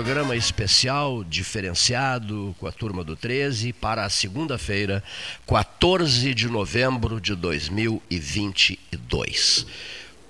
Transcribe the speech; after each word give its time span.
programa 0.00 0.34
especial, 0.34 1.22
diferenciado 1.22 2.56
com 2.58 2.66
a 2.66 2.72
turma 2.72 3.04
do 3.04 3.14
13 3.14 3.74
para 3.74 4.06
a 4.06 4.08
segunda-feira, 4.08 5.04
14 5.46 6.32
de 6.32 6.48
novembro 6.48 7.20
de 7.20 7.34
2022. 7.34 9.66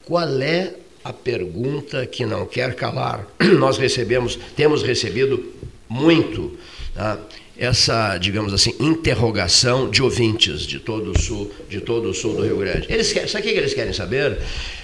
Qual 0.05 0.43
é 0.43 0.75
a 1.05 1.13
pergunta 1.13 2.05
que 2.05 2.27
não 2.27 2.47
quer 2.47 2.75
calar? 2.75 3.25
Nós 3.61 3.79
recebemos, 3.79 4.37
temos 4.57 4.83
recebido 4.83 5.55
muito 5.89 6.59
tá? 6.93 7.17
essa, 7.57 8.19
digamos 8.19 8.53
assim, 8.53 8.75
interrogação 8.81 9.89
de 9.89 10.03
ouvintes 10.03 10.63
de 10.63 10.81
todo 10.81 11.13
o 11.13 11.19
sul, 11.19 11.49
de 11.69 11.81
todo 11.81 12.11
o 12.11 12.15
sul 12.15 12.35
do 12.35 12.43
Rio 12.43 12.57
Grande. 12.57 12.93
Eles 12.93 13.13
querem, 13.13 13.29
sabe 13.29 13.47
o 13.47 13.53
que 13.53 13.57
eles 13.57 13.73
querem 13.73 13.93
saber? 13.93 14.37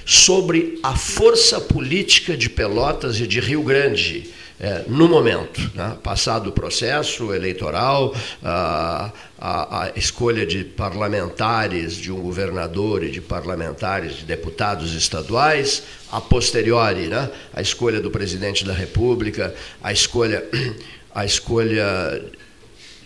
Sobre 0.05 0.79
a 0.81 0.95
força 0.95 1.61
política 1.61 2.37
de 2.37 2.49
Pelotas 2.49 3.19
e 3.19 3.27
de 3.27 3.41
Rio 3.41 3.65
Grande. 3.65 4.37
É, 4.59 4.85
no 4.89 5.07
momento, 5.07 5.61
né? 5.75 5.99
passado 6.03 6.49
o 6.49 6.53
processo 6.53 7.35
eleitoral, 7.35 8.15
a, 8.43 9.13
a, 9.39 9.83
a, 9.83 9.93
escolha 9.97 10.47
de 10.47 10.65
parlamentares, 10.65 11.95
de 11.95 12.11
um 12.11 12.21
governador 12.23 13.05
e 13.05 13.11
de 13.11 13.21
parlamentares, 13.21 14.17
de 14.17 14.25
deputados 14.25 14.95
estaduais, 14.95 15.83
a 16.11 16.23
posteriori, 16.23 17.07
né? 17.07 17.31
a 17.53 17.61
escolha 17.61 18.01
do 18.01 18.11
presidente 18.11 18.65
da 18.65 18.73
República, 18.73 19.55
a 19.83 19.93
escolha, 19.93 20.43
a 21.15 21.27
escolha 21.27 22.23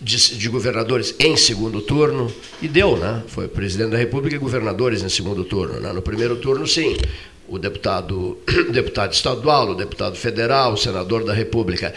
de, 0.01 0.17
de, 0.39 0.49
governadores 0.49 1.17
em 1.19 1.37
segundo 1.37 1.83
turno, 1.83 2.33
e 2.63 2.69
deu, 2.69 2.97
né? 2.97 3.23
Foi 3.27 3.47
presidente 3.49 3.91
da 3.91 3.99
República 3.99 4.35
e 4.35 4.39
governadores 4.39 5.03
em 5.03 5.09
segundo 5.11 5.45
turno. 5.45 5.79
Né? 5.79 5.93
No 5.93 6.01
primeiro 6.01 6.37
turno, 6.37 6.67
sim, 6.67 6.97
o 7.51 7.59
deputado, 7.59 8.39
deputado 8.73 9.13
estadual, 9.13 9.71
o 9.71 9.75
deputado 9.75 10.17
federal, 10.17 10.75
o 10.75 10.77
senador 10.77 11.25
da 11.25 11.35
República. 11.35 11.93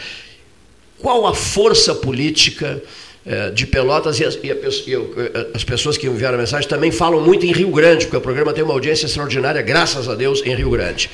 Qual 0.98 1.26
a 1.26 1.34
força 1.34 1.94
política 1.94 2.82
eh, 3.26 3.50
de 3.50 3.66
Pelotas 3.66 4.20
e, 4.20 4.24
as, 4.24 4.34
e, 4.34 4.50
eh, 4.50 5.50
as 5.54 5.64
pessoas 5.64 5.96
que 5.96 6.06
enviaram 6.06 6.36
a 6.36 6.40
mensagem 6.40 6.68
também 6.68 6.90
falam 6.90 7.20
muito 7.22 7.46
em 7.46 7.52
Rio 7.52 7.70
Grande, 7.70 8.04
porque 8.04 8.16
o 8.16 8.20
programa 8.20 8.52
tem 8.52 8.62
uma 8.62 8.74
audiência 8.74 9.06
extraordinária, 9.06 9.62
graças 9.62 10.08
a 10.08 10.14
Deus, 10.14 10.42
em 10.44 10.54
Rio 10.54 10.70
Grande. 10.70 11.08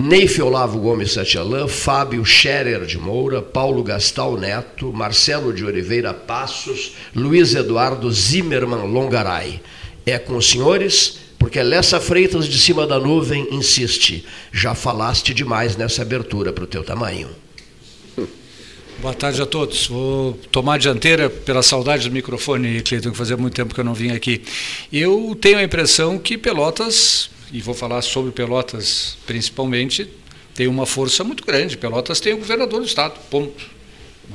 Neif 0.00 0.40
Olavo 0.40 0.78
Gomes 0.78 1.12
Satialã, 1.12 1.66
Fábio 1.66 2.24
Scherer 2.24 2.86
de 2.86 2.96
Moura, 2.96 3.42
Paulo 3.42 3.82
Gastal 3.82 4.36
Neto, 4.36 4.92
Marcelo 4.92 5.52
de 5.52 5.64
Oliveira 5.64 6.14
Passos, 6.14 6.92
Luiz 7.14 7.54
Eduardo 7.54 8.10
Zimmermann 8.10 8.86
Longaray. 8.86 9.60
É 10.06 10.16
com 10.16 10.36
os 10.36 10.48
senhores, 10.48 11.18
porque 11.38 11.62
Lessa 11.62 12.00
Freitas 12.00 12.46
de 12.46 12.58
cima 12.58 12.86
da 12.86 12.98
nuvem 12.98 13.46
insiste. 13.50 14.24
Já 14.52 14.74
falaste 14.74 15.32
demais 15.32 15.76
nessa 15.76 16.02
abertura 16.02 16.52
para 16.52 16.64
o 16.64 16.66
teu 16.66 16.82
tamanho. 16.82 17.28
Boa 19.00 19.14
tarde 19.14 19.40
a 19.40 19.46
todos. 19.46 19.86
Vou 19.86 20.32
tomar 20.50 20.74
a 20.74 20.78
dianteira 20.78 21.30
pela 21.30 21.62
saudade 21.62 22.08
do 22.08 22.12
microfone, 22.12 22.82
Cleiton, 22.82 23.12
que 23.12 23.16
fazia 23.16 23.36
muito 23.36 23.54
tempo 23.54 23.72
que 23.72 23.80
eu 23.80 23.84
não 23.84 23.94
vim 23.94 24.10
aqui. 24.10 24.42
Eu 24.92 25.38
tenho 25.40 25.58
a 25.58 25.62
impressão 25.62 26.18
que 26.18 26.36
Pelotas 26.36 27.30
e 27.52 27.60
vou 27.60 27.74
falar 27.74 28.02
sobre 28.02 28.32
Pelotas 28.32 29.16
principalmente, 29.26 30.08
tem 30.54 30.66
uma 30.66 30.86
força 30.86 31.22
muito 31.22 31.44
grande. 31.44 31.76
Pelotas 31.76 32.20
tem 32.20 32.34
o 32.34 32.38
governador 32.38 32.80
do 32.80 32.86
estado, 32.86 33.18
ponto. 33.30 33.64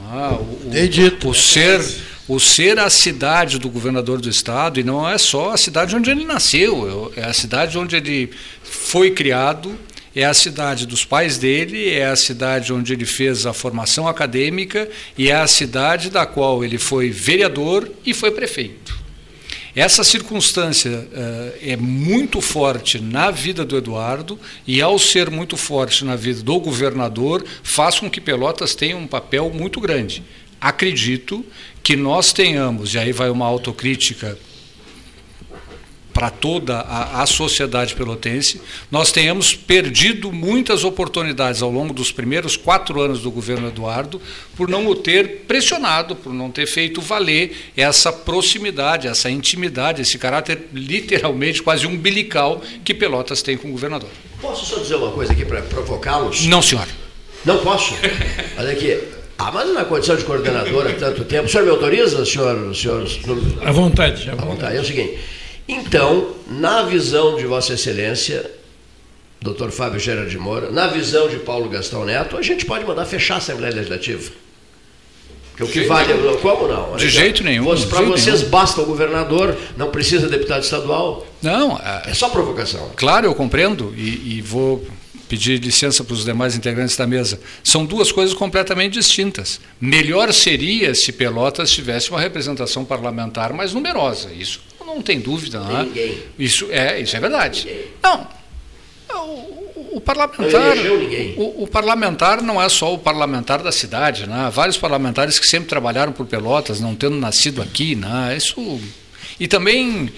Ah, 0.05 0.37
o, 0.39 1.27
o, 1.27 1.29
o 1.29 1.33
ser 1.33 1.81
o 2.27 2.39
ser 2.39 2.79
a 2.79 2.89
cidade 2.89 3.59
do 3.59 3.69
governador 3.69 4.21
do 4.21 4.29
estado 4.29 4.79
e 4.79 4.83
não 4.83 5.07
é 5.07 5.17
só 5.17 5.51
a 5.51 5.57
cidade 5.57 5.95
onde 5.95 6.09
ele 6.09 6.23
nasceu, 6.23 7.11
é 7.15 7.23
a 7.23 7.33
cidade 7.33 7.77
onde 7.77 7.95
ele 7.95 8.29
foi 8.63 9.11
criado, 9.11 9.77
é 10.15 10.23
a 10.23 10.33
cidade 10.33 10.85
dos 10.85 11.03
pais 11.03 11.37
dele, 11.37 11.89
é 11.89 12.05
a 12.05 12.15
cidade 12.15 12.71
onde 12.71 12.93
ele 12.93 13.05
fez 13.05 13.45
a 13.45 13.53
formação 13.53 14.07
acadêmica 14.07 14.87
e 15.17 15.29
é 15.29 15.35
a 15.35 15.47
cidade 15.47 16.09
da 16.09 16.25
qual 16.25 16.63
ele 16.63 16.77
foi 16.77 17.09
vereador 17.09 17.91
e 18.05 18.13
foi 18.13 18.31
prefeito. 18.31 19.03
Essa 19.75 20.03
circunstância 20.03 20.91
uh, 20.91 21.57
é 21.59 21.75
muito 21.75 22.39
forte 22.41 22.99
na 22.99 23.31
vida 23.31 23.65
do 23.65 23.75
Eduardo 23.75 24.39
e, 24.67 24.79
ao 24.83 24.99
ser 24.99 25.31
muito 25.31 25.57
forte 25.57 26.05
na 26.05 26.15
vida 26.15 26.43
do 26.43 26.59
governador, 26.59 27.43
faz 27.63 27.99
com 27.99 28.07
que 28.07 28.21
Pelotas 28.21 28.75
tenha 28.75 28.95
um 28.95 29.07
papel 29.07 29.49
muito 29.49 29.81
grande. 29.81 30.23
Acredito 30.61 31.43
que 31.83 31.97
nós 31.97 32.31
tenhamos, 32.31 32.93
e 32.93 32.97
aí 32.97 33.11
vai 33.11 33.29
uma 33.29 33.45
autocrítica 33.45 34.37
para 36.13 36.29
toda 36.29 36.77
a, 36.79 37.23
a, 37.23 37.25
sociedade 37.25 37.95
pelotense, 37.95 38.61
nós 38.91 39.11
tenhamos 39.11 39.55
perdido 39.55 40.31
muitas 40.31 40.83
oportunidades 40.83 41.61
ao 41.61 41.71
longo 41.71 41.91
dos 41.91 42.11
primeiros 42.11 42.55
quatro 42.55 43.01
anos 43.01 43.21
do 43.21 43.31
governo 43.31 43.67
Eduardo 43.67 44.21
por 44.55 44.69
não 44.69 44.85
o 44.87 44.95
ter 44.95 45.41
pressionado, 45.47 46.15
por 46.15 46.31
não 46.31 46.51
ter 46.51 46.67
feito 46.67 47.01
valer 47.01 47.71
essa 47.75 48.13
proximidade, 48.13 49.07
essa 49.07 49.29
intimidade, 49.29 50.03
esse 50.03 50.17
caráter 50.19 50.67
literalmente 50.71 51.63
quase 51.63 51.87
umbilical 51.87 52.61
que 52.85 52.93
Pelotas 52.93 53.41
tem 53.41 53.57
com 53.57 53.69
o 53.69 53.71
governador. 53.71 54.09
Posso 54.39 54.65
só 54.65 54.79
dizer 54.79 54.95
uma 54.95 55.11
coisa 55.11 55.33
aqui 55.33 55.43
para 55.43 55.63
provocá-los? 55.63 56.45
Não, 56.45 56.61
senhor. 56.61 56.87
Não 57.43 57.57
posso? 57.57 57.95
Olha 58.55 58.71
aqui. 58.71 59.22
Ah, 59.37 59.51
mas 59.51 59.73
na 59.73 59.85
condição 59.85 60.15
de 60.15 60.23
coordenador 60.23 60.87
há 60.87 60.93
tanto 60.93 61.25
tempo. 61.25 61.45
O 61.45 61.49
senhor 61.49 61.63
me 61.63 61.71
autoriza, 61.71 62.25
senhor? 62.25 62.75
senhor... 62.75 63.05
À 63.61 63.71
vontade. 63.71 64.29
À 64.29 64.35
vontade. 64.35 64.77
É 64.77 64.81
o 64.81 64.85
seguinte. 64.85 65.17
Então, 65.67 66.35
na 66.47 66.83
visão 66.83 67.35
de 67.35 67.45
Vossa 67.45 67.73
Excelência, 67.73 68.49
Dr. 69.41 69.69
Fábio 69.69 69.99
Gerard 69.99 70.29
de 70.29 70.37
Moura, 70.37 70.69
na 70.71 70.87
visão 70.87 71.27
de 71.27 71.37
Paulo 71.37 71.69
Gastão 71.69 72.05
Neto, 72.05 72.37
a 72.37 72.41
gente 72.41 72.65
pode 72.65 72.85
mandar 72.85 73.05
fechar 73.05 73.35
a 73.35 73.37
Assembleia 73.37 73.73
Legislativa. 73.73 74.31
Porque 75.51 75.63
o 75.63 75.67
que 75.67 75.87
vale. 75.87 76.11
É 76.11 76.37
como 76.41 76.67
não? 76.67 76.95
De 76.95 77.07
jeito 77.07 77.43
nenhum. 77.43 77.65
Para 77.87 78.01
vocês 78.01 78.39
nenhum. 78.39 78.49
basta 78.49 78.81
o 78.81 78.85
governador, 78.85 79.55
não 79.77 79.89
precisa 79.91 80.27
deputado 80.27 80.63
estadual. 80.63 81.27
Não. 81.41 81.77
É, 81.77 82.09
é 82.09 82.13
só 82.13 82.29
provocação. 82.29 82.91
Claro, 82.95 83.27
eu 83.27 83.35
compreendo 83.35 83.93
e, 83.95 84.37
e 84.37 84.41
vou 84.41 84.83
pedir 85.33 85.59
licença 85.59 86.03
para 86.03 86.13
os 86.13 86.23
demais 86.23 86.55
integrantes 86.55 86.95
da 86.95 87.07
mesa. 87.07 87.39
São 87.63 87.87
duas 87.87 88.11
coisas 88.11 88.35
completamente 88.35 88.93
distintas. 88.93 89.59
Melhor 89.81 90.31
seria 90.31 90.93
se 90.93 91.11
Pelotas 91.11 91.71
tivesse 91.71 92.11
uma 92.11 92.19
representação 92.19 92.85
parlamentar 92.85 93.51
mais 93.51 93.73
numerosa. 93.73 94.31
Isso 94.31 94.61
não 94.85 95.01
tem 95.01 95.19
dúvida. 95.19 95.59
Não 95.59 95.79
é? 95.79 95.83
Ninguém. 95.85 96.19
Isso 96.37 96.67
é, 96.69 96.99
isso 97.01 97.17
é 97.17 97.19
verdade. 97.19 97.65
Ninguém. 97.65 97.85
Não. 98.03 98.27
O, 99.25 99.97
o 99.97 100.01
parlamentar, 100.01 100.77
o, 101.35 101.63
o, 101.63 101.67
parlamentar 101.67 102.41
não 102.43 102.61
é 102.61 102.69
só 102.69 102.93
o 102.93 102.99
parlamentar 102.99 103.63
da 103.63 103.71
cidade, 103.71 104.27
né? 104.27 104.35
Há 104.45 104.49
vários 104.51 104.77
parlamentares 104.77 105.39
que 105.39 105.47
sempre 105.47 105.67
trabalharam 105.67 106.11
por 106.11 106.27
Pelotas, 106.27 106.79
não 106.79 106.93
tendo 106.93 107.15
nascido 107.15 107.59
aqui, 107.59 107.95
né? 107.95 108.35
Isso 108.37 108.79
e 109.39 109.47
também 109.47 110.11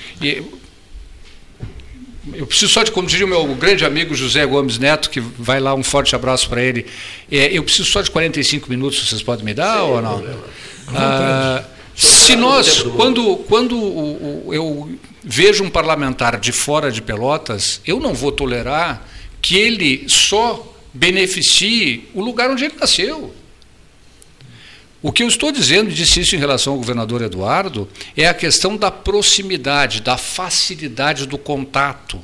eu 2.34 2.48
preciso 2.48 2.72
só 2.72 2.84
de, 2.84 2.92
como 2.92 3.08
diria 3.08 3.26
o 3.26 3.30
meu 3.30 3.46
grande 3.56 3.86
amigo 3.86 4.16
José 4.16 4.46
Gomes 4.46 4.78
Neto, 4.80 5.10
que 5.10 5.20
vai 5.20 5.60
lá, 5.60 5.76
um 5.76 5.84
forte 5.84 6.16
abraço 6.16 6.50
para 6.50 6.62
ele. 6.62 6.86
É, 7.32 7.48
eu 7.52 7.64
preciso 7.64 7.90
só 7.90 8.02
de 8.02 8.10
45 8.10 8.70
minutos, 8.70 9.08
vocês 9.08 9.22
podem 9.22 9.46
me 9.46 9.54
dar 9.54 9.84
ou 9.84 10.02
não? 10.02 10.24
Ah, 10.94 11.64
se 11.96 12.36
nós, 12.36 12.84
quando, 12.96 13.38
quando 13.48 13.76
eu 14.52 14.90
vejo 15.24 15.64
um 15.64 15.70
parlamentar 15.70 16.40
de 16.40 16.52
fora 16.52 16.92
de 16.92 17.02
Pelotas, 17.02 17.80
eu 17.86 18.00
não 18.00 18.14
vou 18.14 18.32
tolerar 18.32 19.08
que 19.42 19.58
ele 19.58 20.06
só 20.08 20.76
beneficie 20.94 22.10
o 22.14 22.22
lugar 22.22 22.50
onde 22.50 22.66
ele 22.66 22.76
nasceu. 22.80 23.34
O 25.06 25.12
que 25.12 25.22
eu 25.22 25.28
estou 25.28 25.52
dizendo, 25.52 25.92
e 25.92 25.94
disse 25.94 26.22
isso 26.22 26.36
em 26.36 26.40
relação 26.40 26.74
ao 26.74 26.80
governador 26.80 27.22
Eduardo, 27.22 27.88
é 28.18 28.28
a 28.28 28.34
questão 28.34 28.76
da 28.76 28.90
proximidade, 28.90 30.02
da 30.02 30.18
facilidade 30.18 31.28
do 31.28 31.38
contato. 31.38 32.20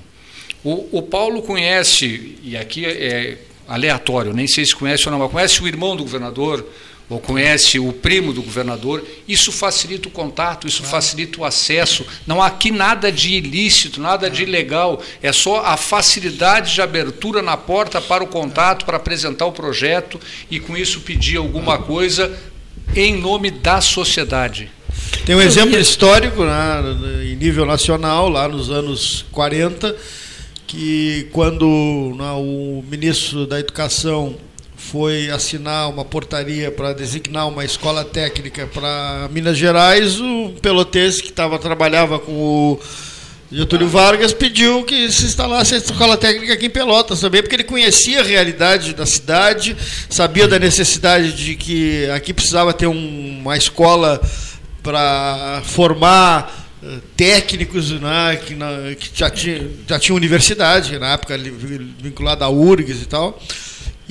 O, 0.64 0.98
o 0.98 1.04
Paulo 1.04 1.44
conhece, 1.44 2.40
e 2.42 2.58
aqui 2.58 2.84
é 2.84 3.38
aleatório, 3.68 4.34
nem 4.34 4.48
sei 4.48 4.66
se 4.66 4.76
conhece 4.76 5.06
ou 5.06 5.12
não, 5.12 5.20
mas 5.20 5.32
conhece 5.32 5.62
o 5.62 5.68
irmão 5.68 5.96
do 5.96 6.02
governador, 6.02 6.68
ou 7.08 7.20
conhece 7.20 7.78
o 7.78 7.94
primo 7.94 8.34
do 8.34 8.42
governador, 8.42 9.06
isso 9.28 9.52
facilita 9.52 10.08
o 10.08 10.12
contato, 10.12 10.66
isso 10.66 10.82
facilita 10.82 11.42
o 11.42 11.46
acesso. 11.46 12.06
Não 12.26 12.42
há 12.42 12.48
aqui 12.48 12.72
nada 12.72 13.12
de 13.12 13.34
ilícito, 13.34 14.02
nada 14.02 14.28
de 14.28 14.44
ilegal, 14.44 15.00
é 15.22 15.32
só 15.32 15.64
a 15.66 15.78
facilidade 15.78 16.74
de 16.74 16.82
abertura 16.82 17.44
na 17.44 17.58
porta 17.58 18.02
para 18.02 18.24
o 18.24 18.28
contato, 18.28 18.86
para 18.86 18.98
apresentar 18.98 19.46
o 19.46 19.52
projeto 19.52 20.20
e 20.50 20.60
com 20.60 20.76
isso 20.76 21.02
pedir 21.02 21.38
alguma 21.38 21.78
coisa 21.78 22.36
em 22.96 23.20
nome 23.20 23.52
da 23.52 23.80
sociedade. 23.82 24.70
Tem 25.26 25.36
um 25.36 25.42
exemplo 25.42 25.78
histórico 25.78 26.44
né, 26.44 26.82
em 27.26 27.36
nível 27.36 27.66
nacional, 27.66 28.28
lá 28.28 28.48
nos 28.48 28.70
anos 28.70 29.26
40, 29.32 29.96
que 30.68 31.28
quando 31.32 31.66
né, 32.18 32.32
o 32.32 32.84
ministro 32.90 33.46
da 33.46 33.60
Educação 33.60 34.36
foi 34.76 35.30
assinar 35.30 35.90
uma 35.90 36.04
portaria 36.04 36.72
para 36.72 36.92
designar 36.92 37.48
uma 37.48 37.64
escola 37.64 38.04
técnica 38.04 38.68
para 38.68 39.30
Minas 39.32 39.58
Gerais, 39.58 40.20
o 40.20 40.54
pelotense 40.62 41.22
que 41.22 41.32
tava, 41.32 41.60
trabalhava 41.60 42.18
com 42.18 42.32
o 42.32 42.80
Getúlio 43.52 43.90
Vargas 43.90 44.32
pediu 44.32 44.86
que 44.86 45.12
se 45.12 45.26
instalasse 45.26 45.76
a 45.76 45.78
escola 45.78 46.16
técnica 46.16 46.54
aqui 46.54 46.68
em 46.68 46.70
Pelotas 46.70 47.20
também, 47.20 47.42
porque 47.42 47.58
ele 47.58 47.66
conhecia 47.66 48.22
a 48.22 48.24
realidade 48.24 48.94
da 48.94 49.06
cidade, 49.06 49.76
sabia 50.10 50.48
da 50.48 50.58
necessidade 50.58 51.34
de 51.34 51.56
que 51.56 52.10
aqui 52.12 52.34
precisava 52.34 52.72
ter 52.72 52.88
um, 52.88 53.40
uma 53.42 53.58
escola 53.58 54.22
para 54.82 55.62
formar 55.66 56.72
eh, 56.82 57.00
técnicos 57.18 57.92
né, 57.92 58.38
que, 58.38 58.56
na, 58.56 58.96
que 58.98 59.12
já, 59.14 59.30
tinha, 59.30 59.70
já 59.86 60.00
tinha 60.00 60.16
universidade, 60.16 60.98
na 60.98 61.12
época 61.12 61.38
vinculada 62.00 62.46
à 62.46 62.50
URGS 62.50 63.02
e 63.02 63.06
tal. 63.06 63.38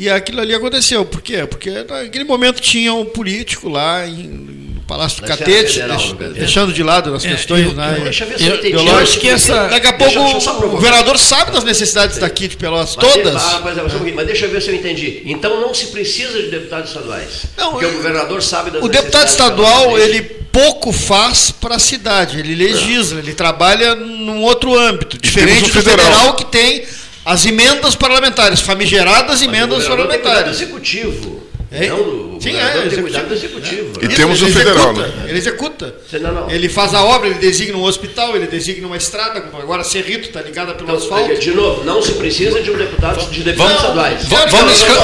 E 0.00 0.08
aquilo 0.08 0.41
ali 0.41 0.55
aconteceu. 0.55 1.05
Por 1.05 1.20
quê? 1.20 1.47
Porque 1.47 1.70
naquele 1.70 2.25
momento 2.25 2.58
tinha 2.58 2.94
um 2.94 3.05
político 3.05 3.69
lá 3.69 4.06
em, 4.06 4.70
Palácio 4.91 5.20
do 5.20 5.29
Catete, 5.29 5.79
deixa, 5.82 6.14
deixando 6.35 6.73
de 6.73 6.82
lado 6.82 7.14
as 7.14 7.25
é, 7.25 7.29
questões. 7.29 7.67
Eu, 7.67 7.75
né, 7.75 8.00
deixa 8.02 8.25
eu, 8.25 8.31
eu, 8.31 8.56
eu, 8.56 8.87
eu 8.87 8.97
acho 8.97 9.20
que 9.20 9.29
essa. 9.29 9.69
Daqui 9.69 9.87
a 9.87 9.93
pouco 9.93 10.32
deixa, 10.32 10.50
o 10.50 10.69
governador 10.69 11.17
sabe 11.17 11.52
das 11.52 11.62
necessidades 11.62 12.19
daqui 12.19 12.49
de 12.49 12.56
Pelotas, 12.56 12.97
mas, 12.97 13.12
todas. 13.12 13.37
Ah, 13.37 13.61
mas, 13.62 13.76
mas, 13.76 14.14
mas, 14.14 14.26
deixa 14.26 14.47
eu 14.47 14.50
ver 14.50 14.61
se 14.61 14.69
eu 14.69 14.75
entendi. 14.75 15.23
Então 15.26 15.61
não 15.61 15.73
se 15.73 15.87
precisa 15.88 16.43
de 16.43 16.50
deputados 16.50 16.88
estaduais. 16.91 17.44
Não, 17.56 17.73
porque 17.73 17.87
o 17.87 17.93
governador 17.93 18.43
sabe 18.43 18.73
das 18.73 18.82
O 18.82 18.88
deputado 18.88 19.29
estadual, 19.29 19.97
ele 19.97 20.23
pouco 20.50 20.93
faz 20.93 21.52
para 21.52 21.76
a 21.76 21.79
cidade, 21.79 22.41
ele 22.41 22.56
legisla, 22.56 23.20
ele 23.20 23.32
trabalha 23.32 23.94
num 23.94 24.43
outro 24.43 24.76
âmbito, 24.76 25.17
diferente 25.17 25.70
do 25.70 25.70
federal. 25.70 26.05
federal 26.05 26.35
que 26.35 26.47
tem 26.47 26.85
as 27.25 27.44
emendas 27.46 27.94
parlamentares, 27.94 28.61
famigeradas 28.61 29.43
emendas 29.43 29.87
parlamentares. 29.87 30.61
executivo. 30.61 31.43
É? 31.70 31.88
Não, 31.88 32.00
o 32.00 32.29
Sim, 32.40 32.56
é, 32.56 33.02
cuidado 33.02 33.28
do 33.28 33.34
executivo. 33.34 33.92
E 34.00 34.08
temos 34.08 34.40
o 34.40 34.46
federal, 34.46 34.92
executa, 34.92 35.06
né? 35.06 35.25
Ele 35.28 35.38
executa. 35.38 35.94
Não, 36.14 36.32
não. 36.32 36.50
Ele 36.50 36.69
faz 36.70 36.94
a 36.94 37.04
obra, 37.04 37.28
ele 37.28 37.38
designa 37.38 37.76
um 37.76 37.82
hospital, 37.82 38.34
ele 38.34 38.46
designa 38.46 38.87
uma 38.87 38.96
estrada. 38.96 39.44
Agora 39.60 39.84
Cerrito 39.84 40.28
está 40.28 40.40
ligada 40.40 40.72
pelo 40.72 40.88
então, 40.88 40.96
asfalto. 40.96 41.38
De 41.38 41.50
novo, 41.50 41.84
não 41.84 42.00
se 42.00 42.12
precisa 42.12 42.62
de 42.62 42.70
um 42.70 42.78
deputado 42.78 43.31
de 43.31 43.42
deputados 43.42 43.76
estaduais. 43.76 44.25
Vamos, 44.25 44.52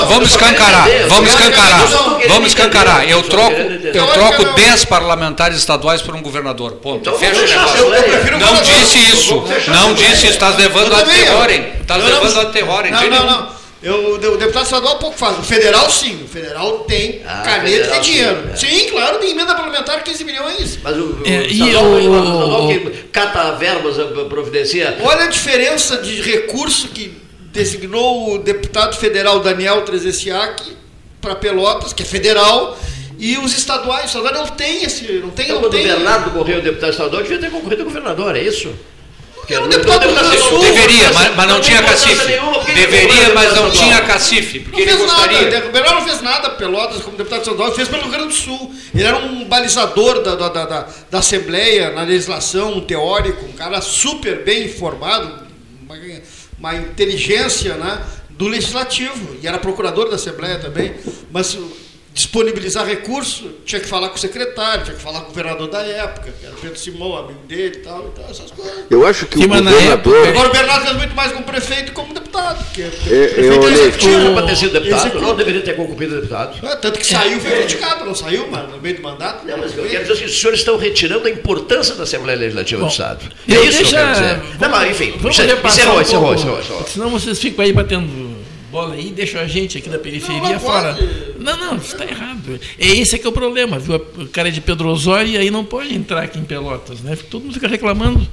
vamos 0.09 0.31
escancarar, 0.31 0.89
vamos 1.09 1.29
escancarar, 1.29 1.89
vamos 2.27 2.49
escancarar. 2.49 3.11
Eu 3.11 3.23
troco, 3.23 3.55
eu 3.55 4.07
troco 4.07 4.45
10 4.55 4.85
parlamentares 4.87 5.59
estaduais 5.59 6.01
por 6.01 6.15
um 6.15 6.23
governador. 6.23 6.73
Ponto. 6.77 7.01
Então, 7.01 7.19
Fecha 7.19 7.43
o 7.43 7.47
negócio. 7.47 8.39
Não 8.39 8.63
disse 8.63 8.99
isso. 8.99 9.45
Não 9.71 9.93
disse 9.93 10.13
isso. 10.13 10.27
Estás 10.27 10.57
levando 10.57 10.95
a 10.95 11.03
terrorem. 11.03 11.73
Estás 11.83 12.03
levando 12.03 12.41
a 12.41 12.45
terrorem. 12.47 12.93
Não, 12.93 13.11
não, 13.11 13.27
não. 13.27 13.56
Eu, 13.87 14.15
o 14.15 14.19
deputado 14.19 14.65
estadual 14.65 14.99
pouco 14.99 15.17
faz. 15.17 15.39
O 15.39 15.45
federal, 15.45 15.89
sim. 15.89 16.25
O 16.25 16.27
federal 16.27 16.81
tem 16.81 17.23
ah, 17.25 17.43
caneta 17.43 17.99
e 17.99 18.01
dinheiro. 18.01 18.43
Sim, 18.57 18.67
é. 18.67 18.71
sim, 18.71 18.91
claro, 18.91 19.19
tem 19.19 19.31
emenda 19.31 19.55
parlamentar 19.55 20.03
15 20.03 20.25
milhões. 20.25 20.81
Mas 20.83 20.97
o, 20.97 21.21
é, 21.25 21.39
o 21.39 21.43
estadual, 21.47 21.85
o, 21.85 21.95
o 21.95 21.99
estadual 22.01 22.69
que 22.69 22.91
cata 23.13 23.53
verbas, 23.53 23.97
eh, 23.97 24.25
providencia. 24.29 24.99
Olha 25.03 25.27
a 25.27 25.29
diferença 25.29 25.99
de 25.99 26.21
recurso 26.21 26.89
que 26.89 27.17
designou 27.53 28.35
o 28.35 28.39
deputado 28.39 28.97
federal 28.97 29.39
Daniel 29.39 29.83
Trezessiak 29.83 30.77
para 31.21 31.37
Pelotas, 31.37 31.93
que 31.93 32.03
é 32.03 32.07
federal, 32.07 32.77
e 33.21 33.39
os 33.39 33.57
estaduais. 33.57 34.07
O 34.07 34.19
estadual 34.19 34.35
não 34.35 34.47
tem 34.49 34.83
esse. 34.83 35.05
Não 35.13 35.31
tem, 35.31 35.45
então, 35.45 35.57
não 35.57 35.63
quando 35.63 35.73
tem... 35.75 35.85
o 35.85 35.97
Bernardo 35.97 36.33
correu 36.33 36.61
deputado 36.61 36.91
estadual, 36.91 37.23
devia 37.23 37.39
ter 37.39 37.53
concorrido 37.53 37.83
ao 37.83 37.87
governador, 37.87 38.35
é 38.35 38.43
isso? 38.43 38.75
Era 39.55 39.65
um 39.65 39.69
deputado 39.69 40.09
do 40.09 40.39
Sul. 40.39 40.61
Deveria, 40.61 41.13
mas, 41.13 41.35
mas 41.37 41.49
não 41.49 41.61
tinha 41.61 41.83
cacife. 41.83 42.27
Deveria, 42.75 43.35
mas 43.35 43.55
não 43.55 43.71
tinha 43.71 44.01
cacife, 44.03 44.61
porque 44.61 44.81
ele 44.83 44.97
gostaria. 44.97 45.51
Nada. 45.51 45.69
O 45.69 45.73
Bernardo 45.73 46.01
não 46.01 46.07
fez 46.07 46.23
nada, 46.23 46.51
Pelotas, 46.51 47.03
como 47.03 47.17
deputado 47.17 47.41
estadual, 47.41 47.73
fez 47.73 47.89
pelo 47.89 48.03
Rio 48.03 48.11
Grande 48.11 48.29
do 48.29 48.35
Sul. 48.35 48.75
Ele 48.95 49.05
era 49.05 49.17
um 49.17 49.45
balizador 49.45 50.23
da, 50.23 50.35
da, 50.35 50.49
da, 50.49 50.89
da 51.11 51.19
Assembleia, 51.19 51.91
na 51.91 52.03
legislação, 52.03 52.75
um 52.75 52.81
teórico, 52.81 53.45
um 53.45 53.53
cara 53.53 53.81
super 53.81 54.45
bem 54.45 54.65
informado, 54.65 55.47
uma, 55.83 55.97
uma 56.59 56.75
inteligência 56.75 57.75
né, 57.75 58.03
do 58.31 58.49
legislativo. 58.49 59.37
E 59.43 59.47
era 59.47 59.59
procurador 59.59 60.09
da 60.09 60.17
Assembleia 60.17 60.59
também. 60.59 60.95
Mas 61.31 61.57
disponibilizar 62.17 62.87
recurso, 62.87 63.51
tinha 63.67 63.79
que 63.79 63.87
falar 63.87 64.09
com 64.09 64.17
o 64.17 64.19
secretário, 64.19 64.85
tinha 64.85 64.97
que 64.97 65.03
falar 65.03 65.21
com 65.21 65.27
o 65.27 65.29
governador 65.29 65.69
da 65.69 65.83
época, 65.83 66.33
que 66.33 66.47
era 66.47 66.55
o 66.55 66.59
Pedro 66.59 66.79
Simão, 66.79 67.15
amigo 67.15 67.41
dele 67.47 67.77
e 67.77 67.81
tal, 67.81 68.09
e 68.09 68.19
tal, 68.19 68.31
essas 68.31 68.51
coisas. 68.51 68.85
Eu 68.91 69.07
acho 69.07 69.27
que, 69.27 69.39
que 69.39 69.45
o 69.45 69.49
governador... 69.49 69.83
Época, 69.83 70.29
agora 70.31 70.49
o 70.49 70.53
Bernardo 70.53 70.87
fez 70.87 70.97
muito 70.97 71.15
mais 71.15 71.33
como 71.33 71.45
prefeito 71.45 71.93
como 71.93 72.15
deputado. 72.15 72.65
Que 72.73 72.83
é, 72.83 72.87
é, 72.87 73.29
prefeito 73.29 73.69
executivo 73.69 74.33
para 74.33 74.47
ter 74.47 74.57
sido 74.57 74.73
deputado, 74.73 75.21
não 75.21 75.37
deveria 75.37 75.61
ter 75.61 75.77
concorrido 75.77 76.15
deputado. 76.15 76.67
É, 76.67 76.77
tanto 76.77 76.99
que 76.99 77.07
saiu, 77.07 77.39
foi 77.39 77.51
criticado, 77.51 78.07
não 78.07 78.15
saiu, 78.15 78.49
mas 78.51 78.71
no 78.71 78.81
meio 78.81 78.97
do 78.97 79.03
mandato. 79.03 79.47
Não, 79.47 79.59
mas 79.59 79.77
eu 79.77 79.85
quero 79.87 80.05
dizer 80.05 80.17
que 80.17 80.25
os 80.25 80.41
senhores 80.41 80.61
estão 80.61 80.79
retirando 80.79 81.29
a 81.29 81.31
importância 81.31 81.95
da 81.97 82.05
Assembleia 82.05 82.39
Legislativa 82.39 82.81
Bom, 82.81 82.87
do 82.87 82.91
Estado. 82.93 83.27
É 83.47 83.53
isso 83.53 83.63
deixa, 83.63 83.79
que 83.79 83.85
eu 83.85 83.91
quero 83.91 84.13
dizer. 84.13 84.37
Vamos, 84.37 84.59
não, 84.59 84.71
mas 84.71 84.91
enfim, 84.91 85.15
vamos 85.19 85.39
encerrou, 85.39 86.01
encerrou, 86.01 86.35
encerrou, 86.35 86.61
encerrou. 86.61 86.87
Senão 86.87 87.11
vocês 87.11 87.39
ficam 87.39 87.63
aí 87.63 87.75
batendo 87.75 88.36
bola 88.77 88.95
aí, 88.95 89.11
deixam 89.11 89.41
a 89.41 89.47
gente 89.47 89.79
aqui 89.79 89.89
da 89.89 89.99
periferia 89.99 90.53
não, 90.53 90.61
fora. 90.61 90.99
Não, 91.39 91.57
não, 91.57 91.77
isso 91.79 91.95
está 91.95 92.05
errado. 92.05 92.61
É 92.79 92.87
esse 92.87 93.15
é 93.15 93.19
que 93.19 93.27
é 93.27 93.29
o 93.31 93.33
problema, 93.33 93.79
viu? 93.79 93.97
O 93.97 94.29
cara 94.29 94.49
é 94.49 94.51
de 94.51 94.61
Pedro 94.61 94.91
Osório 94.91 95.33
e 95.33 95.39
aí 95.39 95.51
não 95.51 95.65
pode 95.65 95.95
entrar 95.95 96.23
aqui 96.23 96.39
em 96.39 96.45
Pelotas, 96.45 97.01
né? 97.01 97.17
Todo 97.31 97.45
mundo 97.45 97.55
fica 97.55 97.67
reclamando 97.67 98.29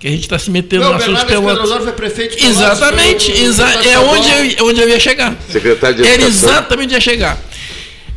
que 0.00 0.08
a 0.08 0.10
gente 0.10 0.22
está 0.22 0.36
se 0.36 0.50
metendo 0.50 0.82
não, 0.84 0.94
nas 0.94 1.04
suas 1.04 1.22
Pelotas. 1.22 1.52
Pedro 1.52 1.62
Osório 1.62 1.84
foi 1.84 1.92
prefeito 1.92 2.36
de 2.36 2.44
Exatamente, 2.44 3.30
exa 3.30 3.68
é 3.68 3.96
onde 4.00 4.28
eu, 4.28 4.66
é 4.66 4.68
onde 4.68 4.80
eu 4.80 4.88
ia 4.88 4.98
chegar. 4.98 5.36
Secretário 5.48 6.02
de 6.02 6.08
Era 6.08 6.22
exatamente 6.24 6.86
onde 6.86 6.94
ia 6.94 7.00
chegar. 7.00 7.40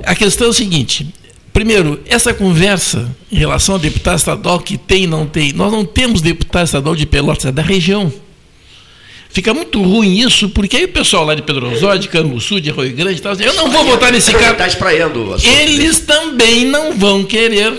A 0.03 0.15
questão 0.15 0.47
é 0.47 0.49
o 0.49 0.53
seguinte, 0.53 1.05
Primeiro, 1.53 1.99
essa 2.05 2.35
conversa 2.35 3.09
em 3.31 3.35
relação 3.35 3.75
ao 3.75 3.79
deputado 3.79 4.15
estadual 4.15 4.59
que 4.59 4.77
tem 4.77 5.05
e 5.05 5.07
não 5.07 5.25
tem, 5.25 5.51
nós 5.53 5.71
não 5.71 5.83
temos 5.83 6.21
deputado 6.21 6.65
estadual 6.65 6.95
de 6.95 7.07
Pelotas, 7.07 7.45
é 7.45 7.51
da 7.51 7.63
região. 7.63 8.13
Fica 9.37 9.53
muito 9.53 9.79
ruim 9.83 10.17
isso, 10.17 10.49
porque 10.49 10.77
aí 10.77 10.85
o 10.85 10.87
pessoal 10.87 11.23
lá 11.23 11.35
de 11.35 11.43
Pedro 11.43 11.71
Osório, 11.71 11.99
de 11.99 12.07
Canguçu, 12.07 12.59
de 12.59 12.71
Rio 12.71 12.91
Grande, 12.95 13.21
tá, 13.21 13.33
eu 13.39 13.53
não 13.53 13.69
vou 13.69 13.83
votar 13.83 14.11
nesse 14.11 14.31
cara. 14.31 14.65
Espraiando. 14.65 15.35
Eles 15.43 15.99
também 15.99 16.65
não 16.65 16.97
vão 16.97 17.23
querer 17.23 17.71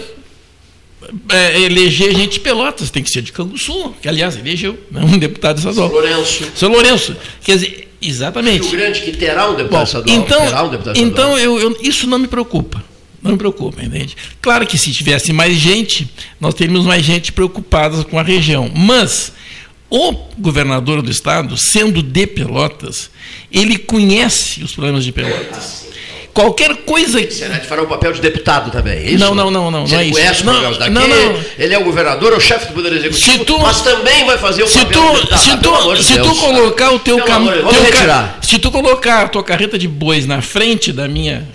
é, 1.28 1.60
eleger 1.60 2.14
gente 2.14 2.34
de 2.34 2.40
Pelotas, 2.40 2.90
tem 2.90 3.02
que 3.02 3.10
ser 3.10 3.22
de 3.22 3.32
Canguçu, 3.32 3.92
que 4.00 4.08
aliás 4.08 4.36
elegeu 4.36 4.78
né, 4.88 5.00
um 5.02 5.18
deputado 5.18 5.58
estadual. 5.58 5.88
São 5.88 5.98
Lourenço. 5.98 6.44
São 6.54 6.68
Lourenço. 6.70 7.16
Quer 7.42 7.54
dizer, 7.56 7.88
exatamente. 8.00 8.68
Rio 8.68 8.78
Grande 8.78 9.00
que 9.00 9.10
terá 9.16 9.50
um 9.50 9.56
deputado 9.56 9.80
Bom, 9.80 9.82
estadual. 9.82 10.16
Então, 10.16 10.64
um 10.64 10.70
deputado 10.70 10.96
então 10.96 11.36
eu, 11.36 11.58
eu, 11.58 11.76
isso 11.82 12.06
não 12.06 12.20
me 12.20 12.28
preocupa. 12.28 12.84
Não 13.20 13.32
me 13.32 13.36
preocupa, 13.36 13.82
entende? 13.82 14.16
Claro 14.40 14.64
que 14.64 14.78
se 14.78 14.92
tivesse 14.92 15.32
mais 15.32 15.56
gente, 15.56 16.08
nós 16.40 16.54
teríamos 16.54 16.86
mais 16.86 17.04
gente 17.04 17.32
preocupada 17.32 18.04
com 18.04 18.16
a 18.16 18.22
região. 18.22 18.70
Mas 18.72 19.32
o 19.90 20.12
governador 20.38 21.02
do 21.02 21.10
estado, 21.10 21.56
sendo 21.56 22.02
de 22.02 22.26
Pelotas, 22.26 23.10
ele 23.50 23.78
conhece 23.78 24.62
os 24.62 24.72
problemas 24.72 25.04
de 25.04 25.12
Pelotas. 25.12 25.88
Qualquer 26.38 26.76
coisa 26.84 27.20
que. 27.20 27.34
Senado 27.34 27.64
fará 27.66 27.82
o 27.82 27.86
papel 27.86 28.12
de 28.12 28.20
deputado 28.20 28.70
também, 28.70 28.92
é 28.92 29.10
isso? 29.10 29.18
Não, 29.18 29.34
não, 29.34 29.50
não, 29.50 29.72
não. 29.72 29.86
Você 29.86 29.94
não 29.96 30.02
é 30.02 30.10
conhece 30.10 30.32
isso. 30.32 30.44
os 30.44 30.50
problemas 30.50 30.78
daqui? 30.78 30.90
Não, 30.92 31.08
não. 31.08 31.40
Ele 31.58 31.74
é 31.74 31.78
o 31.78 31.82
governador, 31.82 32.32
é 32.32 32.36
o 32.36 32.40
chefe 32.40 32.66
do 32.66 32.74
Poder 32.74 32.92
Executivo, 32.92 33.44
tu, 33.44 33.58
mas 33.58 33.80
também 33.80 34.24
vai 34.24 34.38
fazer 34.38 34.62
o 34.62 34.68
se 34.68 34.78
papel 34.78 35.02
tu, 35.02 35.08
de 35.08 35.14
deputado. 35.16 35.40
Se 35.40 35.56
tu, 35.56 35.74
ah, 35.74 36.02
se 36.02 36.18
tu 36.18 36.34
colocar 36.36 36.92
o 36.92 36.98
teu 37.00 37.18
caminho. 37.24 37.54
Se 38.40 38.58
tu 38.58 38.70
colocar 38.70 39.22
a 39.22 39.28
tua 39.28 39.42
carreta 39.42 39.76
de 39.76 39.88
bois 39.88 40.26
na 40.26 40.40
frente 40.40 40.92
da 40.92 41.08
minha 41.08 41.48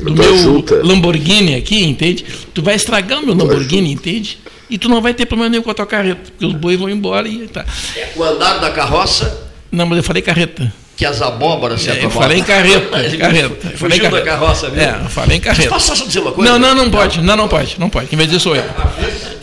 do 0.00 0.14
meu 0.14 0.64
Lamborghini 0.84 1.56
aqui, 1.56 1.82
entende? 1.84 2.24
Tu 2.54 2.62
vai 2.62 2.76
estragar 2.76 3.18
o 3.18 3.26
meu 3.26 3.34
Lamborghini, 3.34 3.90
entende? 3.90 4.38
E 4.70 4.78
tu 4.78 4.88
não 4.88 5.00
vai 5.00 5.14
ter 5.14 5.26
problema 5.26 5.50
nenhum 5.50 5.62
com 5.62 5.70
a 5.70 5.74
tua 5.74 5.86
carreta, 5.86 6.30
porque 6.30 6.46
os 6.46 6.54
bois 6.54 6.78
vão 6.78 6.88
embora 6.90 7.28
e 7.28 7.48
tá. 7.48 7.64
É 7.96 8.10
o 8.16 8.22
andar 8.22 8.58
da 8.58 8.70
carroça? 8.70 9.48
Não, 9.70 9.86
mas 9.86 9.98
eu 9.98 10.04
falei 10.04 10.22
carreta. 10.22 10.72
Que 10.98 11.06
as 11.06 11.22
abóboras 11.22 11.80
se 11.80 11.90
é, 11.90 12.04
Eu 12.04 12.10
falei 12.10 12.40
em 12.40 12.42
carreta. 12.42 12.90
carreta. 13.16 13.68
Eu 13.70 13.78
falei 13.78 14.00
carreta. 14.00 14.16
da 14.16 14.22
carroça 14.22 14.68
mesmo. 14.68 14.82
É, 14.82 15.00
eu 15.04 15.08
falei 15.08 15.36
em 15.36 15.40
carreta. 15.40 15.68
Posso 15.68 15.94
só 15.94 16.04
dizer 16.04 16.18
uma 16.18 16.32
coisa? 16.32 16.50
Não, 16.50 16.58
não, 16.58 16.74
não 16.74 16.90
pode. 16.90 17.20
Não, 17.20 17.36
não 17.36 17.46
pode. 17.46 17.76
Não 17.78 17.88
pode. 17.88 18.08
Quem 18.08 18.16
vai 18.16 18.26
dizer 18.26 18.40
sou 18.40 18.56
eu. 18.56 18.64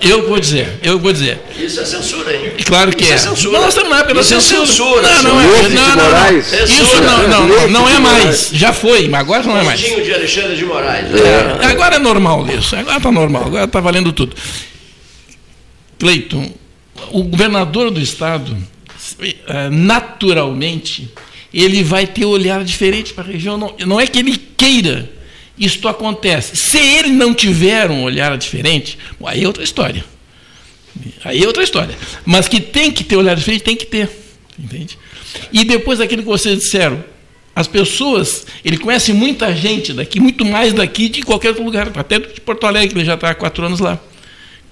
Eu 0.02 0.28
vou 0.28 0.38
dizer. 0.38 0.78
Eu 0.84 1.00
vou 1.00 1.14
dizer. 1.14 1.40
Isso 1.58 1.80
é 1.80 1.86
censura, 1.86 2.36
hein? 2.36 2.52
Claro 2.66 2.94
que 2.94 3.04
Isso 3.04 3.14
é. 3.14 3.16
é 3.16 3.18
censura. 3.20 3.60
Nós 3.60 3.70
estamos 3.70 3.98
época 3.98 4.16
da 4.16 4.24
censura. 4.24 4.64
É 4.64 4.66
censura. 4.66 5.02
Não, 5.02 5.24
não 5.24 5.40
é. 5.40 5.70
Não, 5.70 5.96
não, 5.96 6.10
não. 6.10 6.38
Isso 6.40 7.02
não, 7.02 7.28
não, 7.30 7.48
não, 7.48 7.68
não 7.70 7.90
é 7.90 8.00
mais. 8.00 8.50
Já 8.52 8.74
foi, 8.74 9.08
mas 9.08 9.22
agora 9.22 9.44
não 9.44 9.58
é 9.58 9.64
mais. 9.64 9.80
de 9.80 10.14
Alexandre 10.14 10.58
de 10.58 10.66
Moraes. 10.66 11.08
É, 11.16 11.68
agora 11.68 11.96
é 11.96 12.00
normal 12.00 12.46
isso. 12.50 12.76
Agora 12.76 12.98
está 12.98 13.12
normal. 13.14 13.44
Agora 13.46 13.64
está 13.64 13.80
valendo 13.80 14.12
tudo. 14.12 14.36
Cleiton, 15.98 16.52
o 17.12 17.24
governador 17.24 17.92
do 17.92 18.00
estado, 18.00 18.58
eh, 19.20 19.70
naturalmente, 19.70 21.10
ele 21.54 21.84
vai 21.84 22.06
ter 22.06 22.26
olhar 22.26 22.64
diferente 22.64 23.14
para 23.14 23.24
a 23.24 23.28
região. 23.28 23.58
Não, 23.58 23.76
não 23.86 24.00
é 24.00 24.08
que 24.08 24.20
ele 24.20 24.38
queira, 24.38 25.10
isto 25.58 25.88
acontece. 25.88 26.56
Se 26.56 26.78
ele 26.78 27.10
não 27.10 27.34
tiver 27.34 27.90
um 27.90 28.04
olhar 28.04 28.38
diferente, 28.38 28.98
aí 29.24 29.44
é 29.44 29.48
outra 29.48 29.64
história. 29.64 30.04
Aí 31.24 31.44
é 31.44 31.48
outra 31.48 31.64
história. 31.64 31.96
Mas 32.26 32.48
que 32.48 32.60
tem 32.60 32.92
que 32.92 33.04
ter 33.04 33.16
olhar 33.16 33.36
diferente, 33.36 33.64
tem 33.64 33.76
que 33.76 33.86
ter. 33.86 34.10
Entende? 34.58 34.98
E 35.52 35.64
depois 35.64 36.00
daquilo 36.00 36.22
que 36.24 36.28
vocês 36.28 36.60
disseram, 36.60 37.04
as 37.54 37.68
pessoas, 37.68 38.46
ele 38.66 38.78
conhece 38.78 39.14
muita 39.14 39.54
gente 39.56 39.94
daqui, 39.94 40.20
muito 40.20 40.44
mais 40.44 40.74
daqui 40.74 41.08
de 41.08 41.22
qualquer 41.22 41.50
outro 41.50 41.64
lugar, 41.64 41.90
até 41.96 42.20
de 42.20 42.42
Porto 42.42 42.66
Alegre, 42.66 43.00
ele 43.00 43.06
já 43.06 43.16
está 43.16 43.30
há 43.30 43.36
quatro 43.36 43.66
anos 43.66 43.80
lá 43.80 44.00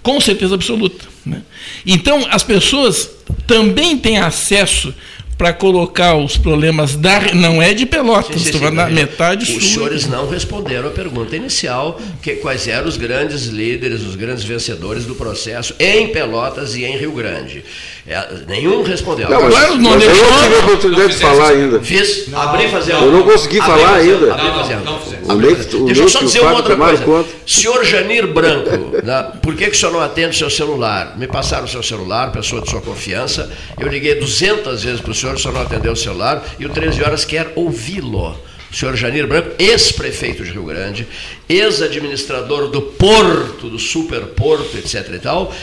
com 0.04 0.20
certeza 0.22 0.54
absoluta. 0.54 1.06
Né? 1.26 1.42
Então, 1.86 2.28
as 2.30 2.44
pessoas 2.44 3.10
também 3.48 3.98
têm 3.98 4.20
acesso 4.20 4.94
para 5.38 5.52
colocar 5.52 6.16
os 6.16 6.38
problemas 6.38 6.96
da. 6.96 7.34
Não 7.34 7.62
é 7.62 7.74
de 7.74 7.86
Pelotas, 7.86 8.28
Sim, 8.28 8.40
sim, 8.40 8.46
estou 8.46 8.54
sim, 8.54 8.60
falando 8.60 8.76
da 8.78 8.84
mas 8.84 8.94
metade 8.94 9.44
Os 9.44 9.50
sul. 9.50 9.62
senhores 9.62 10.08
não 10.08 10.30
responderam 10.30 10.88
a 10.88 10.92
pergunta 10.92 11.36
inicial, 11.36 12.00
que 12.22 12.36
quais 12.36 12.68
eram 12.68 12.88
os 12.88 12.98
grandes 12.98 13.48
líderes, 13.48 14.02
os 14.02 14.16
grandes 14.16 14.44
vencedores 14.44 15.06
do 15.06 15.16
processo 15.16 15.74
em 15.80 16.10
Pelotas 16.10 16.76
e 16.76 16.86
em 16.86 16.98
Rio 16.98 17.12
Grande. 17.12 17.64
É, 18.06 18.22
nenhum 18.50 18.84
respondeu. 18.84 19.30
Não, 19.30 19.42
mas, 19.44 19.54
Claro, 19.54 19.76
não 19.78 19.92
mas 19.92 20.04
eu 20.04 20.10
não 20.10 20.16
tive 20.44 20.56
a 20.56 20.60
oportunidade 20.60 21.14
de 21.14 21.20
falar 21.20 21.50
ainda. 21.52 21.80
Fiz, 21.80 22.26
abri 22.34 22.66
e 22.66 22.68
fazer 22.70 22.92
Eu 22.96 23.12
não 23.12 23.24
consegui 23.24 23.62
abri 23.62 23.72
falar 23.72 23.94
fazer- 23.94 24.12
ainda. 24.14 24.34
abri 24.34 24.46
Não, 24.48 24.54
fazer- 24.60 24.76
não, 24.76 24.84
não 24.84 25.32
abri 25.36 25.56
fazer- 25.56 25.78
o 25.78 25.86
Deixa 25.86 26.02
eu 26.02 26.10
só 26.10 26.20
dizer 26.20 26.40
uma 26.42 26.52
outra 26.52 26.76
coisa. 26.76 27.02
conta. 27.04 27.30
Senhor 27.48 27.86
Janir 27.86 28.28
Branco, 28.28 28.70
né, 29.02 29.32
por 29.42 29.56
que, 29.56 29.68
que 29.68 29.72
o 29.72 29.80
senhor 29.80 29.94
não 29.94 30.02
atende 30.02 30.36
o 30.36 30.38
seu 30.38 30.50
celular? 30.50 31.18
Me 31.18 31.28
passaram 31.28 31.64
o 31.64 31.68
seu 31.70 31.82
celular, 31.82 32.30
pessoa 32.34 32.62
de 32.62 32.70
sua 32.70 32.82
confiança. 32.82 33.50
Eu 33.80 33.88
liguei 33.88 34.16
200 34.16 34.84
vezes 34.84 35.00
para 35.00 35.12
o 35.12 35.16
senhor, 35.16 35.36
o 35.36 35.40
senhor 35.40 35.54
não 35.54 35.62
atendeu 35.62 35.94
o 35.94 35.96
celular. 35.96 36.44
E 36.60 36.66
o 36.66 36.70
13 36.70 37.02
horas 37.02 37.24
quer 37.24 37.54
ouvi-lo. 37.56 38.38
O 38.70 38.76
senhor 38.76 38.96
Janir 38.98 39.28
Branco, 39.28 39.52
ex-prefeito 39.60 40.44
de 40.44 40.50
Rio 40.52 40.64
Grande, 40.66 41.08
ex-administrador 41.48 42.68
do 42.70 42.82
Porto, 42.82 43.70
do 43.70 43.80
Superporto, 43.80 44.76
etc. 44.78 45.10
e 45.14 45.20
tal, 45.20 45.54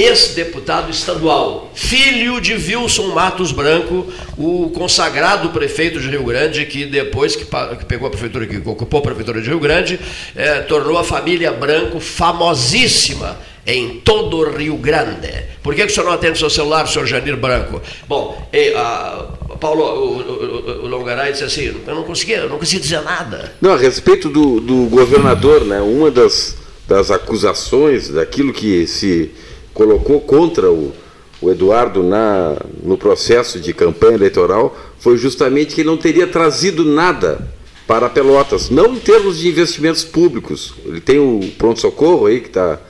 ex-deputado 0.00 0.90
estadual, 0.90 1.70
filho 1.74 2.40
de 2.40 2.54
Wilson 2.54 3.08
Matos 3.08 3.52
Branco, 3.52 4.06
o 4.36 4.70
consagrado 4.70 5.50
prefeito 5.50 6.00
de 6.00 6.08
Rio 6.08 6.24
Grande, 6.24 6.64
que 6.66 6.84
depois 6.84 7.34
que, 7.34 7.44
pegou 7.86 8.06
a 8.06 8.10
prefeitura, 8.10 8.46
que 8.46 8.56
ocupou 8.68 9.00
a 9.00 9.02
prefeitura 9.02 9.40
de 9.40 9.48
Rio 9.48 9.58
Grande, 9.58 9.98
eh, 10.36 10.60
tornou 10.60 10.98
a 10.98 11.04
família 11.04 11.52
Branco 11.52 12.00
famosíssima 12.00 13.38
em 13.66 14.00
todo 14.00 14.38
o 14.38 14.50
Rio 14.50 14.76
Grande. 14.76 15.30
Por 15.62 15.74
que, 15.74 15.84
que 15.84 15.92
o 15.92 15.94
senhor 15.94 16.06
não 16.06 16.12
atende 16.12 16.32
o 16.32 16.38
seu 16.38 16.50
celular, 16.50 16.86
senhor 16.88 17.06
Janir 17.06 17.36
Branco? 17.36 17.82
Bom, 18.08 18.48
e, 18.52 18.72
ah, 18.74 19.26
Paulo, 19.60 19.84
o, 19.84 20.20
o, 20.20 20.84
o 20.84 20.88
Longaray 20.88 21.32
disse 21.32 21.44
assim, 21.44 21.74
eu 21.86 21.94
não 21.94 22.04
conseguia, 22.04 22.38
eu 22.38 22.48
não 22.48 22.58
conseguia 22.58 22.80
dizer 22.80 23.02
nada. 23.02 23.52
Não, 23.60 23.72
a 23.72 23.76
respeito 23.76 24.30
do, 24.30 24.60
do 24.60 24.86
governador, 24.86 25.64
né, 25.64 25.80
uma 25.80 26.10
das, 26.10 26.56
das 26.86 27.10
acusações, 27.10 28.08
daquilo 28.08 28.52
que 28.52 28.86
se 28.86 29.30
colocou 29.78 30.20
contra 30.20 30.68
o, 30.68 30.92
o 31.40 31.48
Eduardo 31.48 32.02
na, 32.02 32.56
no 32.82 32.98
processo 32.98 33.60
de 33.60 33.72
campanha 33.72 34.14
eleitoral, 34.14 34.76
foi 34.98 35.16
justamente 35.16 35.72
que 35.76 35.82
ele 35.82 35.88
não 35.88 35.96
teria 35.96 36.26
trazido 36.26 36.84
nada 36.84 37.48
para 37.86 38.08
Pelotas, 38.08 38.68
não 38.70 38.96
em 38.96 38.98
termos 38.98 39.38
de 39.38 39.48
investimentos 39.48 40.02
públicos. 40.02 40.74
Ele 40.84 41.00
tem 41.00 41.20
o 41.20 41.40
pronto-socorro 41.56 42.26
aí 42.26 42.40
que 42.40 42.48
está 42.48 42.80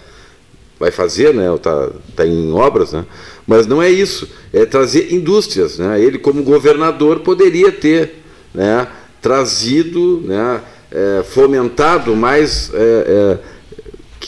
vai 0.81 0.91
fazer, 0.91 1.35
né? 1.35 1.53
Está 1.55 1.91
tá 2.15 2.25
em 2.25 2.53
obras, 2.53 2.93
né? 2.93 3.05
Mas 3.47 3.67
não 3.67 3.83
é 3.83 3.91
isso. 3.91 4.29
É 4.53 4.65
trazer 4.65 5.13
indústrias, 5.13 5.79
né? 5.79 6.01
Ele 6.01 6.19
como 6.19 6.43
governador 6.43 7.21
poderia 7.21 7.71
ter, 7.71 8.23
né? 8.55 8.87
Trazido, 9.21 10.23
né? 10.25 10.63
É, 10.91 11.23
fomentado 11.23 12.17
mais 12.17 12.73
é, 12.73 12.79
é, 12.79 13.39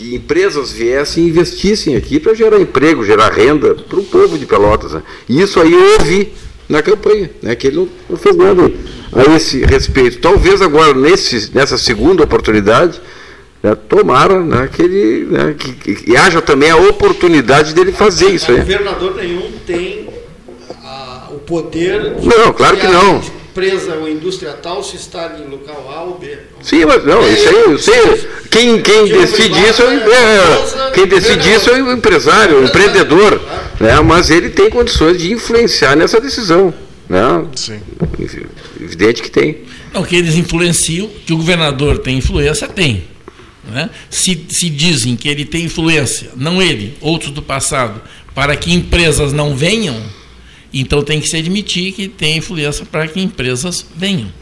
que 0.01 0.15
empresas 0.15 0.73
viessem 0.73 1.25
e 1.25 1.29
investissem 1.29 1.95
aqui 1.95 2.19
para 2.19 2.33
gerar 2.33 2.59
emprego, 2.59 3.05
gerar 3.05 3.31
renda 3.31 3.75
para 3.75 4.01
o 4.01 4.03
povo 4.05 4.39
de 4.39 4.47
Pelotas. 4.47 4.93
Né? 4.93 5.03
E 5.29 5.43
isso 5.43 5.61
aí 5.61 5.71
eu 5.73 5.93
ouvi 5.99 6.33
na 6.67 6.81
campanha, 6.81 7.31
né? 7.43 7.55
Que 7.55 7.67
ele 7.67 7.77
não, 7.77 7.89
não 8.09 8.17
fez 8.17 8.35
nada 8.35 8.71
a 9.13 9.37
esse 9.37 9.63
respeito. 9.63 10.19
Talvez 10.21 10.63
agora 10.63 10.95
nesse, 10.95 11.51
nessa 11.55 11.77
segunda 11.77 12.23
oportunidade 12.25 12.99
né, 13.63 13.75
tomara 13.75 14.41
né, 14.41 14.71
que 14.75 14.81
ele 14.81 15.27
né, 15.31 15.55
que, 15.59 15.73
que- 15.73 15.95
que 15.97 16.17
haja 16.17 16.41
também 16.41 16.71
a 16.71 16.77
oportunidade 16.77 17.75
dele 17.75 17.93
fazer 17.93 18.31
isso 18.31 18.51
aí. 18.51 18.59
governador 18.59 19.17
nenhum 19.17 19.51
tem 19.67 20.09
ah, 20.83 21.29
o 21.31 21.39
poder 21.41 22.15
de 22.15 22.27
Não, 22.27 22.53
claro 22.55 22.79
que 22.79 22.87
não. 22.87 23.21
Empresa 23.51 23.95
ou 23.97 24.09
indústria 24.09 24.53
tal 24.53 24.83
se 24.83 24.97
está 24.97 25.37
em 25.39 25.49
local 25.51 25.91
A 25.93 26.03
ou 26.05 26.19
B. 26.19 26.39
Sim, 26.63 26.85
mas 26.87 27.05
não, 27.05 27.21
isso 27.29 27.49
aí 27.49 27.55
eu 27.55 27.79
sei. 27.79 28.29
Quem, 28.51 28.81
quem 28.81 29.07
decide 29.09 29.59
isso 29.69 29.83
é, 29.83 29.87
o- 29.87 30.13
é, 30.13 30.91
quem 30.93 31.07
decide 31.07 31.53
isso 31.53 31.71
é 31.71 31.83
o 31.83 31.93
empresário, 31.93 32.61
o 32.61 32.65
empreendedor. 32.65 33.41
Né, 33.81 33.99
mas 34.01 34.31
ele 34.31 34.51
tem 34.51 34.69
condições 34.71 35.19
de 35.19 35.33
influenciar 35.33 35.97
nessa 35.97 36.21
decisão. 36.21 36.73
Né? 37.09 37.19
Sim. 37.57 37.81
Evidente 38.81 39.23
que 39.23 39.31
tem. 39.31 39.59
Não, 39.93 40.05
que 40.05 40.15
eles 40.15 40.37
influenciam, 40.37 41.09
que 41.27 41.33
o 41.33 41.37
governador 41.37 41.99
tem 41.99 42.19
influência, 42.19 42.69
tem. 42.69 43.05
né? 43.69 43.91
Se, 44.09 44.47
se 44.49 44.71
dizem 44.71 45.17
que 45.17 45.29
ele 45.29 45.45
tem 45.45 45.65
influência, 45.65 46.31
não 46.37 46.63
ele, 46.63 46.97
outros 47.01 47.33
do 47.33 47.43
passado, 47.43 48.01
para 48.35 48.55
que 48.55 48.73
empresas 48.73 49.33
não 49.33 49.57
venham, 49.57 49.97
então 50.73 51.03
tem 51.03 51.21
que 51.21 51.27
se 51.29 51.37
admitir 51.37 51.93
que 51.93 52.07
tem 52.09 52.37
influência 52.39 52.85
para 52.87 53.07
que 53.09 53.21
empresas 53.21 53.85
venham. 53.97 54.33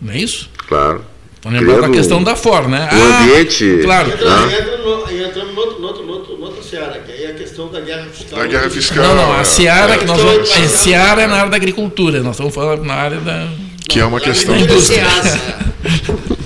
Não 0.00 0.12
é 0.12 0.18
isso? 0.18 0.50
Claro. 0.68 1.04
Então, 1.38 1.52
lembrando 1.52 1.72
a 1.78 1.82
Criando 1.82 1.94
questão 1.96 2.22
da 2.22 2.34
Ford, 2.36 2.68
né? 2.68 2.88
um 2.92 3.22
ambiente- 3.24 3.80
Claro. 3.82 4.10
Entra, 4.10 4.28
Ah. 4.28 4.52
entra 4.52 4.76
no, 4.78 5.10
e 5.10 5.24
entramos 5.24 5.54
no 5.54 5.60
outro, 5.60 5.80
no 5.80 5.86
outro, 5.86 6.02
no 6.06 6.12
outro, 6.12 6.36
no 6.38 6.44
outro 6.46 6.62
seara, 6.64 6.98
que 7.06 7.12
aí 7.12 7.24
é 7.24 7.30
a 7.30 7.34
questão 7.34 7.68
da 7.70 7.80
guerra 7.80 8.06
fiscal. 8.12 8.38
Da 8.40 8.46
guerra 8.46 8.70
fiscal. 8.70 9.04
Não, 9.04 9.14
não, 9.14 9.32
a 9.36 9.40
é, 9.40 9.44
Seara 9.44 9.94
é, 9.94 9.98
que 9.98 10.04
nós 10.04 10.20
vamos. 10.20 10.50
A 10.50 10.68
Seara 10.68 11.22
é 11.22 11.26
na 11.26 11.36
área 11.36 11.50
da 11.50 11.56
agricultura, 11.56 12.20
nós 12.22 12.32
estamos 12.34 12.54
falando 12.54 12.84
na 12.84 12.94
área 12.94 13.20
da. 13.20 13.48
Que 13.88 14.00
é 14.00 14.04
uma 14.04 14.20
questão. 14.20 14.54
Da 14.56 14.60
indústria. 14.60 15.04
Seasa. 15.08 15.66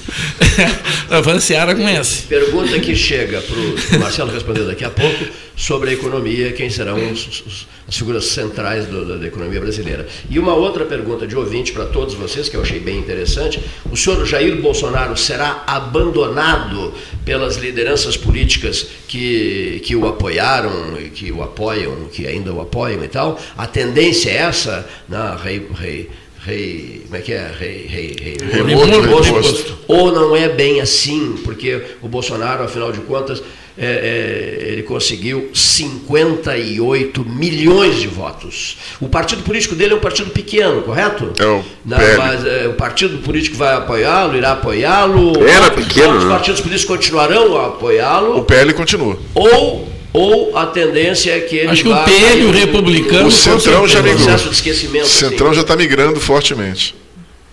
Estamos 1.03 1.25
falando 1.25 1.41
Seara 1.41 1.75
com 1.75 1.89
S. 1.89 2.23
Pergunta 2.29 2.79
que 2.79 2.95
chega 2.95 3.41
para 3.41 3.97
o 3.97 4.01
Marcelo 4.01 4.31
responder 4.33 4.65
daqui 4.65 4.85
a 4.85 4.91
pouco 4.91 5.25
sobre 5.57 5.91
a 5.91 5.93
economia, 5.93 6.53
quem 6.53 6.69
serão 6.71 6.97
os- 7.11 7.43
os- 7.47 7.67
as 7.91 7.97
figuras 7.97 8.27
centrais 8.27 8.87
do- 8.87 9.05
da, 9.05 9.17
da 9.17 9.27
economia 9.27 9.61
brasileira. 9.61 10.07
E 10.31 10.39
uma 10.39 10.55
outra 10.55 10.85
pergunta 10.87 11.27
de 11.27 11.37
ouvinte 11.37 11.73
para 11.73 11.87
todos 11.87 12.15
vocês, 12.15 12.49
que 12.49 12.57
eu 12.57 12.63
achei 12.63 12.79
bem 12.79 12.97
interessante: 12.99 13.61
o 13.91 13.97
senhor 13.97 14.25
Jair 14.25 14.57
Bolsonaro 14.63 15.17
será 15.17 15.65
abandonado 15.67 16.95
pelas 17.25 17.57
lideranças 17.57 18.17
políticas 18.17 18.87
que, 19.09 19.83
que 19.85 19.97
o 19.97 20.07
apoiaram, 20.07 20.71
que 21.13 21.33
o 21.33 21.43
apoiam, 21.43 22.07
que 22.13 22.27
ainda 22.29 22.53
o 22.53 22.61
apoiam 22.61 23.03
e 23.03 23.09
tal? 23.09 23.39
A 23.59 23.67
tendência 23.67 24.31
é 24.31 24.37
essa? 24.37 24.89
Na, 25.09 25.35
rei, 25.35 25.67
rei, 25.75 26.11
rei, 26.45 27.03
como 27.05 27.17
é 27.17 27.21
que 27.21 27.33
é? 27.33 27.51
Rei, 27.59 27.87
rei, 27.89 28.17
rei. 28.21 28.75
Moço. 28.75 29.79
Ou 29.87 30.13
não 30.13 30.35
é 30.37 30.49
bem 30.49 30.81
assim, 30.81 31.37
porque 31.45 31.83
o 32.03 32.09
Bolsonaro, 32.09 32.63
afinal 32.65 32.91
de 32.93 33.01
contas, 33.01 33.43
é, 33.79 33.87
é, 33.87 34.73
ele 34.73 34.83
conseguiu 34.83 35.51
58 35.55 37.25
milhões 37.25 37.97
de 37.97 38.07
votos. 38.09 38.77
O 39.01 39.09
partido 39.09 39.43
político 39.43 39.75
dele 39.75 39.95
é 39.95 39.97
um 39.97 40.01
partido 40.01 40.31
pequeno, 40.31 40.83
correto? 40.83 41.33
É 41.39 41.47
o 41.47 41.63
PL. 41.89 42.17
mas 42.19 42.45
é, 42.47 42.69
o 42.69 42.75
partido 42.75 43.19
político 43.19 43.57
vai 43.57 43.75
apoiá-lo, 43.75 44.37
irá 44.37 44.53
apoiá-lo. 44.53 45.43
Era 45.47 45.65
Outros- 45.67 45.87
pequeno, 45.87 46.21
né? 46.25 46.29
partidos 46.31 46.61
políticos 46.61 46.97
continuarão 46.97 47.57
a 47.57 47.63
O 47.63 47.67
apoiá-lo. 47.71 48.43
PL 48.45 48.73
continua. 48.75 49.19
Ou, 49.35 49.89
ou 50.13 50.57
a 50.57 50.67
tendência 50.67 51.33
é 51.33 51.41
que 51.41 51.57
ele 51.57 51.69
Acho 51.69 51.83
que 51.83 51.89
o 51.89 52.05
PL, 52.05 52.43
o 52.45 52.47
no- 52.49 52.53
republicano, 52.53 53.23
no- 53.23 53.29
O 53.29 53.33
Centrão 53.33 53.87
já 53.89 54.03
migrou. 54.03 54.17
processo 54.25 54.49
de 54.49 54.55
esquecimento. 54.55 55.05
O 55.07 55.09
Centrão 55.09 55.47
assim. 55.49 55.57
já 55.57 55.63
está 55.63 55.77
migrando 55.77 56.21
fortemente. 56.21 56.95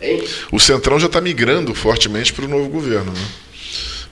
Hein? 0.01 0.23
O 0.51 0.59
Centrão 0.59 0.99
já 0.99 1.07
está 1.07 1.19
migrando 1.21 1.73
fortemente 1.73 2.31
para 2.33 2.45
o 2.45 2.47
novo 2.47 2.67
governo. 2.69 3.11
Né? 3.11 3.21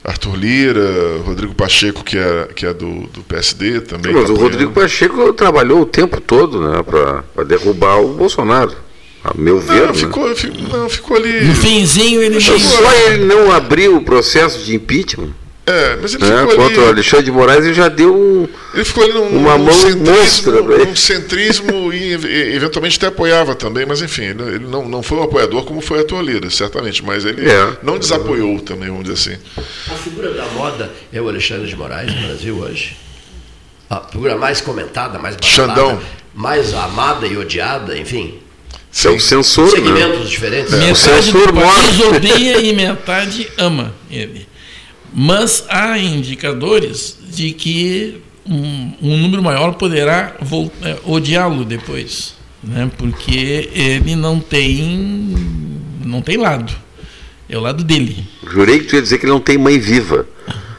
Arthur 0.04 0.36
Lira, 0.36 1.18
Rodrigo 1.24 1.54
Pacheco, 1.54 2.04
que 2.04 2.16
é, 2.16 2.48
que 2.54 2.64
é 2.66 2.72
do, 2.72 3.08
do 3.08 3.22
PSD 3.24 3.80
também. 3.80 4.12
Mas 4.12 4.24
tá 4.26 4.30
o 4.30 4.34
apoiando. 4.34 4.40
Rodrigo 4.52 4.72
Pacheco 4.72 5.32
trabalhou 5.32 5.80
o 5.80 5.86
tempo 5.86 6.20
todo 6.20 6.60
né, 6.60 6.82
para 6.82 7.44
derrubar 7.44 7.96
o 8.00 8.08
Bolsonaro. 8.14 8.72
A 9.24 9.32
meu 9.36 9.58
ver. 9.58 9.80
Não, 9.80 9.86
né? 9.88 9.94
ficou, 9.94 10.36
fi- 10.36 10.52
não, 10.72 10.88
ficou 10.88 11.16
ali. 11.16 11.44
No 11.46 11.54
finzinho 11.56 12.22
ele 12.22 12.40
Só 12.40 12.52
ele 13.08 13.24
não 13.24 13.50
abriu 13.50 13.96
o 13.96 14.04
processo 14.04 14.60
de 14.64 14.76
impeachment 14.76 15.30
É, 15.68 15.96
mas 16.00 16.14
ele 16.14 16.24
né, 16.24 16.42
ficou 16.42 16.56
contra 16.56 16.78
o 16.78 16.82
ali. 16.82 16.90
Alexandre 16.90 17.24
de 17.24 17.32
Moraes 17.32 17.64
e 17.64 17.74
já 17.74 17.88
deu 17.88 18.14
um. 18.14 18.46
Ele 18.72 18.84
ficou 18.84 19.02
ali 19.02 19.12
num, 19.14 19.26
Uma 19.30 19.58
num 19.58 19.64
mão 19.64 19.72
centrismo, 19.74 20.06
monstra 20.06 20.56
ele. 20.58 20.84
num 20.84 20.94
centrismo 20.96 21.92
e, 21.94 22.12
eventualmente 22.54 22.96
até 22.98 23.08
apoiava 23.08 23.54
também, 23.56 23.84
mas 23.84 24.00
enfim, 24.00 24.22
ele, 24.26 24.42
ele 24.42 24.66
não, 24.66 24.88
não 24.88 25.02
foi 25.02 25.18
um 25.18 25.24
apoiador 25.24 25.64
como 25.64 25.80
foi 25.80 26.00
a 26.00 26.04
tua 26.04 26.22
Lira, 26.22 26.48
certamente, 26.50 27.04
mas 27.04 27.24
ele 27.24 27.48
É. 27.50 27.72
não 27.82 27.98
desapoiou 27.98 28.60
também, 28.60 28.88
vamos 28.88 29.08
dizer 29.08 29.32
assim. 29.32 29.42
A 29.90 29.94
figura 29.96 30.32
da 30.34 30.44
moda 30.50 30.88
é 31.12 31.20
o 31.20 31.28
Alexandre 31.28 31.66
de 31.66 31.74
Moraes 31.74 32.14
no 32.14 32.22
Brasil 32.28 32.58
hoje. 32.58 32.96
A 33.90 34.00
figura 34.02 34.36
mais 34.36 34.60
comentada, 34.60 35.18
mais 35.18 35.34
badalada, 35.36 35.80
Xandão. 35.80 36.00
mais 36.32 36.74
amada 36.74 37.26
e 37.26 37.36
odiada, 37.36 37.98
enfim. 37.98 38.38
É 39.04 39.08
o 39.08 39.20
censor, 39.20 39.64
né? 39.64 39.70
segmentos 39.72 40.30
diferentes. 40.30 40.72
É. 40.72 40.76
O 40.76 40.78
Metade 40.78 40.98
censor 40.98 41.52
do 41.52 41.60
país 41.60 42.00
odeia 42.00 42.58
e 42.62 42.72
metade 42.72 43.48
ama 43.58 43.92
ele. 44.10 44.46
Mas 45.18 45.64
há 45.70 45.96
indicadores 45.98 47.16
de 47.32 47.52
que 47.52 48.20
um, 48.46 48.92
um 49.00 49.16
número 49.16 49.42
maior 49.42 49.72
poderá 49.72 50.34
eh, 50.82 50.96
odiá-lo 51.06 51.64
depois, 51.64 52.34
né? 52.62 52.90
porque 52.98 53.70
ele 53.72 54.14
não 54.14 54.38
tem, 54.38 55.34
não 56.04 56.20
tem 56.20 56.36
lado. 56.36 56.70
É 57.48 57.56
o 57.56 57.60
lado 57.62 57.82
dele. 57.82 58.26
Jurei 58.46 58.80
que 58.80 58.84
tu 58.88 58.96
ia 58.96 59.00
dizer 59.02 59.16
que 59.16 59.24
ele 59.24 59.32
não 59.32 59.40
tem 59.40 59.56
mãe 59.56 59.78
viva. 59.78 60.26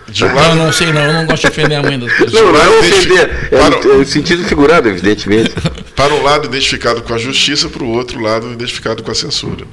De 0.07 0.23
Não, 0.23 0.35
lado, 0.35 0.55
não 0.55 0.71
sei 0.71 0.93
não, 0.93 1.01
eu 1.01 1.13
não 1.13 1.25
gosto 1.25 1.41
de 1.41 1.47
ofender 1.47 1.79
a 1.79 1.81
mãe 1.81 1.97
das 1.97 2.11
pessoas. 2.11 2.33
Não, 2.33 2.53
não 2.53 2.61
é 2.61 2.69
ofender, 2.79 3.29
é 3.51 3.57
para- 3.57 4.01
é 4.01 4.05
sentido 4.05 4.43
figurado, 4.45 4.87
evidentemente. 4.87 5.49
para 5.95 6.13
um 6.13 6.21
lado 6.21 6.45
identificado 6.45 7.01
com 7.01 7.13
a 7.13 7.17
justiça, 7.17 7.67
para 7.69 7.83
o 7.83 7.89
outro 7.89 8.21
lado 8.21 8.51
identificado 8.53 9.01
com 9.01 9.09
a 9.09 9.15
censura. 9.15 9.65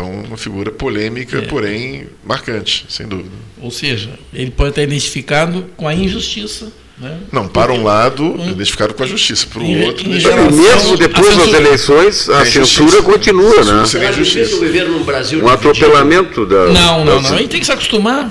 Então, 0.00 0.12
uma 0.28 0.36
figura 0.36 0.70
polêmica, 0.70 1.42
porém 1.42 2.06
marcante, 2.24 2.86
sem 2.88 3.04
dúvida. 3.08 3.30
Ou 3.60 3.68
seja, 3.68 4.10
ele 4.32 4.52
pode 4.52 4.70
estar 4.70 4.82
identificado 4.84 5.66
com 5.76 5.88
a 5.88 5.92
injustiça. 5.94 6.70
Né? 6.96 7.18
Não, 7.32 7.48
para 7.48 7.72
um 7.72 7.82
lado, 7.82 8.36
identificado 8.48 8.94
com 8.94 9.02
a 9.02 9.06
justiça, 9.08 9.44
para 9.52 9.60
Em- 9.60 9.82
o 9.82 9.86
outro, 9.86 10.06
em 10.08 10.12
E 10.20 10.52
mesmo 10.52 10.96
depois 10.96 11.36
a 11.36 11.44
das 11.46 11.52
eleições, 11.52 12.28
a 12.30 12.42
É 12.42 12.44
censura 12.44 13.02
continua, 13.02 13.64
né? 13.64 13.86
Seria 13.86 14.10
injustiça. 14.10 14.56
governo 14.58 14.98
no 15.00 15.04
Brasil 15.04 15.42
Um 15.44 15.48
atropelamento 15.48 16.46
da. 16.46 16.66
Não, 16.66 17.04
não, 17.04 17.20
não. 17.20 17.36
Ele 17.36 17.48
tem 17.48 17.58
que 17.58 17.66
se 17.66 17.72
acostumar. 17.72 18.30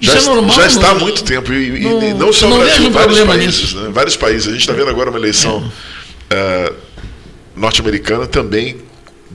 Isso 0.00 0.12
Já, 0.12 0.18
é 0.20 0.24
normal. 0.34 0.54
já 0.54 0.66
está 0.68 0.90
há 0.90 0.94
não- 0.94 1.00
muito 1.00 1.24
tempo, 1.24 1.52
e, 1.52 1.78
e- 1.78 1.80
não- 1.80 2.02
e 2.10 2.14
não 2.14 2.32
só 2.32 2.48
não 2.48 2.58
no 2.58 2.64
Brasil, 2.64 2.90
vários 2.92 3.20
países. 3.24 3.74
Né? 3.74 3.88
Vários 3.92 4.16
países. 4.16 4.46
A 4.48 4.52
gente 4.52 4.60
está 4.60 4.72
vendo 4.72 4.90
agora 4.90 5.10
uma 5.10 5.18
eleição 5.18 5.68
eh, 6.30 6.72
norte-americana 7.56 8.26
também 8.28 8.76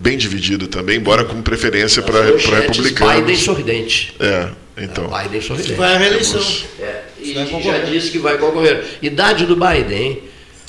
bem 0.01 0.17
dividida, 0.17 0.67
também, 0.67 0.97
embora 0.97 1.23
com 1.23 1.41
preferência 1.41 2.01
para 2.01 2.19
Manchetes, 2.23 2.45
Biden 2.49 2.61
republicanos. 2.61 3.39
sorridente. 3.39 4.13
É, 4.19 4.47
então. 4.77 5.07
Biden 5.07 5.41
sorridente. 5.41 5.73
Vai 5.73 5.95
à 5.95 5.97
reeleição. 5.97 6.41
É, 6.79 7.01
e 7.21 7.33
Vai 7.33 7.61
já 7.63 7.77
disse 7.79 8.09
que 8.11 8.17
vai 8.17 8.37
concorrer. 8.37 8.83
Idade 9.01 9.45
do 9.45 9.55
Biden, 9.55 9.97
hein? 10.03 10.19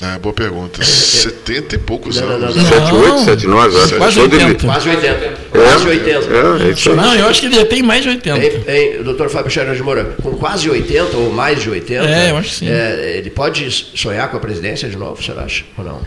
Ah, 0.01 0.19
boa 0.19 0.33
pergunta. 0.33 0.83
70 0.83 1.75
e 1.75 1.77
poucos 1.77 2.17
Não, 2.19 2.27
não, 2.27 2.35
anos. 2.47 2.55
não, 2.57 2.63
né? 2.63 2.69
não. 2.69 3.19
78, 3.19 3.19
79, 3.19 3.77
acho. 3.77 3.95
Quase 3.95 4.19
Quando 4.19 4.33
ele- 4.33 4.43
80. 4.43 4.65
Quase 4.67 4.89
80. 4.89 5.07
É, 5.25 5.35
Quase 5.51 5.87
80. 5.87 6.09
É, 6.09 6.67
é 6.67 6.71
isso 6.71 6.89
aí. 6.89 6.95
Não, 6.95 7.15
eu 7.15 7.27
acho 7.27 7.39
que 7.39 7.45
ele 7.47 7.55
já 7.55 7.65
tem 7.65 7.81
mais 7.81 8.03
de 8.03 8.09
80. 8.09 8.45
Hein, 8.45 8.63
hein, 8.67 9.03
doutor 9.03 9.29
Fábio 9.29 9.49
Scherer 9.49 9.73
de 9.75 9.81
Moura, 9.81 10.15
com 10.21 10.31
quase 10.35 10.69
80 10.69 11.15
ou 11.17 11.31
mais 11.31 11.61
de 11.61 11.69
80, 11.69 12.03
É, 12.05 12.31
eu 12.31 12.37
acho 12.37 12.49
que 12.49 12.55
sim. 12.55 12.69
é, 12.69 13.15
ele 13.17 13.29
pode 13.29 13.71
sonhar 13.95 14.29
com 14.29 14.35
a 14.37 14.39
presidência 14.41 14.89
de 14.89 14.97
novo, 14.97 15.23
você 15.23 15.31
acha? 15.31 15.63
Ou 15.77 15.83
não? 15.85 16.01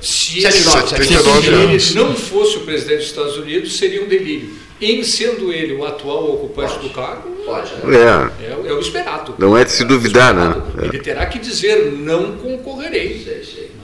Se 0.00 0.40
79, 0.40 0.88
79 0.88 1.48
ele 1.48 1.94
não 1.94 2.14
fosse 2.14 2.56
o 2.56 2.60
presidente 2.60 2.98
dos 2.98 3.06
Estados 3.06 3.36
Unidos, 3.36 3.76
seria 3.76 4.02
um 4.02 4.08
delírio. 4.08 4.50
Em 4.80 5.02
sendo 5.02 5.52
ele 5.52 5.74
o 5.74 5.84
atual 5.84 6.32
ocupante 6.32 6.78
do 6.78 6.88
cargo, 6.88 7.28
Pode, 7.44 7.70
né? 7.84 8.30
É, 8.40 8.52
é, 8.52 8.56
o- 8.56 8.66
é 8.66 8.72
o 8.72 8.80
esperado. 8.80 9.34
não 9.38 9.56
é 9.56 9.64
de 9.64 9.72
se 9.72 9.84
duvidar, 9.84 10.32
né? 10.32 10.54
Ele 10.82 10.98
terá 10.98 11.26
que 11.26 11.38
dizer 11.38 11.92
não 11.98 12.32
concorrerei. 12.36 13.26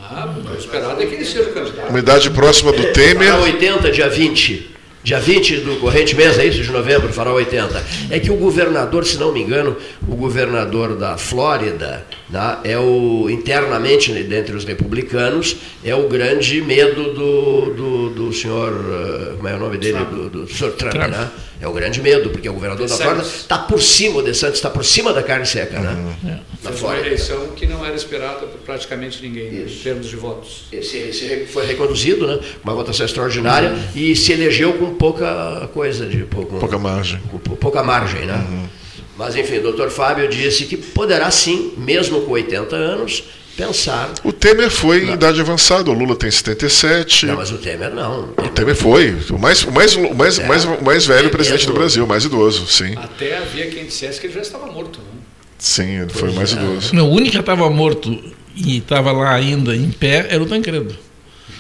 Ah, 0.01 0.35
o 0.51 0.57
esperado 0.57 1.03
é 1.03 1.07
que 1.07 1.15
ele 1.15 1.25
seja 1.25 1.51
o 1.51 1.53
candidato. 1.53 1.91
Uma 1.91 1.99
idade 1.99 2.31
próxima 2.31 2.73
do 2.73 2.83
Temer. 2.93 3.31
Fará 3.33 3.43
80, 3.43 3.91
dia 3.91 4.09
20. 4.09 4.71
Dia 5.03 5.21
20 5.21 5.57
do 5.59 5.77
corrente 5.77 6.17
mês, 6.17 6.39
é 6.39 6.47
isso? 6.47 6.63
De 6.63 6.71
novembro, 6.71 7.13
fará 7.13 7.33
80. 7.33 7.85
É 8.11 8.19
que 8.19 8.31
o 8.31 8.37
governador, 8.37 9.05
se 9.05 9.19
não 9.19 9.33
me 9.33 9.41
engano, 9.43 9.77
o 10.09 10.17
governador 10.17 10.97
da 10.97 11.17
Flórida, 11.19 12.05
né, 12.28 12.59
é 12.64 12.78
o, 12.78 13.28
internamente, 13.30 14.11
né, 14.12 14.23
dentre 14.23 14.54
os 14.56 14.64
republicanos, 14.64 15.56
é 15.85 15.95
o 15.95 16.09
grande 16.09 16.61
medo 16.61 17.12
do, 17.14 17.71
do, 17.75 18.11
do 18.11 18.33
senhor, 18.33 18.73
eh, 18.73 19.35
como 19.37 19.49
é 19.49 19.54
o 19.54 19.59
nome 19.59 19.78
dele? 19.78 19.99
Do, 20.11 20.28
do 20.28 20.49
senhor 20.52 20.73
Trump, 20.73 20.92
Trump. 20.95 21.09
né? 21.11 21.30
É 21.59 21.66
o 21.66 21.73
grande 21.73 22.02
medo, 22.02 22.28
porque 22.28 22.47
o 22.49 22.52
governador 22.52 22.87
da. 22.87 22.95
Flórida 22.97 23.23
está 23.25 23.56
por 23.59 23.80
cima, 23.80 24.18
o 24.18 24.23
DeSantis 24.23 24.56
está 24.56 24.68
por 24.68 24.85
cima 24.85 25.12
da 25.14 25.23
carne 25.23 25.47
seca, 25.47 25.80
né? 25.80 26.14
É. 26.26 26.28
Na 26.62 26.71
Fez 26.71 26.83
uma 26.83 26.97
eleição 26.99 27.47
que 27.56 27.66
não 27.66 27.83
era 27.87 27.95
esperada 27.95 28.40
por 28.47 28.59
praticamente 28.61 29.23
ninguém, 29.23 29.64
Isso. 29.64 29.78
em 29.78 29.83
termos 29.85 30.06
de 30.06 30.16
votos. 30.16 30.64
Esse, 30.71 30.99
esse 30.99 31.47
foi 31.47 31.64
reconduzido, 31.64 32.26
né? 32.26 32.40
Uma 32.62 32.75
votação 32.75 33.06
extraordinária 33.06 33.73
e 33.95 34.14
se 34.14 34.33
elegeu 34.33 34.75
com 34.75 34.95
pouca 34.97 35.66
coisa, 35.73 36.04
de 36.04 36.25
pouco, 36.25 36.59
Pouca 36.59 36.78
margem. 36.78 37.21
com 37.30 37.38
pou- 37.38 37.56
pouca 37.56 37.83
margem, 37.83 38.26
né? 38.26 38.68
Mas 39.17 39.35
enfim, 39.37 39.59
o 39.59 39.63
doutor 39.63 39.91
Fábio 39.91 40.29
disse 40.29 40.65
que 40.67 40.77
poderá 40.77 41.31
sim, 41.31 41.73
mesmo 41.77 42.21
com 42.23 42.33
80 42.33 42.77
anos, 42.77 43.25
pensar. 43.57 44.13
O 44.23 44.31
Temer 44.33 44.71
foi 44.71 45.05
em 45.05 45.13
idade 45.15 45.41
avançada, 45.41 45.91
o 45.91 45.95
Lula 45.95 46.15
tem 46.15 46.31
77. 46.31 47.25
Não, 47.27 47.37
mas 47.37 47.50
o 47.50 47.57
Temer 47.57 47.95
não. 47.95 48.29
O 48.37 48.49
Temer 48.49 48.75
foi. 48.76 49.17
O 49.31 49.39
mais, 49.39 49.63
o 49.65 49.73
mais, 49.73 49.95
o 49.97 50.15
mais, 50.15 50.39
É. 50.39 50.47
mais, 50.47 50.65
o 50.65 50.85
mais 50.85 51.07
velho 51.07 51.29
É 51.29 51.31
presidente 51.31 51.61
mesmo. 51.61 51.73
do 51.73 51.79
Brasil, 51.79 52.05
o 52.05 52.07
mais 52.07 52.25
idoso, 52.25 52.67
sim. 52.67 52.95
Até 52.97 53.39
havia 53.39 53.67
quem 53.69 53.87
dissesse 53.87 54.21
que 54.21 54.26
ele 54.26 54.35
já 54.35 54.43
estava 54.43 54.67
morto. 54.67 54.99
Né? 54.99 55.21
Sim, 55.59 56.00
ele 56.02 56.11
foi 56.13 56.29
o 56.29 56.35
mais 56.35 56.52
é. 56.52 56.57
idoso. 56.57 56.95
Não, 56.95 57.09
o 57.09 57.13
único 57.15 57.31
que 57.33 57.39
estava 57.41 57.71
morto 57.71 58.15
e 58.55 58.76
estava 58.79 59.13
lá 59.13 59.35
ainda 59.35 59.75
em 59.75 59.91
pé 59.91 60.26
era 60.29 60.43
o 60.43 60.47
Tancredo. 60.47 60.95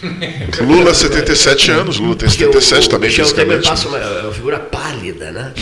Lula, 0.60 0.92
77 0.92 1.70
anos, 1.70 1.96
Lula 1.98 2.16
tem 2.16 2.28
Porque 2.28 2.44
o, 2.44 2.52
77 2.60 2.86
o 2.86 2.90
também, 2.90 3.08
Michel 3.08 3.24
Temer 3.32 3.58
fisicamente. 3.62 3.68
passa 3.68 3.88
uma, 3.88 3.98
é 3.98 4.22
uma 4.24 4.32
figura 4.32 4.58
pálida, 4.58 5.30
né? 5.32 5.54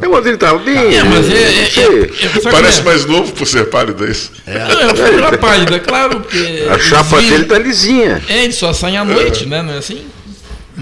É, 0.00 0.08
mas 0.08 0.26
ele 0.26 0.34
estava 0.34 0.58
bem. 0.58 0.96
É, 0.96 1.04
mas 1.04 1.30
é. 1.30 1.34
é, 1.34 1.44
é, 1.44 2.26
é, 2.26 2.50
Parece 2.50 2.80
é? 2.80 2.84
mais 2.84 3.04
novo 3.06 3.32
por 3.32 3.46
ser 3.46 3.66
pálido, 3.66 4.04
é 4.06 4.10
isso? 4.10 4.32
Não, 4.46 4.80
é 4.80 4.84
uma 4.86 4.96
figura 4.96 5.38
pálida, 5.38 5.80
claro, 5.80 6.20
porque. 6.20 6.64
A 6.68 6.78
chapa 6.78 7.20
dele 7.20 7.44
tá 7.44 7.58
lisinha. 7.58 8.22
É, 8.28 8.44
ele 8.44 8.52
só 8.52 8.72
sai 8.72 8.96
à 8.96 9.04
noite, 9.04 9.46
né? 9.46 9.62
Não 9.62 9.74
é 9.74 9.78
assim? 9.78 10.04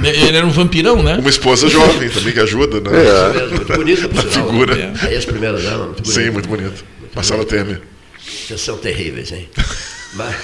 Ele 0.03 0.37
era 0.37 0.47
um 0.47 0.51
vampirão, 0.51 1.03
né? 1.03 1.17
Uma 1.17 1.31
esposa 1.31 1.69
jovem 1.69 2.09
também 2.11 2.33
que 2.33 2.41
ajuda, 2.41 2.81
né? 2.81 2.99
É. 2.99 3.03
Isso 3.03 3.33
mesmo, 3.33 3.57
muito 3.57 3.73
bonita, 3.75 4.09
por 4.09 4.23
sinal. 4.33 4.49
Figura. 4.49 4.75
né? 4.75 4.95
A 5.03 5.13
ex-primeira 5.13 5.59
dama, 5.59 5.85
muito 5.87 6.03
bonita. 6.03 6.21
Sim, 6.21 6.31
muito 6.31 6.49
bonito. 6.49 6.85
Marcela 7.15 7.45
Temer. 7.45 7.81
Vocês 8.47 8.61
são 8.61 8.77
terríveis, 8.77 9.33
hein? 9.33 9.49
Mas, 10.15 10.37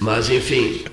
mas 0.00 0.30
enfim, 0.30 0.84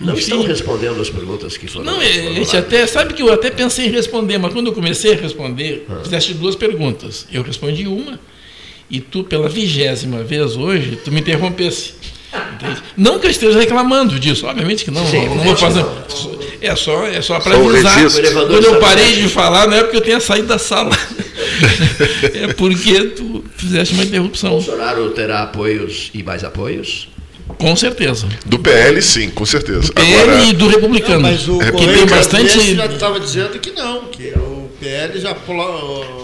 não 0.00 0.14
estão 0.14 0.42
respondendo 0.42 1.00
as 1.00 1.10
perguntas 1.10 1.56
que 1.56 1.66
foram. 1.66 1.84
Não, 1.84 2.02
é, 2.02 2.06
a 2.06 2.32
gente 2.32 2.52
lá. 2.52 2.58
até. 2.58 2.86
Sabe 2.86 3.14
que 3.14 3.22
eu 3.22 3.32
até 3.32 3.50
pensei 3.50 3.86
em 3.86 3.90
responder, 3.90 4.38
mas 4.38 4.52
quando 4.52 4.68
eu 4.68 4.72
comecei 4.72 5.12
a 5.12 5.16
responder, 5.16 5.86
fizeste 6.02 6.34
duas 6.34 6.56
perguntas. 6.56 7.26
Eu 7.32 7.42
respondi 7.42 7.86
uma, 7.86 8.18
e 8.90 9.00
tu, 9.00 9.24
pela 9.24 9.48
vigésima 9.48 10.22
vez 10.22 10.56
hoje, 10.56 10.98
tu 11.04 11.10
me 11.10 11.20
interrompesse. 11.20 11.94
Entende? 12.54 12.82
Não 12.96 13.18
que 13.18 13.26
eu 13.26 13.30
esteja 13.30 13.58
reclamando 13.58 14.18
disso, 14.18 14.46
obviamente 14.46 14.84
que 14.84 14.90
não. 14.90 15.06
Sim, 15.06 15.26
não, 15.26 15.36
não 15.36 15.44
vou 15.44 15.56
fazer. 15.56 15.80
não. 15.80 16.44
É 16.60 16.74
só, 16.74 17.06
é 17.06 17.20
só 17.20 17.38
para 17.40 17.58
o 17.58 17.68
avisar. 17.68 18.06
O 18.06 18.10
Quando 18.48 18.64
eu 18.64 18.80
parei 18.80 19.16
de 19.16 19.28
falar, 19.28 19.66
não 19.68 19.76
é 19.76 19.82
porque 19.82 19.98
eu 19.98 20.00
tenha 20.00 20.18
saído 20.18 20.48
da 20.48 20.58
sala. 20.58 20.96
é 22.32 22.52
porque 22.54 23.04
tu 23.10 23.44
fizeste 23.56 23.94
uma 23.94 24.04
interrupção. 24.04 24.50
Bolsonaro 24.52 25.10
terá 25.10 25.42
apoios 25.42 26.10
e 26.14 26.22
mais 26.22 26.42
apoios? 26.42 27.08
Com 27.58 27.76
certeza. 27.76 28.26
Do 28.46 28.58
PL, 28.58 29.00
sim, 29.02 29.30
com 29.30 29.44
certeza. 29.44 29.92
PL 29.92 30.14
Agora, 30.22 30.42
e 30.44 30.52
do 30.54 30.66
republicano. 30.68 31.20
Mas 31.20 31.46
o 31.46 31.60
É, 31.60 31.66
que 31.66 31.72
Correio 31.72 31.98
tem 31.98 32.06
bastante. 32.06 32.74
já 32.74 32.86
estava 32.86 33.20
dizendo 33.20 33.58
que 33.58 33.70
não, 33.72 34.04
que 34.06 34.28
o 34.36 34.70
PL 34.80 35.18
já 35.20 35.34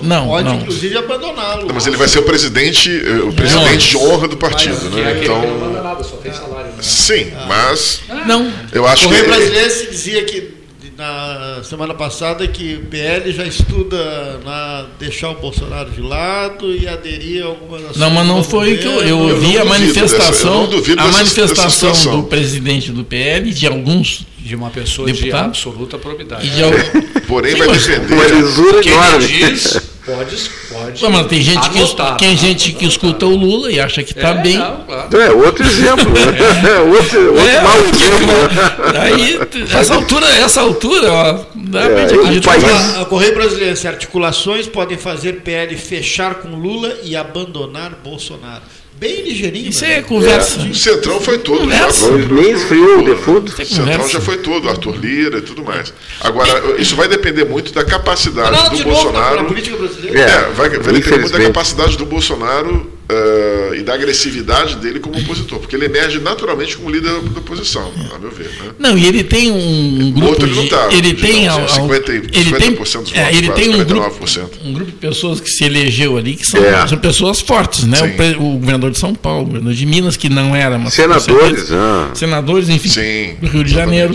Não, 0.03 0.27
pode, 0.29 0.45
não. 0.49 0.57
inclusive, 0.57 0.97
abandoná-lo. 0.99 1.67
Não, 1.67 1.75
mas 1.75 1.87
ele 1.87 1.97
vai 1.97 2.09
ser 2.09 2.21
o 2.21 2.23
presidente, 2.23 2.91
eh, 2.91 3.21
o 3.23 3.33
presidente 3.33 3.89
de 3.91 3.97
honra 3.99 4.29
do 4.29 4.37
partido, 4.37 4.91
Que 4.91 5.01
é 5.01 5.03
né? 5.05 5.11
aquele 5.11 5.21
que 5.25 5.29
não 5.29 5.45
Então, 5.45 5.59
manda 5.59 5.83
nada, 5.83 6.03
só 6.05 6.17
tem 6.17 6.33
salário. 6.33 6.71
Né? 6.73 6.79
sim, 6.81 7.31
mas 7.47 8.01
Não. 8.27 8.51
eu 8.73 8.83
O 8.83 8.87
acho 8.87 9.03
que 9.03 9.09
Correio 9.09 9.25
ele, 9.25 9.33
Brasileiro 9.37 9.71
se 9.71 9.91
dizia 9.91 10.25
que 10.25 10.60
na 11.01 11.63
semana 11.65 11.95
passada 11.95 12.47
que 12.47 12.75
o 12.75 12.81
PL 12.87 13.33
já 13.33 13.45
estuda 13.47 14.39
na 14.45 14.85
deixar 14.99 15.31
o 15.31 15.35
Bolsonaro 15.37 15.91
de 15.91 16.03
lado 16.03 16.75
e 16.75 16.87
aderir 16.87 17.43
a 17.43 17.47
algumas 17.47 17.81
ações 17.83 17.97
Não, 17.97 18.11
mas 18.11 18.27
não 18.27 18.45
foi 18.45 18.77
que 18.77 18.85
eu, 18.87 19.01
eu 19.03 19.29
Eu 19.31 19.41
vi 19.41 19.55
não 19.55 19.63
a 19.63 19.65
manifestação, 19.65 20.67
dessa- 20.69 20.93
a 20.93 20.95
dessa- 20.97 21.13
manifestação 21.13 21.65
dessa 21.65 21.71
situação. 21.71 22.21
do 22.21 22.27
presidente 22.27 22.93
do 22.93 23.03
PL, 23.03 23.51
de 23.51 23.67
alguns 23.67 24.27
De 24.39 24.55
uma 24.55 24.69
pessoa 24.69 25.11
de 25.11 25.33
absoluta 25.33 25.97
probidade. 25.97 26.47
e 26.47 26.51
de 26.51 27.21
porém 27.23 27.53
Sim, 27.53 27.59
vai 27.59 27.69
mas- 27.69 27.87
depender. 27.87 28.15
Uma 28.15 28.25
lisura 28.27 28.81
Quem 28.83 28.93
enorme. 28.93 29.27
diz, 29.27 29.81
pode, 30.05 30.51
pode. 30.73 31.03
Não, 31.03 31.11
mas 31.11 31.27
tem 31.27 31.41
gente 31.43 31.71
que, 31.71 31.79
anotar, 31.79 32.17
tem 32.17 32.31
tá? 32.37 32.43
gente 32.43 32.73
que 32.73 32.87
escuta 32.87 33.27
o 33.27 33.37
Lula 33.37 33.71
e 33.71 33.79
acha 33.81 34.03
que 34.03 34.13
está 34.13 34.31
É, 34.31 34.35
bem. 34.35 34.57
não, 34.59 34.77
claro. 34.85 35.21
É, 35.21 35.31
outro 35.31 35.67
exemplo. 35.67 36.09
né? 36.11 36.79
outro 36.97 37.27
outro 37.35 37.49
É, 37.49 37.61
mau 37.63 37.77
exemplo. 37.79 39.01
Aí, 39.01 39.41
essa 39.79 39.95
altura, 39.95 40.27
essa 40.29 40.61
altura, 40.61 41.13
ó, 41.13 41.31
É, 41.79 42.41
país- 42.41 42.65
A, 42.65 43.03
a 43.03 43.05
Correio 43.05 43.35
Brasileiro, 43.35 43.77
se 43.77 43.87
articulações 43.89 44.67
podem 44.67 44.97
fazer 44.99 45.41
PL 45.43 45.77
fechar 45.77 46.37
com 46.37 46.49
Lula 46.57 46.97
e 47.03 47.15
abandonar 47.17 47.93
Bolsonaro. 48.03 48.63
Bem 49.01 49.23
ligeirinho. 49.23 49.71
Isso 49.71 49.83
né? 49.83 49.95
é 49.95 50.03
conversa. 50.03 50.61
O 50.61 50.75
Centrão 50.75 51.23
foi 51.23 51.39
todo. 51.39 51.61
Conversa. 51.61 52.11
Nem 52.11 52.51
esfriou 52.51 52.99
o 52.99 53.05
defunto. 53.07 53.55
É 53.59 53.63
O 53.63 53.67
Centrão 53.67 54.07
já 54.07 54.21
foi 54.21 54.37
todo, 54.37 54.69
Arthur 54.69 54.95
Lira 54.95 55.39
e 55.39 55.41
tudo 55.41 55.65
mais. 55.65 55.91
Agora, 56.21 56.79
isso 56.79 56.95
vai 56.97 57.09
depender 57.09 57.47
muito 57.47 57.73
da 57.73 57.83
capacidade 57.83 58.69
do 58.69 58.77
de 58.77 58.85
novo, 58.87 59.07
na, 59.07 59.13
na 59.13 59.21
Bolsonaro. 59.21 59.45
política 59.47 59.77
brasileira. 59.79 60.21
É, 60.21 60.41
vai, 60.51 60.69
vai 60.69 60.93
depender 60.93 61.19
muito 61.19 61.33
da 61.33 61.41
capacidade 61.41 61.97
do 61.97 62.05
Bolsonaro 62.05 63.00
eh, 63.11 63.77
e 63.79 63.83
da 63.83 63.95
agressividade 63.95 64.77
dele 64.77 65.01
como 65.01 65.19
opositor, 65.19 65.59
porque 65.59 65.75
ele 65.77 65.87
emerge 65.87 66.19
naturalmente 66.21 66.77
como 66.77 66.91
líder 66.91 67.11
da 67.21 67.41
oposição, 67.41 67.91
a 68.15 68.19
meu 68.19 68.31
ver. 68.31 68.45
Né? 68.49 68.71
Não, 68.79 68.97
e 68.97 69.07
ele 69.07 69.25
tem 69.25 69.51
um 69.51 70.13
grupo 70.13 70.29
outro 70.31 70.47
ele 70.47 70.55
não 70.55 70.63
de, 70.65 70.71
tá, 70.71 70.89
ele 70.93 71.13
de 71.13 71.23
tem 71.23 71.49
al- 71.49 71.61
al- 71.61 71.69
50 71.69 72.13
e- 72.13 72.17
ele 72.17 72.53
tem 72.53 72.71
50% 72.75 72.77
dos 72.79 72.93
votos, 72.93 73.13
é, 73.15 73.35
ele 73.35 73.47
quase, 73.49 73.63
tem 73.63 73.71
um 73.75 73.85
grupo 73.85 74.11
49%. 74.25 74.49
um 74.65 74.73
grupo 74.73 74.91
de 74.91 74.97
pessoas 74.97 75.41
que 75.41 75.51
se 75.51 75.65
elegeu 75.65 76.17
ali 76.17 76.35
que 76.37 76.47
são, 76.47 76.63
É. 76.65 76.87
são 76.87 76.99
pessoas 76.99 77.41
fortes, 77.41 77.85
né? 77.85 77.99
O, 78.39 78.43
o 78.45 78.59
governador 78.59 78.91
de 78.91 78.99
São 78.99 79.15
Paulo, 79.15 79.43
o 79.43 79.45
governador 79.47 79.75
de 79.75 79.87
Minas 79.87 80.17
que 80.17 80.29
não 80.29 80.55
era, 80.55 80.79
mas 80.79 80.95
Senadores, 80.95 81.71
ah. 81.73 82.11
senadores, 82.15 82.69
enfim, 82.69 82.89
Sim, 82.89 83.35
do 83.41 83.47
Rio 83.49 83.65
de 83.65 83.73
Janeiro. 83.73 84.15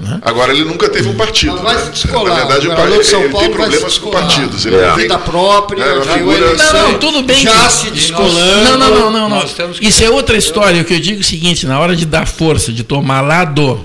Né? 0.00 0.18
Agora 0.22 0.52
ele 0.52 0.64
nunca 0.64 0.88
teve 0.88 1.08
um 1.08 1.14
partido. 1.16 1.60
Mas 1.62 1.74
vai 1.76 1.84
né? 1.84 1.90
descolar. 1.90 2.30
Na 2.30 2.34
verdade, 2.46 2.66
O 2.68 2.72
o 2.72 2.74
governador 2.74 3.02
de 3.02 3.06
São 3.06 3.20
Paulo 3.30 3.38
tem 3.46 3.50
problemas 3.56 3.98
com 3.98 4.10
partidos. 4.10 4.64
Ele 4.66 4.76
É. 4.76 4.86
não 4.88 4.94
tem 4.94 5.02
Vida 5.02 5.18
própria, 5.18 5.82
É, 5.82 6.02
já 6.04 6.12
figura- 6.14 6.54
Não, 6.56 6.72
não, 6.92 6.98
tudo 6.98 7.22
bem. 7.22 7.36
já 7.42 7.68
se 7.68 7.90
descolando. 7.90 8.64
Não, 8.64 8.78
não, 8.78 8.90
não, 8.90 9.10
não, 9.10 9.28
não. 9.28 9.40
Que- 9.74 9.86
Isso 9.86 10.02
é 10.02 10.08
outra 10.10 10.36
história. 10.36 10.80
O 10.80 10.84
que 10.84 10.94
eu 10.94 11.00
digo 11.00 11.18
é 11.18 11.20
o 11.20 11.24
seguinte: 11.24 11.66
na 11.66 11.78
hora 11.78 11.94
de 11.94 12.06
dar 12.06 12.26
força, 12.26 12.72
de 12.72 12.82
tomar 12.82 13.20
lado, 13.20 13.84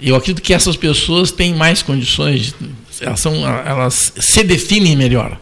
eu 0.00 0.14
acredito 0.14 0.42
que 0.42 0.54
essas 0.54 0.76
pessoas 0.76 1.30
têm 1.32 1.54
mais 1.54 1.82
condições, 1.82 2.54
elas, 3.00 3.18
são, 3.20 3.34
elas 3.66 4.12
se 4.18 4.44
definem 4.44 4.94
melhor. 4.96 5.36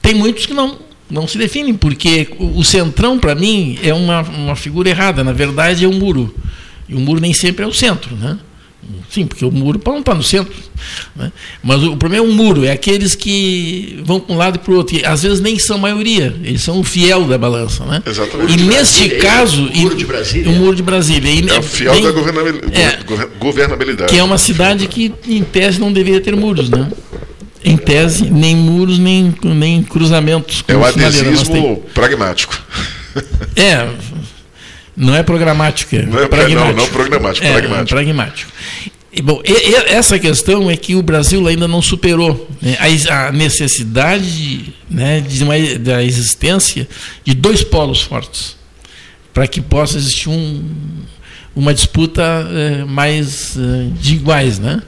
Tem 0.00 0.14
muitos 0.14 0.46
que 0.46 0.54
não, 0.54 0.78
não 1.10 1.26
se 1.26 1.36
definem, 1.36 1.74
porque 1.74 2.28
o 2.38 2.58
o 2.60 2.64
centrão, 2.64 3.18
para 3.18 3.34
mim, 3.34 3.78
é 3.82 3.92
uma, 3.92 4.20
uma 4.22 4.54
figura 4.56 4.88
errada. 4.88 5.24
Na 5.24 5.32
verdade, 5.32 5.84
é 5.84 5.88
um 5.88 5.94
muro. 5.94 6.32
E 6.88 6.94
o 6.94 7.00
muro 7.00 7.20
nem 7.20 7.34
sempre 7.34 7.64
é 7.64 7.68
o 7.68 7.72
centro, 7.74 8.14
né? 8.16 8.38
Sim, 9.10 9.26
porque 9.26 9.44
o 9.44 9.50
muro 9.50 9.80
não 9.84 9.98
está 9.98 10.14
no 10.14 10.22
centro. 10.22 10.54
Né? 11.14 11.30
Mas 11.62 11.82
o 11.82 11.96
problema 11.96 12.24
é 12.24 12.28
o 12.28 12.32
muro, 12.32 12.64
é 12.64 12.70
aqueles 12.70 13.14
que 13.14 14.00
vão 14.04 14.18
para 14.20 14.34
um 14.34 14.38
lado 14.38 14.56
e 14.56 14.58
para 14.58 14.72
o 14.72 14.76
outro. 14.76 14.96
E, 14.96 15.04
às 15.04 15.22
vezes 15.22 15.40
nem 15.40 15.58
são 15.58 15.76
maioria, 15.78 16.34
eles 16.42 16.62
são 16.62 16.78
o 16.80 16.84
fiel 16.84 17.24
da 17.24 17.36
balança. 17.36 17.84
Né? 17.84 18.02
Exatamente. 18.06 18.52
E 18.52 18.62
neste 18.62 19.08
Brasília, 19.08 19.18
caso. 19.20 19.62
o 19.66 19.76
muro 19.76 19.94
de 19.96 20.06
Brasília. 20.06 20.50
O 20.50 20.54
muro 20.54 20.76
de 20.76 20.82
Brasília. 20.82 21.30
E, 21.30 21.48
É 21.50 21.58
o 21.58 21.62
fiel 21.62 21.92
bem- 21.92 22.02
da 22.04 22.12
governabil- 22.12 22.60
é, 22.72 23.02
gover- 23.04 23.28
governabilidade. 23.38 24.12
que 24.12 24.18
é 24.18 24.22
uma 24.22 24.38
cidade 24.38 24.86
que, 24.86 25.12
em 25.26 25.42
tese, 25.42 25.78
não 25.80 25.92
deveria 25.92 26.20
ter 26.20 26.34
muros, 26.36 26.70
né? 26.70 26.88
Em 27.64 27.76
tese, 27.76 28.30
nem 28.30 28.54
muros, 28.56 28.98
nem, 28.98 29.34
nem 29.42 29.82
cruzamentos. 29.82 30.64
É 30.68 30.76
o 30.76 30.84
adesismo 30.84 31.82
pragmático. 31.92 32.56
É, 33.56 33.88
não 34.98 35.14
é 35.14 35.22
programático, 35.22 35.94
é 35.96 36.02
Não 36.02 36.18
é 36.18 36.26
pra- 36.28 36.38
pragmático. 36.38 36.66
não, 36.66 36.74
não 36.74 36.86
programático, 36.88 37.46
é, 37.46 37.52
pragmático. 37.52 37.82
é 37.82 37.86
pragmático. 38.04 38.52
E, 39.10 39.22
bom, 39.22 39.40
e- 39.44 39.70
e- 39.70 39.74
essa 39.94 40.18
questão 40.18 40.70
é 40.70 40.76
que 40.76 40.94
o 40.94 41.02
Brasil 41.02 41.46
ainda 41.46 41.66
não 41.66 41.80
superou 41.80 42.48
né, 42.60 42.76
a 42.78 43.28
a, 43.28 43.32
necessidade 43.32 44.74
né, 44.90 45.20
de 45.20 45.42
uma, 45.42 45.54
da 45.80 46.04
existência 46.04 46.86
de 47.24 47.34
dois 47.34 47.62
polos 47.62 48.02
fortes 48.02 48.56
para 49.32 49.46
que 49.46 49.60
possa 49.60 49.96
existir 49.96 50.28
um, 50.28 50.62
uma 51.54 51.72
disputa 51.72 52.22
eh, 52.50 52.84
mais 52.84 53.56
eh, 53.56 53.88
de 54.00 54.14
iguais, 54.14 54.58
né? 54.58 54.82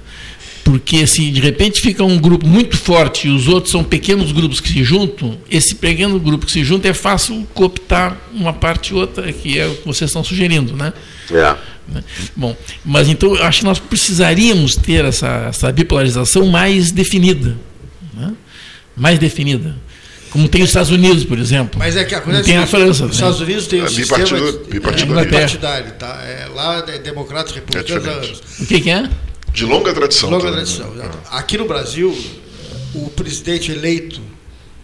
Porque 0.71 1.05
se 1.05 1.29
de 1.33 1.41
repente 1.41 1.81
fica 1.81 2.05
um 2.05 2.17
grupo 2.17 2.47
muito 2.47 2.77
forte 2.77 3.27
e 3.27 3.31
os 3.31 3.49
outros 3.49 3.73
são 3.73 3.83
pequenos 3.83 4.31
grupos 4.31 4.61
que 4.61 4.69
se 4.69 4.85
juntam, 4.85 5.37
esse 5.51 5.75
pequeno 5.75 6.17
grupo 6.21 6.47
que 6.47 6.53
se 6.53 6.63
junta 6.63 6.87
é 6.87 6.95
fácil 6.95 7.45
cooptar 7.53 8.17
uma 8.33 8.53
parte 8.53 8.93
e 8.93 8.95
outra, 8.95 9.33
que 9.33 9.59
é 9.59 9.67
o 9.67 9.75
que 9.75 9.85
vocês 9.85 10.11
estão 10.11 10.23
sugerindo, 10.23 10.77
né? 10.77 10.93
É. 11.29 11.57
né? 11.93 12.05
Bom, 12.37 12.57
mas 12.85 13.09
então 13.09 13.35
eu 13.35 13.43
acho 13.43 13.59
que 13.59 13.65
nós 13.65 13.81
precisaríamos 13.81 14.77
ter 14.77 15.05
essa, 15.05 15.47
essa 15.49 15.73
bipolarização 15.73 16.47
mais 16.47 16.93
definida, 16.93 17.57
né? 18.15 18.33
mais 18.97 19.19
definida, 19.19 19.75
como 20.31 20.49
tem 20.49 20.63
os 20.63 20.71
Estados 20.71 20.93
Unidos, 20.93 21.25
por 21.25 21.41
exemplo. 21.41 21.81
Mas 21.81 21.97
é 21.97 22.05
que 22.05 22.15
a 22.15 22.21
coisa 22.21 22.39
Não 22.39 22.45
tem 22.45 22.55
é 22.55 22.59
a 22.59 22.67
França, 22.69 23.07
Os 23.07 23.11
né? 23.11 23.15
Estados 23.17 23.41
Unidos 23.41 23.67
tem 23.67 23.83
um 23.83 23.87
É 23.87 23.89
sistema 23.89 24.25
bipartidário. 24.71 25.19
é 25.19 25.25
bipartidário, 25.25 25.93
tá? 25.99 26.23
É, 26.25 26.47
lá 26.55 26.85
é 26.87 26.97
e 26.97 27.79
há 27.79 27.83
diferente. 27.83 28.09
anos. 28.09 28.43
O 28.61 28.67
que, 28.67 28.81
que 28.83 28.91
é? 28.91 29.11
De 29.53 29.65
longa 29.65 29.93
tradição. 29.93 30.31
Longa 30.31 30.45
também, 30.45 30.57
tradição. 30.65 30.91
né? 30.91 31.05
exato. 31.05 31.19
Aqui 31.33 31.59
no 31.59 31.65
Brasil, 31.67 32.17
o 32.95 33.09
presidente 33.11 33.73
eleito, 33.73 34.21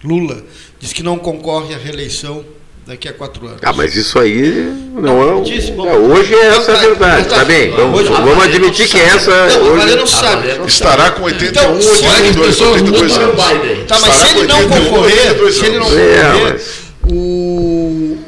Lula, 0.02 0.42
diz 0.80 0.92
que 0.92 1.02
não 1.02 1.18
concorre 1.18 1.74
à 1.74 1.78
reeleição 1.78 2.44
daqui 2.86 3.08
a 3.08 3.12
quatro 3.12 3.46
anos. 3.46 3.60
Ah, 3.64 3.72
mas 3.72 3.96
isso 3.96 4.18
aí 4.18 4.50
não 4.94 5.22
é. 5.22 5.32
é, 5.32 5.96
hoje 5.96 6.34
é 6.34 6.46
essa 6.48 6.72
a 6.72 6.74
tá, 6.76 6.80
verdade. 6.80 7.28
Tá 7.28 7.36
tá. 7.38 7.44
bem, 7.44 7.70
vamos, 7.70 8.00
Hoje- 8.00 8.10
vamos 8.10 8.38
Ah, 8.38 8.44
admitir 8.44 8.88
que 8.88 8.96
não 8.96 9.04
essa. 9.06 9.46
Não, 9.58 9.62
o 9.62 9.72
hoje- 9.72 9.96
não 9.96 10.06
sabe. 10.06 10.48
Estará 10.66 11.10
com 11.12 11.22
81, 11.24 11.62
Então, 11.62 11.82
se 11.82 11.88
82, 12.06 12.46
pessoas 12.46 12.82
82 12.82 13.12
mudam, 13.12 13.24
anos. 13.28 13.86
Tá, 13.88 13.98
mas 14.00 14.14
Estará 14.14 14.26
se 14.30 14.38
ele 14.38 14.46
não 14.46 14.58
81, 14.58 14.84
concorrer, 14.84 15.18
82 15.18 15.54
se 15.56 15.66
ele 15.66 15.78
não. 15.78 15.86
É, 15.86 15.88
concorrer, 15.90 16.52
mas- 16.52 16.86
o, 17.12 18.18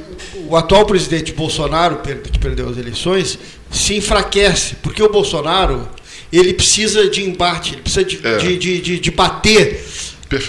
o 0.49 0.57
atual 0.57 0.87
presidente 0.87 1.33
Bolsonaro, 1.33 1.97
que 1.97 2.39
perdeu 2.39 2.69
as 2.69 2.79
eleições, 2.79 3.39
se 3.71 3.95
enfraquece, 3.97 4.77
porque 4.83 5.03
o 5.03 5.09
Bolsonaro 5.11 5.89
ele 6.33 6.53
precisa 6.55 7.09
de 7.09 7.23
embate, 7.25 7.75
ele 7.75 7.83
precisa 7.83 8.05
de, 8.05 8.21
É. 8.23 8.37
de, 8.37 8.57
de, 8.59 8.81
de- 8.81 9.01
de 9.01 9.11
bater 9.11 9.85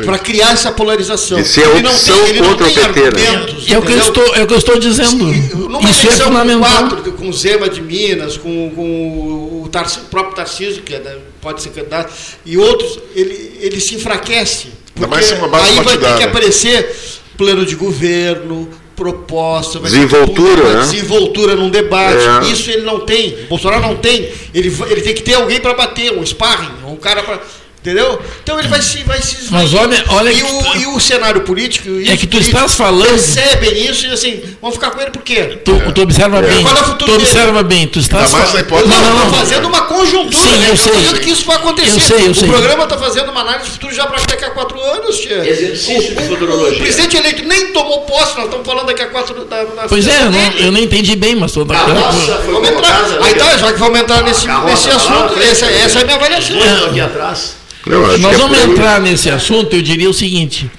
para 0.05 0.19
criar 0.19 0.51
essa 0.51 0.73
polarização. 0.73 1.41
Ser 1.45 1.63
a 1.63 1.69
ele 1.69 1.81
não 1.83 1.97
tem, 1.97 2.27
ele 2.27 2.41
não 2.41 2.49
contra 2.49 2.67
o 2.67 2.73
tem 2.73 2.83
né? 2.83 2.83
argumentos, 2.89 3.71
É 3.71 3.77
o 3.77 3.81
que 3.81 3.91
eu 3.93 3.97
estou, 3.99 4.35
é 4.35 4.43
o 4.43 4.47
que 4.47 4.53
eu 4.53 4.57
estou 4.57 4.77
dizendo. 4.77 5.15
Numa 5.55 5.89
Isso 5.89 6.01
é 6.01 6.05
eleição 6.07 6.25
com 6.31 6.37
fundamental. 6.37 6.89
quatro, 6.89 7.11
com 7.13 7.31
Zema 7.31 7.69
de 7.69 7.81
Minas, 7.81 8.35
com, 8.35 8.71
com 8.75 9.61
o, 9.63 9.69
Tarci- 9.71 9.99
o 10.01 10.05
próprio 10.09 10.35
Tarcísio, 10.35 10.81
que 10.83 10.93
é 10.93 11.17
pode 11.39 11.61
ser 11.61 11.69
candidato, 11.69 12.11
e 12.45 12.57
outros, 12.57 12.99
ele, 13.15 13.57
ele 13.61 13.79
se 13.79 13.95
enfraquece. 13.95 14.67
Ainda 14.97 15.07
mais 15.07 15.25
Porque 15.27 15.37
se 15.39 15.41
uma 15.41 15.47
base 15.47 15.69
aí 15.69 15.75
vai 15.81 15.97
ter 15.97 16.17
que 16.17 16.23
aparecer 16.23 16.95
plano 17.37 17.65
de 17.65 17.75
governo, 17.75 18.67
proposta, 18.99 19.79
vai 19.79 19.89
ter 19.89 19.95
Desenvoltura, 19.97 20.61
que- 20.61 20.73
né? 20.73 20.79
desenvoltura 20.81 21.55
num 21.55 21.69
debate. 21.69 22.17
É. 22.47 22.51
Isso 22.51 22.69
ele 22.69 22.81
não 22.83 22.99
tem. 22.99 23.33
O 23.45 23.47
Bolsonaro 23.47 23.81
não 23.81 23.95
tem. 23.95 24.29
Ele, 24.53 24.75
ele 24.89 25.01
tem 25.01 25.13
que 25.15 25.23
ter 25.23 25.35
alguém 25.35 25.59
para 25.59 25.73
bater, 25.73 26.11
um 26.11 26.25
sparring, 26.25 26.69
um 26.85 26.97
cara 26.97 27.23
para. 27.23 27.39
Entendeu? 27.81 28.21
Então 28.43 28.59
ele 28.59 28.67
vai 28.67 28.81
se. 28.81 29.03
Vai 29.03 29.21
se 29.21 29.37
Mas 29.51 29.73
olha- 29.73 30.03
olha 30.09 30.29
e, 30.31 30.35
que 30.35 30.43
o, 30.43 30.63
tu- 30.63 30.77
e 30.79 30.85
o 30.87 30.99
cenário 30.99 31.41
político. 31.41 31.87
É 32.05 32.17
que 32.17 32.27
tu 32.27 32.37
estás 32.37 32.75
falando- 32.75 33.07
Percebem 33.07 33.85
isso 33.89 34.05
e 34.05 34.11
assim, 34.11 34.41
vão 34.61 34.69
ficar 34.69 34.91
com 34.91 34.99
ele 35.01 35.11
por 35.11 35.21
quê? 35.21 35.59
Tu, 35.63 35.93
tu 35.93 36.01
observa 36.01 36.41
bem. 36.41 36.57
É 36.59 36.61
o 36.61 36.75
futuro 36.75 36.97
Tu 36.97 37.05
dele? 37.05 37.23
observa 37.23 37.63
bem. 37.63 37.87
Tu 37.87 37.99
estás 37.99 38.31
mais 38.33 38.53
hipótese- 38.53 38.83
Eu 38.83 38.87
Não, 38.89 38.97
não, 39.01 39.09
não, 39.09 39.15
estou 39.23 39.31
não. 39.31 39.39
fazendo 39.45 39.67
uma 39.69 39.81
conjuntura. 39.83 40.35
Sim, 40.43 40.57
né? 40.57 40.69
eu 40.69 40.73
estou 40.73 40.93
sei. 40.93 41.01
dizendo 41.03 41.19
que 41.21 41.29
isso 41.31 41.45
vai 41.45 41.55
acontecer. 41.55 41.95
Eu 41.95 41.99
sei, 42.01 42.27
eu 42.27 42.31
o 42.31 42.35
sei. 42.35 42.49
programa 42.49 42.83
está 42.83 42.97
fazendo 42.97 43.31
uma 43.31 43.41
análise 43.41 43.65
de 43.67 43.71
futuro 43.71 43.95
já 43.95 44.05
para 44.07 44.19
daqui 44.25 44.43
a 44.43 44.49
quatro 44.49 44.81
anos, 44.81 45.17
tia. 45.17 45.37
Exercício 45.49 46.15
de 46.15 46.21
O 46.21 46.27
futurologia. 46.27 46.79
presidente 46.79 47.15
eleito 47.15 47.43
nem 47.45 47.67
tomou 47.71 48.01
posse, 48.01 48.35
nós 48.35 48.45
estamos 48.45 48.65
falando 48.67 48.87
daqui 48.87 49.03
a 49.03 49.07
quatro 49.07 49.45
da, 49.45 49.63
da 49.63 49.87
Pois 49.87 50.05
é, 50.05 50.23
eu 50.23 50.31
não, 50.31 50.51
eu 50.65 50.71
não 50.73 50.79
entendi 50.81 51.15
bem, 51.15 51.33
mas 51.35 51.53
tô, 51.53 51.61
A 51.61 51.65
nossa 51.65 52.35
foi 52.43 52.53
Vamos 52.53 52.69
entrar. 52.69 53.03
colocada. 53.05 53.25
Aí 53.25 53.33
tá, 53.35 53.57
já 53.57 53.71
que 53.71 53.79
vamos 53.79 53.99
entrar 54.01 54.21
nesse, 54.23 54.45
nesse 54.47 54.89
tá 54.89 54.95
assunto, 54.97 55.39
essa, 55.41 55.65
né? 55.65 55.81
essa 55.85 55.99
é 55.99 56.01
a 56.01 56.05
minha 56.05 56.15
avaliação. 56.17 56.57
Aqui 56.89 56.99
atrás. 56.99 57.59
Nós 57.89 58.35
é 58.35 58.37
vamos 58.37 58.57
aí. 58.57 58.71
entrar 58.71 59.01
nesse 59.01 59.29
assunto, 59.29 59.75
eu 59.75 59.81
diria 59.81 60.09
o 60.09 60.13
seguinte: 60.13 60.69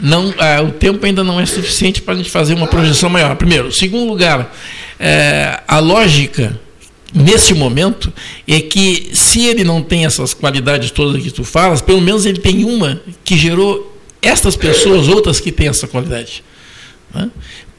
não, 0.00 0.32
ah, 0.38 0.62
o 0.62 0.70
tempo 0.70 1.04
ainda 1.04 1.24
não 1.24 1.40
é 1.40 1.46
suficiente 1.46 2.00
para 2.00 2.14
a 2.14 2.16
gente 2.16 2.30
fazer 2.30 2.54
uma 2.54 2.66
projeção 2.66 3.10
maior. 3.10 3.34
Primeiro. 3.36 3.72
Segundo 3.72 4.08
lugar, 4.08 4.54
eh, 4.98 5.60
a 5.66 5.78
lógica, 5.80 6.58
nesse 7.12 7.52
momento, 7.52 8.12
é 8.46 8.60
que 8.60 9.10
se 9.12 9.44
ele 9.44 9.64
não 9.64 9.82
tem 9.82 10.04
essas 10.06 10.32
qualidades 10.32 10.90
todas 10.90 11.22
que 11.22 11.30
tu 11.30 11.44
falas, 11.44 11.80
pelo 11.80 12.00
menos 12.00 12.26
ele 12.26 12.38
tem 12.38 12.64
uma 12.64 13.00
que 13.24 13.36
gerou 13.36 13.92
estas 14.20 14.56
pessoas, 14.56 15.08
outras 15.08 15.40
que 15.40 15.50
têm 15.50 15.68
essa 15.68 15.88
qualidade. 15.88 16.44
né? 17.12 17.28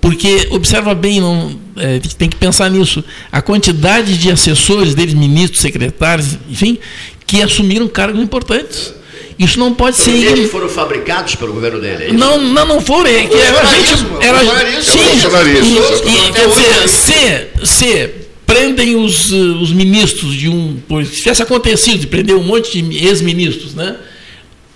Porque, 0.04 0.50
observa 0.52 0.94
bem, 0.94 1.22
não, 1.22 1.58
é, 1.78 1.98
tem 2.18 2.28
que 2.28 2.36
pensar 2.36 2.70
nisso. 2.70 3.02
A 3.32 3.42
quantidade 3.42 4.18
de 4.18 4.30
assessores 4.30 4.94
deles, 4.94 5.14
ministros, 5.14 5.62
secretários, 5.62 6.38
enfim, 6.50 6.78
que 7.26 7.42
assumiram 7.42 7.88
cargos 7.88 8.22
importantes. 8.22 8.94
Isso 9.38 9.60
não 9.60 9.74
pode 9.74 9.98
ser. 9.98 10.12
Eles 10.12 10.52
foram 10.52 10.70
fabricados 10.70 11.36
pelo 11.36 11.54
governo 11.54 11.80
dele. 11.82 12.06
é? 12.06 12.14
Não, 12.14 12.40
não, 12.40 12.66
não 12.66 12.82
foram. 12.82 13.08
É 13.10 13.26
que 13.26 13.36
era 13.36 13.66
gente. 13.66 14.04
Bolsonarismo, 14.04 14.22
Era, 14.22 14.82
sim, 14.84 15.00
É 15.00 16.30
e, 16.30 16.32
quer 16.32 16.48
dizer, 16.48 16.88
se, 16.88 17.66
se 17.66 18.10
prendem 18.46 18.96
os, 18.96 19.32
eh, 19.32 19.36
os 19.36 19.72
ministros 19.72 20.36
de 20.36 20.50
um. 20.50 20.78
Se 21.04 21.18
tivesse 21.18 21.42
acontecido 21.42 22.00
de 22.00 22.08
prender 22.08 22.36
um 22.36 22.44
monte 22.44 22.82
de 22.82 23.06
ex-ministros, 23.06 23.74
né? 23.74 23.98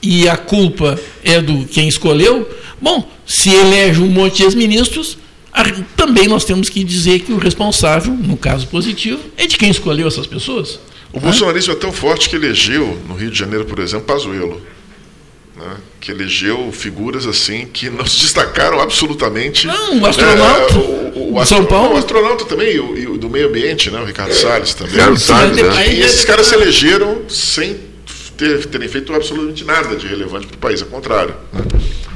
E 0.02 0.28
a 0.28 0.38
culpa 0.38 1.00
é 1.24 1.42
do 1.42 1.66
quem 1.66 1.88
escolheu, 1.88 2.48
bom, 2.82 3.10
se 3.26 3.50
elege 3.50 4.02
um 4.02 4.08
monte 4.08 4.38
de 4.38 4.44
ex-ministros, 4.44 5.18
também 5.96 6.28
nós 6.28 6.46
temos 6.46 6.70
que 6.70 6.84
dizer 6.84 7.20
que 7.20 7.32
o 7.32 7.38
responsável, 7.38 8.14
no 8.14 8.38
caso 8.38 8.68
positivo, 8.68 9.20
é 9.36 9.48
de 9.48 9.58
quem 9.58 9.70
escolheu 9.70 10.08
essas 10.08 10.28
pessoas. 10.28 10.80
O 11.13 11.20
bolsonarismo 11.20 11.74
é 11.74 11.76
tão 11.76 11.91
forte 11.91 12.30
que 12.30 12.36
elegeu, 12.36 12.98
no 13.08 13.15
Rio 13.15 13.32
de 13.32 13.38
Janeiro, 13.39 13.65
por 13.65 13.80
exemplo, 13.80 14.06
Pazuello. 14.06 14.62
Né? 15.56 15.78
Que 16.00 16.12
elegeu 16.12 16.72
figuras 16.72 17.26
assim 17.26 17.65
que 17.65 17.89
não 17.89 18.06
se 18.06 18.20
destacaram 18.22 18.80
absolutamente. 18.80 19.65
Não, 19.65 20.00
o 20.02 20.06
astronauta 20.06 20.74
É, 20.74 20.78
o, 20.78 21.30
o 21.30 21.34
de 21.34 21.39
astro- 21.39 21.58
São 21.58 21.65
Paulo. 21.65 21.96
O 21.96 21.98
astronauta 21.98 22.46
também, 22.46 22.76
e 22.76 22.80
o, 22.80 22.98
e 22.98 23.08
o 23.08 23.17
do 23.17 23.30
meio 23.30 23.48
ambiente, 23.48 23.89
né? 23.89 24.00
o 24.00 24.06
Ricardo 24.06 24.34
Salles 24.34 24.74
também. 24.76 24.93
Ricardo 24.93 25.17
Salles, 25.20 25.58
né? 25.58 25.93
E 25.93 26.02
esses 26.02 26.24
caras 26.26 26.46
se 26.48 26.54
elegeram 26.56 27.22
sem 27.30 27.80
ter- 28.38 28.67
terem 28.67 28.88
feito 28.88 29.12
absolutamente 29.13 29.63
nada 29.63 29.96
de 29.96 30.06
relevante 30.06 30.46
para 30.46 30.56
o 30.56 30.60
país, 30.60 30.82
ao 30.82 30.88
contrário. 30.89 31.34
Né? 31.52 31.62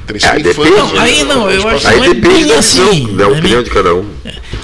Terem 0.06 0.22
É, 0.24 0.34
sido 0.36 0.44
depende. 0.44 0.70
infames, 0.70 0.92
Não, 0.94 1.02
aí 1.02 1.24
não, 1.24 1.50
eu 1.52 1.68
acho 1.68 1.88
Aí 1.88 1.98
Não 1.98 2.04
é 2.06 2.14
depende 2.14 2.44
bem 2.46 2.52
assim, 2.58 3.16
da 3.16 3.24
não 3.28 3.36
é 3.36 3.38
opinião 3.40 3.64
de 3.64 3.70
cada 3.72 3.96
um. 3.96 4.06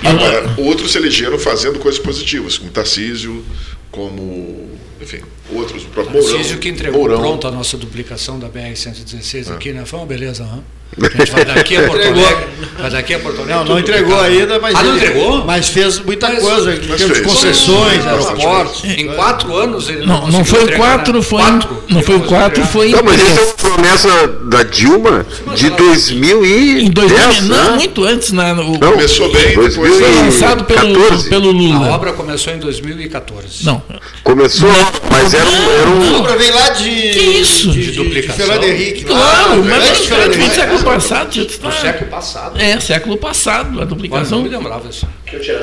Agora, 0.04 0.54
outros 0.58 0.92
se 0.92 0.98
elegeram 1.00 1.40
fazendo 1.40 1.80
coisas 1.80 2.00
positivas, 2.00 2.58
como 2.60 2.70
Tarcísio, 2.70 3.44
como, 3.92 4.68
enfim, 5.02 5.22
outros, 5.52 5.84
o 5.84 5.88
próprio 5.88 6.22
Mourão. 6.22 6.44
Que 6.60 6.70
entregou 6.70 7.00
Mourão. 7.02 7.20
pronto 7.20 7.48
a 7.48 7.52
nossa 7.52 7.78
duplicação 7.78 8.38
da 8.40 8.48
BR-116 8.50 9.52
aqui, 9.54 9.72
né? 9.74 9.84
Foi 9.86 10.00
uma 10.00 10.06
beleza, 10.06 10.44
hã? 10.44 10.60
A 10.98 11.18
gente 11.20 11.32
vai 11.32 11.44
daqui 11.46 11.76
a 11.76 11.84
Porto. 11.86 12.02
Alegre. 12.08 12.48
Vai 12.80 12.90
daqui 12.90 13.14
a 13.14 13.20
Porto 13.20 13.36
Alegre. 13.42 13.54
Não, 13.56 13.66
não 13.66 13.78
entregou 13.80 14.20
ainda, 14.22 14.58
mas. 14.58 14.74
Ah, 14.74 14.84
não 14.84 14.96
ele- 14.96 15.06
entregou? 15.06 15.46
Mas 15.46 15.68
fez 15.68 16.00
muita 16.00 16.30
Mas- 16.30 16.40
coisa, 16.42 16.74
em 16.74 16.78
mas 16.88 16.98
termos 16.98 17.18
de 17.18 17.24
fez. 17.24 17.28
concessões, 17.28 18.02
Sim, 18.02 18.08
aeroportos. 18.08 18.84
Em 18.86 19.08
quatro 19.14 19.56
anos 19.56 19.90
ele 19.90 20.06
não 20.06 20.22
Não, 20.22 20.28
não 20.40 20.46
foi 20.46 20.64
entregar, 20.64 20.78
quatro, 20.98 21.14
né? 21.18 21.22
foi. 21.22 21.42
Quatro. 21.42 21.84
Não 21.90 22.02
foi 22.02 22.20
quatro, 22.22 22.66
foi 22.68 22.88
em 22.88 22.92
Não, 22.94 23.04
mas 23.04 23.22
essa 23.22 23.40
é 23.42 23.44
uma 23.44 23.54
promessa 23.54 24.28
da 24.50 24.64
Dilma 24.64 25.26
de 25.56 25.70
2010, 25.72 26.84
Em 26.84 26.90
2000, 26.90 27.42
não, 27.44 27.72
né? 27.72 27.76
muito 27.76 28.04
antes, 28.06 28.32
na, 28.32 28.54
o, 28.54 28.78
Não, 28.80 28.92
Começou 28.94 29.30
bem, 29.32 29.50
depois- 29.50 29.76
foi 29.76 29.90
2014. 29.90 30.24
lançado 30.24 30.64
pelo, 30.64 31.24
pelo 31.26 31.50
A 31.50 31.52
Lula. 31.54 31.88
obra 31.90 32.14
começou 32.14 32.54
em 32.54 32.60
2014. 32.60 33.66
Não, 33.66 33.82
Começou, 34.24 34.70
mas 35.12 35.34
era 35.38 35.50
um, 35.50 35.72
era 35.82 35.90
um- 36.34 36.38
veio 36.38 36.54
lá 36.56 36.70
de. 36.70 36.84
Que 36.84 37.20
isso? 37.20 37.72
De, 37.72 37.80
De 37.80 37.86
de, 37.86 37.92
de 37.92 37.98
duplicação. 38.04 38.46
Fernando 38.46 38.64
Henrique. 38.66 39.06
lá, 39.06 39.20
claro, 39.20 39.54
antes 39.54 39.68
mas 39.70 40.10
não 40.10 40.18
foi 40.18 40.26
Henrique. 40.36 40.56
século 40.56 40.84
passado. 40.84 41.30
tinha- 41.30 41.48
No 41.64 41.72
século 41.72 42.10
passado. 42.12 42.62
É, 42.62 42.80
século 42.80 43.18
passado, 43.18 43.68
a 43.68 43.72
Mas 43.72 43.80
não 43.80 43.88
duplicação. 43.88 44.42
me 44.44 44.50
lembrava 44.50 44.88
isso. 44.90 45.08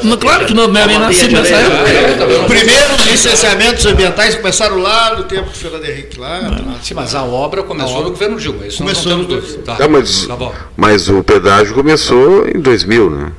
Não, 0.02 0.16
claro 0.16 0.44
que 0.46 0.52
não, 0.54 0.68
não 0.68 0.80
era 0.80 0.98
nascido 0.98 1.32
nessa 1.32 1.54
época. 1.54 2.26
Os 2.40 2.46
primeiros 2.46 3.06
licenciamentos 3.06 3.86
ambientais 3.86 4.34
começaram 4.34 4.78
lá 4.78 5.16
no 5.16 5.24
tempo 5.24 5.48
do 5.50 5.56
Fernando 5.56 5.84
Henrique 5.86 6.18
lá. 6.20 6.38
lá. 6.40 6.74
Sim, 6.82 6.94
mas 6.94 7.14
a 7.14 7.22
obra 7.24 7.62
começou 7.62 8.02
no 8.04 8.10
governo 8.10 8.38
Dilma. 8.38 8.66
Isso 8.66 8.78
Começou 8.78 9.04
nós 9.04 9.12
não 9.12 9.18
no 9.22 9.24
temos 9.28 9.44
dúvida. 9.44 9.62
Tá, 9.64 9.76
Não, 9.78 9.88
mas, 9.88 10.26
tá 10.26 10.36
bom. 10.36 10.54
mas 10.76 11.08
o 11.08 11.22
pedágio 11.22 11.74
começou 11.74 12.46
em 12.48 12.60
2000, 12.60 13.10
né? 13.10 13.32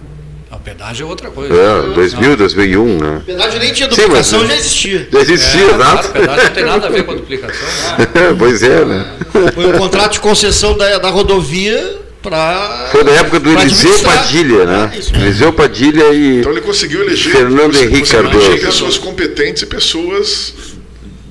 A 0.56 0.60
pedágio 0.60 1.06
é 1.06 1.10
outra 1.10 1.30
coisa. 1.30 1.54
É, 1.54 1.94
2000, 1.94 2.38
2001, 2.38 2.98
né? 2.98 3.22
Verdade, 3.28 3.60
nem 3.60 3.74
tinha 3.74 3.90
Sim, 3.90 3.96
duplicação, 4.02 4.40
mas- 4.40 4.48
já 4.50 4.56
existia. 4.56 5.08
Já 5.12 5.20
existia, 5.20 5.62
É, 5.62 5.74
claro, 5.74 6.00
exato. 6.00 6.10
pedágio 6.14 6.44
não 6.46 6.52
tem 6.54 6.66
nada 6.66 6.88
a 6.88 6.90
ver 6.90 7.04
com 7.04 7.12
a 7.12 7.16
duplicação. 7.16 7.68
pois 8.40 8.64
é, 8.64 8.86
né? 8.86 9.06
Foi 9.54 9.66
um 9.68 9.78
contrato 9.78 10.14
de 10.14 10.20
concessão 10.22 10.78
da, 10.78 10.98
da 10.98 11.10
rodovia 11.10 11.98
para. 12.22 12.88
Foi 12.92 13.04
na 13.04 13.12
época 13.12 13.40
do 13.40 13.52
Eliseu. 13.52 14.00
Padilha, 14.00 14.66
né? 14.66 14.92
Isso 14.98 15.12
mesmo. 15.12 15.26
Eliseu 15.28 15.54
Padilha 15.54 16.06
e. 16.14 16.40
Então 16.40 16.52
ele 16.52 16.62
conseguiu 16.62 17.02
eleger 17.04 17.32
Fernando 17.34 17.76
Henrique 17.76 18.10
Cardoso. 18.10 18.58
pessoas 18.58 18.98
competentes 18.98 19.62
e 19.64 19.66
pessoas, 19.66 20.54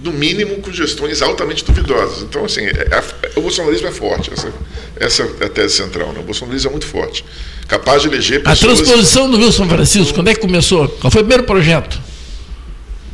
no 0.04 0.12
mínimo, 0.12 0.56
com 0.60 0.70
gestões 0.70 1.22
altamente 1.22 1.64
duvidosas. 1.64 2.22
Então, 2.22 2.44
assim, 2.44 2.60
é- 2.60 2.70
é- 2.70 3.30
o 3.36 3.40
bolsonarismo 3.40 3.88
é 3.88 3.90
forte. 3.90 4.30
Essa, 4.32 4.52
essa 5.00 5.22
é 5.40 5.46
a 5.46 5.48
tese 5.48 5.76
central. 5.76 6.12
Né? 6.12 6.20
O 6.20 6.22
bolsonarismo 6.22 6.68
é 6.68 6.70
muito 6.72 6.86
forte. 6.86 7.24
Capaz 7.66 8.02
de 8.02 8.08
eleger 8.08 8.42
A 8.44 8.50
pessoas. 8.50 8.78
transposição 8.80 9.30
do 9.30 9.38
Rio 9.38 9.50
São 9.50 9.66
Francisco, 9.68 10.14
quando 10.14 10.28
é 10.28 10.34
que 10.34 10.40
começou? 10.42 10.86
Qual 11.00 11.10
foi 11.10 11.22
o 11.22 11.24
primeiro 11.24 11.44
projeto? 11.44 11.98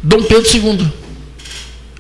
Dom 0.03 0.23
Pedro 0.25 0.51
II. 0.53 0.89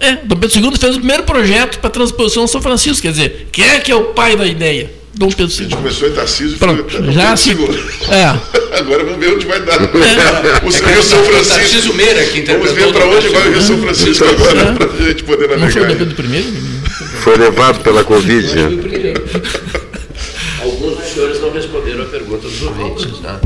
É, 0.00 0.16
Dom 0.16 0.36
Pedro 0.36 0.58
II 0.58 0.76
fez 0.76 0.94
o 0.96 0.98
primeiro 0.98 1.22
projeto 1.22 1.78
para 1.78 1.90
transposição 1.90 2.44
de 2.46 2.50
São 2.50 2.60
Francisco. 2.60 3.02
Quer 3.02 3.12
dizer, 3.12 3.48
quem 3.52 3.64
é 3.64 3.78
que 3.78 3.92
é 3.92 3.94
o 3.94 4.06
pai 4.06 4.34
da 4.36 4.46
ideia? 4.46 4.90
Dom 5.20 5.28
Pedro 5.28 5.44
A 5.44 5.48
gente 5.50 5.70
II. 5.70 5.76
começou 5.76 6.08
em 6.08 6.12
Tarcísio 6.12 6.56
e 6.56 6.58
Pronto, 6.58 6.84
foi 6.90 7.12
já 7.12 7.36
se-. 7.36 7.50
É. 8.10 8.78
Agora 8.78 9.04
vamos 9.04 9.18
ver 9.20 9.34
onde 9.34 9.46
vai 9.46 9.60
dar. 9.60 9.78
É 9.84 10.66
O 10.66 10.70
Rio 10.70 11.02
São 11.02 11.22
Francisco. 11.24 11.54
Tarcísio 11.58 11.94
Meira 11.94 12.24
que 12.24 12.40
Vamos 12.40 12.72
ver 12.72 12.90
para 12.90 13.04
onde 13.06 13.28
vai 13.28 13.48
o 13.48 13.52
Rio 13.52 13.60
São 13.60 13.78
Francisco 13.82 14.24
agora, 14.24 14.72
para 14.72 14.86
a 14.86 15.08
gente 15.08 15.22
poder 15.24 15.48
Não 15.58 15.68
foi 15.70 15.82
o 15.82 15.84
navegar. 15.84 15.88
Dom 16.06 16.14
Pedro 16.14 16.34
I? 16.34 16.42
Foi 17.22 17.36
levado 17.36 17.80
pela 17.80 18.02
Covid. 18.02 18.54
né? 18.56 19.14
Alguns 20.62 20.96
dos 20.96 21.06
senhores 21.08 21.40
não 21.40 21.52
responderam 21.52 22.02
a 22.02 22.06
pergunta 22.06 22.48
dos 22.48 22.62
ouvintes, 22.62 23.20
né? 23.20 23.38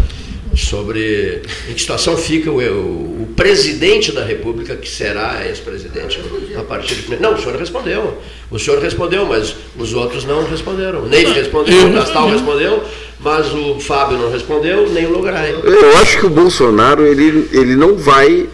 Sobre 0.57 1.43
em 1.69 1.75
que 1.75 1.81
situação 1.81 2.17
fica 2.17 2.51
o, 2.51 2.59
o- 2.59 3.23
o 3.23 3.27
presidente 3.35 4.12
da 4.12 4.25
República, 4.25 4.77
que 4.77 4.88
será 4.88 5.45
ex-presidente 5.47 6.21
a 6.57 6.62
partir 6.62 6.95
de. 6.95 7.17
Não, 7.17 7.35
o 7.35 7.38
senhor 7.40 7.57
respondeu. 7.59 8.19
O 8.51 8.59
senhor 8.59 8.81
respondeu, 8.81 9.27
mas 9.27 9.55
os 9.77 9.93
outros 9.95 10.25
não 10.25 10.45
responderam. 10.49 11.07
Ney 11.07 11.25
respondeu, 11.33 11.75
eu 11.77 11.88
o 11.88 11.93
Gastal 11.93 12.31
respondeu, 12.31 12.85
mas 13.21 13.53
o 13.53 13.81
Fábio 13.81 14.17
não 14.19 14.31
respondeu, 14.31 14.88
nem 14.90 15.07
o 15.07 15.11
Lograi. 15.11 15.53
Eu 15.53 15.97
acho 15.99 16.21
que 16.21 16.27
o 16.27 16.31
Bolsonaro 16.31 17.05
ele, 17.05 17.49
ele 17.53 17.75
não 17.75 17.97
vai 17.97 18.47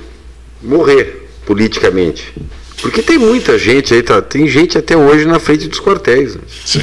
morrer 0.62 1.28
politicamente. 1.44 2.32
Porque 2.80 3.02
tem 3.02 3.18
muita 3.18 3.58
gente 3.58 3.92
aí, 3.92 4.02
tá, 4.02 4.22
tem 4.22 4.48
gente 4.48 4.78
até 4.78 4.96
hoje 4.96 5.26
na 5.26 5.38
frente 5.38 5.68
dos 5.68 5.78
quartéis. 5.80 6.34
né? 6.36 6.40
Sim, 6.64 6.80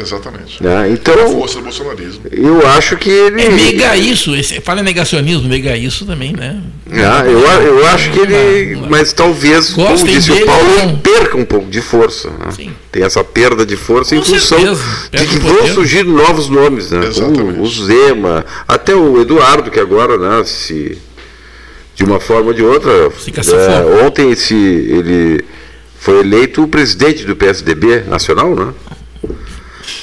exatamente. 0.00 0.62
Né? 0.62 0.76
A 0.76 0.88
Então, 0.88 1.14
força 1.32 1.56
do 1.58 1.64
bolsonarismo. 1.64 2.22
eu 2.30 2.66
acho 2.68 2.96
que 2.96 3.08
ele. 3.10 3.42
É 3.42 3.48
mega 3.50 3.96
isso, 3.96 4.34
esse, 4.34 4.60
fala 4.60 4.80
em 4.80 4.84
negacionismo, 4.84 5.48
mega 5.48 5.76
isso 5.76 6.04
também, 6.06 6.32
né? 6.32 6.60
Ah, 6.92 7.24
eu, 7.26 7.50
a- 7.50 7.54
eu 7.62 7.86
acho 7.88 8.10
que 8.10 8.18
ele. 8.20 8.76
Mas 8.88 9.12
talvez, 9.12 9.70
como 9.70 9.96
disse 10.04 10.32
o 10.32 10.46
Paulo, 10.46 10.68
ele 10.78 10.86
não. 10.86 10.98
perca 10.98 11.36
um 11.36 11.44
pouco 11.44 11.70
de 11.70 11.80
força. 11.80 12.30
né? 12.30 12.66
Tem 12.90 13.02
essa 13.02 13.22
perda 13.22 13.66
de 13.66 13.76
força 13.76 14.14
em 14.14 14.18
Com 14.20 14.24
função 14.24 14.58
certeza, 14.58 14.82
de 15.12 15.26
que 15.26 15.36
o 15.36 15.40
vão 15.40 15.66
surgir 15.74 16.04
novos 16.04 16.48
nomes, 16.48 16.90
né? 16.90 17.06
Exatamente. 17.06 17.38
Como 17.42 17.62
o 17.62 17.66
Zema, 17.68 18.44
até 18.66 18.94
o 18.94 19.20
Eduardo, 19.20 19.70
que 19.70 19.78
agora, 19.80 20.16
né, 20.16 20.44
se. 20.44 20.98
De 21.94 22.04
uma 22.04 22.20
forma 22.20 22.48
ou 22.48 22.54
de 22.54 22.62
outra. 22.62 23.10
Se 23.18 23.32
é, 23.52 24.04
ontem 24.06 24.30
esse, 24.30 24.54
ele 24.54 25.44
foi 25.98 26.20
eleito 26.20 26.62
o 26.62 26.68
presidente 26.68 27.24
do 27.24 27.34
PSDB 27.34 28.04
nacional, 28.06 28.54
né? 28.54 28.72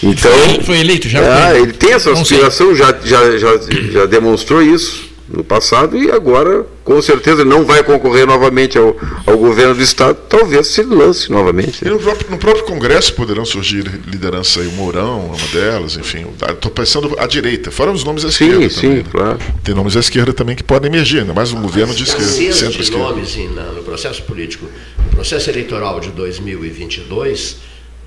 Então. 0.04 0.32
Foi, 0.32 0.64
foi 0.64 0.80
eleito 0.80 1.08
já? 1.10 1.20
Ah, 1.22 1.50
foi? 1.52 1.62
ele 1.62 1.74
tem 1.74 1.94
essa 1.94 2.12
aspiração, 2.12 2.76
já, 2.76 2.96
já, 3.04 3.38
já, 3.38 3.50
já 3.92 4.06
demonstrou 4.06 4.62
isso 4.62 5.14
no 5.28 5.44
passado 5.44 5.98
e 5.98 6.12
agora, 6.12 6.68
com 6.84 7.02
certeza, 7.02 7.44
não 7.44 7.66
vai 7.66 7.84
concorrer 7.84 8.28
novamente 8.28 8.78
ao, 8.78 8.96
ao 9.26 9.36
governo 9.40 9.74
do 9.74 9.82
Estado, 9.82 10.20
talvez 10.30 10.68
se 10.68 10.84
lance 10.84 11.32
novamente. 11.32 11.84
E 11.84 11.90
no 11.90 11.98
próprio, 11.98 12.30
no 12.30 12.38
próprio 12.38 12.64
Congresso 12.66 13.12
poderão 13.16 13.44
surgir 13.44 13.84
lideranças 14.06 14.62
aí, 14.62 14.68
o 14.68 14.72
Mourão, 14.74 15.26
uma 15.26 15.48
delas, 15.52 15.98
enfim. 15.98 16.28
Estou 16.48 16.70
pensando 16.70 17.16
à 17.18 17.26
direita, 17.26 17.72
fora 17.72 17.92
os 17.92 18.04
nomes 18.04 18.24
à 18.24 18.28
esquerda 18.28 18.70
Sim, 18.70 18.76
também. 18.76 18.98
sim, 18.98 18.98
né? 19.00 19.04
claro. 19.12 19.40
Tem 19.64 19.74
nomes 19.74 19.98
à 19.98 20.00
esquerda 20.00 20.32
também 20.32 20.56
que 20.56 20.64
podem 20.64 20.92
emergir, 20.92 21.22
ainda 21.22 21.34
mais 21.34 21.52
um 21.52 21.60
governo 21.60 21.96
de 21.96 22.04
esquerda, 22.04 22.32
de 22.32 22.54
centro-esquerda. 22.54 23.04
nomes 23.04 23.36
em- 23.36 23.50
na- 23.50 23.72
no 23.72 23.82
processo 23.82 24.22
político, 24.22 24.68
no 25.06 25.10
processo 25.10 25.50
eleitoral 25.50 26.00
de 26.00 26.10
2022, 26.12 27.58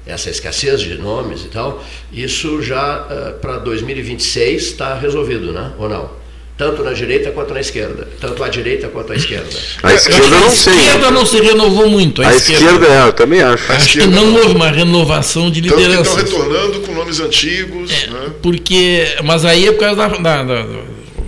essa 0.08 0.30
escassez 0.30 0.80
de 0.80 0.94
nomes 0.96 1.42
e 1.44 1.48
tal, 1.48 1.84
isso 2.12 2.62
já 2.62 3.06
para 3.40 3.58
2026 3.58 4.62
está 4.62 4.94
resolvido, 4.98 5.52
né? 5.52 5.72
Ou 5.78 5.88
não? 5.88 6.10
Tanto 6.56 6.82
na 6.82 6.92
direita 6.92 7.30
quanto 7.30 7.54
na 7.54 7.60
esquerda. 7.60 8.08
Tanto 8.20 8.42
à 8.42 8.48
direita 8.48 8.88
quanto 8.88 9.12
à 9.12 9.14
esquerda. 9.16 9.46
A 9.80 9.94
esquerda 9.94 10.26
eu 10.26 10.36
A 10.38 10.40
não 10.40 10.50
sei. 10.50 10.74
esquerda 10.74 11.10
não 11.12 11.24
se 11.24 11.40
renovou 11.40 11.88
muito. 11.88 12.20
A, 12.20 12.28
A 12.30 12.34
esquerda 12.34 12.84
é, 12.86 13.06
eu 13.06 13.12
também 13.12 13.40
acho. 13.40 13.70
A 13.70 13.76
Acho 13.76 13.84
que 13.92 13.98
esquerda 14.00 14.16
não 14.20 14.34
houve 14.34 14.54
uma 14.56 14.68
renovação 14.68 15.52
de 15.52 15.60
que 15.62 15.68
estão 15.68 15.80
liderança. 15.80 16.16
retornando 16.16 16.80
com 16.80 16.92
nomes 16.94 17.20
antigos. 17.20 17.90
né? 18.08 18.30
Porque, 18.42 19.04
mas 19.22 19.44
aí 19.44 19.68
é 19.68 19.72
por 19.72 19.78
causa 19.78 19.96
da, 19.96 20.08
da, 20.08 20.42
da, 20.42 20.66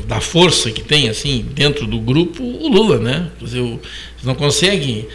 da 0.08 0.20
força 0.20 0.68
que 0.72 0.82
tem 0.82 1.08
assim 1.08 1.46
dentro 1.54 1.86
do 1.86 2.00
grupo 2.00 2.42
o 2.42 2.66
Lula, 2.68 2.98
né? 2.98 3.28
Quer 3.38 3.44
dizer, 3.44 3.60
o- 3.60 3.78
Eles 4.20 4.24
não 4.26 4.34
conseguem. 4.34 5.06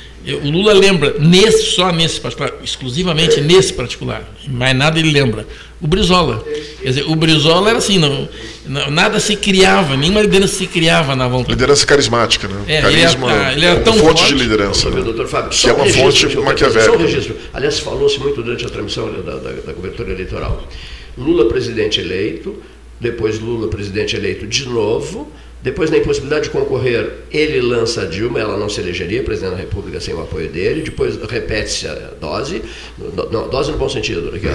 O 0.43 0.49
Lula 0.49 0.73
lembra 0.73 1.15
nesse 1.19 1.65
só 1.73 1.91
nesse 1.91 2.19
particular, 2.19 2.51
exclusivamente 2.63 3.39
nesse 3.41 3.71
particular. 3.71 4.27
Mais 4.47 4.75
nada 4.75 4.97
ele 4.97 5.11
lembra. 5.11 5.45
O 5.79 5.85
Brizola. 5.85 6.43
Quer 6.81 6.87
dizer, 6.89 7.03
o 7.07 7.15
Brizola 7.15 7.69
era 7.69 7.77
assim, 7.77 7.99
não, 7.99 8.27
não- 8.65 8.89
nada 8.89 9.19
se 9.19 9.35
criava, 9.35 9.95
nenhuma 9.95 10.21
liderança 10.21 10.55
se 10.55 10.65
criava 10.65 11.15
na 11.15 11.27
vontade. 11.27 11.51
Liderança 11.51 11.85
carismática, 11.85 12.47
né? 12.47 12.55
É, 12.67 12.81
Carisma, 12.81 13.31
ele 13.31 13.43
é- 13.43 13.53
ele 13.53 13.65
é 13.67 13.75
tão 13.75 13.93
fonte 13.93 14.21
forte. 14.21 14.33
de 14.33 14.41
liderança. 14.43 14.89
Né? 14.89 15.01
doutor 15.03 15.27
Fábio, 15.27 15.51
Que 15.51 15.69
é 15.69 15.73
um 15.73 15.75
uma 15.75 15.83
registro, 15.85 16.29
fonte 16.31 16.43
maquiavélica. 16.45 16.91
Só 16.91 16.97
um 16.97 17.01
registro. 17.05 17.35
Aliás, 17.53 17.79
falou-se 17.79 18.19
muito 18.19 18.41
durante 18.41 18.65
a 18.65 18.69
transmissão 18.69 19.11
da, 19.21 19.35
da, 19.35 19.51
da 19.51 19.73
cobertura 19.73 20.11
eleitoral. 20.11 20.67
Lula 21.15 21.45
presidente 21.47 21.99
eleito, 21.99 22.55
depois 22.99 23.39
Lula 23.39 23.67
presidente 23.67 24.15
eleito 24.15 24.47
de 24.47 24.67
novo, 24.67 25.31
depois 25.65 25.89
na 25.91 25.97
impossibilidade 25.97 26.43
de 26.45 26.49
concorrer, 26.51 27.09
ele 27.31 27.59
lança 27.59 28.03
a 28.03 28.05
Dilma, 28.05 28.39
ela 28.39 28.55
não 28.55 28.69
se 28.69 28.79
elegeria 28.79 29.23
presidente 29.23 29.51
da 29.51 29.57
República 29.57 29.99
sem 29.99 30.13
o 30.13 30.21
apoio 30.21 30.47
dele, 30.47 30.81
depois 30.83 31.17
repete-se 31.29 31.87
a 31.87 32.11
dose, 32.21 32.61
no- 32.97 33.29
não, 33.31 33.49
dose 33.49 33.71
no 33.71 33.77
bom 33.77 33.89
sentido. 33.89 34.31
Aqui, 34.33 34.45
ó. 34.47 34.51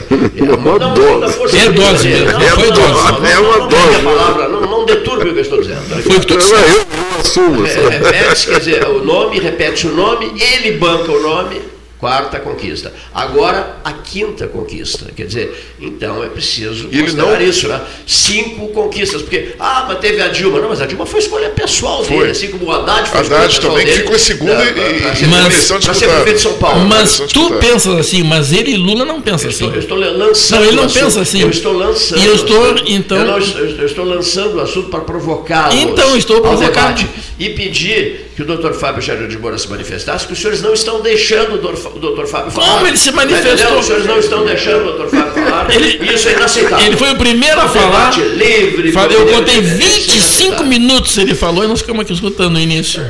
É 0.53 0.57
uma 0.57 0.79
não, 0.79 0.95
dose. 0.95 1.01
não, 1.11 1.21
da 1.21 1.29
força 1.29 1.57
É 1.59 1.65
do 1.69 1.73
dose 1.73 2.09
Não, 2.09 2.41
foi 2.41 2.69
não, 2.69 2.75
dose. 2.77 3.33
É 3.33 3.39
uma 3.39 3.59
não, 3.59 3.59
não 3.59 3.69
diga 3.69 3.83
dose. 3.83 3.97
a 3.97 4.03
palavra, 4.05 4.49
não, 4.49 4.61
não 4.63 4.87
deturbe 4.87 5.29
o 5.31 5.33
que 5.33 5.39
eu 5.39 5.43
estou 5.43 5.61
dizendo. 5.61 5.81
Foi 6.03 6.17
o 6.17 6.21
que 6.21 6.27
tu 6.27 6.35
Eu, 6.35 6.39
disseste. 6.39 6.71
eu, 6.71 6.77
eu 6.79 7.21
assumo. 7.21 7.67
É, 7.67 7.89
repete, 7.99 8.47
quer 8.47 8.59
dizer, 8.61 8.85
o 8.87 9.05
nome, 9.05 9.41
repete 9.41 9.87
o 9.89 9.93
nome, 9.95 10.33
ele 10.55 10.79
banca 10.79 11.11
o 11.11 11.21
nome, 11.21 11.61
quarta 12.01 12.41
conquista. 12.41 12.93
Agora, 13.15 13.77
a 13.85 13.93
quinta 13.93 14.49
conquista. 14.49 15.11
Quer 15.15 15.27
dizer, 15.27 15.75
então 15.79 16.25
é 16.25 16.29
preciso 16.29 16.89
E 16.91 16.99
considerar 17.03 17.39
não- 17.39 17.43
isso, 17.43 17.69
né? 17.69 17.81
Cinco 18.07 18.69
conquistas, 18.69 19.21
porque, 19.21 19.55
ah, 19.61 19.85
mas 19.87 19.99
teve 19.99 20.21
a 20.23 20.29
Dilma. 20.29 20.59
Não, 20.61 20.69
mas 20.71 20.81
a 20.81 20.87
Dilma 20.87 21.05
foi 21.05 21.21
escolha 21.21 21.51
pessoal 21.51 22.03
Foi. 22.03 22.19
dele, 22.21 22.31
assim 22.31 22.49
como 22.49 22.65
o 22.65 22.73
Haddad 22.73 23.09
foi 23.09 23.21
Haddad 23.21 23.23
escolha 23.23 23.49
pessoal 23.49 23.71
também, 23.73 23.85
que 23.85 23.91
dele. 23.93 24.03
ficou 24.03 24.17
em 24.17 24.19
segundo 24.19 24.51
e- 24.51 25.27
Mas- 25.27 25.85
pra 25.85 25.95
ser 25.95 26.09
prefeito 26.09 26.37
de 26.37 26.43
São 26.43 26.55
Paulo. 26.55 26.87
Mas 26.87 27.21
tu 27.33 27.51
pensas 27.61 27.99
assim, 27.99 28.23
mas 28.23 28.53
ele 28.53 28.73
e 28.73 28.77
Lula 28.77 29.05
não 29.05 29.21
pensam 29.21 29.47
Eu 29.49 29.51
estou, 29.51 29.69
assim. 29.69 29.77
eu 29.77 29.81
estou 29.83 29.99
lançando 29.99 30.61
Não, 30.61 30.67
ele 30.67 30.77
não 30.77 30.89
pensa 30.89 31.21
assim. 31.21 31.41
Eu 31.43 31.51
estou 31.51 31.73
lançando. 31.75 32.19
E 32.21 32.25
eu 32.27 32.33
o 32.33 32.37
estou, 32.37 32.65
assunto. 32.65 32.85
então- 32.87 33.19
Eu, 33.19 33.25
não 33.27 33.39
estou- 33.39 33.61
eu 33.61 33.87
estou 33.87 34.05
lançando 34.07 34.55
o 34.57 34.61
assunto 34.61 34.89
para 34.89 35.01
provocá-los. 35.01 35.75
Então, 35.75 36.17
estou 36.17 36.41
provocando. 36.41 37.07
E 37.39 37.51
pedir 37.51 38.30
que 38.37 38.43
o 38.43 38.45
doutor 38.47 38.73
Fábio 38.75 39.03
Jair 39.03 39.27
de 39.29 39.37
Moura 39.39 39.59
se 39.59 39.69
manifestasse, 39.69 40.27
que 40.27 40.33
os 40.33 40.39
senhores 40.39 40.63
não 40.63 40.73
estão 40.73 41.01
deixando 41.03 41.55
o 41.57 41.99
doutor 41.99 42.27
Fábio 42.27 42.51
falar. 42.51 42.75
Como 42.75 42.87
ele 42.87 42.97
se 42.97 43.11
manifestou? 43.13 43.79
Os 43.79 43.87
senhores 43.87 44.07
não 44.07 44.19
estão 44.19 44.45
deixando 44.47 44.81
o 44.81 44.85
doutor 44.85 45.09
Fábio 45.11 45.33
falar. 45.45 45.75
Ele- 45.75 46.13
Isso 46.15 46.29
é 46.29 46.33
inaceitável. 46.33 46.87
Ele 46.87 46.97
foi 46.97 47.11
o 47.11 47.17
primeiro 47.17 47.61
a 47.61 47.69
falar. 47.69 48.17
Livre. 48.19 48.93
Falei, 48.93 49.17
Eu 49.17 49.27
contei 49.27 49.57
independente, 49.59 49.85
25 49.85 50.17
inaceitável. 50.17 50.67
minutos 50.67 51.19
ele 51.19 51.35
falou 51.35 51.65
e 51.65 51.67
nós 51.69 51.81
ficamos 51.81 52.03
aqui 52.03 52.13
escutando 52.13 52.53
no 52.53 52.61
início. 52.61 53.03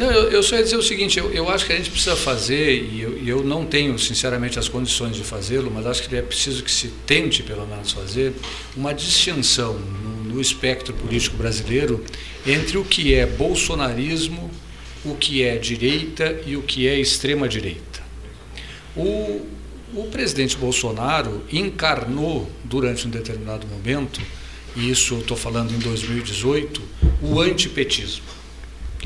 Não, 0.00 0.10
eu, 0.12 0.30
eu 0.30 0.42
só 0.42 0.56
ia 0.56 0.62
dizer 0.62 0.76
o 0.76 0.82
seguinte, 0.82 1.18
eu, 1.18 1.30
eu 1.32 1.50
acho 1.50 1.66
que 1.66 1.72
a 1.72 1.76
gente 1.76 1.90
precisa 1.90 2.14
fazer, 2.16 2.72
e 2.92 3.02
eu, 3.02 3.18
e 3.20 3.28
eu 3.28 3.42
não 3.42 3.64
tenho, 3.64 3.98
sinceramente, 3.98 4.58
as 4.58 4.68
condições 4.68 5.16
de 5.16 5.24
fazê-lo, 5.24 5.70
mas 5.74 5.86
acho 5.86 6.08
que 6.08 6.14
é 6.16 6.22
preciso 6.22 6.62
que 6.62 6.70
se 6.70 6.88
tente, 7.06 7.42
pelo 7.42 7.66
menos, 7.66 7.92
fazer 7.92 8.32
uma 8.76 8.94
distinção 8.94 9.74
no, 10.24 10.34
no 10.34 10.40
espectro 10.40 10.94
político 10.94 11.36
brasileiro 11.36 12.02
entre 12.46 12.78
o 12.78 12.84
que 12.84 13.12
é 13.14 13.26
bolsonarismo, 13.26 14.50
o 15.10 15.16
que 15.16 15.42
é 15.42 15.56
direita 15.56 16.40
e 16.46 16.56
o 16.56 16.62
que 16.62 16.86
é 16.86 16.98
extrema-direita. 16.98 18.00
O, 18.96 19.46
o 19.94 20.04
presidente 20.10 20.56
Bolsonaro 20.56 21.42
encarnou, 21.52 22.50
durante 22.64 23.06
um 23.06 23.10
determinado 23.10 23.66
momento, 23.66 24.20
e 24.76 24.90
isso 24.90 25.14
eu 25.14 25.20
estou 25.20 25.36
falando 25.36 25.72
em 25.74 25.78
2018, 25.78 26.82
o 27.22 27.40
antipetismo. 27.40 28.24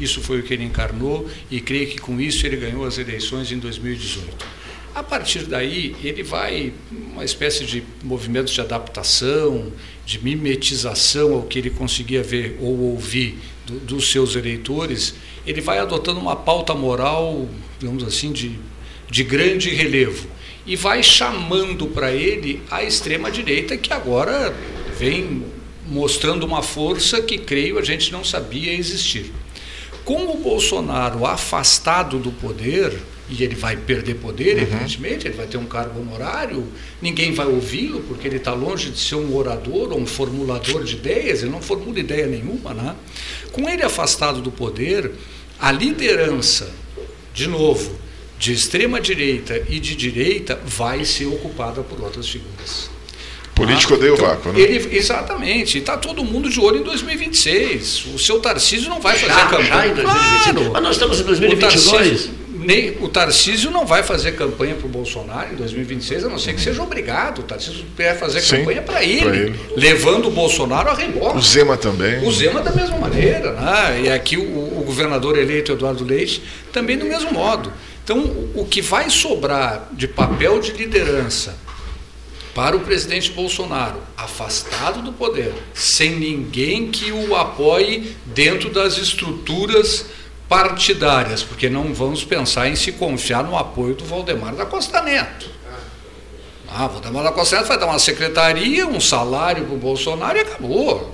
Isso 0.00 0.20
foi 0.20 0.40
o 0.40 0.42
que 0.42 0.54
ele 0.54 0.64
encarnou 0.64 1.28
e 1.50 1.60
creio 1.60 1.86
que 1.88 1.98
com 1.98 2.20
isso 2.20 2.46
ele 2.46 2.56
ganhou 2.56 2.84
as 2.84 2.98
eleições 2.98 3.52
em 3.52 3.58
2018. 3.58 4.62
A 4.94 5.02
partir 5.02 5.44
daí, 5.44 5.94
ele 6.02 6.22
vai 6.22 6.72
uma 6.90 7.24
espécie 7.24 7.64
de 7.64 7.82
movimentos 8.02 8.52
de 8.52 8.60
adaptação, 8.60 9.72
de 10.04 10.18
mimetização 10.22 11.34
ao 11.34 11.42
que 11.44 11.58
ele 11.58 11.70
conseguia 11.70 12.22
ver 12.22 12.58
ou 12.60 12.78
ouvir 12.92 13.38
do- 13.66 13.78
dos 13.80 14.10
seus 14.10 14.34
eleitores, 14.36 15.14
ele 15.46 15.60
vai 15.60 15.78
adotando 15.78 16.20
uma 16.20 16.36
pauta 16.36 16.74
moral, 16.74 17.48
digamos 17.78 18.04
assim, 18.04 18.32
de, 18.32 18.58
de 19.10 19.24
grande 19.24 19.70
relevo 19.70 20.28
e 20.66 20.76
vai 20.76 21.02
chamando 21.02 21.86
para 21.86 22.12
ele 22.12 22.62
a 22.70 22.82
extrema-direita, 22.82 23.76
que 23.76 23.92
agora 23.92 24.54
vem 24.98 25.44
mostrando 25.86 26.44
uma 26.44 26.62
força 26.62 27.20
que 27.20 27.38
creio 27.38 27.78
a 27.78 27.82
gente 27.82 28.12
não 28.12 28.24
sabia 28.24 28.72
existir. 28.72 29.32
Com 30.04 30.26
o 30.32 30.36
Bolsonaro 30.36 31.26
afastado 31.26 32.18
do 32.18 32.30
poder, 32.32 32.92
e 33.28 33.42
ele 33.42 33.54
vai 33.54 33.76
perder 33.76 34.16
poder, 34.16 34.58
evidentemente, 34.60 35.26
ele 35.26 35.36
vai 35.36 35.46
ter 35.46 35.56
um 35.56 35.64
cargo 35.64 36.00
honorário, 36.00 36.66
ninguém 37.00 37.32
vai 37.32 37.46
ouvi-lo, 37.46 38.00
porque 38.02 38.26
ele 38.26 38.36
está 38.36 38.52
longe 38.52 38.90
de 38.90 38.98
ser 38.98 39.14
um 39.14 39.34
orador 39.34 39.92
ou 39.92 39.98
um 39.98 40.06
formulador 40.06 40.84
de 40.84 40.96
ideias, 40.96 41.42
ele 41.42 41.50
não 41.50 41.62
formula 41.62 41.98
ideia 41.98 42.26
nenhuma. 42.26 42.74
Né? 42.74 42.94
Com 43.52 43.68
ele 43.68 43.82
afastado 43.82 44.40
do 44.40 44.50
poder, 44.50 45.10
a 45.62 45.70
liderança, 45.70 46.68
de 47.32 47.46
novo, 47.46 47.96
de 48.38 48.52
extrema 48.52 49.00
direita 49.00 49.62
e 49.68 49.78
de 49.78 49.94
direita, 49.94 50.60
vai 50.66 51.04
ser 51.04 51.26
ocupada 51.26 51.82
por 51.82 52.00
outras 52.02 52.28
figuras. 52.28 52.90
Político 53.54 53.92
Ah, 53.92 53.96
odeia 53.96 54.12
o 54.12 54.16
então, 54.16 54.26
vácuo, 54.26 54.52
né? 54.52 54.60
Ele, 54.60 54.96
exatamente. 54.96 55.78
Está 55.78 55.96
todo 55.96 56.24
mundo 56.24 56.50
de 56.50 56.58
olho 56.58 56.80
em 56.80 56.82
2026. 56.82 58.06
O 58.14 58.18
seu 58.18 58.40
Tarcísio 58.40 58.90
não 58.90 59.00
vai 59.00 59.14
fazer 59.16 59.32
Já, 59.32 59.46
campanha. 59.46 59.68
já 59.68 59.86
em 59.86 59.94
2025. 59.94 60.54
Claro. 60.54 60.70
Mas 60.72 60.82
nós 60.82 60.92
estamos 60.96 61.18
em 61.20 61.22
O 61.22 61.26
2022. 61.26 62.30
Nem, 62.62 62.96
o 63.00 63.08
Tarcísio 63.08 63.70
não 63.70 63.84
vai 63.84 64.02
fazer 64.02 64.32
campanha 64.32 64.74
para 64.74 64.86
o 64.86 64.88
Bolsonaro 64.88 65.52
em 65.52 65.56
2026, 65.56 66.24
a 66.24 66.28
não 66.28 66.38
ser 66.38 66.54
que 66.54 66.60
seja 66.60 66.82
obrigado. 66.82 67.40
O 67.40 67.42
Tarcísio 67.42 67.84
vai 67.96 68.14
fazer 68.16 68.40
Sim, 68.40 68.58
campanha 68.58 68.82
para 68.82 69.04
ele, 69.04 69.38
ele. 69.38 69.60
levando 69.76 70.28
o 70.28 70.30
Bolsonaro 70.30 70.88
a 70.90 70.94
remorso. 70.94 71.38
O 71.38 71.42
Zema 71.42 71.76
também. 71.76 72.26
O 72.26 72.32
Zema 72.32 72.60
da 72.60 72.72
mesma 72.72 72.98
maneira, 72.98 73.52
né? 73.52 74.02
e 74.04 74.10
aqui 74.10 74.36
o, 74.36 74.42
o 74.42 74.82
governador 74.84 75.38
eleito 75.38 75.72
Eduardo 75.72 76.04
Leite 76.04 76.42
também 76.72 76.96
do 76.96 77.04
mesmo 77.04 77.32
modo. 77.32 77.72
Então, 78.04 78.18
o 78.54 78.64
que 78.64 78.82
vai 78.82 79.08
sobrar 79.10 79.88
de 79.92 80.08
papel 80.08 80.60
de 80.60 80.72
liderança 80.72 81.56
para 82.54 82.76
o 82.76 82.80
presidente 82.80 83.30
Bolsonaro, 83.32 84.00
afastado 84.16 85.00
do 85.00 85.12
poder, 85.12 85.54
sem 85.72 86.16
ninguém 86.16 86.90
que 86.90 87.10
o 87.10 87.34
apoie 87.34 88.14
dentro 88.26 88.68
das 88.70 88.98
estruturas 88.98 90.06
partidárias, 90.52 91.42
porque 91.42 91.70
não 91.70 91.94
vamos 91.94 92.24
pensar 92.24 92.68
em 92.68 92.76
se 92.76 92.92
confiar 92.92 93.42
no 93.42 93.56
apoio 93.56 93.94
do 93.94 94.04
Valdemar 94.04 94.54
da 94.54 94.66
Costa 94.66 95.00
Neto. 95.00 95.48
Ah, 96.68 96.86
Valdemar 96.86 97.24
da 97.24 97.32
Costa 97.32 97.56
Neto 97.56 97.68
vai 97.68 97.78
dar 97.78 97.86
uma 97.86 97.98
secretaria, 97.98 98.86
um 98.86 99.00
salário 99.00 99.64
para 99.64 99.74
o 99.74 99.78
Bolsonaro 99.78 100.36
e 100.36 100.42
acabou. 100.42 101.10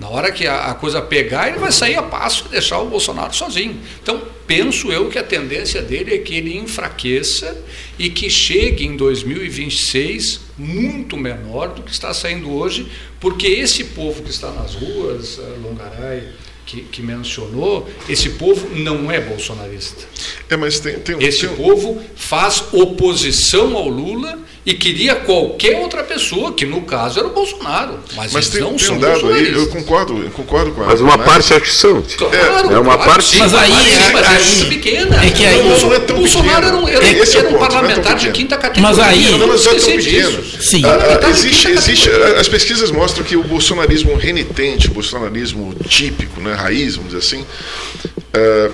Na 0.00 0.08
hora 0.08 0.32
que 0.32 0.46
a, 0.46 0.72
coisa 0.72 1.02
pegar, 1.02 1.48
ele 1.48 1.58
vai 1.58 1.70
sair 1.70 1.96
a 1.96 2.02
passo 2.02 2.46
e 2.46 2.48
deixar 2.48 2.78
o 2.78 2.86
Bolsonaro 2.86 3.34
sozinho. 3.34 3.78
Então, 4.02 4.22
penso 4.46 4.90
eu 4.90 5.10
que 5.10 5.18
a 5.18 5.24
tendência 5.24 5.82
dele 5.82 6.14
é 6.14 6.18
que 6.18 6.36
ele 6.36 6.56
enfraqueça 6.56 7.60
e 7.98 8.08
que 8.08 8.30
chegue 8.30 8.86
em 8.86 8.96
2026 8.96 10.40
muito 10.56 11.14
menor 11.14 11.74
do 11.74 11.82
que 11.82 11.90
está 11.90 12.14
saindo 12.14 12.50
hoje, 12.50 12.90
porque 13.20 13.48
esse 13.48 13.84
povo 13.84 14.22
que 14.22 14.30
está 14.30 14.50
nas 14.50 14.74
ruas, 14.74 15.38
eh, 15.38 15.58
Longaray, 15.62 16.28
que, 16.68 16.82
que 16.82 17.02
mencionou, 17.02 17.88
esse 18.10 18.28
povo 18.30 18.68
não 18.76 19.10
é 19.10 19.18
bolsonarista. 19.18 20.04
É, 20.50 20.56
mas 20.56 20.78
tem, 20.78 20.98
tem, 20.98 21.16
Esse 21.22 21.48
tem, 21.48 21.56
povo 21.56 21.98
faz 22.14 22.62
oposição 22.72 23.74
ao 23.74 23.88
Lula 23.88 24.38
e 24.66 24.74
queria 24.74 25.14
qualquer 25.14 25.78
outra 25.80 26.02
pessoa, 26.04 26.52
que 26.52 26.66
no 26.66 26.82
caso 26.82 27.18
era 27.20 27.28
o 27.28 27.32
Bolsonaro. 27.32 27.98
Mas, 28.14 28.32
mas 28.32 28.48
tem, 28.48 28.60
não 28.60 28.70
tem 28.70 28.78
são 28.78 28.96
um 28.96 28.98
dado 29.00 29.32
aí, 29.32 29.52
eu 29.52 29.66
concordo, 29.68 30.22
eu 30.22 30.30
concordo 30.30 30.72
com 30.72 30.82
a 30.82 30.86
Mas 30.86 31.00
uma 31.00 31.14
análise. 31.14 31.30
parte 31.48 31.54
acho 31.54 31.62
que 31.62 31.70
são. 31.70 32.02
Claro, 32.02 32.36
É 32.74 32.78
uma 32.78 32.94
claro, 32.96 33.10
parte- 33.10 33.24
sim, 33.30 33.38
Mas 33.38 33.54
aí- 33.54 33.70
sim, 33.72 34.12
mas 34.12 34.24
é 34.24 34.28
aí- 34.28 34.44
muito 34.56 34.68
pequena. 34.68 35.24
é 35.24 35.30
que 35.30 35.44
aí- 35.46 35.60
o 35.60 35.78
Não 35.78 35.94
é 35.94 36.00
tão 36.00 36.16
Bolsonaro 36.16 36.66
era 36.66 36.76
um, 36.76 36.88
era, 36.88 37.04
é 37.04 37.08
era 37.08 37.22
um 37.22 37.52
ponto, 37.52 37.54
é 37.54 37.58
parlamentar 37.58 38.16
de 38.16 38.30
quinta 38.30 38.56
categoria. 38.58 38.82
Mas 38.82 38.98
aí- 38.98 39.30
não 39.30 39.38
Não, 39.38 39.46
mas 39.48 39.64
não 39.64 39.72
é 39.72 39.74
tão 39.76 39.88
esquecer 39.88 40.04
pequeno. 40.04 40.44
Sim. 40.62 40.82
Ah, 40.84 41.20
ah, 41.24 41.30
existe, 41.30 41.68
existe, 41.68 42.10
categoria. 42.10 42.40
as 42.40 42.48
pesquisas 42.48 42.90
mostram 42.90 43.24
que 43.24 43.36
o 43.36 43.42
bolsonarismo 43.44 44.14
renitente, 44.16 44.88
o 44.88 44.90
bolsonarismo 44.92 45.74
típico, 45.88 46.40
né, 46.40 46.52
raiz, 46.54 46.96
vamos 46.96 47.12
dizer 47.12 47.24
assim, 47.26 47.46
ah, 48.34 48.70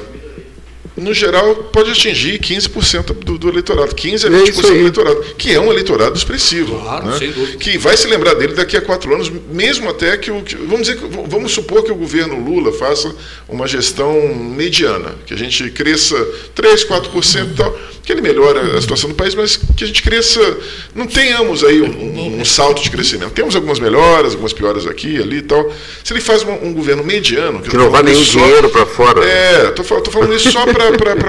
no 0.96 1.12
geral 1.12 1.54
pode 1.72 1.90
atingir 1.90 2.38
15% 2.38 3.06
do, 3.24 3.36
do 3.36 3.48
eleitorado, 3.48 3.94
15 3.94 4.26
a 4.26 4.30
É 4.30 4.32
20% 4.32 4.48
isso 4.48 4.62
do 4.62 4.68
eleitorado, 4.74 5.20
que 5.36 5.52
é 5.52 5.58
um 5.60 5.72
eleitorado 5.72 6.16
expressivo, 6.16 6.78
Claro, 6.80 7.06
né, 7.06 7.18
sem 7.18 7.32
dúvida. 7.32 7.58
que 7.58 7.76
vai 7.78 7.96
se 7.96 8.06
lembrar 8.06 8.34
dele 8.34 8.54
daqui 8.54 8.76
a 8.76 8.80
quatro 8.80 9.12
anos, 9.12 9.30
mesmo 9.50 9.90
até 9.90 10.16
que 10.16 10.30
o 10.30 10.42
que- 10.42 10.54
vamos 10.54 10.82
dizer, 10.86 10.96
que- 10.98 11.08
vamos 11.28 11.52
supor 11.52 11.82
que 11.82 11.90
o 11.90 11.96
governo 11.96 12.38
Lula 12.38 12.70
faça 12.72 13.14
uma 13.48 13.66
gestão 13.66 14.34
mediana, 14.34 15.14
que 15.26 15.34
a 15.34 15.36
gente 15.36 15.68
cresça 15.70 16.16
3, 16.54 16.84
4% 16.84 17.50
e 17.52 17.54
tal, 17.56 17.78
que 18.04 18.12
ele 18.12 18.20
melhore 18.20 18.58
a 18.76 18.80
situação 18.80 19.08
do 19.08 19.16
país, 19.16 19.34
mas 19.34 19.56
que 19.56 19.82
a 19.82 19.86
gente 19.86 20.02
cresça, 20.02 20.38
não 20.94 21.06
tenhamos 21.06 21.64
aí 21.64 21.80
um, 21.80 22.38
um 22.40 22.44
salto 22.44 22.82
de 22.82 22.90
crescimento. 22.90 23.30
Temos 23.32 23.56
algumas 23.56 23.78
melhoras, 23.78 24.32
algumas 24.32 24.52
piores 24.52 24.86
aqui, 24.86 25.16
ali 25.20 25.38
e 25.38 25.42
tal. 25.42 25.72
Se 26.04 26.12
ele 26.12 26.20
faz 26.20 26.42
um, 26.42 26.52
um 26.68 26.72
governo 26.74 27.02
mediano, 27.02 27.60
Que 27.62 27.74
não 27.76 27.90
vai 27.90 28.02
eu 28.02 28.04
tô 28.04 28.06
falando 28.06 28.06
nenhum 28.08 28.24
só- 28.24 28.38
dinheiro 28.38 28.68
para 28.68 28.84
fora. 28.86 29.24
é, 29.24 29.70
tô 29.70 29.82
falando 29.82 30.34
isso 30.34 30.52
só 30.52 30.66
para 30.66 30.83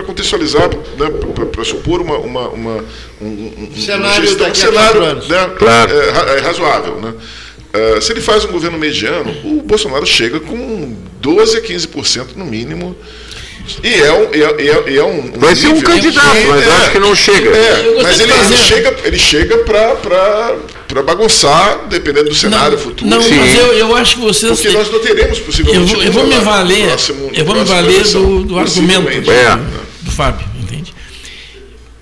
contextualizar, 0.05 0.69
né, 0.69 1.09
para 1.51 1.63
supor 1.63 2.01
uma, 2.01 2.17
uma, 2.17 2.49
uma- 2.49 2.85
um, 3.21 3.25
um- 3.25 3.71
Cenário 3.75 4.25
gestão, 4.27 4.49
um 4.49 4.55
cenário 4.55 5.01
né, 5.01 5.49
Claro. 5.57 5.91
é, 5.93 6.37
é 6.37 6.39
razoável. 6.41 6.95
Né? 7.01 7.13
É, 7.73 8.01
se 8.01 8.11
ele 8.13 8.21
faz 8.21 8.45
um 8.45 8.51
governo 8.51 8.77
mediano, 8.77 9.31
o 9.43 9.61
Bolsonaro 9.61 10.05
chega 10.05 10.39
com 10.39 10.95
12 11.21 11.57
a 11.57 11.61
15% 11.61 12.35
no 12.35 12.45
mínimo. 12.45 12.95
E 13.83 13.93
é 13.95 14.13
um. 14.13 14.33
E 14.33 14.43
é, 14.43 14.61
e 14.61 14.69
é- 14.69 14.83
e 14.93 14.97
é 14.99 15.03
um, 15.03 15.19
um 15.35 15.39
Vai 15.39 15.55
ser 15.55 15.67
um 15.67 15.81
candidato, 15.81 16.37
É, 16.37 16.45
mas 16.45 16.67
acho 16.67 16.91
que 16.91 16.99
não 16.99 17.15
chega. 17.15 17.49
É, 17.49 18.01
mas 18.03 18.19
ele, 18.19 18.31
ele 18.31 18.57
chega, 18.57 18.95
ele 19.05 19.17
chega 19.19 19.57
para 19.57 20.55
bagunçar, 21.03 21.87
dependendo 21.87 22.29
do 22.29 22.35
cenário 22.35 22.77
futuro. 22.77 23.09
Não, 23.09 23.21
Sim. 23.21 23.35
mas 23.35 23.55
eu, 23.55 23.73
eu 23.73 23.95
acho 23.95 24.15
que 24.15 24.21
vocês. 24.21 24.51
Porque 24.53 24.67
têm- 24.69 24.77
nós 24.77 24.91
não 24.91 24.99
teremos 24.99 25.39
possivelmente. 25.39 25.91
eu, 25.91 25.97
vou- 25.97 26.03
eu 26.03 26.11
vou 26.11 26.27
me 26.27 26.35
valer, 26.39 26.87
próximo- 26.87 27.31
eu 27.33 27.45
vou 27.45 27.55
me 27.55 27.63
valer 27.63 27.93
eleição. 27.95 28.21
do, 28.21 28.43
do 28.43 28.59
argumento 28.59 29.01
Possivelmente. 29.03 29.21
do, 29.21 29.31
É. 29.31 29.59
do 30.01 30.11
Fábio, 30.11 30.47
entende? 30.61 30.93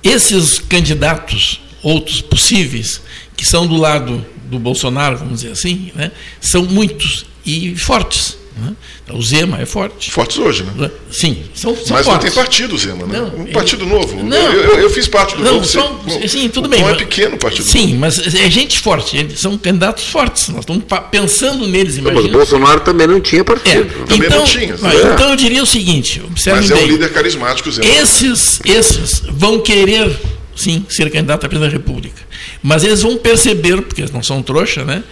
Esses 0.03 0.59
candidatos, 0.59 1.61
outros 1.81 2.21
possíveis, 2.21 3.01
que 3.37 3.45
são 3.45 3.65
do 3.65 3.77
lado 3.77 4.25
do 4.45 4.59
Bolsonaro, 4.59 5.17
vamos 5.17 5.41
dizer 5.41 5.53
assim, 5.53 5.91
né, 5.95 6.11
são 6.41 6.63
muitos 6.63 7.25
e 7.45 7.75
fortes. 7.75 8.37
Né? 8.57 8.73
O 9.11 9.21
Zema 9.21 9.59
é 9.61 9.65
forte. 9.65 10.11
Fortes 10.11 10.37
hoje, 10.37 10.63
né? 10.75 10.89
Sim, 11.11 11.43
são, 11.53 11.75
são 11.75 11.95
Mas 11.95 12.05
não 12.05 12.13
fortes. 12.13 12.33
tem 12.33 12.43
partido, 12.43 12.77
Zema, 12.77 13.05
né? 13.05 13.19
Não, 13.19 13.41
um 13.41 13.45
partido 13.51 13.85
novo. 13.85 14.23
Não. 14.23 14.37
eu, 14.37 14.61
eu- 14.63 14.79
eu 14.81 14.89
fiz 14.89 15.07
parte 15.07 15.35
do 15.35 15.43
Não, 15.43 15.53
novo. 15.55 15.65
são, 15.65 15.97
você- 16.05 16.27
sim, 16.27 16.47
tudo 16.49 16.65
o 16.65 16.69
bem. 16.69 16.81
Tom 16.81 16.89
é 16.89 16.95
pequeno 16.95 17.35
o 17.35 17.39
partido 17.39 17.65
Sim, 17.65 17.87
novo. 17.87 17.99
mas 17.99 18.19
é 18.35 18.49
gente 18.49 18.79
forte, 18.79 19.17
eles 19.17 19.39
são 19.39 19.57
candidatos 19.57 20.05
fortes. 20.07 20.49
Nós 20.49 20.59
estamos 20.61 20.83
pensando 21.11 21.67
neles, 21.67 21.97
Mas 21.97 22.05
o 22.07 22.11
imagina. 22.11 22.37
Bolsonaro 22.37 22.79
também 22.81 23.07
não 23.07 23.19
tinha 23.19 23.41
É, 23.41 23.43
partido. 23.43 24.05
Também 24.05 24.27
então, 24.27 24.39
não 24.39 24.45
tinha, 24.45 24.75
mas 24.81 24.99
é. 24.99 25.13
então 25.13 25.29
eu 25.29 25.35
diria 25.35 25.63
o 25.63 25.65
seguinte, 25.65 26.21
observem 26.25 26.61
Mas 26.61 26.71
é 26.71 26.75
um 26.75 26.77
bem. 26.77 26.87
líder 26.87 27.11
carismático, 27.11 27.71
Zema. 27.71 27.87
Esses, 27.87 28.59
esses 28.65 29.21
vão 29.29 29.59
querer, 29.59 30.15
sim, 30.55 30.85
ser 30.89 31.09
candidato 31.11 31.45
a 31.45 31.49
presidente 31.49 31.71
da 31.71 31.77
República. 31.77 32.21
Mas 32.61 32.83
eles 32.83 33.01
vão 33.01 33.17
perceber, 33.17 33.81
porque 33.81 34.01
eles 34.01 34.11
não 34.11 34.23
são 34.23 34.41
trouxa, 34.41 34.85
né? 34.85 35.03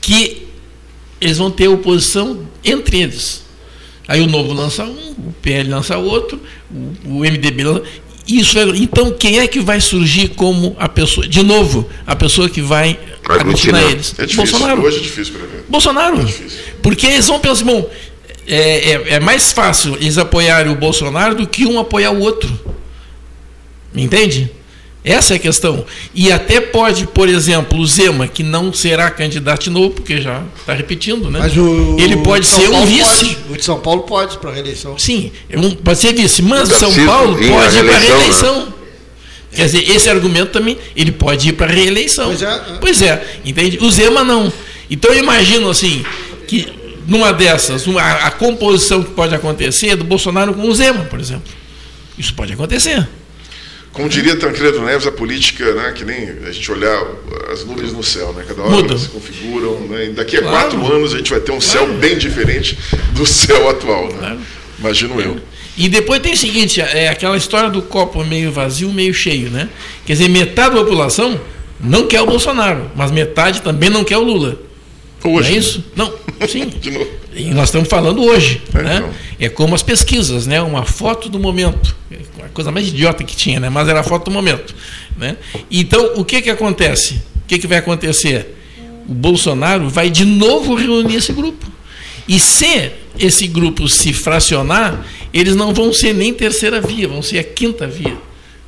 Que 0.00 0.46
eles 1.22 1.38
vão 1.38 1.50
ter 1.50 1.68
oposição 1.68 2.40
entre 2.64 3.00
eles. 3.00 3.42
Aí 4.08 4.20
o 4.20 4.26
Novo 4.26 4.52
lança 4.52 4.84
um, 4.84 5.10
o 5.12 5.34
PL 5.40 5.70
lança 5.70 5.96
outro, 5.96 6.40
o, 6.70 7.18
o 7.18 7.20
MDB 7.20 7.62
lança. 7.62 7.82
isso 8.26 8.58
é, 8.58 8.64
então 8.76 9.12
quem 9.12 9.38
é 9.38 9.46
que 9.46 9.60
vai 9.60 9.80
surgir 9.80 10.28
como 10.30 10.74
a 10.78 10.88
pessoa, 10.88 11.26
de 11.26 11.42
novo, 11.42 11.88
a 12.04 12.16
pessoa 12.16 12.50
que 12.50 12.60
vai 12.60 12.98
aglutinar 13.28 13.82
eles? 13.84 14.14
É 14.18 14.26
difícil, 14.26 14.36
Bolsonaro. 14.36 14.82
Hoje 14.82 14.98
é 14.98 15.00
difícil 15.00 15.34
para 15.34 15.46
ver. 15.46 15.64
Bolsonaro. 15.68 16.20
É 16.20 16.24
difícil. 16.24 16.58
Porque 16.82 17.06
eles 17.06 17.26
vão 17.28 17.38
pensar, 17.38 17.64
bom, 17.64 17.88
é, 18.46 18.90
é, 18.90 19.14
é, 19.14 19.20
mais 19.20 19.52
fácil 19.52 19.94
eles 19.94 20.18
apoiarem 20.18 20.72
o 20.72 20.74
Bolsonaro 20.76 21.36
do 21.36 21.46
que 21.46 21.64
um 21.64 21.78
apoiar 21.78 22.10
o 22.10 22.20
outro. 22.20 22.50
Entende? 23.94 24.50
Essa 25.04 25.34
é 25.34 25.36
a 25.36 25.38
questão. 25.38 25.84
E 26.14 26.30
até 26.30 26.60
pode, 26.60 27.08
por 27.08 27.28
exemplo, 27.28 27.78
o 27.80 27.86
Zema, 27.86 28.28
que 28.28 28.44
não 28.44 28.72
será 28.72 29.10
candidato 29.10 29.64
de 29.64 29.70
novo, 29.70 29.90
porque 29.90 30.20
já 30.20 30.42
está 30.60 30.74
repetindo, 30.74 31.28
né? 31.28 31.40
Mas 31.40 31.56
o, 31.56 31.96
ele 31.98 32.18
pode 32.18 32.46
ser 32.46 32.70
um 32.70 32.86
vice. 32.86 33.34
Pode. 33.34 33.52
O 33.52 33.56
de 33.56 33.64
São 33.64 33.80
Paulo 33.80 34.02
pode 34.02 34.38
para 34.38 34.50
a 34.50 34.54
reeleição. 34.54 34.96
Sim, 34.96 35.32
pode 35.82 35.98
ser 35.98 36.12
vice, 36.12 36.40
mas 36.40 36.70
o 36.70 36.74
São 36.74 36.94
Paulo 37.04 37.36
pode 37.36 37.78
ir 37.78 37.84
para 37.84 37.96
a 37.96 37.98
reeleição. 37.98 38.66
Né? 38.66 38.72
Quer 39.54 39.66
dizer, 39.66 39.90
esse 39.90 40.08
argumento 40.08 40.52
também, 40.52 40.78
ele 40.94 41.10
pode 41.10 41.48
ir 41.48 41.52
para 41.52 41.70
a 41.70 41.74
reeleição. 41.74 42.26
Pois 42.26 42.42
é. 42.42 42.60
Pois 42.80 43.02
é, 43.02 43.38
entende? 43.44 43.78
O 43.82 43.90
Zema 43.90 44.22
não. 44.22 44.52
Então 44.88 45.12
eu 45.12 45.18
imagino 45.18 45.68
assim, 45.68 46.04
que 46.46 46.72
numa 47.08 47.32
dessas, 47.32 47.86
uma, 47.86 48.00
a 48.00 48.30
composição 48.30 49.02
que 49.02 49.10
pode 49.10 49.34
acontecer 49.34 49.88
é 49.88 49.96
do 49.96 50.04
Bolsonaro 50.04 50.54
com 50.54 50.62
o 50.62 50.74
Zema, 50.74 51.04
por 51.04 51.18
exemplo. 51.18 51.52
Isso 52.16 52.32
pode 52.34 52.52
acontecer. 52.52 53.06
Como 53.92 54.08
diria 54.08 54.36
Tancredo 54.36 54.80
Neves, 54.82 55.06
a 55.06 55.12
política, 55.12 55.74
né, 55.74 55.92
que 55.92 56.04
nem 56.04 56.30
a 56.46 56.50
gente 56.50 56.72
olhar 56.72 57.04
as 57.52 57.64
nuvens 57.64 57.92
no 57.92 58.02
céu, 58.02 58.32
né, 58.32 58.44
cada 58.46 58.62
hora 58.62 58.70
Muda. 58.70 58.96
se 58.96 59.08
configuram. 59.08 59.80
Né, 59.80 60.12
daqui 60.14 60.38
a 60.38 60.42
claro. 60.42 60.70
quatro 60.70 60.92
anos 60.92 61.12
a 61.14 61.18
gente 61.18 61.30
vai 61.30 61.40
ter 61.40 61.52
um 61.52 61.58
claro. 61.58 61.70
céu 61.70 61.86
bem 61.98 62.16
diferente 62.16 62.78
do 63.12 63.26
céu 63.26 63.68
atual. 63.68 64.08
Né? 64.08 64.18
Claro. 64.18 64.40
Imagino 64.78 65.20
eu. 65.20 65.40
E 65.76 65.88
depois 65.88 66.20
tem 66.20 66.32
o 66.32 66.36
seguinte, 66.36 66.80
é 66.80 67.08
aquela 67.08 67.36
história 67.36 67.70
do 67.70 67.82
copo 67.82 68.24
meio 68.24 68.50
vazio, 68.50 68.92
meio 68.92 69.14
cheio, 69.14 69.50
né? 69.50 69.68
Quer 70.04 70.14
dizer, 70.14 70.28
metade 70.28 70.74
da 70.74 70.82
população 70.82 71.40
não 71.80 72.06
quer 72.06 72.20
o 72.20 72.26
Bolsonaro, 72.26 72.90
mas 72.94 73.10
metade 73.10 73.62
também 73.62 73.88
não 73.88 74.04
quer 74.04 74.18
o 74.18 74.22
Lula. 74.22 74.58
Hoje. 75.24 75.48
Não 75.48 75.56
é 75.56 75.58
isso? 75.58 75.84
Não, 75.96 76.12
sim. 76.48 76.66
De 76.80 76.90
novo. 76.90 77.10
E 77.34 77.50
nós 77.50 77.68
estamos 77.68 77.88
falando 77.88 78.22
hoje. 78.22 78.60
É, 78.74 78.82
né? 78.82 78.96
Então. 78.96 79.10
é 79.38 79.48
como 79.48 79.74
as 79.74 79.82
pesquisas, 79.82 80.46
né? 80.46 80.60
uma 80.60 80.84
foto 80.84 81.28
do 81.28 81.38
momento. 81.38 81.96
A 82.42 82.48
coisa 82.48 82.70
mais 82.70 82.88
idiota 82.88 83.24
que 83.24 83.34
tinha, 83.34 83.58
né? 83.58 83.70
mas 83.70 83.88
era 83.88 84.00
a 84.00 84.02
foto 84.02 84.26
do 84.26 84.30
momento. 84.30 84.74
Né? 85.16 85.36
Então, 85.70 86.14
o 86.16 86.24
que, 86.24 86.42
que 86.42 86.50
acontece? 86.50 87.14
O 87.36 87.46
que, 87.46 87.58
que 87.58 87.66
vai 87.66 87.78
acontecer? 87.78 88.56
O 89.08 89.14
Bolsonaro 89.14 89.88
vai 89.88 90.10
de 90.10 90.24
novo 90.24 90.74
reunir 90.74 91.16
esse 91.16 91.32
grupo. 91.32 91.66
E 92.28 92.38
se 92.38 92.92
esse 93.18 93.46
grupo 93.46 93.88
se 93.88 94.12
fracionar, 94.12 95.04
eles 95.32 95.56
não 95.56 95.72
vão 95.72 95.92
ser 95.92 96.12
nem 96.14 96.32
terceira 96.32 96.80
via, 96.80 97.08
vão 97.08 97.22
ser 97.22 97.38
a 97.38 97.44
quinta 97.44 97.86
via. 97.86 98.16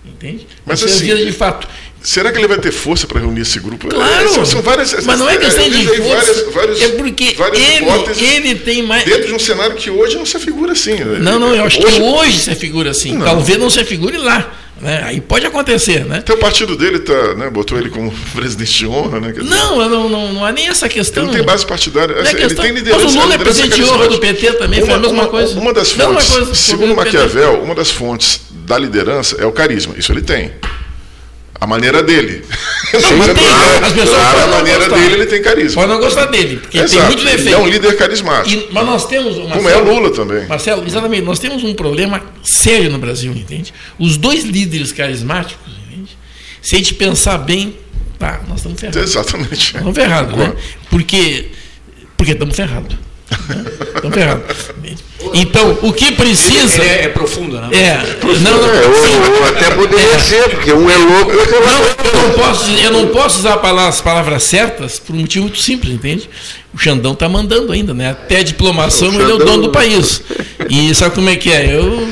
Entende? 0.04 0.46
Mas 0.64 0.82
assim, 0.82 1.04
via 1.04 1.16
de 1.24 1.32
fato. 1.32 1.68
Será 2.04 2.30
que 2.30 2.36
ele 2.36 2.46
vai 2.46 2.58
ter 2.58 2.70
força 2.70 3.06
para 3.06 3.18
reunir 3.18 3.40
esse 3.40 3.58
grupo? 3.58 3.88
Claro. 3.88 4.26
É, 4.26 4.28
são, 4.28 4.44
são 4.44 4.60
várias, 4.60 4.92
mas 5.06 5.18
não 5.18 5.28
é 5.28 5.38
questão 5.38 5.66
de 5.66 5.86
força. 5.86 6.02
Várias, 6.02 6.52
várias, 6.52 6.82
é 6.82 6.88
porque 6.90 7.34
ele, 7.50 8.48
ele 8.50 8.54
tem 8.56 8.82
mais. 8.82 9.04
Dentro 9.04 9.28
de 9.28 9.32
um 9.32 9.38
cenário 9.38 9.74
que 9.74 9.88
hoje 9.88 10.18
não 10.18 10.26
se 10.26 10.38
figura 10.38 10.72
assim. 10.72 10.96
Né? 10.96 11.18
Não, 11.20 11.38
não, 11.38 11.54
eu 11.54 11.64
acho 11.64 11.82
hoje... 11.82 11.96
que 11.96 12.02
hoje 12.02 12.40
se 12.40 12.54
figura 12.56 12.90
assim. 12.90 13.14
Não. 13.14 13.24
Talvez 13.24 13.58
não 13.58 13.70
se 13.70 13.82
figure 13.84 14.18
lá. 14.18 14.52
Né? 14.82 15.02
Aí 15.06 15.20
pode 15.20 15.46
acontecer, 15.46 16.04
né? 16.04 16.18
Então 16.22 16.36
o 16.36 16.38
partido 16.38 16.76
dele 16.76 16.98
tá, 16.98 17.34
né, 17.36 17.48
botou 17.48 17.78
ele 17.78 17.88
como 17.88 18.12
presidente 18.34 18.80
de 18.80 18.86
honra, 18.86 19.20
né? 19.20 19.32
Dizer, 19.32 19.44
não, 19.44 19.88
não, 19.88 20.08
não, 20.10 20.32
não 20.34 20.44
há 20.44 20.52
nem 20.52 20.68
essa 20.68 20.86
questão. 20.90 21.22
Ele 21.22 21.32
não 21.32 21.38
tem 21.38 21.46
base 21.46 21.64
partidária. 21.64 22.20
Assim, 22.20 22.36
ele 22.36 22.54
tem 22.54 22.72
liderança. 22.72 23.04
Mas 23.04 23.14
o 23.14 23.18
Lula 23.18 23.34
é 23.34 23.38
presidente 23.38 23.76
de 23.76 23.84
honra 23.84 24.08
do 24.08 24.18
PT 24.18 24.52
também, 24.54 24.80
uma, 24.80 24.86
foi 24.86 24.94
a 24.94 24.98
mesma 24.98 25.22
uma, 25.22 25.28
coisa. 25.28 25.58
Uma 25.58 25.72
das 25.72 25.90
fontes, 25.92 26.28
coisa, 26.28 26.54
segundo 26.54 26.94
Maquiavel, 26.94 27.62
uma 27.62 27.74
das 27.74 27.90
fontes 27.90 28.42
da 28.50 28.76
liderança 28.76 29.36
é 29.38 29.46
o 29.46 29.52
carisma. 29.52 29.94
Isso 29.96 30.12
ele 30.12 30.20
tem. 30.20 30.52
A 31.64 31.66
maneira 31.66 32.02
dele. 32.02 32.44
Não, 32.92 33.00
tem, 33.00 33.34
claro, 33.34 33.86
as 33.86 33.92
pessoas 33.94 34.20
claro, 34.20 34.42
a 34.42 34.46
maneira 34.48 34.78
gostar. 34.80 34.96
dele, 34.96 35.14
ele 35.14 35.26
tem 35.26 35.42
carisma. 35.42 35.82
Pode 35.82 35.92
não 35.94 35.98
gostar 36.00 36.26
dele, 36.26 36.58
porque 36.58 36.78
Exato. 36.78 36.92
tem 36.92 37.02
muito 37.06 37.24
defeito. 37.24 37.48
Ele 37.48 37.54
é 37.54 37.58
um 37.58 37.66
líder 37.66 37.96
carismático. 37.96 38.50
E, 38.50 38.72
mas 38.72 38.86
nós 38.86 39.06
temos. 39.06 39.36
Marcelo, 39.38 39.56
Como 39.56 39.68
é 39.68 39.76
o 39.78 39.84
Lula 39.84 40.10
também. 40.12 40.46
Marcelo, 40.46 40.86
exatamente. 40.86 41.22
Nós 41.22 41.38
temos 41.40 41.64
um 41.64 41.74
problema 41.74 42.22
sério 42.44 42.90
no 42.90 42.98
Brasil, 42.98 43.32
entende? 43.32 43.72
Os 43.98 44.16
dois 44.16 44.44
líderes 44.44 44.92
carismáticos, 44.92 45.72
entende? 45.88 46.16
Se 46.62 46.76
a 46.76 46.78
gente 46.78 46.94
pensar 46.94 47.38
bem, 47.38 47.74
tá, 48.18 48.42
nós 48.46 48.58
estamos 48.58 48.78
ferrados. 48.78 49.02
Exatamente. 49.02 49.74
Estamos 49.74 49.94
ferrados, 49.94 50.36
né? 50.36 50.52
Porque, 50.90 51.46
porque 52.16 52.32
estamos 52.32 52.54
ferrados. 52.54 52.96
Estamos 53.96 54.14
ferrados. 54.14 54.70
Então, 55.34 55.78
o 55.82 55.92
que 55.92 56.12
precisa. 56.12 56.80
É, 56.80 56.86
é, 56.86 57.04
é 57.04 57.08
profundo, 57.08 57.60
né? 57.60 57.68
É. 57.72 57.96
Não, 58.22 58.56
não, 58.56 58.68
é, 58.68 58.86
ou, 58.86 59.44
até 59.48 59.70
poderia 59.74 60.14
é. 60.14 60.18
ser, 60.20 60.48
porque 60.48 60.72
um 60.72 60.88
é 60.88 60.96
louco 60.96 61.32
e 61.32 61.36
outro 61.36 61.56
é 61.56 61.60
não, 61.60 61.82
eu 61.82 62.28
não 62.28 62.34
posso 62.34 62.70
Eu 62.70 62.92
não 62.92 63.08
posso 63.08 63.38
usar 63.40 63.54
as 63.88 64.00
palavras 64.00 64.44
certas 64.44 65.00
por 65.00 65.14
um 65.16 65.20
motivo 65.20 65.46
muito 65.46 65.60
simples, 65.60 65.92
entende? 65.92 66.30
O 66.72 66.78
Xandão 66.78 67.14
está 67.14 67.28
mandando 67.28 67.72
ainda, 67.72 67.92
né? 67.92 68.10
Até 68.10 68.38
a 68.38 68.42
diplomação 68.44 69.12
ele 69.12 69.30
é 69.30 69.34
o 69.34 69.38
dono 69.38 69.64
do 69.64 69.70
país. 69.70 70.22
E 70.70 70.94
sabe 70.94 71.16
como 71.16 71.28
é 71.28 71.34
que 71.34 71.50
é? 71.52 71.74
Eu, 71.74 72.08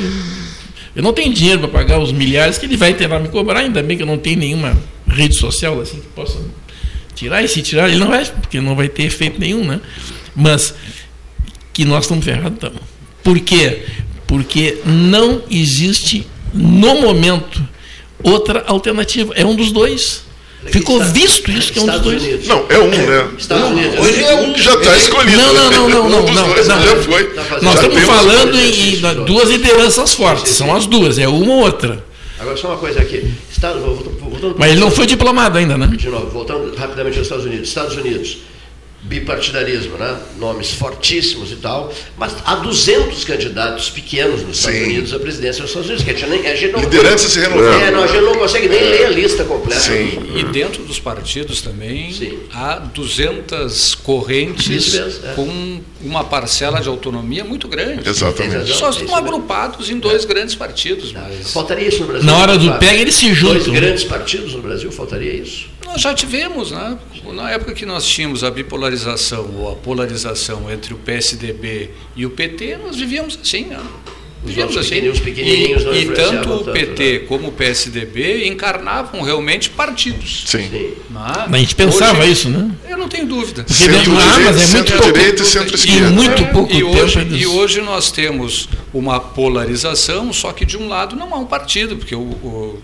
eu 0.96 1.02
não 1.02 1.12
tenho 1.12 1.32
dinheiro 1.32 1.60
para 1.60 1.68
pagar 1.68 2.00
os 2.00 2.10
milhares 2.10 2.58
que 2.58 2.66
ele 2.66 2.76
vai 2.76 2.92
ter 2.92 3.06
lá 3.06 3.20
me 3.20 3.28
cobrar, 3.28 3.60
ainda 3.60 3.82
bem 3.84 3.96
que 3.96 4.02
eu 4.02 4.06
não 4.06 4.18
tenho 4.18 4.38
nenhuma 4.38 4.76
rede 5.06 5.36
social 5.36 5.80
assim 5.80 6.00
que 6.00 6.08
possa 6.08 6.38
tirar, 7.14 7.42
e 7.42 7.48
se 7.48 7.62
tirar, 7.62 7.88
ele 7.88 7.98
não 7.98 8.08
vai, 8.08 8.24
porque 8.24 8.60
não 8.60 8.74
vai 8.74 8.88
ter 8.88 9.04
efeito 9.04 9.38
nenhum, 9.38 9.64
né? 9.64 9.80
Mas 10.34 10.74
que 11.72 11.84
nós 11.84 12.04
estamos 12.04 12.24
ferrados, 12.24 12.54
estamos. 12.54 12.91
Por 13.22 13.38
quê? 13.40 13.82
Porque 14.26 14.78
não 14.84 15.42
existe, 15.50 16.26
no 16.52 17.00
momento, 17.00 17.62
outra 18.22 18.64
alternativa. 18.66 19.32
É 19.36 19.44
um 19.44 19.54
dos 19.54 19.70
dois. 19.70 20.24
Ficou 20.66 21.02
visto 21.02 21.50
isso 21.50 21.72
que 21.72 21.78
é 21.78 21.82
um 21.82 21.86
dos 21.86 22.00
dois. 22.00 22.22
Unidos. 22.22 22.46
Não, 22.46 22.64
é 22.68 22.78
um, 22.78 22.88
né? 22.88 23.28
Estados 23.36 23.70
Unidos. 23.70 23.98
Hoje 23.98 24.22
é 24.22 24.34
um 24.36 24.52
que 24.52 24.62
já 24.62 24.74
está 24.74 24.96
escolhido. 24.96 25.36
Não, 25.36 25.54
não, 25.54 25.70
não, 25.70 25.88
não, 25.88 26.08
não. 26.08 26.26
não, 26.26 26.34
não. 26.34 26.56
Já 26.56 26.96
foi. 27.02 27.24
Tá 27.24 27.42
Nós 27.60 27.74
já 27.74 27.88
estamos 27.88 28.00
falando 28.04 28.54
em, 28.54 28.94
em 28.94 29.24
duas 29.24 29.50
lideranças 29.50 30.14
fortes, 30.14 30.52
são 30.52 30.74
as 30.74 30.86
duas, 30.86 31.18
é 31.18 31.26
uma 31.26 31.52
ou 31.52 31.60
outra. 31.60 32.04
Agora 32.38 32.56
só 32.56 32.68
uma 32.68 32.76
coisa 32.76 33.00
aqui. 33.00 33.32
Estado, 33.50 33.80
voltando 33.80 34.56
Mas 34.58 34.72
ele 34.72 34.80
não 34.80 34.90
foi 34.90 35.06
diplomado 35.06 35.58
ainda, 35.58 35.78
né? 35.78 35.88
De 35.96 36.08
novo, 36.08 36.28
voltando 36.28 36.74
rapidamente 36.76 37.18
aos 37.18 37.26
Estados 37.26 37.44
Unidos. 37.44 37.68
Estados 37.68 37.96
Unidos 37.96 38.38
bipartidarismo, 39.02 39.96
né? 39.96 40.16
nomes 40.38 40.70
fortíssimos 40.70 41.50
e 41.50 41.56
tal, 41.56 41.92
mas 42.16 42.34
há 42.44 42.54
200 42.54 43.24
candidatos 43.24 43.90
pequenos 43.90 44.42
nos 44.42 44.58
Estados 44.58 44.78
Sim. 44.78 44.84
Unidos 44.84 45.12
à 45.12 45.18
presidência 45.18 45.62
dos 45.62 45.70
Estados 45.70 45.88
Unidos. 45.88 46.04
Que 46.04 46.10
a 46.10 46.14
gente, 46.14 46.30
nem, 46.30 46.46
a 46.46 46.54
gente 46.54 46.72
não, 46.72 46.80
Liderança 46.80 47.28
se 47.28 47.40
renovando. 47.40 47.82
É, 47.82 47.90
não, 47.90 48.04
a 48.04 48.06
gente 48.06 48.22
não 48.22 48.36
consegue 48.36 48.68
nem 48.68 48.80
ler 48.80 49.06
a 49.06 49.08
lista 49.10 49.44
completa. 49.44 49.80
Sim. 49.80 50.22
E 50.36 50.44
dentro 50.44 50.84
dos 50.84 51.00
partidos 51.00 51.60
também 51.60 52.12
Sim. 52.12 52.38
há 52.52 52.78
200 52.78 53.96
correntes 53.96 54.68
mesmo, 54.94 55.26
é. 55.26 55.34
com 55.34 55.80
uma 56.00 56.22
parcela 56.22 56.80
de 56.80 56.88
autonomia 56.88 57.42
muito 57.42 57.66
grande. 57.66 58.08
Exatamente. 58.08 58.72
Só 58.72 58.90
estão 58.90 59.16
agrupados 59.16 59.90
em 59.90 59.98
dois 59.98 60.24
é. 60.24 60.26
grandes 60.28 60.54
partidos. 60.54 61.12
Mas... 61.12 61.52
Faltaria 61.52 61.88
isso 61.88 62.00
no 62.02 62.06
Brasil. 62.06 62.24
Na 62.24 62.36
hora 62.36 62.56
do 62.56 62.72
pega, 62.78 63.00
eles 63.00 63.16
se 63.16 63.34
juntam. 63.34 63.54
Dois 63.54 63.68
grandes 63.68 64.04
partidos 64.04 64.54
no 64.54 64.62
Brasil, 64.62 64.92
faltaria 64.92 65.32
isso. 65.32 65.71
Nós 65.92 66.00
já 66.00 66.14
tivemos, 66.14 66.70
né? 66.70 66.98
Na 67.34 67.50
época 67.50 67.74
que 67.74 67.84
nós 67.84 68.06
tínhamos 68.06 68.42
a 68.42 68.50
bipolarização 68.50 69.46
ou 69.58 69.70
a 69.70 69.76
polarização 69.76 70.70
entre 70.72 70.94
o 70.94 70.96
PSDB 70.96 71.90
e 72.16 72.24
o 72.24 72.30
PT, 72.30 72.78
nós 72.78 72.96
vivíamos 72.96 73.38
assim, 73.40 73.66
né? 73.66 73.78
Vivíamos 74.42 74.74
assim. 74.74 75.06
Os 75.08 75.20
pequenininhos 75.20 75.82
e, 75.82 75.98
e 75.98 76.06
tanto 76.06 76.50
o 76.50 76.64
PT 76.64 77.18
tanto, 77.18 77.28
como 77.28 77.48
o 77.48 77.52
PSDB 77.52 78.48
encarnavam 78.48 79.20
realmente 79.20 79.68
partidos. 79.68 80.44
Sim. 80.46 80.68
Sim. 80.70 80.94
Mas, 81.10 81.52
a 81.52 81.58
gente 81.58 81.74
pensava 81.74 82.20
hoje, 82.20 82.32
isso, 82.32 82.48
né? 82.48 82.70
Eu 82.88 82.96
não 82.96 83.08
tenho 83.08 83.26
dúvida. 83.26 83.66
Centro, 83.68 84.12
ah, 84.16 84.40
mas 84.40 84.74
é 84.74 84.76
muito 84.78 84.92
pouco, 84.94 85.12
direita 85.12 85.42
e 85.42 85.46
centro-esquerda. 85.46 86.08
E 86.08 86.10
muito 86.10 86.44
pouco 86.46 86.72
e 86.72 86.76
tempo. 86.76 86.88
Hoje, 86.88 87.28
e 87.30 87.46
hoje 87.46 87.80
nós 87.82 88.10
temos 88.10 88.66
uma 88.94 89.20
polarização, 89.20 90.32
só 90.32 90.52
que 90.52 90.64
de 90.64 90.78
um 90.78 90.88
lado 90.88 91.14
não 91.14 91.34
há 91.34 91.38
um 91.38 91.46
partido, 91.46 91.96
porque 91.96 92.14
o, 92.14 92.20
o 92.20 92.82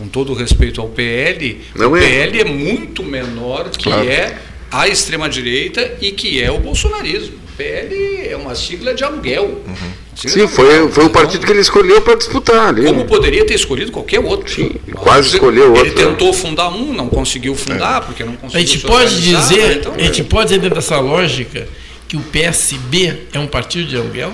com 0.00 0.08
todo 0.08 0.32
o 0.32 0.34
respeito 0.34 0.80
ao 0.80 0.88
PL, 0.88 1.60
Não 1.76 1.92
o 1.92 1.96
é. 1.96 2.00
PL 2.00 2.40
é 2.40 2.44
muito 2.44 3.02
menor 3.02 3.68
que 3.68 3.84
claro. 3.84 4.08
é 4.08 4.34
a 4.72 4.88
extrema-direita 4.88 5.98
e 6.00 6.10
que 6.12 6.42
é 6.42 6.50
o 6.50 6.58
bolsonarismo. 6.58 7.34
O 7.36 7.56
PL 7.58 8.26
é 8.26 8.34
uma 8.34 8.54
sigla 8.54 8.94
de 8.94 9.04
aluguel. 9.04 9.62
Uhum. 9.66 9.90
Sim, 10.16 10.46
foi, 10.48 10.88
foi 10.90 11.04
o 11.04 11.10
partido 11.10 11.44
que 11.44 11.52
ele 11.52 11.60
escolheu 11.60 12.00
para 12.00 12.14
disputar 12.14 12.68
ali. 12.68 12.84
Como 12.86 13.04
poderia 13.04 13.44
ter 13.44 13.54
escolhido 13.54 13.92
qualquer 13.92 14.20
outro. 14.20 14.54
Sim, 14.54 14.70
quase 14.94 15.34
escolheu 15.34 15.68
outro. 15.68 15.86
Ele 15.86 15.94
tentou 15.94 16.32
fundar 16.32 16.70
um, 16.70 16.94
não 16.94 17.08
conseguiu 17.08 17.54
fundar, 17.54 18.02
é. 18.02 18.06
porque 18.06 18.24
não 18.24 18.36
conseguiu. 18.36 18.58
A 18.58 18.66
gente 18.66 18.78
pode 18.86 19.22
dizer, 19.22 19.76
então, 19.76 19.94
a 19.94 20.02
gente 20.02 20.24
pode 20.24 20.48
dizer 20.48 20.60
dentro 20.60 20.76
dessa 20.76 20.98
lógica 20.98 21.68
que 22.08 22.16
o 22.16 22.20
PSB 22.20 23.26
é 23.34 23.38
um 23.38 23.46
partido 23.46 23.86
de 23.86 23.96
aluguel? 23.96 24.32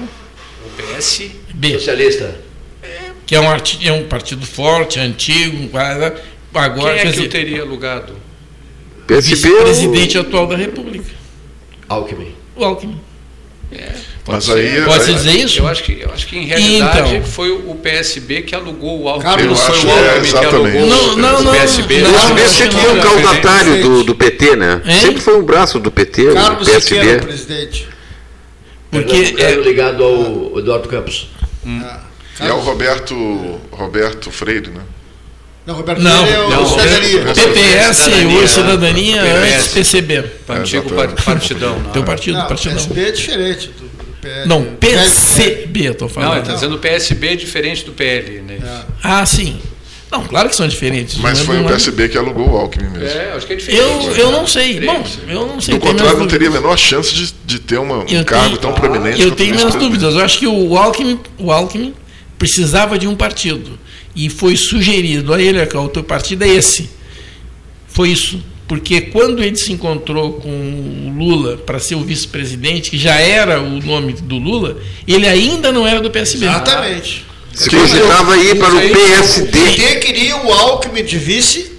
O 0.65 0.83
PSB. 0.83 1.73
Socialista 1.73 2.47
que 3.27 3.35
é 3.35 3.41
um, 3.41 3.47
é 3.83 3.93
um 3.93 4.05
partido 4.09 4.47
forte, 4.47 4.99
antigo, 5.01 5.69
agora 6.55 6.95
Quem 6.95 7.01
é 7.01 7.05
que 7.05 7.11
dizer, 7.11 7.29
teria 7.29 7.63
alugado? 7.63 8.15
PSB 9.07 9.35
vice-presidente 9.35 10.19
atual 10.19 10.47
da 10.47 10.57
República. 10.57 11.11
Alckmin. 11.89 12.35
O 12.57 12.65
Alckmin. 12.65 13.01
É. 13.73 13.93
Mas 14.29 14.49
aí. 14.51 14.83
Pode-se 14.85 15.11
aí- 15.11 15.17
dizer 15.17 15.31
isso? 15.33 15.59
Eu 15.61 15.69
acho 15.69 15.83
que, 15.83 16.01
eu 16.01 16.11
acho 16.13 16.27
que 16.27 16.37
em 16.39 16.47
realidade 16.47 17.17
Então. 17.17 17.25
foi 17.31 17.51
o 17.51 17.75
PSB 17.75 18.43
que 18.43 18.55
alugou 18.55 19.03
o 19.03 19.09
Alckmin. 19.09 19.31
Carlos, 19.31 19.47
Não 19.49 19.57
foi 19.57 19.75
acho 19.77 19.87
o 19.87 19.91
que 19.91 19.97
é, 19.97 20.11
Alckmin 20.11 20.31
que 20.31 20.37
alugou 20.47 20.87
Não, 20.87 21.17
não, 21.17 21.39
o 21.41 21.43
não, 21.43 21.53
PSB. 21.53 21.99
não, 22.01 22.11
O 22.11 22.13
não, 22.13 22.35
PSB 22.37 22.43
não, 22.43 22.49
sempre 22.49 22.75
não, 22.77 22.83
foi 22.83 22.91
um 22.91 22.97
não, 22.97 23.03
caudatário 23.03 23.83
do, 23.83 24.05
do 24.05 24.15
PT, 24.15 24.57
né? 24.57 24.83
Hein? 24.85 25.01
Sempre 25.01 25.21
foi 25.21 25.37
um 25.39 25.43
braço 25.45 25.79
do 25.81 25.91
PT, 25.91 26.33
Carlos 26.33 26.69
o 26.69 26.81
Siqueira, 26.81 27.05
PSB. 27.05 27.27
presidente. 27.27 27.89
Porque 28.91 29.15
Porque 29.23 29.43
é 29.43 29.53
é, 29.53 29.55
ligado 29.57 30.03
ao 30.03 30.59
Eduardo 30.59 30.89
Campos. 30.89 31.29
E 32.41 32.47
é 32.47 32.53
o 32.53 32.61
Roberto, 32.61 33.15
Roberto 33.71 34.31
Freire, 34.31 34.69
né? 34.71 34.81
Não, 35.67 35.75
Roberto 35.75 36.01
Não, 36.01 36.19
Freire 36.27 36.35
é 36.35 36.45
o 36.45 36.51
não, 36.51 36.67
cidadania. 36.69 37.25
não. 37.25 37.35
PPS 37.35 37.97
Cidadania, 37.97 38.39
ou 38.41 38.47
Cidadania 38.49 39.23
PPS. 39.23 39.55
antes 39.55 39.69
PCB. 39.69 40.25
Antigo 40.49 40.87
exatamente. 40.95 41.23
partidão. 41.23 41.79
não. 41.81 41.91
Teu 41.91 42.05
partido, 42.05 42.39
Não, 42.39 42.47
partidão. 42.47 42.75
PSB 42.77 43.01
é 43.01 43.11
diferente 43.11 43.67
do 43.69 43.91
PL. 44.21 44.49
Não, 44.49 44.65
PCB, 44.65 45.89
eu 45.89 45.95
tô 45.95 46.05
Não, 46.05 46.09
ele 46.09 46.15
falando. 46.15 46.41
está 46.43 46.55
dizendo 46.55 46.75
o 46.77 46.79
PSB 46.79 47.37
diferente 47.37 47.85
do 47.85 47.93
PL. 47.93 48.41
Né? 48.43 48.59
Ah, 49.03 49.25
sim. 49.27 49.59
Não, 50.09 50.23
claro 50.25 50.49
que 50.49 50.55
são 50.55 50.69
diferentes. 50.69 51.17
Mas 51.19 51.41
foi 51.41 51.57
é- 51.57 51.61
o 51.61 51.65
é- 51.65 51.69
PSB 51.69 52.09
que 52.11 52.17
alugou 52.17 52.49
o 52.49 52.57
Alckmin 52.57 52.89
mesmo. 52.91 53.09
É, 53.19 53.33
acho 53.35 53.45
que 53.45 53.55
é 53.55 53.57
diferente. 53.57 53.83
Eu, 53.83 54.17
eu 54.17 54.31
não 54.31 54.47
sei. 54.47 54.79
Bom, 54.81 55.05
eu 55.29 55.47
não 55.47 55.61
sei. 55.61 55.75
Do 55.75 55.81
contrário, 55.81 56.17
não 56.19 56.29
teria 56.29 56.47
a 56.49 56.51
menor 56.53 56.77
chance 56.79 57.13
de, 57.13 57.35
de 57.45 57.59
ter 57.59 57.79
uma, 57.79 58.05
um 58.05 58.07
Eu 58.09 58.25
cargo 58.25 58.51
tenho- 58.51 58.59
tão 58.59 58.73
proeminente. 58.73 59.21
Eu 59.21 59.33
tenho 59.33 59.55
minhas 59.57 59.75
dúvidas. 59.75 60.15
Eu 60.15 60.21
acho 60.21 60.39
que 60.39 60.47
o 60.47 60.77
Alckmin, 60.79 61.19
o 61.39 61.51
Alckmin 61.51 61.93
precisava 62.39 62.99
de 62.99 63.07
um 63.07 63.15
partido. 63.15 63.79
E 64.15 64.31
foi 64.31 64.57
sugerido 64.57 65.35
a 65.35 65.41
ele 65.41 65.65
que 65.67 65.77
o 65.77 65.89
teu 65.89 66.03
partido 66.03 66.45
é 66.45 66.49
esse. 66.49 66.91
Foi 67.89 68.11
isso. 68.11 68.43
Porque 68.67 69.01
quando 69.01 69.43
ele 69.43 69.57
se 69.57 69.73
encontrou 69.73 70.35
com 70.35 70.49
o 70.49 71.15
Lula 71.17 71.57
para 71.57 71.79
ser 71.79 71.95
o 71.95 72.01
vice-presidente, 72.01 72.91
que 72.91 72.99
já 72.99 73.15
era 73.15 73.61
o 73.61 73.81
nome 73.81 74.13
do 74.15 74.39
Lula, 74.39 74.79
ele 75.07 75.27
ainda 75.27 75.71
não 75.71 75.87
era 75.87 76.01
do 76.01 76.11
PSB. 76.11 76.47
Exatamente. 76.47 77.25
Se 77.55 77.71
cogitava 77.71 78.37
ir 78.37 78.59
para 78.59 78.75
o 78.75 78.79
O 78.79 78.91
PSD. 78.91 79.47
PT 79.47 79.95
queria 80.01 80.37
o 80.37 80.53
Alckmin 80.53 81.05
de 81.05 81.17
vice 81.17 81.76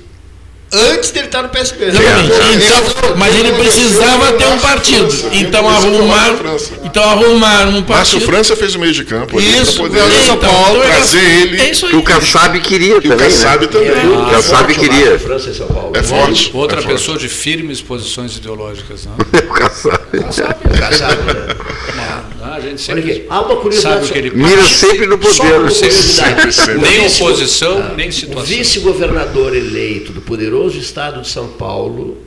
antes 0.72 1.12
dele 1.12 1.28
estar 1.28 1.44
no 1.44 1.50
PSB. 1.50 1.86
Exatamente. 1.86 2.34
Então, 2.56 3.18
mas 3.18 3.36
ele 3.36 3.54
precisava 3.54 4.34
ter 4.34 4.48
um 4.48 4.60
partido. 4.60 5.08
Então 5.32 5.68
arrumar, 5.68 6.36
então 6.84 7.04
arrumar 7.04 7.68
um 7.68 7.72
Márcio 7.72 7.84
partido. 7.86 8.26
França 8.26 8.56
fez 8.56 8.76
o 8.76 8.80
meio 8.80 8.94
de 8.94 9.06
campo 9.06 9.38
ali 9.38 9.62
Isso, 9.62 9.74
para 9.74 9.84
poder 9.84 10.02
Belo 10.02 10.26
São 10.26 10.38
Paulo, 10.38 10.82
trazer 10.82 11.24
ele. 11.24 11.62
É 11.62 11.72
isso 11.72 11.86
aí. 11.86 11.92
Que 11.92 11.98
o 11.98 12.04
Kassab 12.04 12.60
queria 12.60 12.96
E 12.96 12.98
o 12.98 13.02
também, 13.02 13.18
Kassab 13.18 13.66
né? 13.66 13.72
também. 13.72 13.90
É, 13.90 14.08
o 14.08 14.32
Kassab 14.32 14.74
forte, 14.74 14.80
queria. 14.80 15.10
Márcio 15.12 15.20
França 15.28 15.50
em 15.50 15.54
São 15.54 15.68
Paulo. 15.68 15.92
É 15.96 16.04
forte. 16.04 16.52
Outra 16.54 16.80
é 16.80 16.82
forte. 16.82 16.94
pessoa 16.94 17.18
de 17.18 17.30
firmes 17.30 17.82
posições 17.82 18.36
ideológicas. 18.38 19.06
Né? 19.06 19.12
O 19.48 19.54
Kassab. 19.54 20.00
Kassab, 20.12 21.24
né? 21.24 21.56
Ah, 22.50 22.56
a 22.56 22.60
gente 22.62 22.80
sempre 22.82 23.26
há 23.30 23.40
uma 23.42 23.48
sabe 23.50 23.62
curiosidade. 23.62 24.06
o 24.06 24.14
que 24.14 24.18
ele 24.18 24.30
Mira 24.32 24.64
sempre 24.64 25.06
no 25.06 25.18
poder. 25.18 25.72
Sempre, 25.72 26.52
sempre. 26.52 26.78
Nem 26.82 27.00
O 27.00 27.04
vice- 27.04 27.24
oposição, 27.24 27.96
nem 27.96 28.10
O 28.10 28.14
situação. 28.14 28.44
vice-governador 28.46 29.56
eleito 29.56 30.12
do 30.14 30.22
poderoso 30.22 30.78
estado 30.80 31.22
de 31.22 31.28
São 31.28 31.48
Paulo 31.50 32.18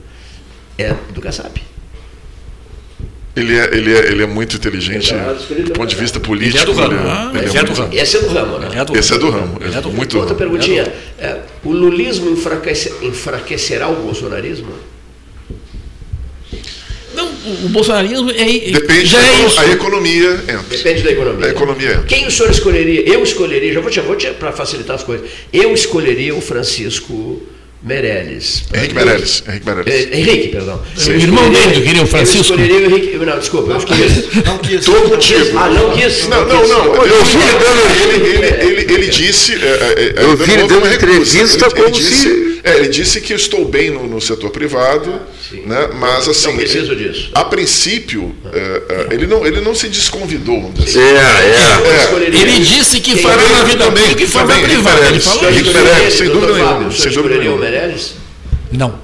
é 0.79 0.95
do 1.14 1.21
Kassab. 1.21 1.61
Ele 3.37 3.57
é, 3.57 3.64
ele, 3.75 3.95
é, 3.95 4.07
ele 4.11 4.23
é 4.25 4.27
muito 4.27 4.57
inteligente 4.57 5.14
é 5.14 5.62
do 5.62 5.71
ponto 5.71 5.87
de 5.89 5.95
vista 5.97 6.18
Ele 6.18 6.25
é 6.25 6.29
político. 6.29 6.66
do 6.66 6.73
ramo. 6.73 6.93
ele 6.93 7.01
é- 7.01 7.11
Ah, 7.11 7.31
ele 7.33 7.39
é 7.39 7.49
ele 7.49 7.49
é 7.49 7.61
do 7.62 7.66
muito- 7.66 7.81
ramo. 7.83 7.95
Esse 7.95 8.16
é 8.16 8.21
do 8.21 8.29
ramo, 8.29 8.59
né? 8.59 8.68
É 8.75 8.85
do 8.85 8.97
Esse 8.99 9.14
é 9.14 9.18
do 9.18 9.31
ramo. 9.31 9.59
É 9.62 9.81
do 9.81 9.91
muito 9.91 10.18
Outra 10.18 10.35
ramo. 10.35 10.39
perguntinha. 10.39 10.93
É, 11.18 11.39
o 11.64 11.71
lulismo 11.71 12.29
enfraquece- 12.31 12.93
enfraquecerá 13.03 13.89
o 13.89 13.95
bolsonarismo? 13.97 14.73
Não, 17.21 17.66
o, 17.66 17.68
bolsonarismo 17.68 18.31
é, 18.31 18.45
Depende 18.71 19.07
já 19.07 19.21
da 19.21 19.27
é 19.27 19.47
isso. 19.47 19.61
a 19.61 19.66
economia 19.66 20.33
entra. 20.43 20.64
Depende 20.68 21.03
da 21.03 21.11
economia. 21.12 21.47
A 21.47 21.51
economia 21.51 21.91
entra. 21.91 22.03
Quem 22.03 22.27
o 22.27 22.31
senhor 22.31 22.51
escolheria? 22.51 23.09
Eu 23.09 23.23
escolheria, 23.23 23.73
já 23.73 23.81
vou 23.81 23.91
te, 23.91 24.01
vou 24.01 24.16
te 24.16 24.31
para 24.31 24.53
facilitar 24.53 24.97
as 24.97 25.05
coisas. 25.05 25.29
Eu 25.53 25.73
escolheria 25.75 26.35
o 26.35 26.41
Francisco 26.41 27.43
Meirelles. 27.83 28.64
Henrique 28.74 28.95
Meirelles. 28.95 29.43
Henrique 29.49 29.64
Meirelles. 29.66 29.95
É, 30.12 30.18
Henrique, 30.18 30.49
perdão. 30.49 30.81
O 31.07 31.11
irmão 31.12 31.51
dele, 31.51 31.76
eu 31.78 31.83
queria 31.83 32.03
o 32.03 32.07
Francisco. 32.07 32.39
Eu 32.39 32.43
escolheria 32.64 32.76
o 32.89 32.91
Henrique. 32.91 33.16
Não, 33.24 33.39
desculpa, 33.39 33.72
eu 33.72 33.78
escolheria. 33.78 34.24
Não 34.45 34.59
quis. 34.59 34.85
Todo 34.85 35.09
Não 35.09 35.18
quis? 35.18 35.39
motivo. 35.41 35.59
Ah, 35.59 35.68
não 35.70 35.91
quis? 35.93 36.28
Não, 36.28 36.45
não, 36.47 36.68
não. 36.68 36.85
Eu 36.97 37.07
Eu 37.07 37.18
quis. 37.24 37.28
vi 37.35 37.39
ele 37.39 37.59
dando. 37.59 38.14
Ele, 38.14 38.28
ele, 38.28 38.81
ele, 38.83 38.95
ele 38.95 39.07
disse. 39.09 39.55
é, 39.55 39.57
é, 39.57 40.14
é, 40.20 40.24
Eu 40.24 40.37
vi 40.37 40.53
ele 40.53 40.64
dando 40.68 40.87
entrevista 40.93 41.66
Ele- 41.66 41.74
ele 41.74 41.83
como 41.83 41.91
disse- 41.91 42.14
se- 42.16 42.51
É, 42.62 42.76
ele 42.76 42.89
disse 42.89 43.22
que 43.22 43.33
eu 43.33 43.39
estou 43.39 43.64
bem 43.64 43.89
no, 43.89 44.07
no 44.07 44.20
setor 44.20 44.51
privado, 44.51 45.11
né? 45.64 45.89
mas 45.99 46.28
assim. 46.28 46.49
Não 46.49 46.57
preciso 46.59 46.95
disso. 46.95 47.31
A 47.35 47.43
princípio, 47.43 48.37
é, 48.53 48.83
é, 49.11 49.14
ele, 49.14 49.26
não, 49.26 49.47
ele 49.47 49.62
não 49.62 49.74
se 49.74 49.89
desconvidou, 49.89 50.70
É, 50.78 50.83
assim. 50.83 50.99
é. 50.99 51.89
Eu 51.89 51.97
escolheria- 52.03 52.41
Ele 52.43 52.61
disse 52.62 53.01
que 53.01 53.16
fará 53.16 53.43
na 53.49 53.64
vida 53.64 53.87
pública 53.87 54.22
e 54.22 54.26
fará 54.26 54.55
privada. 54.59 55.07
Ele 55.07 55.20
falou 55.20 55.51
isso. 55.51 56.18
sem 56.18 56.28
dúvida 56.28 56.53
nenhuma, 56.53 56.91
sem 56.93 57.12
dúvida 57.12 57.37
nenhuma. 57.39 57.70
Meirelles? 57.71 58.16
Não. 58.73 58.99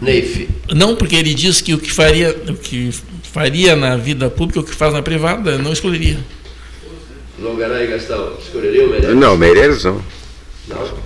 Neif. 0.00 0.48
Não, 0.74 0.96
porque 0.96 1.16
ele 1.16 1.32
disse 1.32 1.62
que 1.62 1.72
o 1.72 1.78
que 1.78 1.92
faria, 1.92 2.30
o 2.48 2.54
que 2.54 2.92
faria 3.32 3.76
na 3.76 3.96
vida 3.96 4.28
pública, 4.28 4.60
o 4.60 4.64
que 4.64 4.74
faz 4.74 4.92
na 4.92 5.02
privada, 5.02 5.56
não 5.58 5.72
escolheria. 5.72 6.18
Longaray 7.38 7.86
Gastão. 7.86 8.36
Escolheria 8.38 8.86
o 8.86 8.90
Meirelles? 8.90 9.16
Não, 9.16 9.36
Meirelles 9.36 9.84
não. 9.84 10.02
Não. 10.68 10.98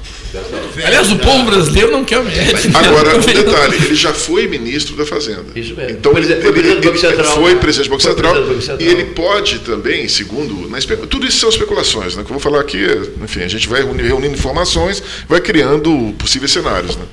Aliás, 0.85 1.11
o 1.11 1.19
povo 1.19 1.45
brasileiro 1.45 1.91
não 1.91 2.05
quer 2.05 2.19
o 2.19 2.25
médico. 2.25 2.77
Agora, 2.77 3.17
um 3.17 3.21
detalhe, 3.21 3.77
ele 3.77 3.95
já 3.95 4.13
foi 4.13 4.47
ministro 4.47 4.97
da 4.97 5.05
Fazenda. 5.05 5.47
Isso 5.57 5.75
mesmo. 5.75 5.91
Então, 5.93 6.17
ele, 6.17 6.33
ele- 6.33 6.53
presidente 6.53 6.81
do 6.81 6.83
Banco 6.83 6.89
ele 6.89 6.99
Central. 6.99 7.35
foi 7.37 7.57
presidente 7.57 7.89
do 7.89 7.91
Banco 7.91 8.03
Foi 8.03 8.11
Central, 8.13 8.33
presidente 8.35 8.49
do 8.49 8.55
Banco 8.55 8.67
Central. 8.83 8.89
e 8.89 8.93
ele 9.01 9.05
pode 9.15 9.59
também, 9.61 10.09
segundo... 10.09 10.69
Na 10.69 10.79
tudo 11.09 11.27
isso 11.27 11.39
são 11.39 11.49
especulações, 11.49 12.15
né? 12.17 12.23
que 12.23 12.31
eu 12.31 12.35
vou 12.35 12.41
falar 12.41 12.61
aqui, 12.61 12.79
enfim, 13.23 13.41
a 13.43 13.49
gente 13.49 13.69
vai 13.69 13.83
reuni- 13.83 14.03
reunindo 14.03 14.35
informações, 14.35 15.03
vai 15.29 15.41
criando 15.41 16.15
possíveis 16.19 16.51
cenários. 16.53 16.97
Né? 16.97 17.05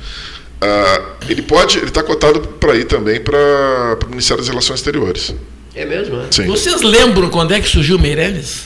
Ah, 0.61 1.01
ele 1.29 1.41
pode, 1.41 1.77
ele 1.77 1.87
está 1.87 2.01
cotado 2.03 2.39
para 2.39 2.75
ir 2.75 2.85
também 2.85 3.19
para 3.19 3.97
o 4.05 4.09
Ministério 4.09 4.41
das 4.41 4.49
Relações 4.49 4.79
Exteriores. 4.79 5.33
É 5.75 5.85
mesmo, 5.85 6.17
é? 6.19 6.45
Vocês 6.45 6.81
lembram 6.81 7.29
quando 7.29 7.53
é 7.53 7.59
que 7.59 7.69
surgiu 7.69 7.97
o 7.97 7.99
Meirelles? 7.99 8.63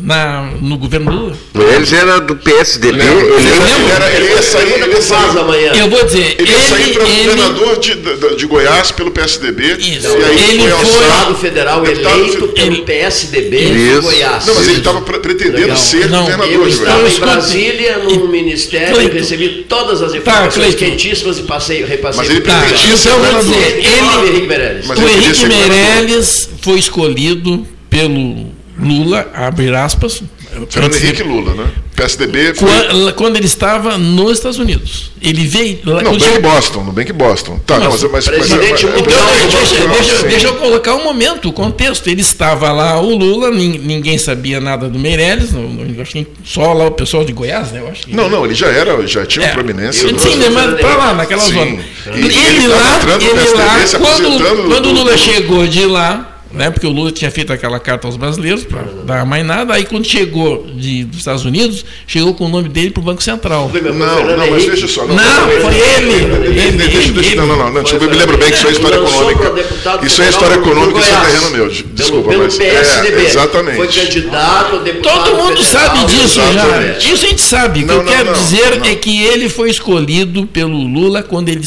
Na, 0.00 0.50
no 0.60 0.78
governo 0.78 1.10
Lula? 1.10 1.36
Meirelles 1.54 1.92
era 1.92 2.20
do 2.20 2.36
PSDB. 2.36 2.98
Lembra? 2.98 3.24
Ele, 3.34 3.48
Ele, 3.48 3.90
era, 3.90 4.14
ele 4.14 4.28
ia 4.30 4.42
sair, 4.42 4.72
ele 4.74 4.92
Faz 4.94 5.04
sair, 5.04 5.38
amanhã. 5.40 5.72
Eu 5.74 5.90
vou 5.90 6.04
dizer, 6.04 6.36
ele 6.38 6.52
ia 6.52 6.58
sair 6.60 6.92
para 6.94 7.08
ele, 7.08 7.24
governador 7.30 7.78
de, 7.80 7.94
de, 7.96 8.36
de 8.36 8.46
Goiás 8.46 8.90
pelo 8.92 9.10
PSDB. 9.10 9.72
Isso. 9.78 10.06
E 10.06 10.24
aí 10.24 10.50
Ele 10.60 10.68
foi 10.70 10.84
Deputado 10.84 11.34
federal 11.34 11.80
deputado 11.82 12.14
eleito 12.20 12.48
pelo 12.48 12.66
ele- 12.74 12.82
PSDB 12.82 13.56
Isso. 13.58 13.72
de 13.96 14.00
Goiás. 14.00 14.46
Não, 14.46 14.54
mas 14.54 14.68
ele 14.68 14.78
estava 14.78 15.00
pretendendo 15.02 15.56
Legal. 15.58 15.76
ser 15.76 16.08
Não, 16.08 16.20
governador 16.22 16.52
Eu 16.54 16.62
de 16.64 16.70
estava 16.70 16.90
Goiás. 16.92 17.02
em 17.02 17.08
escute. 17.14 17.20
Brasília, 17.32 17.98
num 17.98 18.28
ministério, 18.28 18.94
Cleiton. 18.94 19.14
recebi 19.16 19.48
todas 19.68 20.00
as 20.00 20.14
informações 20.14 20.54
Cleiton. 20.74 20.78
quentíssimas 20.78 21.38
e 21.38 21.42
passei, 21.42 21.84
repassei. 21.84 22.20
Mas 22.22 22.30
ele 22.30 22.40
pro 22.40 22.52
Tá, 22.52 22.60
pretendia 22.60 22.96
ser 22.96 23.08
então 23.08 23.12
eu 23.24 23.32
vou 23.32 23.42
governador. 23.42 23.64
dizer, 23.64 23.78
ele, 23.78 24.28
Henrique 24.28 24.46
Meirelles. 24.46 24.86
Mas 24.86 24.98
o 24.98 25.02
ele 25.02 25.12
Henrique. 25.24 25.46
Meirelles 25.46 26.48
foi 26.62 26.78
escolhido 26.78 27.66
pelo 27.90 28.56
Lula, 28.78 29.26
abre 29.34 29.74
aspas, 29.74 30.22
Fernando 30.70 30.94
Henrique 30.96 31.22
Lula, 31.22 31.54
né? 31.54 31.70
PSDB 31.94 32.54
foi... 32.54 32.68
Quan- 32.68 33.12
quando 33.16 33.36
ele 33.36 33.46
estava 33.46 33.98
nos 33.98 34.38
Estados 34.38 34.58
Unidos. 34.58 35.10
Ele 35.20 35.44
veio. 35.46 35.80
lá- 35.84 36.00
Não, 36.02 36.12
bem 36.16 36.20
que 36.32 36.38
Boston, 36.38 36.84
no 36.84 36.92
bem 36.92 37.04
que 37.04 37.12
Boston. 37.12 37.58
Tá, 37.66 37.78
não, 37.78 37.90
mas... 37.90 38.02
mas, 38.04 38.12
mas 38.12 38.28
Presidente 38.28 38.86
mas- 38.86 38.94
mundial. 39.00 39.20
mas- 39.20 39.44
Então, 39.44 39.60
deixa, 39.60 39.88
deixa- 39.88 40.26
deixa 40.28 40.46
eu 40.46 40.54
colocar 40.56 40.94
um 40.94 41.02
momento, 41.04 41.48
o 41.48 41.52
contexto. 41.52 42.06
Ele 42.08 42.20
estava 42.20 42.70
lá, 42.72 43.00
o 43.00 43.16
Lula, 43.16 43.50
nin- 43.50 43.78
ninguém 43.78 44.16
sabia 44.16 44.60
nada 44.60 44.88
do 44.88 44.96
Meirelles, 44.98 45.52
não- 45.52 45.68
não- 45.68 46.00
acho 46.02 46.12
que 46.12 46.26
só 46.44 46.72
lá 46.72 46.86
o 46.86 46.92
pessoal 46.92 47.24
de 47.24 47.32
Goiás, 47.32 47.72
né? 47.72 47.80
Eu 47.80 47.88
acho 47.88 48.06
que- 48.06 48.14
Não, 48.14 48.28
não, 48.28 48.44
ele 48.44 48.54
já 48.54 48.68
era, 48.68 49.04
já 49.06 49.26
tinha 49.26 49.46
É, 49.46 49.52
proeminência. 49.52 50.06
Sim, 50.06 50.12
no- 50.14 50.18
sim, 50.20 50.36
né, 50.36 50.48
mas 50.50 50.80
pra 50.80 50.96
lá, 50.96 51.14
naquela 51.14 51.42
Sim. 51.42 51.52
zona. 51.54 51.66
E 51.66 52.10
Ele, 52.10 52.26
ele 52.26 52.68
lá, 52.68 53.00
ele 53.20 53.50
lá, 53.54 53.98
quando, 53.98 54.68
quando 54.68 54.86
o 54.86 54.92
Lula 54.92 55.12
do- 55.12 55.18
chegou 55.18 55.66
de 55.66 55.84
lá, 55.84 56.37
né, 56.52 56.70
porque 56.70 56.86
o 56.86 56.90
Lula 56.90 57.12
tinha 57.12 57.30
feito 57.30 57.52
aquela 57.52 57.78
carta 57.78 58.06
aos 58.06 58.16
brasileiros 58.16 58.64
para 58.64 58.82
dar 59.04 59.26
mais 59.26 59.44
nada, 59.44 59.74
aí 59.74 59.84
quando 59.84 60.04
chegou 60.06 60.66
de, 60.74 61.04
dos 61.04 61.18
Estados 61.18 61.44
Unidos, 61.44 61.84
chegou 62.06 62.34
com 62.34 62.46
o 62.46 62.48
nome 62.48 62.68
dele 62.68 62.90
para 62.90 63.00
o 63.00 63.04
Banco 63.04 63.22
Central. 63.22 63.64
Não, 63.64 63.70
Fernando 63.70 64.36
não, 64.36 64.50
mas 64.50 64.64
deixa 64.64 64.88
só. 64.88 65.04
Não, 65.06 65.16
foi 65.60 65.74
ele. 65.74 66.58
Ele, 66.58 66.72
Deixa, 66.78 66.98
ele, 66.98 67.12
deixa, 67.12 67.30
ele. 67.30 67.36
não, 67.40 67.46
não, 67.46 67.56
não, 67.56 67.66
não, 67.72 67.82
deixa 67.82 67.96
eu 67.96 68.00
me 68.10 68.16
lembro 68.16 68.36
bem 68.38 68.48
que 68.50 68.56
isso 68.56 68.66
é 68.68 68.70
história 68.72 68.96
econômica. 68.96 70.06
Isso 70.06 70.22
é 70.22 70.28
história 70.28 70.54
econômica, 70.54 70.98
isso 71.00 71.10
é 71.14 71.20
terreno 71.26 71.50
meu. 71.50 71.68
de- 71.68 71.82
Pelo- 71.82 71.94
Desculpa, 71.94 72.28
pelo 72.30 72.44
mas. 72.44 72.56
PSDB. 72.56 73.22
É, 73.22 73.24
exatamente. 73.26 73.76
Foi 73.76 73.88
candidato 73.88 74.76
a 74.76 74.78
deputado 74.78 75.24
Todo 75.24 75.36
mundo 75.36 75.62
federal. 75.64 75.96
sabe 75.96 76.04
disso 76.06 76.34
já. 76.40 76.50
Exatamente. 76.50 77.12
Isso 77.12 77.24
a 77.26 77.28
gente 77.28 77.40
sabe. 77.40 77.78
O 77.80 77.82
que 77.82 77.88
Não, 77.88 77.94
eu 77.96 78.02
não, 78.04 78.12
quero 78.12 78.24
não, 78.26 78.32
dizer 78.32 78.78
não. 78.78 78.86
é 78.86 78.94
que 78.94 79.22
ele 79.24 79.48
foi 79.48 79.70
escolhido 79.70 80.46
pelo 80.46 80.76
Lula 80.76 81.22
quando 81.22 81.48
ele. 81.48 81.62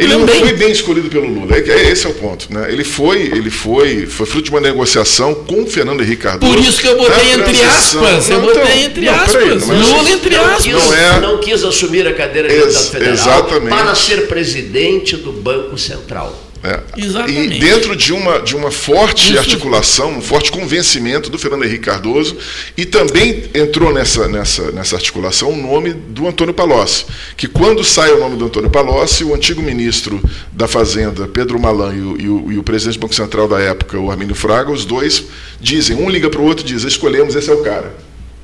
Ele 0.00 0.06
não 0.16 0.26
foi 0.26 0.52
bem. 0.54 0.70
escolhido 0.72 1.08
pelo 1.08 1.26
Lula. 1.28 1.54
É 1.56 1.60
é- 1.60 1.90
Esse 1.90 2.06
é 2.06 2.10
o 2.10 2.14
ponto. 2.14 2.46
Né? 2.52 2.66
Ele 2.72 2.84
foi, 2.84 3.20
ele 3.22 3.50
foi, 3.50 4.06
foi 4.24 4.26
fruto 4.26 4.44
de 4.46 4.50
uma 4.50 4.60
negociação 4.60 5.34
com 5.34 5.62
o 5.62 5.66
Fernando 5.66 6.02
Henrique 6.02 6.22
Cardoso. 6.22 6.52
Por 6.54 6.62
isso 6.62 6.80
que 6.80 6.86
eu 6.88 6.96
botei 6.96 7.32
entre 7.32 7.62
aspas. 7.62 8.30
Eu 8.30 8.38
Não, 8.40 8.46
botei 8.46 8.62
então, 8.62 8.78
entre 8.78 9.04
não, 9.06 9.18
peraí, 9.26 9.48
aspas. 9.52 9.64
mas- 9.66 9.88
Lula 9.88 10.10
entre 10.10 10.36
não 10.36 10.44
aspas. 10.46 10.62
Quis, 10.64 10.72
Não 10.74 10.94
é- 10.94 11.20
não 11.20 11.38
quis 11.38 11.64
assumir 11.64 12.06
a 12.06 12.14
cadeira 12.14 12.48
de 12.48 12.54
deputado 12.54 12.84
federal 12.90 13.12
exatamente. 13.14 13.68
para 13.68 13.94
ser 13.94 14.26
presidente 14.26 15.16
do 15.16 15.32
Banco 15.32 15.76
Central. 15.78 16.34
É. 16.64 16.80
Exatamente. 16.96 17.56
E 17.56 17.60
dentro 17.60 17.94
de 17.94 18.14
uma, 18.14 18.40
de 18.40 18.56
uma 18.56 18.70
forte 18.70 19.32
Isso. 19.32 19.38
articulação, 19.38 20.16
um 20.16 20.22
forte 20.22 20.50
convencimento 20.50 21.28
do 21.28 21.38
Fernando 21.38 21.64
Henrique 21.64 21.84
Cardoso, 21.84 22.38
e 22.74 22.86
também 22.86 23.44
entrou 23.52 23.92
nessa, 23.92 24.26
nessa, 24.28 24.72
nessa 24.72 24.96
articulação 24.96 25.50
o 25.50 25.56
nome 25.56 25.92
do 25.92 26.26
Antônio 26.26 26.54
Palocci, 26.54 27.04
que 27.36 27.46
quando 27.46 27.84
sai 27.84 28.12
o 28.12 28.18
nome 28.18 28.38
do 28.38 28.46
Antônio 28.46 28.70
Palocci, 28.70 29.24
o 29.24 29.34
antigo 29.34 29.60
ministro 29.60 30.18
da 30.52 30.66
Fazenda, 30.66 31.28
Pedro 31.28 31.60
Malan, 31.60 31.94
e 31.94 32.00
o, 32.00 32.20
e 32.20 32.28
o, 32.30 32.52
e 32.52 32.58
o 32.58 32.62
presidente 32.62 32.96
do 32.96 33.02
Banco 33.02 33.14
Central 33.14 33.46
da 33.46 33.60
época, 33.60 33.98
o 33.98 34.10
Armínio 34.10 34.34
Fraga, 34.34 34.72
os 34.72 34.86
dois 34.86 35.24
dizem, 35.60 35.94
um 35.98 36.08
liga 36.08 36.30
para 36.30 36.40
o 36.40 36.44
outro 36.44 36.64
e 36.64 36.68
diz, 36.68 36.82
escolhemos, 36.82 37.34
esse 37.34 37.50
é 37.50 37.52
o 37.52 37.62
cara. 37.62 37.92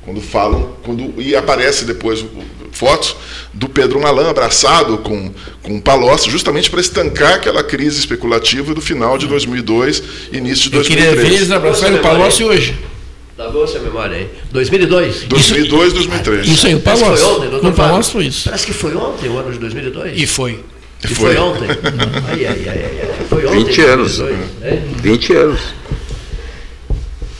Quando 0.03 0.19
falam, 0.19 0.75
quando, 0.83 1.13
e 1.21 1.35
aparece 1.35 1.85
depois 1.85 2.25
fotos 2.71 3.15
do 3.53 3.69
Pedro 3.69 3.99
Malan 3.99 4.29
abraçado 4.29 4.97
com, 4.99 5.31
com 5.61 5.77
o 5.77 5.81
Palocci, 5.81 6.29
justamente 6.29 6.69
para 6.71 6.81
estancar 6.81 7.33
aquela 7.33 7.63
crise 7.63 7.99
especulativa 7.99 8.73
do 8.73 8.81
final 8.81 9.17
de 9.17 9.27
2002, 9.27 10.01
início 10.33 10.71
de 10.71 10.77
Eu 10.77 10.83
queria 10.83 11.11
ver 11.11 11.15
2003. 11.17 11.35
eles 11.41 11.51
abraçarem 11.51 11.97
o 11.97 12.01
Palocci 12.01 12.43
hoje. 12.43 12.75
Tá 13.37 13.49
boa 13.49 13.65
essa 13.65 13.79
memória 13.79 14.17
aí. 14.17 14.29
2002. 14.51 15.23
2002, 15.23 15.93
2003. 15.93 16.47
Isso 16.47 16.67
aí, 16.67 16.75
o 16.75 16.79
Parece 16.79 17.03
que 17.03 17.09
Palocci. 17.09 17.23
foi 17.23 17.33
ontem, 17.35 17.49
doutor. 17.49 17.73
Palocci 17.73 18.11
foi 18.11 18.25
isso. 18.25 18.43
Parece 18.45 18.65
que 18.65 18.73
foi 18.73 18.95
ontem, 18.95 19.29
o 19.29 19.37
ano 19.37 19.51
de 19.51 19.59
2002. 19.59 20.19
E 20.21 20.27
foi. 20.27 20.59
E 21.03 21.07
foi. 21.07 21.33
foi 21.33 21.37
ontem. 21.37 21.67
ai, 22.29 22.45
ai, 22.45 22.63
ai, 22.67 23.01
ai. 23.01 23.25
Foi 23.29 23.45
ontem. 23.45 23.63
20 23.65 23.81
anos. 23.81 24.17
2002, 24.17 24.63
é? 24.63 24.81
20 25.01 25.33
anos. 25.33 25.59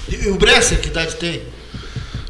E 0.09 0.29
o 0.29 0.35
Bresser, 0.35 0.79
que 0.79 0.87
idade 0.87 1.15
tem? 1.15 1.41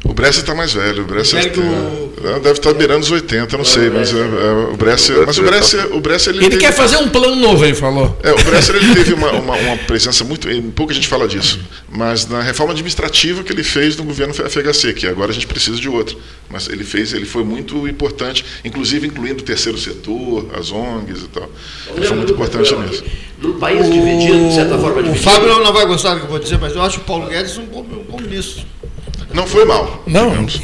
O 0.04 0.12
Bresser 0.12 0.40
está 0.42 0.54
mais 0.54 0.72
velho. 0.72 1.04
O 1.04 1.06
o- 1.06 2.12
é, 2.24 2.32
deve 2.40 2.52
estar 2.58 2.72
beirando 2.74 3.00
os 3.00 3.10
80, 3.10 3.56
não 3.56 3.64
sei, 3.64 3.88
mas 3.90 4.12
é, 4.12 4.18
é, 4.18 4.72
o 4.72 4.76
Bresser. 4.76 5.24
Mas 5.26 5.38
o 5.38 5.42
Bresser, 5.42 5.94
o 5.96 6.00
Bresser 6.00 6.32
ele, 6.34 6.44
Ele 6.44 6.50
teve- 6.50 6.60
quer 6.62 6.72
fazer 6.72 6.96
um 6.96 7.08
plano 7.08 7.36
novo, 7.36 7.64
ele 7.64 7.74
falou. 7.74 8.16
É, 8.22 8.32
o 8.32 8.44
Bresser 8.44 8.76
ele 8.76 8.92
teve 8.94 9.14
uma, 9.14 9.30
uma, 9.32 9.56
uma 9.56 9.76
presença 9.78 10.22
muito. 10.24 10.48
Pouca 10.74 10.92
gente 10.92 11.06
fala 11.08 11.26
disso. 11.28 11.60
Mas 11.88 12.26
na 12.26 12.40
reforma 12.42 12.72
administrativa 12.72 13.42
que 13.44 13.52
ele 13.52 13.62
fez 13.62 13.96
no 13.96 14.04
governo 14.04 14.34
FHC, 14.34 14.92
que 14.92 15.06
agora 15.06 15.30
a 15.30 15.34
gente 15.34 15.46
precisa 15.46 15.76
de 15.78 15.88
outra. 15.88 16.16
Mas 16.50 16.68
ele 16.68 16.84
fez, 16.84 17.12
ele 17.12 17.24
foi 17.26 17.44
muito 17.44 17.86
importante, 17.88 18.44
inclusive 18.64 19.06
incluindo 19.06 19.40
o 19.42 19.44
terceiro 19.44 19.78
setor, 19.78 20.46
as 20.58 20.70
ONGs 20.72 21.22
e 21.24 21.28
tal. 21.28 21.48
Ele 21.96 22.06
foi 22.06 22.16
muito 22.16 22.32
importante 22.32 22.74
nisso. 22.74 23.04
Num 23.40 23.58
país 23.58 23.90
dividido, 23.90 24.48
de 24.48 24.54
certa 24.54 24.78
forma 24.78 24.98
O 25.00 25.02
dividido. 25.02 25.24
Fábio 25.30 25.48
não, 25.48 25.62
não 25.64 25.72
vai 25.72 25.86
gostar 25.86 26.14
do 26.14 26.20
que 26.20 26.26
eu 26.26 26.30
vou 26.30 26.38
dizer, 26.38 26.58
mas 26.60 26.74
eu 26.74 26.82
acho 26.82 26.98
o 26.98 27.04
Paulo 27.04 27.28
Guedes 27.28 27.56
um 27.58 27.64
bom, 27.66 27.80
um 27.80 28.04
bom 28.10 28.20
ministro. 28.20 28.64
Não 29.34 29.46
foi 29.46 29.64
mal. 29.64 30.02
Não. 30.06 30.30
digamos. 30.44 30.60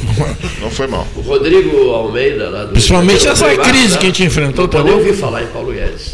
Não 0.61 0.69
foi 0.71 0.87
mal. 0.87 1.07
O 1.15 1.21
Rodrigo 1.21 1.89
Almeida, 1.91 2.49
lá 2.49 2.65
do. 2.65 2.71
Principalmente 2.73 3.27
essa 3.27 3.55
crise 3.57 3.93
né? 3.93 3.97
que 3.97 4.03
a 4.05 4.09
gente 4.09 4.23
enfrentou 4.23 4.65
Não 4.65 4.69
também. 4.71 4.93
ouvir 4.93 5.13
falar 5.13 5.43
em 5.43 5.47
Paulo 5.47 5.71
Guedes. 5.73 6.13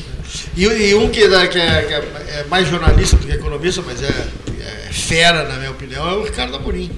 E, 0.55 0.63
e 0.65 0.95
um 0.95 1.09
que, 1.09 1.27
dá- 1.27 1.47
que 1.47 1.59
é, 1.59 1.81
que 1.83 1.93
é- 1.93 2.39
é 2.39 2.45
mais 2.49 2.67
jornalista 2.67 3.17
do 3.17 3.25
que 3.27 3.33
economista, 3.33 3.83
mas 3.85 4.01
é, 4.01 4.07
é 4.07 4.91
fera, 4.91 5.43
na 5.47 5.55
minha 5.57 5.71
opinião, 5.71 6.07
é 6.09 6.13
o 6.13 6.23
Ricardo 6.23 6.55
Amorim. 6.55 6.91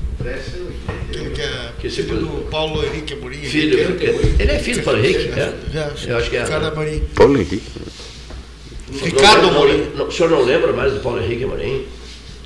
Aquele 1.10 1.30
que 1.32 1.41
é 1.41 1.72
Que 1.80 1.89
filho 1.89 2.18
do 2.18 2.28
Paulo 2.51 2.84
Henrique 2.86 3.14
Amorim. 3.14 3.38
Filho, 3.39 3.80
Henrique 3.80 4.08
Amorim. 4.10 4.36
ele 4.39 4.51
é 4.51 4.60
filho 4.60 4.78
do 4.78 4.84
Paulo 4.84 4.99
Henrique? 4.99 5.32
É. 5.36 5.53
É, 5.76 5.91
Eu 6.12 6.18
acho 6.18 6.30
que 6.30 6.38
é. 6.38 6.43
Ricardo 6.43 6.68
Amorim. 6.68 7.03
Paulo 7.16 7.36
Henrique. 7.36 7.62
Ricardo 9.03 9.47
Amorim. 9.47 9.88
não, 9.95 10.08
o 10.08 10.12
senhor 10.12 10.30
não 10.30 10.43
lembra 10.43 10.72
mais 10.74 10.93
do 10.93 10.99
Paulo 10.99 11.22
Henrique 11.22 11.43
Amorim? 11.43 11.86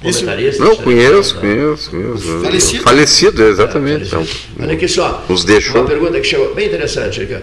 Esse- 0.04 0.20
Comentarista? 0.22 0.64
Não, 0.64 0.72
de 0.76 0.82
conheço, 0.82 1.36
né? 1.36 1.42
conheço, 1.42 1.90
conheço. 1.92 2.40
Falecido? 2.42 2.84
Falecido, 2.84 3.44
exatamente. 3.44 4.06
Então, 4.08 4.26
Olha 4.60 4.74
aqui 4.74 4.88
só. 4.88 5.24
Nos 5.30 5.44
deixou. 5.46 5.76
Uma 5.82 5.88
pergunta 5.88 6.20
que 6.20 6.26
chegou 6.28 6.54
bem 6.56 6.68
interessante 6.68 7.22
aqui. 7.22 7.38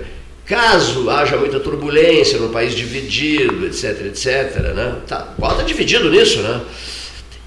Caso 0.44 1.08
haja 1.10 1.36
muita 1.36 1.60
turbulência 1.60 2.38
no 2.38 2.48
país 2.48 2.74
dividido, 2.74 3.66
etc, 3.66 4.06
etc, 4.06 4.56
né? 4.74 4.96
Tá, 5.06 5.34
o 5.36 5.40
Paulo 5.40 5.56
está 5.56 5.66
dividido 5.66 6.10
nisso, 6.10 6.40
né? 6.40 6.60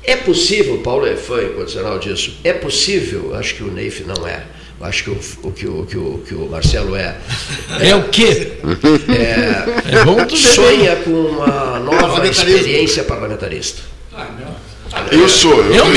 É 0.04 0.16
possível, 0.16 0.78
Paulo 0.80 1.06
é 1.08 1.16
fã 1.16 1.42
incondicional 1.44 1.98
disso, 2.00 2.36
é 2.44 2.54
possível, 2.54 3.36
acho 3.36 3.56
que 3.56 3.64
o 3.64 3.72
Neif 3.72 4.04
não 4.04 4.26
é, 4.28 4.44
acho 4.82 5.04
que 5.04 5.10
o, 5.12 5.20
o, 5.44 5.52
que, 5.52 5.68
o, 5.68 5.86
que, 5.86 5.98
o, 5.98 6.24
que 6.28 6.34
o 6.34 6.48
Marcelo 6.50 6.96
é, 6.96 7.18
É 7.80 7.96
o 7.96 8.04
quê? 8.10 8.54
é, 9.10 9.98
É 10.00 10.04
bom 10.06 10.24
tu 10.26 10.36
ver. 10.36 10.42
sonha 10.42 10.96
com 10.98 11.12
uma 11.12 11.80
nova 11.80 11.98
Parlamentarismo. 12.02 12.50
experiência 12.50 13.04
parlamentarista. 13.04 13.82
Eu 15.12 15.30
sou. 15.30 15.54
Eu 15.66 15.86
não. 15.86 15.94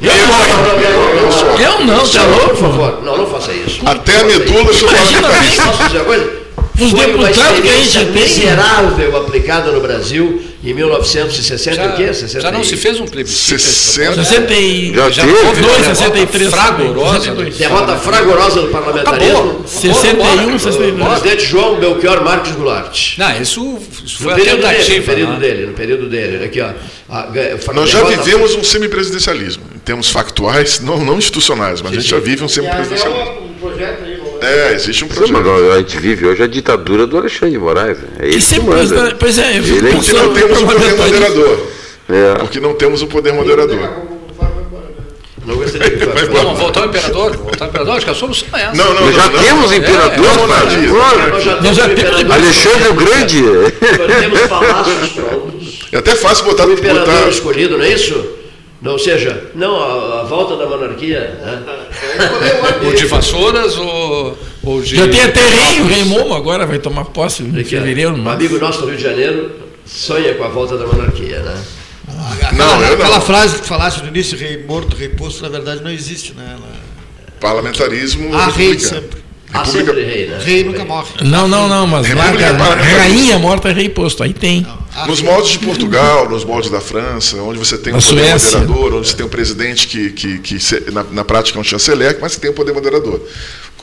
Eu 0.00 0.12
não, 0.12 1.58
Eu 1.58 1.80
não, 1.80 1.86
tá 1.86 1.94
Marcelo, 1.96 2.32
por 2.32 2.40
louco? 2.40 2.56
favor, 2.56 3.02
não, 3.02 3.18
não 3.18 3.26
faça 3.26 3.52
isso. 3.52 3.80
Até 3.84 4.20
a 4.20 4.24
medula 4.24 4.64
eu 4.68 4.74
sou 4.74 4.88
Imagina 4.88 5.22
parlamentarista. 5.22 5.62
Posso 5.64 5.82
dizer 5.84 5.98
uma 5.98 6.04
coisa? 6.04 6.37
Os 6.80 6.90
Foi 6.92 7.12
uma 7.12 7.26
a 7.26 7.30
experiência 7.30 8.04
tem. 8.04 8.12
miserável 8.12 9.16
aplicada 9.16 9.72
no 9.72 9.80
Brasil 9.80 10.40
em 10.62 10.72
1960 10.74 11.74
Já, 11.76 11.84
e 11.84 11.88
o 11.88 11.92
quê? 11.96 12.14
60 12.14 12.40
já 12.40 12.50
não 12.52 12.60
e- 12.60 12.64
se 12.64 12.76
fez 12.76 13.00
um 13.00 13.06
plebiscito. 13.06 13.54
a 13.54 13.56
esse 13.56 13.66
60. 13.68 14.06
propósito? 14.14 14.28
60 14.34 14.52
e... 14.54 14.94
Já 14.94 15.10
Já 15.10 15.22
teve? 15.24 15.34
houve 15.34 15.46
uma 15.46 15.52
2, 15.54 15.62
derrota 15.62 15.94
63. 15.94 16.50
fragorosa. 16.50 17.12
62. 17.20 17.56
Derrota 17.58 17.96
fragorosa 17.96 18.60
do 18.62 18.68
parlamentarismo. 18.68 19.62
61, 19.66 20.58
62. 20.58 21.08
Presidente 21.20 21.44
João 21.46 21.80
Belchior 21.80 22.22
Marques 22.24 22.52
Goulart. 22.52 23.18
Não, 23.18 23.40
isso, 23.42 23.78
isso 24.04 24.18
foi 24.18 24.26
No 24.26 24.32
a 24.32 24.36
período, 24.36 24.62
dele, 24.62 24.98
no 24.98 25.04
período 25.04 25.32
né? 25.32 25.38
dele, 25.38 25.66
no 25.66 25.72
período 25.74 26.08
dele. 26.08 26.44
Aqui, 26.44 26.60
ó. 26.60 26.70
A- 27.08 27.20
a- 27.22 27.72
Nós 27.74 27.90
já 27.90 28.02
vivemos 28.04 28.54
um 28.54 28.62
semipresidencialismo, 28.64 29.62
em 29.74 29.78
termos 29.78 30.10
factuais, 30.10 30.80
não, 30.80 31.04
não 31.04 31.18
institucionais, 31.18 31.80
mas 31.82 31.92
a 31.92 31.94
gente 31.96 32.08
já 32.08 32.18
vive 32.18 32.44
um 32.44 32.48
semipresidencialismo. 32.48 33.48
projeto 33.60 34.04
aí, 34.04 34.07
É, 34.40 34.72
existe 34.74 35.04
um 35.04 35.08
projeto. 35.08 35.36
a 35.72 35.78
gente 35.78 35.96
vive 35.98 36.26
hoje 36.26 36.42
a 36.42 36.46
ditadura 36.46 37.06
do 37.06 37.16
Alexandre 37.18 37.50
de 37.52 37.58
Moraes. 37.58 37.98
né? 37.98 38.08
É 38.20 38.24
ele 38.26 38.32
E 38.32 38.36
que 38.36 38.42
sempre, 38.42 38.68
manda. 38.70 39.16
pois 39.18 39.38
é, 39.38 39.56
Ele 39.56 39.88
é 39.88 39.92
Porque 39.92 40.12
não 40.12 40.32
temos 40.32 40.62
o 40.62 40.66
poder 40.66 40.94
moderador. 40.96 41.66
É. 42.08 42.34
Porque 42.38 42.60
não 42.60 42.74
temos 42.74 43.02
o 43.02 43.06
poder 43.06 43.32
moderador. 43.32 43.76
Não. 45.46 45.56
Vamos 46.32 46.58
voltar 46.58 46.80
ao 46.82 46.86
imperador. 46.88 47.36
Voltar 47.36 47.64
ao 47.64 47.68
imperador, 47.70 47.96
acho 47.96 48.04
que 48.04 48.10
a 48.10 48.14
solução 48.14 48.48
é 48.52 48.62
essa. 48.64 48.74
Não, 48.74 48.94
não, 48.94 49.06
Nós 49.06 49.14
já 49.14 49.26
não, 49.26 49.32
não. 49.32 49.42
temos 49.42 49.72
imperador, 49.72 50.26
é 50.26 50.36
monarquia. 50.38 50.88
Nós 50.88 51.44
já 51.44 51.60
Nós 51.60 51.76
já 51.76 51.88
temos 51.88 52.02
temos 52.02 52.20
imperador. 52.20 52.32
Alexandre 52.32 52.88
o 52.88 52.94
Grande. 52.94 53.42
Nós 53.42 54.20
temos 54.20 54.40
palácios 54.42 55.08
prontos. 55.12 55.78
É 55.90 55.96
até 55.96 56.14
fácil 56.14 56.44
botar, 56.44 56.66
O 56.66 56.72
imperador 56.72 57.06
botar 57.06 57.28
escolhido, 57.30 57.78
não 57.78 57.84
é 57.84 57.92
isso? 57.92 58.26
Não, 58.82 58.92
ou 58.92 58.98
seja, 58.98 59.50
não 59.54 59.74
a, 59.82 60.17
a 60.17 60.17
volta 60.28 60.56
da 60.56 60.66
monarquia. 60.68 61.20
Né? 61.40 61.62
Ou 62.86 62.94
de 62.94 63.06
vassouras 63.06 63.76
ou, 63.76 64.38
ou 64.62 64.80
de. 64.82 64.96
Já 64.96 65.08
tem 65.08 65.20
até 65.22 65.40
rei, 65.40 65.80
o 65.80 65.86
rei 65.86 66.04
Momo 66.04 66.34
agora 66.34 66.66
vai 66.66 66.78
tomar 66.78 67.04
posse 67.06 67.42
em 67.42 67.64
fevereiro. 67.64 68.14
um 68.14 68.28
amigo 68.28 68.58
nosso 68.58 68.80
do 68.82 68.86
Rio 68.88 68.96
de 68.96 69.02
Janeiro 69.02 69.50
sonha 69.84 70.34
com 70.34 70.44
a 70.44 70.48
volta 70.48 70.76
da 70.76 70.86
monarquia, 70.86 71.40
né? 71.40 71.56
Aquela, 72.32 72.52
Não, 72.52 72.82
eu 72.82 72.88
não. 72.88 72.94
aquela 73.04 73.20
frase 73.20 73.56
que 73.56 73.62
tu 73.62 73.66
falaste 73.68 74.00
no 74.02 74.08
início, 74.08 74.36
rei 74.38 74.64
morto, 74.66 74.96
rei 74.96 75.08
posto, 75.10 75.42
na 75.42 75.48
verdade 75.48 75.82
não 75.82 75.90
existe, 75.90 76.32
né? 76.34 76.56
Ela- 76.56 76.88
parlamentarismo 77.40 78.34
Há 78.34 78.46
rei 78.48 78.78
sempre. 78.78 79.18
Há 79.52 79.58
República- 79.62 79.92
sempre 79.94 80.04
rei, 80.04 80.26
né? 80.26 80.38
Rei 80.44 80.64
nunca 80.64 80.84
morre. 80.84 81.08
Não, 81.22 81.48
não, 81.48 81.68
não, 81.68 81.86
mas 81.86 82.06
Parlamentarista. 82.06 82.98
rainha 82.98 83.38
morta 83.38 83.68
é 83.70 83.72
rei 83.72 83.88
posto, 83.88 84.22
aí 84.22 84.32
tem. 84.34 84.66
Há 84.68 84.87
Nos 85.06 85.20
moldes 85.22 85.52
de 85.52 85.58
Portugal, 85.60 86.28
nos 86.28 86.44
moldes 86.44 86.70
da 86.70 86.80
França, 86.80 87.36
onde 87.42 87.58
você 87.58 87.78
tem 87.78 87.94
um 87.94 88.00
poder 88.00 88.32
moderador, 88.32 88.94
onde 88.94 89.08
você 89.08 89.16
tem 89.16 89.26
um 89.26 89.28
presidente 89.28 89.86
que, 89.86 90.10
que, 90.10 90.38
que 90.38 90.90
na, 90.90 91.04
na 91.04 91.24
prática 91.24 91.58
é 91.58 91.60
um 91.60 91.64
chanceler, 91.64 92.18
mas 92.20 92.34
que 92.34 92.40
tem 92.40 92.50
um 92.50 92.54
poder 92.54 92.72
moderador. 92.72 93.20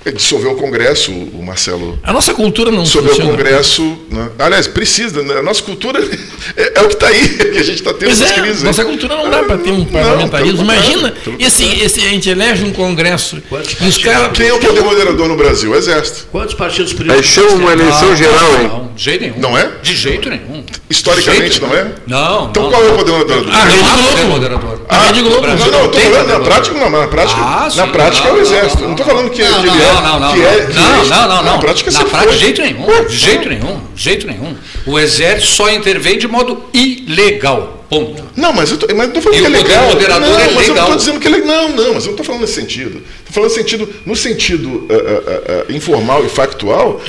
Ele 0.05 0.15
dissolveu 0.17 0.51
o 0.51 0.55
Congresso, 0.55 1.11
o 1.11 1.41
Marcelo 1.43 1.97
A 2.03 2.13
nossa 2.13 2.31
cultura 2.33 2.69
não 2.69 2.83
dissolveu 2.83 3.11
o 3.11 3.15
funciona. 3.15 3.37
Congresso. 3.37 3.97
Né? 4.11 4.29
Aliás, 4.37 4.67
precisa, 4.67 5.23
né? 5.23 5.39
a 5.39 5.41
nossa 5.41 5.63
cultura 5.63 5.99
é, 6.55 6.73
é 6.75 6.81
o 6.83 6.87
que 6.87 6.93
está 6.93 7.07
aí, 7.07 7.27
que 7.29 7.57
a 7.57 7.63
gente 7.63 7.75
está 7.81 7.91
tendo 7.93 8.05
Pois 8.09 8.21
essas 8.21 8.37
é, 8.37 8.41
crises. 8.41 8.59
aí. 8.61 8.65
nossa 8.67 8.85
cultura 8.85 9.15
não 9.15 9.29
dá 9.31 9.43
para 9.43 9.57
ter 9.57 9.71
um 9.71 9.79
Não, 9.79 9.85
parlamentarismo. 9.85 10.57
contrário, 10.59 10.83
Imagina, 10.83 11.11
pelo 11.11 11.37
esse, 11.41 11.63
contrário. 11.63 11.85
esse, 11.85 11.99
a 12.01 12.09
gente 12.09 12.29
elege 12.29 12.63
um 12.65 12.71
congresso 12.71 13.41
Quantos 13.49 13.75
e 13.81 13.87
os 13.87 13.97
caras. 13.97 14.31
Quem 14.37 14.47
é 14.47 14.53
o 14.53 14.59
poder 14.59 14.81
moderador 14.83 15.27
no 15.27 15.35
Brasil? 15.35 15.71
O 15.71 15.75
Exército. 15.75 16.27
Quantos 16.31 16.53
partidos 16.53 16.93
políticos? 16.93 17.25
chama 17.25 17.51
uma 17.53 17.73
eleição 17.73 18.09
Não, 18.09 18.15
geral, 18.15 18.51
não, 18.51 18.61
hein? 18.61 18.67
Não, 18.67 18.91
de 18.95 19.03
jeito 19.03 19.21
nenhum. 19.23 19.39
Não 19.39 19.57
é? 19.57 19.71
De 19.81 19.95
jeito 19.95 20.29
nenhum. 20.29 20.63
Historicamente, 20.89 21.41
jeito 21.53 21.61
não 21.65 21.75
é? 21.75 21.83
nenhum. 21.83 21.95
Não. 22.05 22.49
Então 22.49 22.63
não, 22.63 22.69
qual 22.69 22.83
é 22.83 22.87
não. 22.87 22.93
o 22.93 22.97
poder 22.97 23.11
moderador? 23.11 23.49
Ah, 23.51 23.63
Rede 23.65 23.77
Não 23.83 24.01
Globo. 24.13 24.27
moderador. 24.29 24.81
A 24.87 24.97
Rede 24.99 25.21
Globo. 25.23 25.47
Não, 25.47 25.55
não, 25.71 25.87
tem 25.89 26.01
falando 26.11 26.27
na 26.27 26.39
prática, 26.41 26.77
não, 26.79 26.89
na 26.91 27.07
prática, 27.07 27.39
Ah, 27.41 27.63
na 27.75 27.85
sim, 27.85 27.91
prática 27.91 28.27
é 28.27 28.31
o 28.31 28.35
não, 28.35 28.41
exército. 28.41 28.75
não, 28.77 28.81
Não, 28.83 28.89
não, 28.89 28.95
tô 28.95 29.03
falando 29.03 29.29
que, 29.31 29.41
Não, 29.43 29.51
não, 29.51 29.59
ele 29.73 29.83
é, 29.83 29.94
não, 30.01 30.19
não, 30.19 30.33
que 30.33 30.39
não. 30.39 30.45
é, 30.47 30.65
que 30.65 30.73
não, 30.73 30.83
é- 30.83 31.05
não, 31.07 31.27
não, 31.27 31.27
não. 31.27 31.43
Na 31.43 31.57
prática 31.59 31.91
Na 31.91 32.05
prática, 32.05 32.31
de 32.33 32.39
jeito 32.39 32.61
nenhum. 32.61 32.85
Ué, 32.87 33.03
De 33.05 33.17
jeito 33.17 33.49
nenhum. 33.49 33.81
De 33.95 34.03
jeito 34.03 34.27
nenhum. 34.27 34.55
O 34.85 34.99
exército 34.99 35.47
só 35.53 35.69
intervém 35.71 36.17
de 36.17 36.27
modo 36.27 36.63
ilegal. 36.73 37.85
Ponto. 37.89 38.23
Não, 38.35 38.51
mas 38.51 38.71
eu 38.71 38.77
tô, 38.77 38.87
mas 38.95 39.09
falando 39.23 39.37
E 39.37 39.39
que 39.41 39.45
é 39.45 39.49
legal. 39.49 39.85
moderador 39.85 40.27
não, 40.27 40.39
é 40.39 40.45
mas 40.45 40.67
eu 40.67 40.73
não 40.73 40.73
legal. 40.73 40.87
tô 40.87 40.95
dizendo 40.95 41.19
que 41.19 41.27
é 41.27 41.31
legal. 41.31 41.47
Não, 41.47 41.69
não, 41.69 41.93
mas 41.93 42.03
eu 42.05 42.09
não 42.11 42.17
tô 42.17 42.23
falando 42.23 42.41
nesse 42.41 42.53
sentido. 42.53 43.01
Tô 43.27 43.31
falando 43.33 43.49
no 43.51 43.55
sentido, 43.55 43.89
no 44.07 44.15
sentido 44.15 44.87
ah, 44.89 44.93
ah, 44.95 45.65
ah, 45.69 45.71
informal 45.71 46.25
e 46.25 46.29
factual, 46.29 46.99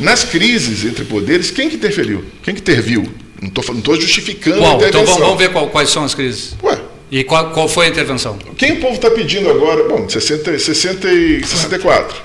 nas 0.00 0.24
crises 0.24 0.84
entre 0.84 1.04
poderes, 1.04 1.50
quem 1.52 1.68
que 1.70 1.76
interferiu? 1.76 2.24
Quem 2.42 2.52
que 2.52 2.60
interviu? 2.60 3.04
Não 3.40 3.62
falando- 3.62 3.76
não 3.76 3.82
tô 3.82 3.94
justificando 4.00 4.56
a? 4.56 4.60
Então 4.60 4.76
intervenção. 4.76 5.04
vamos, 5.06 5.20
vamos 5.20 5.38
ver 5.38 5.50
qual- 5.52 5.68
quais 5.68 5.88
são 5.90 6.02
as 6.04 6.14
crises. 6.14 6.56
Ué, 6.64 6.78
E 7.12 7.22
qual, 7.22 7.50
qual 7.50 7.68
foi 7.68 7.86
a 7.86 7.88
intervenção? 7.90 8.36
quem 8.58 8.72
o 8.72 8.80
povo 8.80 8.94
está 8.96 9.10
pedindo 9.12 9.48
agora? 9.48 9.84
Bom, 9.84 10.08
60, 10.08 10.58
60 10.58 11.08
e 11.12 11.44
64. 11.46 12.16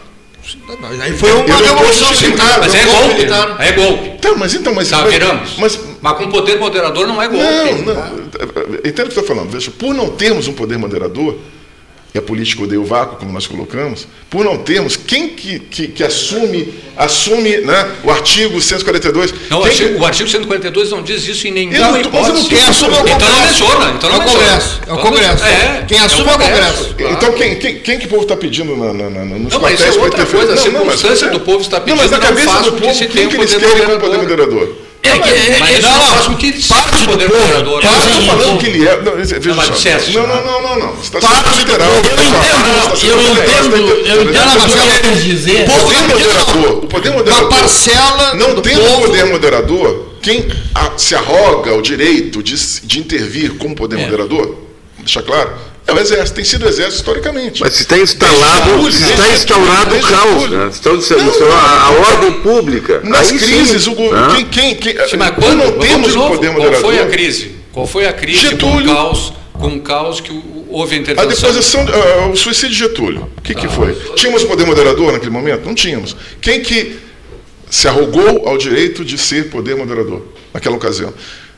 Aí 1.01 1.13
foi 1.17 1.31
uma 1.31 1.43
Eu 1.43 1.93
justificando, 1.93 2.27
militar. 2.27 2.59
Mas 2.59 2.75
é 2.75 2.85
golpe 2.85 3.13
militar. 3.15 3.55
É 3.59 3.71
golpe. 3.71 4.07
Então, 4.09 4.37
mas 4.37 4.53
então, 4.53 4.73
mas, 4.73 4.89
Tá, 4.89 5.03
viramos. 5.03 5.57
mas 5.57 5.79
Mas 6.01 6.17
com 6.17 6.29
poder 6.29 6.59
moderador 6.59 7.07
não 7.07 7.21
é 7.21 7.27
golpe. 7.27 7.45
Não, 7.85 7.93
não. 7.93 8.19
Entendo 8.83 9.05
o 9.05 9.09
que 9.09 9.13
você 9.13 9.19
está 9.19 9.33
falando. 9.33 9.49
Veja, 9.49 9.71
por 9.71 9.93
não 9.93 10.09
termos 10.09 10.47
um 10.47 10.53
poder 10.53 10.77
moderador, 10.77 11.35
e 12.13 12.17
a 12.17 12.21
política 12.21 12.63
odeia 12.63 12.81
o 12.81 12.85
vácuo, 12.85 13.17
como 13.17 13.31
nós 13.31 13.45
colocamos, 13.45 14.07
por 14.31 14.43
não 14.43 14.57
termos, 14.57 14.95
quem 14.95 15.29
que, 15.29 15.59
que, 15.59 15.87
que 15.89 16.03
assume, 16.03 16.73
assume 16.97 17.57
né, 17.57 17.87
o 18.03 18.09
artigo 18.09 18.59
142? 18.59 19.31
Não, 19.49 19.59
o 19.59 19.63
artigo, 19.63 19.93
que- 19.93 20.01
o 20.01 20.05
artigo 20.05 20.27
142 20.29 20.89
não 20.89 21.03
diz 21.03 21.27
isso 21.27 21.47
em 21.47 21.51
nenhuma 21.51 21.77
não- 21.91 22.01
hipótese. 22.01 22.29
eu 22.29 22.35
não 22.35 22.43
quero 22.45 22.69
assumir 22.69 22.93
o 22.95 22.99
Então 22.99 23.09
não 23.09 23.19
Congresso. 23.19 23.41
menciona. 23.63 23.91
Então 23.95 24.09
não 24.09 24.15
É 24.15 24.19
o. 24.19 24.29
Congresso, 24.31 24.79
é 24.87 24.91
o 24.91 24.93
Então, 24.93 24.97
Congresso. 25.05 25.43
É, 25.43 25.85
Quem 25.87 25.99
assume 25.99 26.29
é 26.29 26.33
o 26.33 26.39
Congresso. 26.39 26.95
Então, 26.99 27.33
quem, 27.33 27.55
quem, 27.59 27.79
quem 27.79 27.99
que 27.99 28.05
o 28.05 28.09
povo 28.09 28.23
está 28.23 28.35
pedindo 28.35 28.75
na, 28.75 28.91
na, 28.93 29.09
na, 29.09 29.25
nos 29.25 29.53
Não, 29.53 29.61
mas 29.61 29.73
isso 29.79 29.83
é 29.83 29.91
quartéis 29.91 29.97
outra 29.97 30.25
coisa, 30.25 30.53
a 30.53 30.55
Não, 30.55 30.63
não, 30.71 30.85
mas- 30.85 30.99
circunstância 30.99 31.27
do 31.31 31.39
povo 31.41 31.61
está 31.61 31.79
Não, 31.79 31.95
mas 31.95 32.09
pedindo 32.09 32.11
na 32.11 32.19
cabeça 32.19 32.61
do 32.63 32.71
que 32.73 32.81
povo, 32.81 32.93
se 32.95 33.07
que 33.07 33.19
um 33.19 33.29
poder 33.29 33.59
querem 33.59 33.85
como 33.85 33.99
poder 33.99 34.17
moderador. 34.17 34.75
É 35.01 35.17
que, 35.17 35.29
é, 35.29 35.57
Mas 35.59 35.77
é, 35.77 35.81
não, 35.81 35.89
não 35.91 35.97
não, 35.97 36.07
faz 36.07 36.25
com 36.27 36.35
que 36.35 36.61
se 36.61 36.67
parte 36.67 36.97
do 36.97 37.05
poder 37.11 37.29
povo. 37.29 37.39
moderador. 37.41 37.83
É 37.83 37.87
o 37.87 37.91
Eu 37.91 37.97
estou 37.99 38.21
falando 38.23 38.59
que 38.59 38.65
ele 38.67 38.87
é. 38.87 39.01
Não, 39.01 39.15
veja 39.15 39.39
Não, 39.39 39.55
mas 39.55 39.65
só. 39.67 39.73
não, 40.19 40.27
né? 40.27 40.41
não, 40.45 40.61
não, 40.61 40.61
não, 40.61 40.79
não. 40.87 40.95
Você 40.95 41.17
está 41.17 41.21
sendo 41.21 41.49
do 41.53 41.59
literal. 41.59 41.89
Eu 41.89 42.01
entendo, 42.01 43.05
eu 43.05 43.21
entendo, 43.31 44.07
eu 44.07 44.23
entendo 44.23 44.57
o 44.57 44.65
que 44.65 45.01
quer 45.01 45.15
dizer. 45.21 45.63
O 45.69 45.79
poder 45.79 46.01
moderador, 46.01 46.83
o 46.83 46.87
poder 46.87 47.09
Uma 47.09 47.17
moderador. 47.19 47.49
parcela 47.49 48.33
Não 48.35 48.55
do 48.55 48.61
tendo 48.61 48.81
povo 48.81 49.01
poder 49.07 49.25
moderador, 49.25 50.05
quem 50.21 50.47
a- 50.75 50.91
se 50.97 51.15
arroga 51.15 51.73
o 51.75 51.81
direito 51.81 52.43
de, 52.43 52.55
de 52.85 52.99
intervir 52.99 53.53
como 53.57 53.75
poder 53.75 53.99
É. 53.99 54.03
moderador, 54.03 54.55
deixa 54.99 55.21
claro, 55.21 55.51
é 55.89 55.93
o 55.93 55.99
exército, 55.99 56.35
tem 56.35 56.45
sido 56.45 56.65
o 56.65 56.69
exército 56.69 56.97
historicamente. 56.97 57.61
Mas 57.61 57.73
se 57.73 57.81
está 57.81 57.97
instalado, 57.97 58.91
se 58.91 59.03
está 59.11 59.27
instaurado 59.29 59.95
o 59.95 60.01
caos, 60.01 60.49
né? 60.49 60.69
Se 60.71 60.77
está 60.77 60.91
instaurado 60.91 61.39
Não, 61.39 61.51
a, 61.57 61.81
a 61.83 61.89
ordem 61.91 62.31
pública. 62.41 63.01
Nas 63.03 63.31
Aí 63.31 63.39
sim, 63.39 63.45
crises, 63.45 63.87
o, 63.87 63.93
go- 63.95 64.11
né? 64.13 64.27
quem, 64.35 64.45
quem, 64.45 64.75
quem, 64.95 65.07
Sim, 65.07 65.17
mas 65.17 65.35
quando 65.35 65.57
não 65.57 65.71
temos 65.79 66.15
o 66.15 66.27
poder 66.29 66.47
qual 66.47 66.53
moderador. 66.59 66.81
foi 66.91 66.99
a 66.99 67.05
crise? 67.07 67.51
Qual 67.71 67.87
foi 67.87 68.07
a 68.07 68.13
crise 68.13 68.39
Getúlio. 68.39 68.85
com 68.87 68.91
o 68.91 68.95
caos, 68.95 69.33
com 69.53 69.67
o 69.67 69.81
caos 69.81 70.21
que 70.21 70.31
houve 70.69 70.95
a 70.95 70.97
A 70.97 71.01
intervenção? 71.01 71.29
deposição, 71.49 71.85
ah, 71.87 72.27
o 72.27 72.35
suicídio 72.35 72.69
de 72.69 72.77
Getúlio, 72.79 73.29
o 73.37 73.41
que, 73.41 73.53
que 73.55 73.67
foi? 73.67 73.93
Tínhamos 74.15 74.43
poder 74.43 74.65
moderador 74.65 75.11
naquele 75.11 75.31
momento? 75.31 75.65
Não 75.65 75.75
tínhamos. 75.75 76.15
Quem 76.41 76.61
que 76.61 76.97
se 77.69 77.87
arrogou 77.87 78.47
ao 78.47 78.57
direito 78.57 79.05
de 79.05 79.17
ser 79.17 79.49
poder 79.49 79.75
moderador 79.75 80.25
naquela 80.53 80.75
ocasião? 80.75 81.13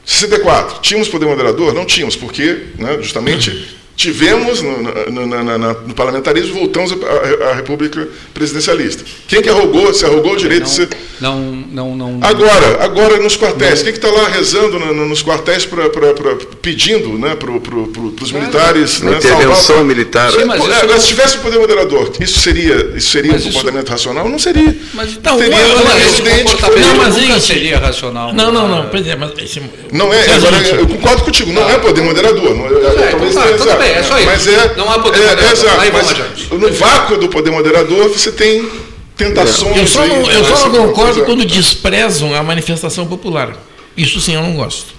64, 0.06 0.80
tínhamos 0.82 1.08
poder 1.08 1.26
moderador? 1.28 1.74
Não 1.74 1.86
tínhamos, 1.86 2.16
porque 2.16 2.58
né, 2.78 2.98
justamente 3.02 3.78
tivemos 4.02 4.62
no, 4.62 4.82
no- 5.12 5.28
no- 5.28 5.58
no 5.88 5.94
parlamentarismo, 5.94 6.56
voltamos 6.56 6.92
à, 6.92 7.50
à 7.52 7.54
República 7.54 8.08
Presidencialista. 8.34 9.04
Quem 9.28 9.42
que 9.42 9.50
arrogou, 9.50 9.94
se 9.94 10.04
arrogou 10.06 10.34
o 10.34 10.36
direito 10.36 10.64
de 10.64 10.70
ser 10.72 10.90
Não, 11.20 11.40
não, 11.40 11.96
não. 11.96 12.20
Agora, 12.22 12.84
agora 12.84 13.18
nos 13.20 13.38
quartéis, 13.38 13.84
quem 13.84 13.92
que 13.94 14.00
está 14.00 14.10
lá 14.10 14.28
rezando 14.28 14.80
no- 14.80 14.92
no- 14.94 15.06
nos 15.08 15.22
quartéis 15.22 15.66
pra, 15.66 15.88
pra- 15.90 16.14
pra- 16.14 16.36
pedindo 16.62 17.18
né, 17.20 17.36
para 17.36 17.52
pro, 17.60 17.88
pro, 17.88 18.14
os 18.22 18.32
militares 18.32 19.02
né, 19.02 19.18
intervenção 19.18 19.56
salvar- 19.56 19.86
militar. 19.86 20.32
Sim, 20.32 20.46
não- 20.46 21.00
se 21.00 21.08
tivesse 21.08 21.38
o 21.38 21.42
poder 21.42 21.60
moderador, 21.60 22.12
isso 22.20 22.40
seria, 22.40 22.94
isso 22.96 23.10
seria 23.12 23.34
um 23.34 23.36
isso- 23.36 23.48
comportamento 23.50 23.90
racional? 23.90 24.28
Não 24.28 24.40
seria. 24.40 24.76
Mas 24.94 25.12
Não, 25.24 25.38
Teria 25.38 25.56
uma- 25.56 25.76
um 25.76 25.82
uma- 25.82 25.92
presidente 25.92 26.36
que 26.38 26.44
comportamento 26.44 26.88
Não, 26.88 26.96
mas, 26.98 27.18
nunca 27.18 27.40
seria 27.40 27.78
racional. 27.78 28.34
Não, 28.34 28.52
não, 28.52 28.68
não. 28.68 28.90
Pois 28.90 29.06
é, 29.08 29.16
mas 29.16 29.32
esse, 29.38 29.62
Não 29.92 30.12
é, 30.14 30.18
Mas, 30.28 30.44
agora, 30.44 30.68
eu 30.68 30.88
concordo 30.88 31.24
contigo, 31.24 31.52
não 31.52 31.70
é 31.70 31.78
poder 31.78 32.02
moderador. 32.02 32.56
Não, 32.56 32.66
é, 32.66 32.70
é, 32.70 33.08
talvez 33.12 33.36
então 33.36 33.68
tá, 33.68 33.76
bem, 33.92 34.00
é 34.00 34.04
só 34.04 34.18
isso. 34.18 34.26
Mas 34.28 34.48
é, 34.48 34.76
Não 34.76 34.90
há 34.92 35.00
poder 35.00 35.20
é, 35.20 35.22
moderador. 35.30 35.50
é, 35.50 35.52
exato, 35.54 35.82
Aí 35.82 35.92
vamos 35.92 36.12
adiante. 36.12 36.54
no 36.54 36.72
vácuo 36.74 37.18
do 37.18 37.28
poder 37.30 37.52
moderador, 37.52 38.10
você 38.10 38.32
tem 38.32 38.70
tentações. 39.18 39.78
eu 39.78 39.88
só 39.88 40.02
aí, 40.02 40.10
não, 40.10 40.32
eu 40.32 40.42
né, 40.44 40.56
só 40.56 40.70
não 40.70 40.88
concordo 40.88 40.94
coisa- 40.94 41.22
quando 41.26 41.46
desprezam 41.46 42.34
a 42.34 42.42
manifestação 42.44 43.06
popular. 43.08 43.56
Isso 43.96 44.20
sim 44.22 44.34
eu 44.36 44.42
não 44.42 44.54
gosto. 44.56 44.94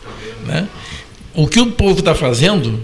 Né? 0.47 0.67
O 1.35 1.47
que 1.49 1.61
o 1.61 1.67
povo 1.67 1.99
está 2.01 2.15
fazendo 2.15 2.81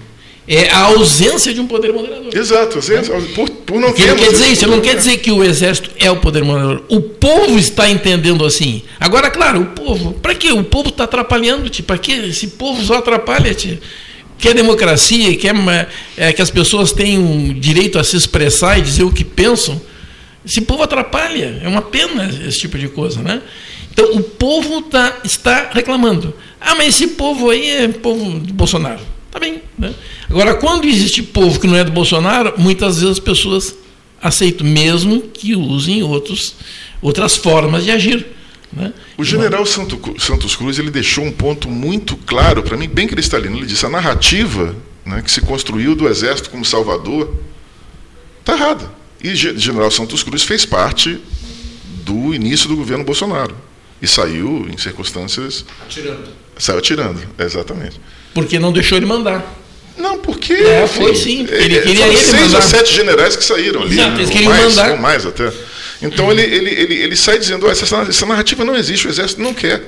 é 0.46 0.70
a 0.70 0.78
ausência 0.84 1.52
de 1.52 1.60
um 1.60 1.66
poder 1.66 1.92
moderador. 1.92 2.34
Exato, 2.34 2.78
exato, 2.78 3.10
por, 3.34 3.50
por 3.50 3.78
não 3.78 3.90
O 3.90 3.92
que 3.92 4.00
ele 4.02 4.12
termos 4.12 4.24
quer 4.26 4.32
dizer 4.32 4.46
isso? 4.52 4.64
Ele 4.64 4.70
não 4.74 4.80
quer 4.80 4.96
dizer 4.96 5.18
que 5.18 5.30
o 5.30 5.44
exército 5.44 5.90
é 5.98 6.10
o 6.10 6.16
poder 6.16 6.42
moderador. 6.42 6.82
O 6.88 7.00
povo 7.02 7.58
está 7.58 7.90
entendendo 7.90 8.44
assim. 8.46 8.82
Agora, 8.98 9.30
claro, 9.30 9.60
o 9.60 9.66
povo. 9.66 10.14
Para 10.14 10.34
quê? 10.34 10.50
O 10.50 10.64
povo 10.64 10.88
está 10.88 11.04
atrapalhando-te. 11.04 11.82
Para 11.82 11.98
quê? 11.98 12.12
Esse 12.12 12.46
povo 12.46 12.82
só 12.82 12.94
atrapalha-te. 12.94 13.78
Quer 14.38 14.54
democracia, 14.54 15.36
quer 15.36 15.52
ma- 15.52 15.86
é, 16.16 16.32
que 16.32 16.40
as 16.40 16.50
pessoas 16.50 16.92
tenham 16.92 17.52
direito 17.58 17.98
a 17.98 18.04
se 18.04 18.16
expressar 18.16 18.78
e 18.78 18.82
dizer 18.82 19.02
o 19.02 19.12
que 19.12 19.24
pensam. 19.24 19.80
Esse 20.46 20.60
povo 20.60 20.82
atrapalha. 20.82 21.60
É 21.62 21.68
uma 21.68 21.82
pena 21.82 22.30
esse 22.46 22.60
tipo 22.60 22.78
de 22.78 22.88
coisa, 22.88 23.20
né? 23.20 23.42
Então, 23.92 24.14
o 24.14 24.22
povo 24.22 24.82
tá, 24.82 25.18
está 25.24 25.70
reclamando. 25.74 26.32
Ah, 26.60 26.74
mas 26.76 26.88
esse 26.94 27.08
povo 27.08 27.50
aí 27.50 27.68
é 27.68 27.88
povo 27.88 28.38
do 28.38 28.52
Bolsonaro. 28.54 29.00
Tá 29.30 29.40
bem. 29.40 29.60
Né? 29.76 29.92
Agora, 30.30 30.54
quando 30.54 30.86
existe 30.86 31.22
povo 31.22 31.58
que 31.60 31.66
não 31.66 31.76
é 31.76 31.82
do 31.84 31.90
Bolsonaro, 31.90 32.54
muitas 32.56 32.96
vezes 33.00 33.10
as 33.14 33.20
pessoas 33.20 33.74
aceitam, 34.22 34.66
mesmo 34.66 35.20
que 35.20 35.54
usem 35.56 36.02
outros, 36.02 36.54
outras 37.02 37.36
formas 37.36 37.84
de 37.84 37.90
agir. 37.90 38.24
Né? 38.72 38.92
O 39.16 39.24
general 39.24 39.64
Santo 39.64 39.98
Santos 40.20 40.54
Cruz 40.54 40.78
ele 40.78 40.90
deixou 40.90 41.24
um 41.24 41.32
ponto 41.32 41.68
muito 41.68 42.16
claro 42.16 42.62
para 42.62 42.76
mim, 42.76 42.88
bem 42.88 43.06
cristalino. 43.06 43.56
Ele 43.56 43.66
disse: 43.66 43.86
a 43.86 43.88
narrativa 43.88 44.76
né, 45.06 45.22
que 45.22 45.30
se 45.30 45.40
construiu 45.40 45.94
do 45.94 46.06
exército 46.06 46.50
como 46.50 46.64
salvador 46.64 47.34
está 48.40 48.52
errada. 48.54 48.90
E 49.22 49.34
Ge- 49.34 49.56
general 49.58 49.90
Santos 49.90 50.22
Cruz 50.22 50.42
fez 50.42 50.64
parte 50.66 51.18
do 52.04 52.34
início 52.34 52.68
do 52.68 52.76
governo 52.76 53.04
Bolsonaro 53.04 53.54
e 54.00 54.06
saiu 54.06 54.68
em 54.72 54.76
circunstâncias 54.78 55.64
Tirando. 55.88 56.28
saiu 56.58 56.78
atirando, 56.78 57.20
exatamente. 57.38 58.00
Porque 58.34 58.58
não 58.58 58.70
deixou 58.72 58.96
ele 58.98 59.06
mandar. 59.06 59.44
Não, 59.96 60.18
porque. 60.18 60.52
É, 60.52 60.86
foi 60.86 61.16
sim. 61.16 61.44
Ele 61.50 61.76
é, 61.78 61.80
queria 61.80 61.96
foram 62.04 62.12
ele 62.12 62.16
seis 62.22 62.42
mandar. 62.42 62.56
ou 62.58 62.62
sete 62.62 62.94
generais 62.94 63.34
que 63.34 63.42
saíram 63.42 63.82
ali. 63.82 63.94
Exato, 63.98 64.18
eles 64.18 64.30
queriam 64.30 64.50
mais, 64.52 64.64
mandar. 64.76 64.90
Ou 64.92 64.98
mais 64.98 65.26
até. 65.26 65.52
Então 66.00 66.30
ele, 66.30 66.42
ele, 66.42 66.70
ele, 66.70 66.94
ele 66.94 67.16
sai 67.16 67.38
dizendo: 67.38 67.66
"Ó, 67.66 67.70
essa, 67.70 67.84
essa 68.02 68.26
narrativa 68.26 68.64
não 68.64 68.76
existe, 68.76 69.06
o 69.06 69.10
exército 69.10 69.40
não 69.42 69.52
quer. 69.54 69.82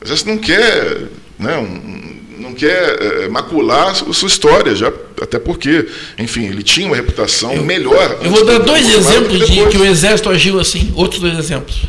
O 0.00 0.04
exército 0.04 0.28
não 0.30 0.38
quer. 0.38 1.02
Né, 1.38 1.56
um- 1.56 2.18
não 2.38 2.54
quer 2.54 2.96
eh, 3.24 3.28
macular 3.28 3.88
a 3.88 3.94
sua 4.12 4.28
história, 4.28 4.74
já, 4.74 4.92
até 5.20 5.40
porque, 5.40 5.86
enfim, 6.18 6.46
ele 6.46 6.62
tinha 6.62 6.86
uma 6.86 6.94
reputação 6.94 7.56
melhor. 7.64 8.18
Eu 8.22 8.30
vou 8.30 8.44
dar 8.44 8.58
dois 8.58 8.88
exemplos 8.88 9.46
de 9.50 9.66
que 9.66 9.76
o 9.76 9.84
exército 9.84 10.30
agiu 10.30 10.58
assim. 10.60 10.92
Outros 10.94 11.20
dois 11.20 11.36
exemplos. 11.36 11.82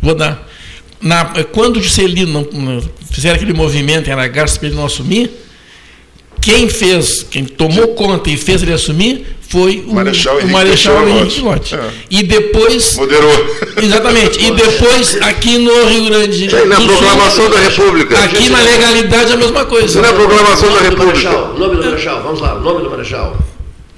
Vou 0.00 0.14
dar. 0.14 0.48
Na, 1.00 1.24
quando 1.52 1.78
o 1.78 1.82
Juscelino 1.82 2.32
não, 2.32 2.60
não 2.60 2.90
fizeram 3.10 3.34
aquele 3.36 3.52
movimento 3.52 4.08
em 4.08 4.12
Aragaço 4.12 4.58
para 4.58 4.68
ele 4.68 4.76
não 4.76 4.86
assumir, 4.86 5.30
quem 6.40 6.68
fez, 6.68 7.24
quem 7.28 7.44
tomou 7.44 7.88
conta 7.94 8.30
e 8.30 8.36
fez 8.36 8.62
ele 8.62 8.72
assumir 8.72 9.26
foi 9.48 9.82
o 9.86 9.94
Marechal 9.94 10.34
o 10.34 10.38
Henrique 10.40 10.52
Marechal 10.52 10.96
Teixeira 10.96 11.20
Henrique 11.20 11.40
Lott. 11.40 11.74
Lott. 11.74 11.86
É. 11.86 11.90
E 12.10 12.22
depois. 12.22 12.96
Moderou. 12.96 13.56
Exatamente. 13.82 14.44
E 14.44 14.50
depois, 14.50 15.16
aqui 15.22 15.56
no 15.56 15.86
Rio 15.86 16.04
Grande 16.04 16.54
Aí 16.54 16.66
na 16.66 16.76
do 16.76 16.82
Sul, 16.82 16.96
proclamação 16.96 17.50
da 17.50 17.58
República. 17.58 18.18
Aqui 18.24 18.48
na 18.50 18.60
legalidade 18.60 19.30
é 19.30 19.34
a 19.34 19.36
mesma 19.38 19.64
coisa. 19.64 20.02
Na 20.02 20.12
proclamação 20.12 20.68
da 20.68 20.74
nome 20.74 20.90
do 20.90 20.90
República. 20.90 21.30
Marechal, 21.30 21.54
o 21.54 21.58
nome 21.58 21.76
do 21.76 21.84
Marechal, 21.84 22.22
vamos 22.22 22.40
lá, 22.40 22.54
o 22.54 22.60
nome 22.60 22.82
do 22.82 22.90
Marechal. 22.90 23.36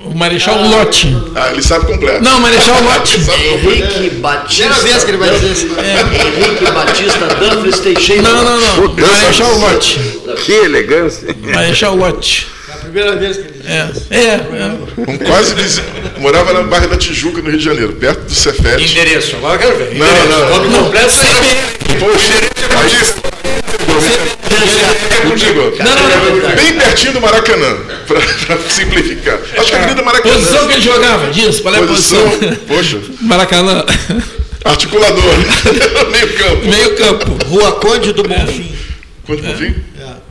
O 0.03 0.15
Marechal 0.15 0.63
Lott. 0.69 1.17
Ah, 1.35 1.51
ele 1.53 1.63
sabe 1.63 1.85
completo. 1.87 2.23
Não, 2.25 2.41
Marechal 2.41 2.83
Lott. 2.83 3.19
Henrique 3.19 4.11
Batista. 4.17 4.63
Primeira 4.63 4.83
vez 4.83 5.05
que 5.05 5.11
ele 5.11 5.19
vai 5.19 5.31
dizer 5.31 5.53
isso. 5.53 5.67
Henrique 5.67 6.73
Batista 6.73 7.27
Danfres 7.27 7.81
Teixeira. 7.81 8.23
Não, 8.23 8.45
não, 8.45 8.61
não. 8.61 8.95
Marechal 8.95 9.59
Lott. 9.59 9.99
Que 10.45 10.53
elegância. 10.53 11.37
Marechal 11.55 11.97
Lott. 11.97 12.47
É 12.91 12.93
primeira 12.93 13.17
vez 13.17 13.37
que 13.37 13.43
ele 13.45 13.53
diz 13.53 13.67
É, 14.11 14.17
é, 14.17 14.25
é. 14.35 15.11
Um 15.13 15.19
quase 15.19 15.55
vizinho. 15.55 15.87
Morava 16.19 16.53
na 16.53 16.63
Barra 16.63 16.89
da 16.89 16.97
Tijuca, 16.97 17.41
no 17.41 17.49
Rio 17.49 17.59
de 17.59 17.65
Janeiro, 17.65 17.93
perto 17.93 18.25
do 18.25 18.35
Cefete. 18.35 18.83
Endereço, 18.83 19.37
agora 19.37 19.55
eu 19.55 19.59
quero 19.61 19.77
ver. 19.79 19.95
Não, 19.97 20.07
Endereço. 20.07 20.29
não. 20.29 20.49
Nome 20.51 20.77
completo 20.77 21.15
Poxa, 22.01 22.33
Batista. 22.75 23.21
É 25.13 25.29
contigo. 25.29 25.73
Não, 25.79 25.95
não, 25.95 26.49
não. 26.49 26.57
Bem 26.57 26.73
pertinho 26.75 27.13
do 27.13 27.21
Maracanã, 27.21 27.77
pra, 28.09 28.21
pra 28.21 28.71
simplificar. 28.71 29.39
Acho 29.57 29.67
que 29.71 29.75
a 29.75 29.79
Avenida 29.79 30.03
Maracanã. 30.03 30.35
Posição 30.35 30.67
que 30.67 30.73
ele 30.75 30.83
jogava, 30.83 31.31
diz, 31.31 31.61
qual 31.61 31.75
é 31.75 31.79
a 31.79 31.87
Posição, 31.87 32.33
poxa, 32.67 32.99
Maracanã, 33.21 33.85
articulador. 34.65 35.23
Meio 36.11 36.35
campo. 36.35 36.67
meio 36.67 36.97
campo. 36.97 37.45
Rua 37.47 37.73
Conde 37.73 38.13
do 38.13 38.25
Bonfim. 38.25 38.73
Quanto 39.25 39.43
por 39.43 39.57
fim? 39.57 39.75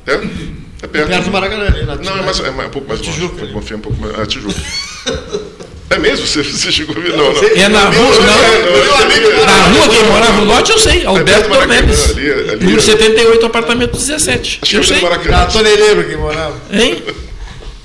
É. 0.05 0.11
É? 0.13 0.58
É 0.81 0.87
perto. 0.87 1.07
Perto 1.09 1.23
do 1.25 1.31
Maracanã. 1.31 1.69
na 1.85 1.95
Não, 1.95 2.17
é, 2.17 2.21
mais, 2.23 2.39
é 2.39 2.51
mais- 2.51 2.67
um 2.69 2.71
pouco 2.71 2.87
mais 2.87 2.99
longe. 3.01 3.11
Tijuca. 3.13 3.47
Confia 3.47 3.77
um 3.77 3.81
pouco 3.81 3.99
mais. 4.01 4.19
Ah, 4.19 4.25
Tijuca. 4.25 4.55
É 5.91 5.97
mesmo? 5.97 6.27
Você, 6.27 6.43
você 6.43 6.71
chegou 6.71 6.95
a 6.95 6.99
ver? 6.99 7.17
Não, 7.17 7.33
não. 7.33 7.43
É 7.43 7.67
na 7.67 7.85
rua, 7.85 7.95
Não, 7.95 8.11
não. 8.11 9.37
não, 9.39 9.45
Na 9.47 9.63
rua 9.69 9.89
quem 9.89 10.03
morava 10.03 10.41
o 10.43 10.45
lote, 10.45 10.71
eu 10.71 10.77
sei. 10.77 11.03
Alberto 11.03 11.49
Maracanã, 11.49 11.77
Dornelis. 11.81 12.11
ali, 12.11 12.31
ali, 12.31 12.43
Número 12.57 12.73
ali. 12.73 12.81
78, 12.81 13.45
apartamento 13.47 13.97
17. 13.97 14.59
Acho 14.61 14.69
que 14.69 14.77
Eu 14.77 14.81
é 14.81 14.83
sei. 14.83 15.01
Na. 15.31 15.45
Toneleiro 15.47 16.03
que 16.07 16.15
morava. 16.15 16.55
Hein? 16.71 17.03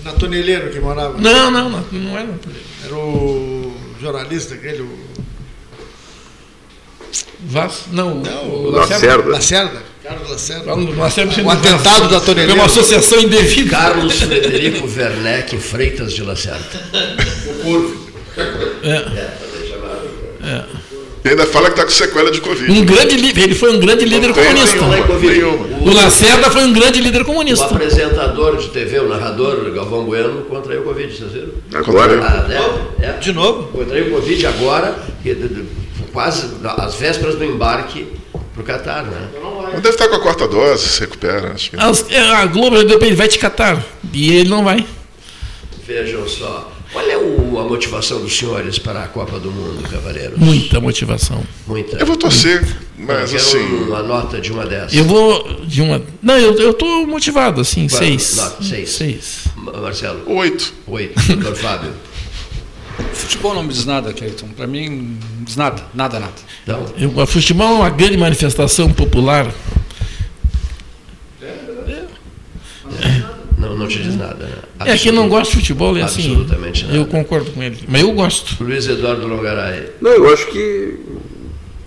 Na 0.04 0.12
Toneleiro 0.12 0.68
que 0.68 0.80
morava. 0.80 1.16
Não, 1.18 1.50
não, 1.50 1.70
não. 1.70 1.84
Não 1.90 2.18
era. 2.18 2.28
Era 2.84 2.94
o 2.94 3.74
jornalista 3.98 4.54
aquele, 4.54 4.82
o 4.82 4.98
Vaz? 7.46 7.84
Não, 7.90 8.16
Não, 8.16 8.44
o 8.44 8.66
o 8.66 8.70
Lacerda. 8.70 9.06
Lacerda. 9.06 9.30
Lacerda. 9.30 9.82
Carlos 10.04 10.30
Lacerda. 10.30 10.76
Nós 10.76 11.14
temos 11.14 11.36
O 11.38 11.48
atentado 11.50 12.08
da 12.08 12.16
É 12.16 12.20
toneleira. 12.20 12.54
uma 12.54 12.66
associação 12.66 13.18
indevida. 13.20 13.70
Carlos 13.70 14.20
Frederico 14.20 14.86
Werneck 14.86 15.56
Freitas 15.58 16.12
de 16.12 16.22
Lacerda. 16.22 16.60
E 21.24 21.28
ainda 21.30 21.46
fala 21.46 21.66
que 21.70 21.80
está 21.80 21.84
com 21.84 21.90
sequela 21.90 22.30
de 22.30 22.38
Covid. 22.42 22.70
Um 22.70 22.84
grande 22.84 23.16
líder, 23.16 23.44
ele 23.44 23.54
foi 23.54 23.74
um 23.74 23.80
grande 23.80 24.04
líder 24.04 24.26
Não 24.28 24.34
tem 24.34 24.44
comunista. 24.44 24.76
nenhuma, 24.86 25.18
nenhuma. 25.66 25.90
O 25.90 25.94
Lacerda 25.94 26.50
foi 26.50 26.64
um 26.64 26.72
grande 26.74 27.00
líder 27.00 27.22
O 27.22 27.24
comunista. 27.24 27.64
apresentador 27.64 28.58
de 28.58 28.68
TV, 28.68 28.98
o 29.00 29.08
narrador 29.08 29.70
Galvão 29.72 30.04
Bueno, 30.04 30.42
contraiu 30.42 30.82
Covid, 30.82 31.16
vocês 31.16 31.32
viram? 31.32 31.48
Agora, 31.72 32.20
Ah, 32.22 32.46
é, 33.00 33.06
é. 33.06 33.12
De 33.12 33.32
novo? 33.32 33.68
Contraiu 33.68 34.10
Covid 34.10 34.46
agora, 34.48 34.98
quase 36.12 36.46
às 36.76 36.94
vésperas 36.96 37.36
do 37.36 37.44
embarque 37.44 38.06
para 38.52 38.60
o 38.62 38.64
Catar, 38.64 39.04
né? 39.04 39.28
Deve 39.74 39.90
estar 39.90 40.08
com 40.08 40.16
a 40.16 40.20
quarta 40.20 40.46
dose, 40.48 40.88
se 40.88 41.00
recupera. 41.00 41.52
Acho 41.52 41.70
que. 41.70 41.76
As- 41.76 42.10
é, 42.10 42.18
A 42.20 42.46
Globo 42.46 42.76
já 42.76 42.82
deu 42.84 42.98
pra 42.98 43.06
ele, 43.06 43.16
vai 43.16 43.28
te 43.28 43.38
catar. 43.38 43.84
E 44.12 44.32
ele 44.32 44.48
não 44.48 44.64
vai. 44.64 44.86
Vejam 45.86 46.26
só. 46.28 46.70
Qual 46.92 47.04
é 47.04 47.16
o- 47.16 47.58
a 47.58 47.64
motivação 47.64 48.20
dos 48.20 48.36
senhores 48.36 48.78
para 48.78 49.02
a 49.02 49.08
Copa 49.08 49.38
do 49.40 49.50
Mundo, 49.50 49.82
cavaleiros? 49.88 50.38
Muita 50.38 50.80
motivação. 50.80 51.42
Muita. 51.66 51.96
Eu 51.96 52.06
vou 52.06 52.16
torcer, 52.16 52.64
mas 52.96 53.30
Quero 53.32 53.42
assim. 53.42 53.58
uma 53.88 54.00
nota 54.02 54.40
de 54.40 54.52
uma 54.52 54.64
dessas. 54.64 54.94
Eu 54.94 55.04
vou 55.04 55.60
de 55.64 55.82
uma. 55.82 56.00
Não, 56.22 56.38
eu, 56.38 56.54
eu 56.56 56.72
tô 56.72 57.04
motivado, 57.04 57.60
assim, 57.60 57.88
Qual? 57.88 57.98
seis. 58.00 58.36
Nota, 58.36 58.62
seis. 58.62 58.90
Seis. 58.90 59.38
Ma- 59.56 59.72
Marcelo, 59.72 60.22
Oito. 60.26 60.72
oito. 60.86 61.20
Doutor 61.36 61.56
Fábio. 61.56 61.90
Futebol 63.12 63.54
não 63.54 63.62
me 63.62 63.72
diz 63.72 63.84
nada, 63.84 64.12
Cleiton. 64.12 64.48
Para 64.56 64.66
mim, 64.66 65.18
não 65.36 65.44
diz 65.44 65.56
nada, 65.56 65.82
nada, 65.94 66.20
nada. 66.20 66.32
Então, 66.62 66.84
Eu, 66.96 67.10
o 67.16 67.26
futebol 67.26 67.68
é 67.68 67.78
uma 67.80 67.90
grande 67.90 68.16
manifestação 68.16 68.92
popular. 68.92 69.52
não, 73.58 73.76
não 73.76 73.88
te 73.88 74.02
diz 74.02 74.16
nada, 74.16 74.44
né? 74.44 74.52
É, 74.86 74.96
quem 74.98 75.12
não 75.12 75.28
gosta 75.28 75.50
de 75.52 75.60
futebol 75.60 75.96
é 75.96 76.02
assim. 76.02 76.30
Absolutamente 76.30 76.84
nada. 76.84 76.96
Eu 76.96 77.06
concordo 77.06 77.50
com 77.50 77.62
ele. 77.62 77.78
Mas 77.88 78.02
eu 78.02 78.12
gosto. 78.12 78.62
Luiz 78.62 78.86
Eduardo 78.86 79.26
Longaray. 79.26 79.90
não, 80.00 80.10
eu 80.12 80.32
acho 80.32 80.46
que 80.48 80.98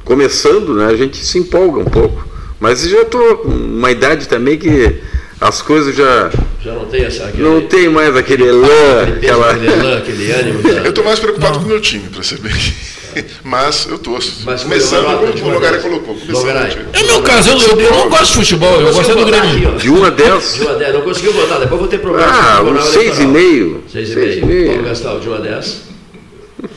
começando, 0.04 0.74
né, 0.74 0.86
a 0.86 0.96
gente 0.96 1.18
se 1.18 1.38
empolga 1.38 1.82
um 1.82 1.86
pouco. 1.86 2.26
Mas 2.60 2.84
eu 2.86 2.92
já 2.92 3.02
estou 3.02 3.38
com 3.38 3.50
uma 3.50 3.92
idade 3.92 4.28
também 4.28 4.58
que 4.58 5.02
as 5.40 5.62
coisas 5.62 5.96
já 5.96 6.30
Já 6.64 6.74
não 6.74 6.86
tem 6.86 7.06
essa. 7.06 7.26
Aquele, 7.26 7.44
não 7.44 7.62
tem 7.62 7.90
mais 7.90 8.16
aquele 8.16 8.44
elan, 8.48 9.04
aquela. 9.18 9.52
aquele 9.52 9.72
elan, 9.72 9.98
aquele 9.98 10.32
ânimo. 10.32 10.62
da- 10.64 10.70
Eu 10.84 10.90
estou 10.90 11.04
mais 11.04 11.20
preocupado 11.20 11.60
com 11.60 11.66
o 11.66 11.68
meu 11.68 11.80
time, 11.82 12.08
para 12.10 12.24
ser 12.24 12.40
bem. 12.40 12.54
Mas 13.44 13.88
eu 13.90 13.98
torço. 13.98 14.42
Mas 14.46 14.62
Começando 14.62 15.06
como 15.42 15.58
o 15.58 15.60
dessas. 15.60 15.82
colocou. 15.82 16.14
O. 16.16 16.50
É 16.94 17.04
meu 17.04 17.22
caso, 17.24 17.50
eu, 17.50 17.58
eu, 17.58 17.80
eu 17.82 17.92
não 17.92 18.10
gosto 18.10 18.28
de 18.28 18.34
futebol, 18.34 18.80
eu 18.82 18.94
gosto 18.94 19.12
é 19.12 19.16
do 19.16 19.26
Grêmio. 19.26 19.70
aqui. 19.70 19.78
De 19.82 19.90
1 19.90 20.04
a 20.06 20.10
10? 20.12 20.54
De 20.54 20.62
1 20.64 20.70
a 20.70 20.74
10. 20.74 20.94
Não 20.94 21.02
conseguiu 21.02 21.34
botar, 21.34 21.58
depois 21.58 21.80
vou 21.82 21.90
ter 21.90 21.98
problema. 22.00 22.28
Ah, 22.32 22.58
com 22.62 22.66
o 22.66 22.74
uns 22.74 22.90
Tribunal 22.90 23.16
6,5. 23.16 23.36
Eleitoral. 23.36 23.82
6,5. 23.96 24.42
6,5. 24.46 24.68
Paulo 24.68 24.84
Gastal, 24.84 25.20
de 25.20 25.30
1 25.30 25.34
a 25.34 25.38
10. 25.40 25.88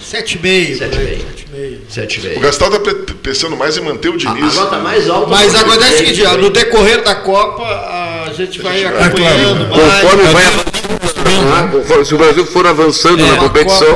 Sete 0.01 0.37
e 0.37 0.43
meio. 0.43 0.77
Sete 0.79 0.91
por 0.97 1.01
e 1.01 1.07
aí, 1.07 1.07
meio. 1.51 1.81
sete 1.89 2.17
e 2.21 2.23
meio. 2.23 2.37
O 2.37 2.41
7,5. 2.41 2.41
Gastal 2.41 2.73
está 2.75 3.15
pensando 3.23 3.57
mais 3.57 3.77
em 3.77 3.81
manter 3.81 4.09
o 4.09 4.13
A, 4.13 4.15
a 4.15 4.19
Diniz. 4.19 4.55
nota 4.57 4.79
mais 4.79 5.09
alta. 5.09 5.27
Mas 5.31 5.53
foi 5.53 5.61
agora 5.61 5.81
é 5.87 6.29
o 6.35 6.39
no 6.39 6.51
decorrer 6.51 7.03
da 7.03 7.15
Copa, 7.15 7.63
a 8.31 8.33
gente 8.33 8.63
vai 8.63 8.85
acompanhando 8.85 9.69
mais. 9.69 10.01
Conforme 10.01 10.25
vai 10.33 11.71
conforme- 11.71 12.05
se 12.05 12.15
o 12.15 12.19
Brasil 12.19 12.47
for 12.47 12.67
avançando 12.67 13.19
na 13.19 13.35
uma 13.35 13.37
competição, 13.39 13.95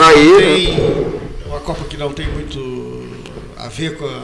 aí 0.00 0.36
tem, 0.38 1.04
uma 1.46 1.60
Copa 1.60 1.84
que 1.84 1.96
não 1.96 2.12
tem 2.12 2.28
muito 2.28 3.08
a 3.56 3.68
ver 3.68 3.96
com 3.96 4.06
a 4.06 4.20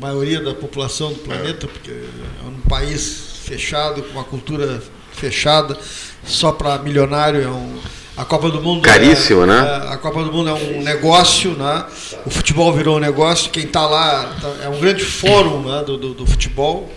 maioria 0.00 0.40
da 0.40 0.54
população 0.54 1.12
do 1.12 1.18
planeta, 1.20 1.66
porque 1.66 1.90
é 1.90 2.46
um 2.46 2.68
país 2.68 3.40
fechado, 3.44 4.02
com 4.02 4.12
uma 4.12 4.24
cultura 4.24 4.82
fechada, 5.12 5.76
só 6.24 6.52
para 6.52 6.78
milionário 6.78 7.42
é 7.42 7.48
um 7.48 7.76
a 8.16 8.24
Copa 8.24 8.48
do 8.50 8.62
Mundo 8.62 8.80
é, 8.88 9.46
né? 9.46 9.58
é, 9.90 9.92
a 9.92 9.96
Copa 9.98 10.24
do 10.24 10.32
Mundo 10.32 10.48
é 10.48 10.54
um 10.54 10.82
negócio, 10.82 11.50
né? 11.50 11.84
O 12.24 12.30
futebol 12.30 12.72
virou 12.72 12.96
um 12.96 12.98
negócio. 12.98 13.50
Quem 13.50 13.64
está 13.64 13.86
lá 13.86 14.34
tá- 14.40 14.64
é 14.64 14.68
um 14.70 14.80
grande 14.80 15.04
fórum 15.04 15.60
né, 15.60 15.84
do, 15.84 15.98
do, 15.98 16.14
do 16.14 16.26
futebol. 16.26 16.90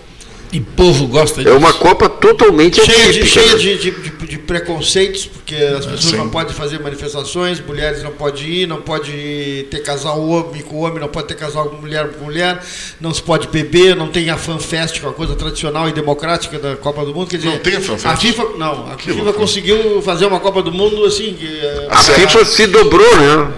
E 0.52 0.60
povo 0.60 1.06
gosta 1.08 1.42
é 1.42 1.44
disso. 1.44 1.56
uma 1.58 1.72
Copa 1.74 2.10
totalmente 2.10 2.84
cheia, 2.84 3.14
de, 3.14 3.26
cheia 3.26 3.52
né? 3.52 3.58
de, 3.58 3.78
de, 3.78 3.92
de- 3.92 4.28
de 4.30 4.38
preconceitos, 4.40 5.26
porque 5.28 5.56
as 5.56 5.86
pessoas 5.86 6.04
sim. 6.06 6.18
não 6.18 6.30
podem 6.30 6.54
fazer 6.54 6.80
manifestações, 6.80 7.60
mulheres 7.60 8.02
não 8.04 8.12
podem 8.12 8.44
ir, 8.48 8.68
não 8.68 8.82
pode 8.82 9.66
ter 9.70 9.80
casal 9.84 10.20
homem 10.28 10.62
com 10.64 10.78
homem, 10.82 11.00
não 11.00 11.08
pode 11.08 11.28
ter 11.28 11.36
casal 11.36 11.72
mulher 11.80 12.10
com 12.10 12.26
mulher, 12.26 12.60
não 13.00 13.14
se 13.14 13.22
pode 13.22 13.48
beber, 13.48 13.96
não 13.96 14.08
tem 14.08 14.30
a 14.32 14.38
fanfest, 14.38 15.00
que 15.00 15.06
é 15.06 15.08
uma 15.08 15.14
coisa 15.14 15.36
tradicional 15.36 15.88
e 15.88 15.92
democrática 15.92 16.58
da 16.60 16.76
Copa 16.76 17.04
do 17.06 17.14
Mundo. 17.14 17.28
Quer 17.30 17.38
dizer, 17.38 17.50
Não 17.50 17.58
tem 17.60 17.76
a 17.76 17.82
fanfest? 17.82 18.06
A 18.08 18.18
FIFA, 18.18 18.44
não, 18.58 18.92
a 18.92 18.96
Que 18.96 19.04
FIFA 19.06 19.16
loucura. 19.24 19.34
conseguiu 19.34 20.02
fazer 20.02 20.26
uma 20.26 20.40
Copa 20.40 20.62
do 20.64 20.72
Mundo 20.72 21.06
assim. 21.06 21.34
que, 21.40 21.46
é, 21.48 21.88
A 21.90 21.98
FIFA 21.98 22.46
se 22.46 22.66
dobrou, 22.68 23.16
né? 23.18 23.52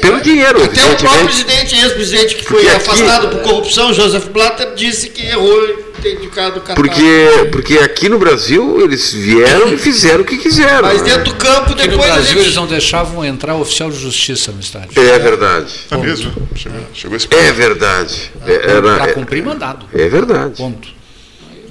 Pelo 0.00 0.20
dinheiro, 0.20 0.62
até 0.62 0.84
o 0.84 0.96
próprio 0.96 1.24
presidente, 1.24 1.74
ex-presidente, 1.74 2.36
que 2.36 2.44
foi 2.44 2.58
Porque 2.62 2.68
aqui- 2.68 2.76
afastado 2.90 3.28
por 3.28 3.40
corrupção, 3.42 3.92
Joseph 3.92 4.26
Blatter, 4.28 4.74
disse 4.74 5.08
que 5.08 5.26
errou 5.26 5.84
em 6.08 6.14
ter 6.14 6.14
indicado 6.16 6.58
o 6.58 6.60
Qatar. 6.60 6.76
Porque, 6.76 7.48
porque 7.50 7.78
aqui 7.78 8.08
no 8.08 8.18
Brasil 8.18 8.80
eles 8.80 9.12
vieram 9.12 9.72
e 9.72 9.78
fizeram 9.78 10.20
o 10.22 10.24
que 10.24 10.36
quiseram. 10.36 10.82
Mas 10.82 11.02
né? 11.02 11.10
dentro 11.10 11.24
do 11.24 11.34
campo, 11.34 11.72
Aqui 11.72 11.86
no 11.86 11.88
depois 11.88 12.10
a 12.10 12.14
Brasil 12.14 12.32
gente... 12.34 12.42
eles 12.44 12.56
não 12.56 12.66
deixavam 12.66 13.24
entrar 13.24 13.54
oficial 13.56 13.90
de 13.90 13.98
justiça 13.98 14.52
no 14.52 14.60
estádio. 14.60 14.90
É 15.00 15.18
verdade. 15.18 15.72
É 15.90 15.96
mesmo? 15.96 16.32
Chegou, 16.54 16.80
chegou 16.92 17.16
esse 17.16 17.28
É 17.30 17.52
verdade. 17.52 18.32
É, 18.46 18.58
Para 18.58 19.04
era, 19.04 19.14
cumprir 19.14 19.42
mandado. 19.42 19.86
é, 19.92 20.02
é 20.02 20.08
verdade. 20.08 20.56
Ponto. 20.56 20.94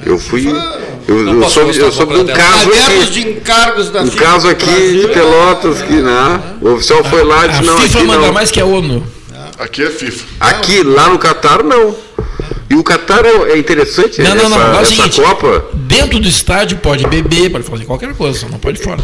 Eu 0.06 0.20
fui. 0.20 0.46
Eu, 1.08 1.42
eu 1.42 1.50
soube, 1.50 1.78
eu 1.78 1.92
soube 1.92 2.14
de 2.16 2.20
um 2.22 2.28
caso 2.28 2.70
aqui. 2.70 3.06
de 3.10 3.30
encargos 3.30 3.90
da 3.90 4.02
Um 4.02 4.12
FIFA 4.12 4.24
caso 4.24 4.48
no 4.48 4.52
aqui 4.52 5.00
de 5.00 5.08
Pelotas, 5.08 5.82
que 5.82 5.94
né, 5.94 6.42
o 6.62 6.74
oficial 6.74 7.04
foi 7.06 7.24
lá 7.24 7.46
e 7.46 7.50
A 7.50 7.52
disse: 7.52 7.64
não, 7.64 7.78
FIFA 7.78 7.98
aqui 8.00 8.08
manda 8.08 8.28
não. 8.28 8.34
mais 8.34 8.52
que 8.52 8.60
a 8.60 8.66
ONU. 8.66 9.06
Aqui 9.60 9.84
é 9.84 9.90
FIFA. 9.90 10.26
Aqui, 10.40 10.84
lá 10.84 11.10
no 11.10 11.20
Catar, 11.20 11.64
não. 11.64 11.96
E 12.70 12.76
o 12.76 12.84
Catar 12.84 13.26
é 13.26 13.52
é 13.52 13.58
interessante, 13.58 14.22
Não, 14.22 14.36
não, 14.36 14.46
essa, 14.46 14.50
não. 14.50 14.62
É 14.62 14.72
o 14.72 14.80
essa 14.80 14.86
seguinte, 14.86 15.22
Copa. 15.22 15.66
dentro 15.74 16.20
do 16.20 16.28
estádio 16.28 16.78
pode 16.78 17.06
beber, 17.08 17.52
pode 17.52 17.64
fazer 17.66 17.86
qualquer 17.86 18.14
coisa, 18.16 18.40
só 18.40 18.50
não 18.50 18.60
pode 18.60 18.80
fora. 18.82 19.02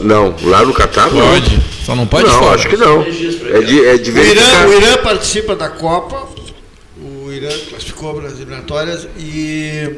Não, 0.00 0.34
lá 0.42 0.64
no 0.64 0.72
Catar 0.72 1.10
não. 1.10 1.28
Pode, 1.28 1.60
só 1.84 1.96
não 1.96 2.06
pode 2.06 2.26
não, 2.26 2.38
fora. 2.38 2.54
acho 2.54 2.68
que 2.68 2.76
não. 2.76 3.02
É 3.02 3.60
de, 3.60 3.86
é 3.86 3.98
de 3.98 4.10
O 4.10 4.18
Irã, 4.18 4.66
o 4.68 4.72
Irã 4.74 4.96
participa 4.98 5.56
da 5.56 5.68
Copa, 5.68 6.28
o 7.00 7.32
Irã 7.32 7.48
classificou 7.68 8.14
para 8.14 8.28
as 8.28 8.34
eliminatórias 8.34 9.08
e 9.18 9.96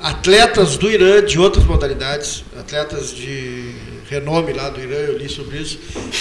atletas 0.00 0.76
do 0.76 0.90
Irã 0.90 1.22
de 1.24 1.38
outras 1.38 1.64
modalidades, 1.64 2.44
atletas 2.58 3.14
de 3.14 3.74
renome 4.08 4.52
lá 4.52 4.68
do 4.68 4.80
Irã, 4.80 4.96
eu 4.96 5.18
li 5.18 5.28
sobre 5.28 5.58
isso, 5.58 5.78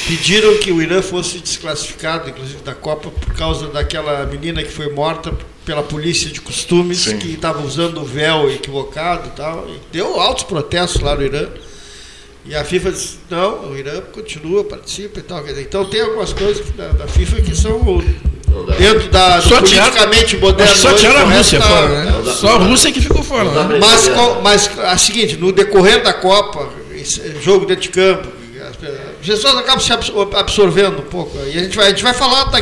pediram 0.08 0.58
que 0.58 0.72
o 0.72 0.82
Irã 0.82 1.02
fosse 1.02 1.40
desclassificado, 1.40 2.30
inclusive 2.30 2.62
da 2.64 2.74
Copa, 2.74 3.10
por 3.10 3.34
causa 3.36 3.68
daquela 3.68 4.26
menina 4.26 4.64
que 4.64 4.72
foi 4.72 4.92
morta 4.92 5.34
pela 5.66 5.84
polícia 5.84 6.30
de 6.30 6.42
costumes, 6.42 7.00
Sim. 7.00 7.18
que 7.18 7.34
estava 7.34 7.62
usando 7.66 8.02
o 8.02 8.06
véu 8.06 8.50
equivocado 8.52 9.28
e 9.28 9.32
tal. 9.32 9.68
E 9.68 9.80
deu 9.92 10.20
altos 10.20 10.44
protestos 10.44 11.02
lá 11.02 11.16
no 11.16 11.24
Irã. 11.24 11.48
E 12.48 12.54
a 12.54 12.64
FIFA 12.64 12.92
disse, 12.92 13.18
não, 13.30 13.72
o 13.72 13.78
Irã 13.78 14.02
continua, 14.14 14.64
participa 14.64 15.20
e 15.20 15.24
tal. 15.24 15.44
Dizer, 15.44 15.62
Então 15.62 15.84
tem 15.86 16.02
algumas 16.02 16.32
coisas 16.34 16.64
da, 16.72 16.90
da 16.90 17.08
FIFA 17.08 17.42
que 17.42 17.56
são 17.56 17.80
dentro 18.78 19.10
da, 19.10 19.42
Só 19.42 19.56
politicamente 19.58 20.38
moderno. 20.38 20.76
Só 20.76 20.94
tiraram 20.94 21.28
a 21.30 21.34
Rússia 21.38 21.60
tá- 21.60 21.68
fora, 21.68 22.04
né? 22.04 22.34
Só 22.34 22.48
a 22.56 22.58
Rússia 22.60 22.92
que 22.92 23.02
ficou 23.02 23.24
fora, 23.24 23.50
né? 23.50 23.80
Mas, 23.80 24.10
mas 24.44 24.80
a 24.80 24.98
seguinte, 24.98 25.38
no 25.38 25.52
decorrer 25.52 26.04
da 26.04 26.14
Copa, 26.14 26.70
jogo 27.42 27.66
dentro 27.66 27.84
de 27.84 27.90
campo, 27.90 28.28
as 28.70 28.76
pe- 28.76 28.88
as 28.88 29.26
pessoas 29.28 29.56
acabam 29.58 29.80
se 29.80 29.92
absor- 29.94 30.30
absorvendo 30.36 31.00
um 31.00 31.06
pouco. 31.06 31.38
E 31.46 31.58
a 31.58 31.64
gente 31.64 31.76
vai, 31.76 31.88
a 31.88 31.90
gente 31.90 32.04
vai 32.04 32.14
falar 32.14 32.46
da, 32.46 32.62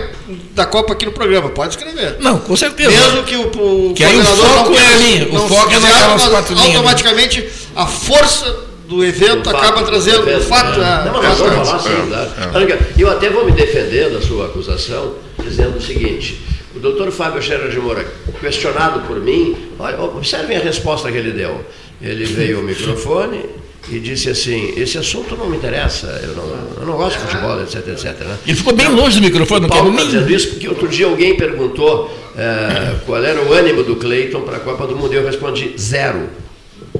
da 0.51 0.65
Copa 0.65 0.93
aqui 0.93 1.05
no 1.05 1.11
programa, 1.11 1.49
pode 1.49 1.75
escrever. 1.75 2.17
Não, 2.19 2.39
com 2.39 2.55
certeza. 2.57 2.89
Mesmo 2.91 3.23
que 3.23 3.35
o, 3.35 3.89
o 3.89 3.93
Que 3.93 4.03
aí 4.03 4.17
o 4.19 4.23
foco 4.23 4.69
não 4.71 4.79
é 4.79 4.93
ali, 4.93 5.23
o 5.29 5.33
não 5.33 5.47
foco 5.47 5.71
é 5.73 5.79
naquelas 5.79 6.21
mas 6.21 6.27
quatro 6.29 6.53
linhas, 6.55 6.69
né? 6.69 6.75
Automaticamente 6.75 7.49
a 7.75 7.85
força 7.85 8.55
do 8.87 9.03
evento 9.03 9.47
O 9.47 9.49
acaba 9.49 9.77
fato, 9.77 9.85
trazendo 9.85 10.27
o 10.37 10.41
fato. 10.41 10.79
é. 10.79 10.83
é, 10.83 11.05
Não, 11.11 11.23
mas 11.23 11.39
é, 11.41 11.65
falar 11.65 11.79
sim, 11.79 12.09
tá? 12.11 12.51
Olha 12.53 12.75
aqui, 12.75 13.01
Eu 13.01 13.09
até 13.09 13.29
vou 13.29 13.45
me 13.45 13.51
defender 13.53 14.09
da 14.11 14.21
sua 14.21 14.47
acusação, 14.47 15.15
dizendo 15.41 15.77
o 15.77 15.81
seguinte: 15.81 16.41
o 16.75 16.79
doutor 16.79 17.09
Fábio 17.11 17.41
Scherer 17.41 17.69
de 17.69 17.79
Moura, 17.79 18.05
questionado 18.41 19.01
por 19.07 19.19
mim, 19.21 19.55
olha, 19.79 19.99
observem 20.01 20.57
a 20.57 20.59
resposta 20.59 21.09
que 21.11 21.17
ele 21.17 21.31
deu. 21.31 21.63
Ele 22.01 22.25
veio 22.25 22.57
ao 22.57 22.63
microfone 22.63 23.45
e 23.89 23.99
disse 23.99 24.29
assim: 24.29 24.73
esse 24.77 24.97
assunto 24.97 25.35
não 25.35 25.49
me 25.49 25.57
interessa, 25.57 26.21
eu 26.23 26.35
não, 26.35 26.43
eu 26.79 26.85
não 26.85 26.97
gosto 26.97 27.17
de 27.17 27.25
futebol, 27.25 27.61
etc, 27.61 27.87
etc. 27.87 28.05
né? 28.21 28.37
Ele 28.45 28.57
ficou 28.57 28.73
bem 28.73 28.89
longe 28.89 29.19
do 29.19 29.23
microfone, 29.23 29.61
não 29.61 29.69
Paulo 29.69 29.91
quero 29.91 30.03
está 30.03 30.11
dizendo 30.11 30.33
isso 30.33 30.49
porque 30.49 30.67
outro 30.67 30.87
dia 30.87 31.05
alguém 31.05 31.35
perguntou 31.35 32.11
eh, 32.37 32.95
qual 33.05 33.23
era 33.23 33.41
o 33.41 33.53
ânimo 33.53 33.83
do 33.83 33.95
Cleiton 33.95 34.41
para 34.41 34.57
a 34.57 34.59
Copa 34.59 34.87
do 34.87 34.95
Mundo 34.95 35.13
e 35.13 35.17
eu 35.17 35.25
respondi 35.25 35.73
zero. 35.77 36.29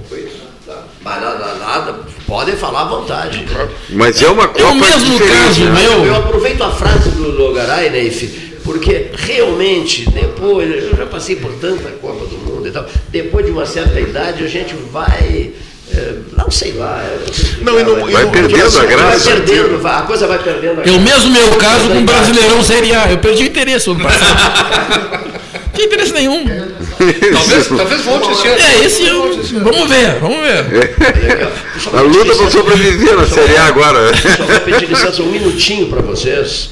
Foi 0.09 0.19
isso. 0.19 0.43
Tá. 0.65 0.83
Mas 1.03 1.21
nada, 1.21 1.55
nada, 1.55 1.99
podem 2.27 2.55
falar 2.55 2.81
à 2.81 2.85
vontade. 2.85 3.45
Mas 3.89 4.21
é 4.21 4.27
uma 4.27 4.47
Copa 4.47 4.73
mesmo 4.73 5.11
diferente. 5.11 5.31
caso, 5.31 5.63
né? 5.65 5.81
meu. 5.81 6.05
Eu 6.05 6.15
aproveito 6.15 6.61
a 6.61 6.71
frase 6.71 7.09
do 7.11 7.31
Logaray, 7.31 7.89
Neif, 7.89 8.59
porque 8.63 9.09
realmente, 9.13 10.09
depois, 10.09 10.69
eu 10.69 10.95
já 10.95 11.05
passei 11.05 11.35
por 11.35 11.51
tanta 11.53 11.89
Copa 11.91 12.25
do 12.25 12.37
Mundo 12.37 12.67
e 12.67 12.71
tal, 12.71 12.85
depois 13.09 13.45
de 13.45 13.51
uma 13.51 13.65
certa 13.65 13.99
idade 13.99 14.43
a 14.43 14.47
gente 14.47 14.75
vai. 14.91 15.51
É, 15.95 16.15
não 16.35 16.49
sei 16.49 16.73
lá. 16.73 17.05
Não, 17.61 17.79
e 17.79 17.83
não, 17.83 18.11
vai 18.11 18.29
perdendo 18.31 18.79
a 18.79 18.85
graça. 18.85 19.29
Vai 19.29 19.41
perdendo, 19.41 19.87
a 19.87 20.01
coisa 20.01 20.25
vai 20.25 20.39
perdendo 20.39 20.81
a 20.81 20.83
É 20.83 20.91
o 20.91 20.99
mesmo 20.99 21.29
meu 21.29 21.55
caso 21.57 21.87
com 21.87 21.99
o 21.99 22.03
Brasileirão 22.03 22.63
Série 22.63 22.95
A. 22.95 23.11
Eu 23.11 23.19
perdi 23.19 23.43
o 23.43 23.45
interesse 23.45 23.87
no 23.89 23.99
passado. 23.99 25.33
Não 25.53 25.77
tinha 25.77 25.87
interesse 25.87 26.13
nenhum. 26.13 26.45
Talvez, 27.33 27.67
talvez 27.67 28.01
volte 28.01 28.31
esse 28.31 28.47
ano. 28.47 28.59
É, 28.59 28.85
esse 28.85 29.07
eu, 29.07 29.43
vamos 29.63 29.89
ver, 29.89 30.19
vamos 30.19 30.37
ver. 30.41 31.49
A 31.91 32.01
luta 32.01 32.35
para 32.35 32.51
sobreviver 32.51 33.15
na 33.15 33.27
Série 33.27 33.57
A 33.57 33.65
agora. 33.65 34.11
Só 34.15 34.43
vou 34.43 34.59
pedir 34.61 34.87
licença 34.87 35.23
um 35.23 35.31
minutinho 35.31 35.87
para 35.87 36.01
vocês. 36.01 36.69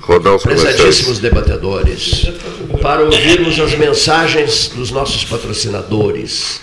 Rodar 0.00 0.34
os 0.34 0.42
comerciais. 0.42 0.76
Prezadíssimos 0.76 1.18
debatedores, 1.18 2.28
para 2.80 3.02
ouvirmos 3.02 3.60
as 3.60 3.74
mensagens 3.74 4.72
dos 4.74 4.90
nossos 4.90 5.24
patrocinadores. 5.24 6.62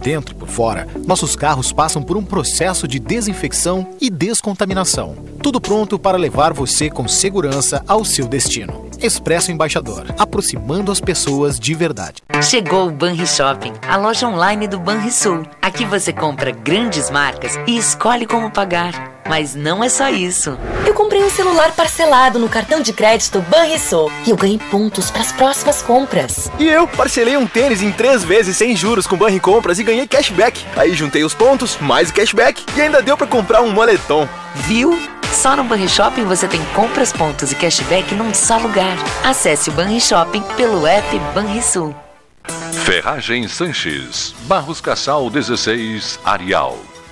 Dentro 0.00 0.34
e 0.34 0.38
por 0.38 0.48
fora, 0.48 0.86
nossos 1.06 1.34
carros 1.34 1.72
passam 1.72 2.02
por 2.02 2.16
um 2.16 2.24
processo 2.24 2.86
de 2.86 2.98
desinfecção 2.98 3.96
e 4.00 4.08
descontaminação. 4.10 5.16
Tudo 5.42 5.60
pronto 5.60 5.98
para 5.98 6.16
levar 6.16 6.52
você 6.52 6.88
com 6.88 7.08
segurança 7.08 7.82
ao 7.86 8.04
seu 8.04 8.26
destino. 8.26 8.88
Expresso 9.00 9.52
Embaixador, 9.52 10.06
aproximando 10.18 10.90
as 10.90 11.00
pessoas 11.00 11.58
de 11.58 11.74
verdade. 11.74 12.22
Chegou 12.42 12.88
o 12.88 12.92
Banri 12.92 13.26
Shopping, 13.26 13.72
a 13.88 13.96
loja 13.96 14.26
online 14.26 14.66
do 14.66 14.78
Banrisul. 14.78 15.42
Aqui 15.62 15.84
você 15.84 16.12
compra 16.12 16.50
grandes 16.50 17.10
marcas 17.10 17.52
e 17.66 17.76
escolhe 17.76 18.26
como 18.26 18.50
pagar. 18.50 19.17
Mas 19.28 19.54
não 19.54 19.84
é 19.84 19.88
só 19.88 20.08
isso. 20.08 20.58
Eu 20.86 20.94
comprei 20.94 21.22
um 21.22 21.30
celular 21.30 21.72
parcelado 21.72 22.38
no 22.38 22.48
cartão 22.48 22.80
de 22.80 22.92
crédito 22.92 23.40
Banrisul 23.42 24.10
e 24.26 24.30
eu 24.30 24.36
ganhei 24.36 24.58
pontos 24.70 25.10
para 25.10 25.20
as 25.20 25.32
próximas 25.32 25.82
compras. 25.82 26.50
E 26.58 26.66
eu 26.66 26.88
parcelei 26.88 27.36
um 27.36 27.46
tênis 27.46 27.82
em 27.82 27.92
três 27.92 28.24
vezes 28.24 28.56
sem 28.56 28.74
juros 28.74 29.06
com 29.06 29.16
Banri 29.16 29.38
Compras 29.38 29.78
e 29.78 29.84
ganhei 29.84 30.06
cashback. 30.06 30.64
Aí 30.76 30.94
juntei 30.94 31.24
os 31.24 31.34
pontos, 31.34 31.76
mais 31.80 32.10
o 32.10 32.14
cashback 32.14 32.64
e 32.76 32.80
ainda 32.80 33.02
deu 33.02 33.16
para 33.16 33.26
comprar 33.26 33.62
um 33.62 33.70
moletom. 33.70 34.26
Viu? 34.54 34.98
Só 35.32 35.54
no 35.54 35.62
Banri 35.62 35.88
Shopping 35.88 36.24
você 36.24 36.48
tem 36.48 36.64
compras, 36.74 37.12
pontos 37.12 37.52
e 37.52 37.54
cashback 37.54 38.14
num 38.14 38.32
só 38.32 38.56
lugar. 38.56 38.96
Acesse 39.22 39.68
o 39.70 39.72
Banri 39.72 40.00
Shopping 40.00 40.42
pelo 40.56 40.86
app 40.86 41.18
Banrisul. 41.34 41.94
Ferragem 42.84 43.46
Sanches, 43.46 44.34
Barros 44.46 44.80
Cassal 44.80 45.28
16, 45.28 46.18
Arial. 46.24 46.78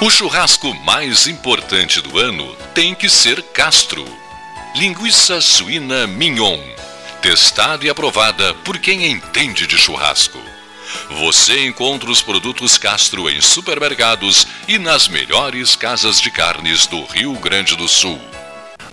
O 0.00 0.10
churrasco 0.10 0.74
mais 0.84 1.28
importante 1.28 2.00
do 2.00 2.18
ano 2.18 2.54
tem 2.74 2.96
que 2.96 3.08
ser 3.08 3.40
Castro. 3.40 4.04
Linguiça 4.74 5.40
suína 5.40 6.06
mignon. 6.06 6.58
Testada 7.22 7.86
e 7.86 7.88
aprovada 7.88 8.52
por 8.64 8.76
quem 8.78 9.10
entende 9.10 9.68
de 9.68 9.78
churrasco. 9.78 10.38
Você 11.20 11.64
encontra 11.64 12.10
os 12.10 12.20
produtos 12.20 12.76
Castro 12.76 13.30
em 13.30 13.40
supermercados 13.40 14.46
e 14.66 14.78
nas 14.78 15.06
melhores 15.06 15.76
casas 15.76 16.20
de 16.20 16.30
carnes 16.30 16.86
do 16.86 17.04
Rio 17.04 17.32
Grande 17.34 17.76
do 17.76 17.86
Sul. 17.86 18.18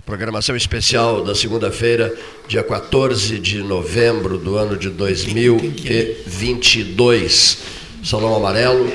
Programação 0.05 0.55
especial 0.55 1.23
da 1.23 1.35
segunda-feira, 1.35 2.13
dia 2.47 2.63
14 2.63 3.39
de 3.39 3.63
novembro 3.63 4.37
do 4.37 4.55
ano 4.57 4.77
de 4.77 4.89
2022. 4.89 7.57
Salão 8.03 8.35
Amarelo, 8.35 8.91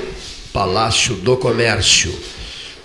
Palácio 0.51 1.15
do 1.15 1.37
Comércio. 1.37 2.13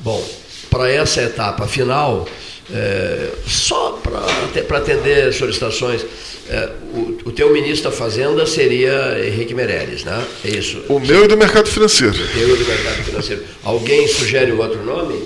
Bom, 0.00 0.24
para 0.70 0.90
essa 0.90 1.22
etapa 1.22 1.66
final, 1.66 2.28
é, 2.72 3.30
só 3.46 4.00
para 4.02 4.78
atender 4.78 5.32
solicitações, 5.32 6.04
é, 6.48 6.70
o, 6.94 7.18
o 7.26 7.32
teu 7.32 7.52
ministro 7.52 7.90
da 7.90 7.96
Fazenda 7.96 8.46
seria 8.46 9.20
Henrique 9.24 9.54
Meirelles, 9.54 10.04
né? 10.04 10.24
É 10.44 10.50
isso. 10.50 10.82
O 10.88 10.98
meu 10.98 11.24
e 11.24 11.28
do 11.28 11.36
mercado 11.36 11.68
financeiro. 11.68 12.14
O 12.14 12.28
teu 12.28 12.54
e 12.54 12.58
do 12.58 12.64
mercado 12.64 13.04
financeiro. 13.04 13.44
Alguém 13.62 14.08
sugere 14.08 14.52
outro 14.52 14.82
nome? 14.84 15.22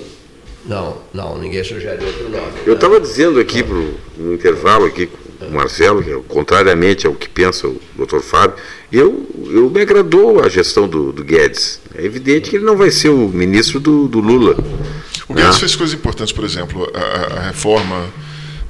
Não, 0.67 0.97
não, 1.13 1.37
ninguém 1.37 1.63
sugere 1.63 2.03
outro 2.03 2.29
nome. 2.29 2.51
Eu 2.65 2.73
estava 2.73 2.99
dizendo 2.99 3.39
aqui 3.39 3.63
pro, 3.63 3.93
no 4.17 4.33
intervalo 4.33 4.85
aqui 4.85 5.07
com 5.07 5.45
o 5.45 5.51
Marcelo, 5.51 6.03
que, 6.03 6.13
contrariamente 6.27 7.07
ao 7.07 7.13
que 7.13 7.29
pensa 7.29 7.67
o 7.67 7.79
doutor 7.95 8.21
Fábio, 8.21 8.57
eu, 8.91 9.25
eu 9.49 9.69
me 9.69 9.81
agradou 9.81 10.43
a 10.43 10.49
gestão 10.49 10.87
do, 10.87 11.13
do 11.13 11.23
Guedes. 11.23 11.79
É 11.95 12.03
evidente 12.03 12.49
que 12.49 12.57
ele 12.57 12.65
não 12.65 12.75
vai 12.75 12.91
ser 12.91 13.09
o 13.09 13.29
ministro 13.29 13.79
do, 13.79 14.07
do 14.07 14.19
Lula. 14.19 14.57
O 15.27 15.33
Guedes 15.33 15.55
ah. 15.55 15.59
fez 15.59 15.75
coisas 15.75 15.97
importantes, 15.97 16.33
por 16.33 16.43
exemplo, 16.43 16.91
a, 16.93 17.37
a, 17.37 17.39
reforma 17.47 18.05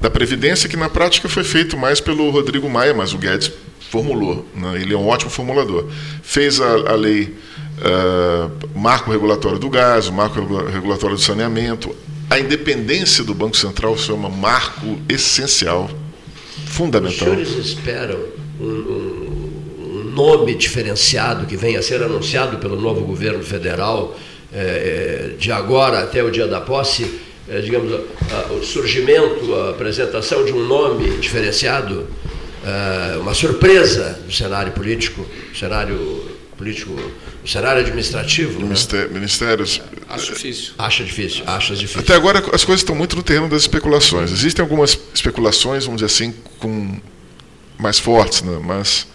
da 0.00 0.08
Previdência, 0.08 0.68
que 0.68 0.76
na 0.76 0.88
prática 0.88 1.28
foi 1.28 1.42
feito 1.42 1.76
mais 1.76 2.00
pelo 2.00 2.30
Rodrigo 2.30 2.68
Maia, 2.70 2.94
mas 2.94 3.12
o 3.12 3.18
Guedes 3.18 3.50
formulou. 3.90 4.46
Né? 4.54 4.80
Ele 4.82 4.94
é 4.94 4.96
um 4.96 5.06
ótimo 5.06 5.30
formulador. 5.30 5.86
Fez 6.22 6.60
a, 6.60 6.70
a 6.90 6.94
lei 6.94 7.34
uh, 7.78 8.78
marco 8.78 9.10
regulatório 9.10 9.58
do 9.58 9.68
gás, 9.68 10.08
marco 10.10 10.40
regulatório 10.66 11.16
do 11.16 11.22
saneamento. 11.22 11.94
A 12.30 12.38
independência 12.38 13.24
do 13.24 13.34
Banco 13.34 13.56
Central 13.56 13.96
foi 13.96 14.14
um 14.14 14.28
marco 14.28 14.98
essencial, 15.08 15.90
fundamental. 16.66 17.28
Os 17.28 17.48
senhores 17.48 17.66
esperam 17.66 18.18
um, 18.60 18.64
um, 18.64 19.50
um 19.80 20.04
nome 20.14 20.54
diferenciado 20.54 21.46
que 21.46 21.56
venha 21.56 21.78
a 21.78 21.82
ser 21.82 22.02
anunciado 22.02 22.58
pelo 22.58 22.78
novo 22.78 23.00
governo 23.02 23.42
federal 23.42 24.14
é, 24.52 25.30
de 25.38 25.50
agora 25.50 26.00
até 26.00 26.22
o 26.22 26.30
dia 26.30 26.46
da 26.46 26.60
posse? 26.60 27.26
É, 27.50 27.60
digamos, 27.60 27.90
a, 27.94 28.52
o 28.52 28.62
surgimento, 28.62 29.54
a 29.54 29.70
apresentação 29.70 30.44
de 30.44 30.52
um 30.52 30.66
nome 30.66 31.16
diferenciado, 31.16 32.06
é, 32.64 33.16
uma 33.18 33.34
surpresa 33.34 34.18
do 34.26 34.32
cenário 34.32 34.72
político, 34.72 35.26
cenário 35.54 36.38
político 36.56 36.92
cenário 37.46 37.80
administrativo. 37.80 38.60
Ministério, 38.60 39.08
né? 39.08 39.14
Ministérios. 39.14 39.80
Acho 40.08 40.32
difícil. 40.34 40.72
Acha 40.76 41.04
difícil, 41.04 41.44
acha 41.46 41.74
difícil. 41.74 42.00
Até 42.00 42.14
agora 42.14 42.38
as 42.52 42.64
coisas 42.64 42.80
estão 42.80 42.94
muito 42.94 43.16
no 43.16 43.22
terreno 43.22 43.48
das 43.48 43.62
especulações. 43.62 44.30
Existem 44.32 44.62
algumas 44.62 44.98
especulações, 45.14 45.84
vamos 45.84 46.02
dizer 46.02 46.12
assim, 46.12 46.34
com 46.58 47.00
mais 47.78 47.98
fortes, 47.98 48.42
né? 48.42 48.60
mas. 48.62 49.06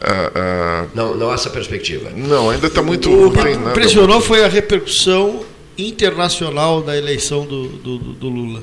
Uh, 0.00 0.86
uh... 0.86 0.90
Não, 0.94 1.14
não 1.14 1.30
há 1.30 1.34
essa 1.34 1.50
perspectiva. 1.50 2.10
Não, 2.10 2.50
ainda 2.50 2.66
está 2.66 2.82
muito. 2.82 3.12
O 3.12 3.30
que 3.30 3.50
impressionou 3.50 4.20
foi 4.20 4.44
a 4.44 4.48
repercussão 4.48 5.44
internacional 5.78 6.82
da 6.82 6.96
eleição 6.96 7.46
do, 7.46 7.68
do, 7.68 7.98
do 7.98 8.28
Lula. 8.28 8.62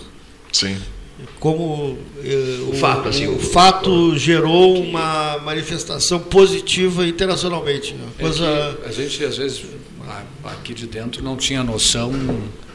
Sim 0.52 0.78
como 1.40 1.98
eh, 2.24 2.60
o, 2.68 2.74
fato, 2.74 3.10
assim, 3.10 3.28
o, 3.28 3.36
o 3.36 3.40
fato 3.40 4.18
gerou 4.18 4.78
uma 4.82 5.38
manifestação 5.40 6.20
positiva 6.20 7.06
internacionalmente. 7.06 7.94
Né? 7.94 8.06
Coisa... 8.20 8.46
É 8.84 8.90
a 8.90 8.92
gente, 8.92 9.24
às 9.24 9.38
vezes, 9.38 9.64
aqui 10.44 10.74
de 10.74 10.88
dentro 10.88 11.24
não 11.24 11.38
tinha 11.38 11.64
noção 11.64 12.12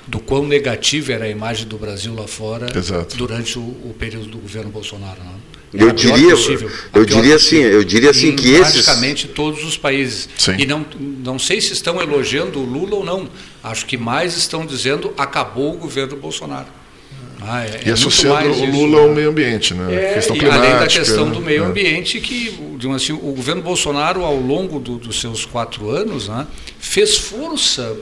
do 0.06 0.20
quão 0.20 0.46
negativa 0.46 1.12
era 1.12 1.24
a 1.24 1.28
imagem 1.28 1.66
do 1.66 1.78
Brasil 1.78 2.14
lá 2.14 2.26
fora 2.26 2.66
Exato. 2.76 3.16
durante 3.16 3.58
o, 3.58 3.62
o 3.62 3.94
período 3.98 4.26
do 4.26 4.38
governo 4.38 4.70
Bolsonaro. 4.70 5.20
Não? 5.24 5.44
Eu 5.74 5.90
diria, 5.92 6.34
eu 6.94 7.04
diria 7.04 7.34
assim, 7.34 7.56
eu 7.56 7.82
diria 7.82 8.10
assim 8.10 8.28
em 8.28 8.36
que 8.36 8.52
esses 8.52 8.84
praticamente 8.84 9.26
todos 9.26 9.64
os 9.64 9.76
países. 9.76 10.28
Sim. 10.38 10.54
E 10.56 10.66
não, 10.66 10.86
não 11.00 11.36
sei 11.36 11.60
se 11.60 11.72
estão 11.72 12.00
elogiando 12.00 12.60
o 12.60 12.64
Lula 12.64 12.96
ou 12.96 13.04
não. 13.04 13.28
Acho 13.60 13.84
que 13.84 13.96
mais 13.96 14.36
estão 14.36 14.64
dizendo 14.64 15.12
acabou 15.18 15.74
o 15.74 15.78
governo 15.78 16.16
Bolsonaro. 16.16 16.68
Ah, 17.46 17.64
é, 17.64 17.66
é 17.66 17.70
E 17.70 17.74
muito 17.76 17.92
associando 17.92 18.48
o 18.48 18.52
isso, 18.52 18.64
Lula 18.70 19.00
né? 19.02 19.08
ao 19.08 19.14
meio 19.14 19.28
ambiente, 19.30 19.74
né? 19.74 19.94
É, 19.94 20.14
questão 20.14 20.36
climática. 20.36 20.66
além 20.66 20.78
da 20.80 20.86
questão 20.86 21.30
do 21.30 21.40
meio 21.40 21.62
né? 21.62 21.68
ambiente, 21.68 22.20
que 22.20 22.54
assim, 22.94 23.12
o 23.12 23.32
governo 23.32 23.62
Bolsonaro, 23.62 24.24
ao 24.24 24.36
longo 24.36 24.78
do- 24.78 24.98
dos 24.98 25.20
seus 25.20 25.44
quatro 25.46 25.88
anos, 25.90 26.28
né, 26.28 26.46
fez 26.78 27.16
força 27.16 27.96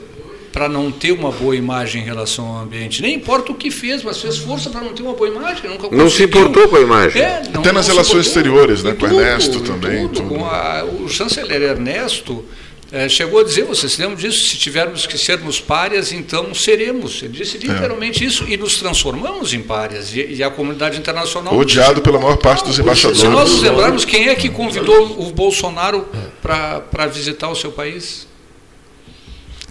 para 0.51 0.69
não 0.69 0.91
ter 0.91 1.11
uma 1.13 1.31
boa 1.31 1.55
imagem 1.55 2.01
em 2.03 2.05
relação 2.05 2.45
ao 2.45 2.63
ambiente. 2.63 3.01
Nem 3.01 3.15
importa 3.15 3.51
o 3.51 3.55
que 3.55 3.71
fez, 3.71 4.03
mas 4.03 4.21
fez 4.21 4.37
força 4.37 4.69
para 4.69 4.81
não 4.81 4.93
ter 4.93 5.01
uma 5.01 5.13
boa 5.13 5.27
imagem. 5.27 5.67
Nunca 5.69 5.89
não 5.95 6.07
se 6.09 6.23
importou 6.25 6.67
com 6.67 6.75
a 6.75 6.79
imagem. 6.81 7.21
É, 7.23 7.41
não- 7.51 7.61
Até 7.61 7.71
nas 7.71 7.87
relações 7.87 8.27
exteriores, 8.27 8.83
né? 8.83 8.91
Com 8.91 9.07
tudo, 9.07 9.19
Ernesto 9.19 9.59
também, 9.61 10.07
tudo. 10.09 10.21
tudo. 10.21 10.29
Com 10.35 10.45
a- 10.45 10.83
o 10.83 11.09
chanceler 11.09 11.59
Ernesto 11.61 12.45
eh, 12.93 13.09
chegou 13.09 13.39
a 13.39 13.43
dizer, 13.43 13.63
vocês 13.63 13.91
se 13.91 13.99
lembram 13.99 14.15
disso? 14.17 14.45
Se 14.45 14.55
tivermos 14.55 15.07
que 15.07 15.17
sermos 15.17 15.59
párias, 15.59 16.11
então 16.11 16.53
seremos. 16.53 17.23
Ele 17.23 17.33
disse 17.33 17.57
literalmente 17.57 18.23
isso 18.23 18.47
e 18.47 18.55
nos 18.55 18.77
transformamos 18.77 19.51
em 19.51 19.63
párias. 19.63 20.13
E, 20.13 20.35
e 20.35 20.43
a 20.43 20.51
comunidade 20.51 20.95
internacional. 20.99 21.57
Odiado 21.57 22.03
pela 22.03 22.19
maior 22.19 22.37
parte 22.37 22.63
dos 22.63 22.75
Se 22.75 22.83
nós 22.83 23.03
nos 23.03 23.19
embaixadores. 23.19 23.61
lembrarmos, 23.63 24.05
quem 24.05 24.29
é 24.29 24.35
que 24.35 24.47
convidou 24.47 25.27
o 25.27 25.31
Bolsonaro 25.31 26.07
para 26.39 27.07
visitar 27.07 27.49
o 27.49 27.55
seu 27.55 27.71
país? 27.71 28.27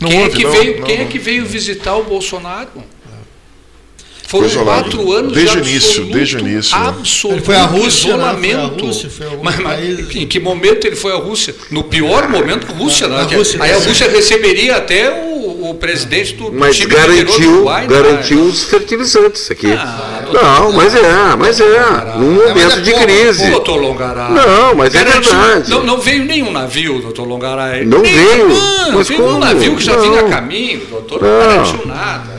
Não 0.00 0.08
quem 0.08 0.18
é 0.18 0.24
houve, 0.24 0.36
que 0.36 0.42
não, 0.42 0.50
veio, 0.50 0.80
não, 0.80 0.86
quem 0.88 1.00
é 1.00 1.04
que 1.04 1.18
veio 1.20 1.46
visitar 1.46 1.94
o 1.94 2.02
Bolsonaro? 2.02 2.70
Foram 4.32 4.48
Foi 4.48 4.56
isolado. 4.56 4.82
quatro 4.84 5.12
anos 5.12 5.32
Desde 5.34 5.58
o 5.58 5.60
de 5.60 5.70
início, 5.70 6.04
desde 6.06 6.36
o 6.36 6.40
início, 6.40 6.78
né? 6.78 6.88
absoluto 6.88 7.36
Ele 7.36 7.44
foi 7.44 7.54
à 7.56 7.62
Rússia, 7.64 8.08
né? 8.08 8.14
isolamento. 8.16 8.54
Foi 8.54 8.62
à 8.64 8.86
Rússia, 8.86 9.10
foi 9.10 9.26
a 9.26 9.30
mas, 9.42 9.58
mas 9.58 10.16
em 10.16 10.26
que 10.26 10.40
momento 10.40 10.86
ele 10.86 10.96
foi 10.96 11.12
à 11.12 11.16
Rússia? 11.16 11.54
No 11.70 11.84
pior 11.84 12.26
momento, 12.30 12.66
Rússia, 12.72 13.08
Na 13.08 13.24
né? 13.26 13.36
Rússia, 13.36 13.62
Aí 13.62 13.70
a 13.72 13.78
né? 13.78 13.86
Rússia 13.86 14.08
receberia 14.10 14.76
até 14.76 15.10
o, 15.26 15.68
o 15.68 15.74
presidente 15.74 16.32
do, 16.34 16.44
do 16.50 16.58
Mas 16.58 16.76
time 16.78 16.88
do 16.88 16.96
garantiu, 16.96 17.52
Uruguai, 17.52 17.86
né? 17.86 17.88
garantiu 17.88 18.42
os 18.42 18.64
fertilizantes 18.64 19.50
aqui. 19.50 19.70
Ah, 19.70 20.22
não, 20.32 20.72
mas 20.72 20.94
é, 20.94 21.36
mas 21.38 21.60
é. 21.60 22.14
Num 22.16 22.32
momento 22.48 22.80
de 22.80 22.92
crise. 22.94 23.50
Doutor 23.50 23.76
Longaray. 23.76 24.32
Não, 24.32 24.74
mas 24.74 24.94
é 24.94 25.04
Garantiu- 25.04 25.30
verdade. 25.38 25.70
Não, 25.70 25.84
não 25.84 25.98
veio 26.00 26.24
nenhum 26.24 26.50
navio, 26.50 27.00
doutor 27.02 27.26
Longaray. 27.28 27.84
Não 27.84 27.98
Nem- 28.00 28.14
veio. 28.14 28.48
Não, 28.48 28.92
Mas 28.92 29.08
veio 29.08 29.20
um 29.22 29.26
como? 29.26 29.38
navio 29.40 29.76
que 29.76 29.84
já 29.84 29.92
Não. 29.94 30.02
vinha 30.02 30.20
a 30.20 30.28
caminho, 30.30 30.80
doutor. 30.88 31.20
Não, 31.20 31.28
Não. 31.28 31.48
garantiu 31.48 31.86
nada. 31.86 32.31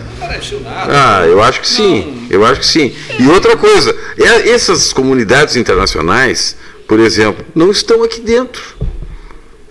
Não 0.51 0.59
nada. 0.61 0.91
Ah, 1.21 1.25
eu 1.27 1.41
acho 1.41 1.61
que 1.61 1.67
sim. 1.67 2.27
Eu 2.29 2.45
acho 2.45 2.59
que 2.61 2.65
sim. 2.65 2.93
E 3.19 3.27
outra 3.27 3.55
coisa, 3.57 3.95
é- 4.17 4.49
essas 4.49 4.91
comunidades 4.93 5.55
internacionais, 5.55 6.55
por 6.87 6.99
exemplo, 6.99 7.45
não 7.55 7.71
estão 7.71 8.03
aqui 8.03 8.19
dentro. 8.21 8.61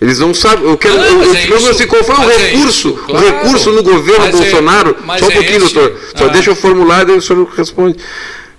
Eles 0.01 0.19
não 0.19 0.33
sabem. 0.33 0.65
Eu 0.69 0.77
quero. 0.77 0.97
Não, 0.97 1.05
eu, 1.05 1.23
eu 1.33 1.67
é 1.67 1.69
assim, 1.69 1.87
qual 1.87 2.03
foi 2.03 2.15
o 2.15 2.29
é 2.29 2.37
recurso? 2.37 2.89
O 2.89 2.93
claro. 2.97 3.25
recurso 3.25 3.71
no 3.71 3.81
governo 3.83 4.25
Mas 4.25 4.35
é- 4.35 4.37
Bolsonaro. 4.37 4.97
mas 5.05 5.19
só 5.21 5.27
um 5.27 5.31
é 5.31 5.33
pouquinho, 5.35 5.63
esse. 5.63 5.73
doutor. 5.73 5.99
Só 6.17 6.25
Ah. 6.25 6.27
deixa 6.27 6.49
eu 6.49 6.55
formular, 6.57 7.05
daí 7.05 7.15
o 7.15 7.21
senhor 7.21 7.47
responde. 7.55 7.97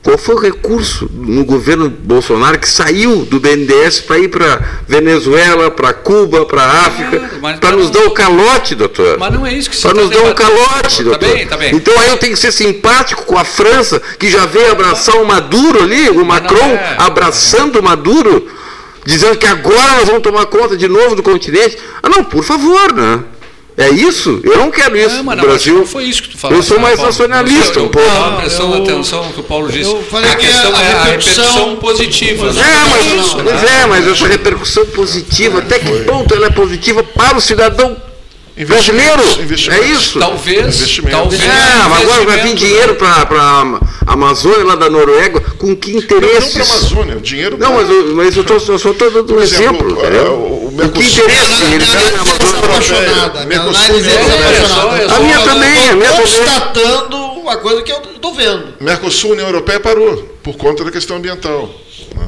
Qual 0.04 0.18
foi 0.18 0.34
o 0.34 0.38
recurso 0.38 1.10
no 1.14 1.46
governo 1.46 1.88
Bolsonaro 1.88 2.58
que 2.58 2.68
saiu 2.68 3.24
do 3.24 3.40
BNDES 3.40 4.00
para 4.00 4.18
ir 4.18 4.28
para 4.28 4.62
Venezuela, 4.86 5.70
para 5.70 5.94
Cuba, 5.94 6.44
para 6.44 6.62
África, 6.62 7.30
mas 7.40 7.58
para 7.58 7.70
não- 7.70 7.78
nos 7.78 7.88
dar 7.90 8.04
o 8.04 8.10
calote, 8.10 8.74
doutor? 8.74 9.16
Mas 9.18 9.32
não 9.32 9.46
é 9.46 9.54
isso 9.54 9.70
que 9.70 9.74
se 9.76 9.80
Para 9.80 9.94
tá 9.94 10.00
nos 10.02 10.10
dar 10.10 10.18
um 10.18 10.22
debatendo. 10.24 10.50
calote, 10.58 10.96
Tá 10.98 11.02
doutor. 11.04 11.28
bem, 11.30 11.46
tá 11.46 11.56
bem. 11.56 11.74
Então 11.74 11.98
aí 11.98 12.10
eu 12.10 12.18
tenho 12.18 12.34
que 12.34 12.38
ser 12.38 12.52
simpático 12.52 13.24
com 13.24 13.38
a 13.38 13.44
França, 13.44 14.00
que 14.18 14.28
já 14.30 14.44
veio 14.44 14.70
abraçar 14.70 15.16
o 15.16 15.24
Maduro 15.26 15.82
ali, 15.82 16.10
o 16.10 16.22
Macron 16.22 16.58
é. 16.58 16.96
abraçando 16.98 17.80
o 17.80 17.82
Maduro, 17.82 18.46
dizendo 19.06 19.38
que 19.38 19.46
agora 19.46 19.92
nós 20.00 20.06
vamos 20.06 20.22
tomar 20.22 20.44
conta 20.46 20.76
de 20.76 20.86
novo 20.86 21.14
do 21.16 21.22
continente. 21.22 21.78
Ah, 22.02 22.10
não, 22.10 22.22
por 22.24 22.44
favor, 22.44 22.92
né? 22.92 23.20
É 23.76 23.88
isso? 23.90 24.40
Eu 24.44 24.56
não 24.58 24.70
quero 24.70 24.96
isso 24.96 25.16
Não, 25.16 25.24
mas 25.24 25.36
no 25.36 25.42
não, 25.42 25.48
Brasil. 25.48 25.74
não 25.78 25.86
foi 25.86 26.04
isso 26.04 26.22
que 26.22 26.28
tu 26.28 26.38
falaste. 26.38 26.58
eu 26.58 26.62
sou 26.62 26.78
mais 26.78 26.94
Paulo? 26.94 27.10
nacionalista 27.10 27.80
Eu- 27.80 27.84
um 27.86 27.88
pouco. 27.88 28.06
Eu 28.08 28.14
estava 28.14 28.36
prestando 28.36 28.74
eu- 28.76 28.82
atenção 28.84 29.24
no 29.26 29.32
que 29.32 29.40
o 29.40 29.42
Paulo 29.42 29.68
disse. 29.72 29.90
eu 29.90 30.02
falei 30.08 30.30
a 30.30 30.36
que 30.36 30.46
questão 30.46 30.76
a 30.76 30.80
é 30.82 30.92
a 30.92 31.02
repercussão- 31.04 31.76
positiva. 31.76 32.52
né? 32.52 32.62
É, 32.62 32.88
mas, 32.88 33.34
né? 33.62 33.80
é, 33.82 33.86
mas 33.86 34.06
essa 34.06 34.28
repercussão 34.28 34.86
positiva, 34.86 35.58
até 35.58 35.80
que 35.80 35.90
ponto 36.04 36.32
ela 36.34 36.46
é 36.46 36.50
positiva 36.50 37.02
para 37.02 37.36
o 37.36 37.40
cidadão 37.40 37.96
brasileiro? 38.56 39.22
É 39.72 39.80
isso? 39.88 40.18
Talvez, 40.18 41.00
talvez. 41.10 41.42
É, 41.42 41.48
mas 41.88 42.02
agora 42.02 42.24
vai 42.24 42.40
vir 42.42 42.54
dinheiro 42.54 42.94
para 42.94 43.26
a 44.06 44.12
Amazônia 44.12 44.64
lá 44.64 44.76
da 44.76 44.88
Noruega, 44.88 45.40
com 45.58 45.74
que 45.74 45.92
Não, 45.94 46.00
não 46.00 46.06
para 46.06 46.62
a 46.62 46.64
Amazônia, 46.64 47.16
o 47.16 47.20
dinheiro 47.20 47.58
Não, 47.58 47.74
mas 47.74 47.88
eu, 47.90 48.14
mas 48.14 48.36
eu, 48.36 48.44
tô, 48.44 48.54
eu 48.54 48.78
só 48.78 48.90
estou 48.90 49.10
dando 49.10 49.34
um 49.36 49.40
exemplo, 49.40 49.98
ah, 50.00 50.30
o- 50.30 50.66
o 50.68 50.70
Com 50.70 50.76
que 50.76 50.76
Mercosul- 50.76 51.24
interesse 51.24 51.64
eles 51.72 51.88
têm 51.88 52.12
na 52.12 52.20
Amazônia? 52.22 53.46
Mercosul 53.46 53.94
é 53.96 53.98
e. 53.98 55.02
É 55.02 55.14
A 55.16 55.18
minha 55.20 55.40
também, 55.40 55.88
a 55.90 55.94
minha 55.94 56.08
também. 56.10 56.20
constatando 56.22 57.16
uma 57.16 57.56
coisa 57.56 57.82
que 57.82 57.90
eu 57.92 57.98
estou 58.14 58.32
vendo. 58.34 58.74
Mercosul, 58.80 59.32
União 59.32 59.46
Europeia 59.48 59.80
parou 59.80 60.16
por 60.42 60.56
conta 60.56 60.84
da 60.84 60.90
questão 60.90 61.16
ambiental. 61.16 61.68
né? 62.16 62.26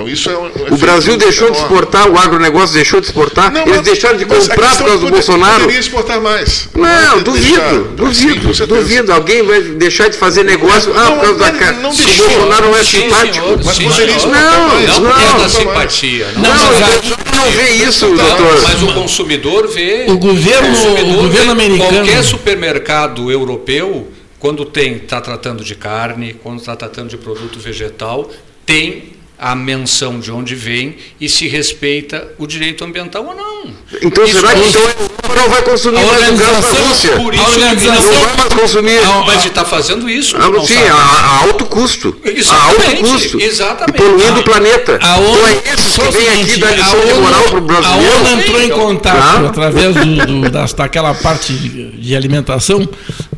Então 0.00 0.08
isso 0.08 0.30
é 0.30 0.38
um, 0.38 0.50
O 0.74 0.78
Brasil 0.78 1.16
deixou 1.18 1.50
de 1.50 1.58
exportar, 1.58 2.08
o 2.10 2.18
agronegócio 2.18 2.74
deixou 2.74 3.00
de 3.00 3.06
exportar, 3.06 3.52
Não, 3.52 3.60
eles 3.62 3.76
mas- 3.76 3.84
deixaram 3.84 4.16
de 4.16 4.24
comprar 4.24 4.54
por 4.56 4.64
questão 4.66 4.86
causa 4.86 4.92
do 4.92 5.00
poder- 5.00 5.10
Bolsonaro. 5.12 5.60
Poderia 5.60 5.80
exportar 5.80 6.20
mais. 6.22 6.68
Não, 6.74 7.22
Poderia 7.22 7.22
duvido, 7.22 7.50
deixar. 7.50 8.66
Duvido, 8.66 8.66
duvido. 8.66 9.12
Alguém 9.12 9.42
vai 9.42 9.60
deixar 9.60 10.08
de 10.08 10.16
fazer 10.16 10.42
negócio 10.42 10.90
ah, 10.96 11.04
Não, 11.04 11.12
por 11.16 11.20
causa 11.24 11.38
da 11.38 11.52
não, 11.52 11.58
cara. 11.58 11.72
não 11.74 11.92
Se 11.92 12.02
o. 12.02 12.16
Bolsonaro 12.16 12.66
não 12.70 12.76
é 12.78 12.82
Sim, 12.84 13.02
simpático. 13.02 13.44
senhor, 13.44 13.60
Mas 13.64 13.76
sim, 13.76 13.84
poderia 13.84 14.16
exportar 14.16 14.42
Não, 14.52 14.68
mais. 14.68 14.86
Não 14.88 15.00
não, 15.02 15.10
por 15.12 15.38
mais. 15.38 15.52
simpatia. 15.52 16.26
Não, 16.36 16.42
Não, 16.42 17.44
não 17.44 17.50
vê 17.52 17.68
isso, 17.70 18.08
Não, 18.08 18.16
doutor. 18.16 18.62
mas 18.62 18.82
o 18.82 18.94
consumidor 18.94 19.68
vê. 19.68 20.06
O 20.08 20.16
governo- 20.16 20.68
o 20.78 21.22
governo 21.22 21.28
vê 21.28 21.64
americano- 21.64 21.90
Qualquer 21.90 22.24
supermercado 22.24 23.30
europeu, 23.30 24.08
quando 24.38 24.64
tem 24.64 24.94
está 24.96 25.20
tratando 25.20 25.62
de 25.62 25.74
carne, 25.74 26.34
quando 26.42 26.58
está 26.60 26.74
tratando 26.74 27.08
de 27.10 27.18
produto 27.18 27.58
vegetal, 27.58 28.30
tem 28.64 29.19
a 29.40 29.54
menção 29.54 30.20
de 30.20 30.30
onde 30.30 30.54
vem 30.54 30.96
e 31.18 31.28
se 31.28 31.48
respeita 31.48 32.28
o 32.38 32.46
direito 32.46 32.84
ambiental 32.84 33.24
ou 33.24 33.34
não. 33.34 33.70
Então 34.02 34.22
Isso 34.24 34.34
será 34.34 34.52
que 34.52 34.60
é- 34.60 34.68
então 34.68 34.82
a 34.82 35.34
não 35.34 35.48
vai 35.48 35.62
consumir 35.62 35.98
A 35.98 36.02
mais 36.02 36.28
o 36.28 36.36
gás 36.36 36.38
da 36.64 36.80
Rússia? 36.82 37.16
Por 37.16 37.32
A 37.32 37.36
isso 37.36 37.44
que 37.44 37.50
organização- 37.50 38.12
Não 38.12 38.20
vai 38.20 38.36
mais 38.36 38.54
consumir. 38.54 39.00
mas 39.26 39.44
está 39.46 39.64
fazendo 39.64 40.10
isso. 40.10 40.36
Ah, 40.36 40.48
não 40.50 40.66
sim, 40.66 40.74
sabe? 40.74 40.88
a, 40.88 40.94
a 40.94 41.38
alto 41.44 41.64
custo. 41.66 42.08
A 42.08 42.28
alto 42.28 42.38
Exatamente, 42.38 43.02
custo. 43.10 43.40
exatamente. 43.40 43.96
E 43.96 44.02
poluindo 44.02 44.40
o 44.40 44.44
planeta. 44.44 44.92
A 45.02 45.18
então 45.18 45.32
ONU, 45.32 45.46
é 45.46 45.72
esses 45.72 45.92
só 45.94 46.02
que 46.02 46.08
o 46.08 46.12
vêm 46.12 46.42
aqui 46.42 46.56
dar 46.60 46.68
a 46.68 46.72
lição 46.72 47.00
de 47.00 47.14
moral 47.14 47.42
para 47.44 47.54
o 47.54 47.58
A 47.58 47.60
brasileiro. 47.60 48.16
ONU 48.18 48.40
entrou 48.42 48.62
em 48.62 48.68
contato 48.70 49.46
através 49.46 49.94
do, 49.94 50.26
do- 50.26 50.50
das- 50.50 50.72
daquela 50.74 51.14
parte 51.14 51.52
de, 51.54 51.92
de 51.92 52.14
alimentação, 52.16 52.86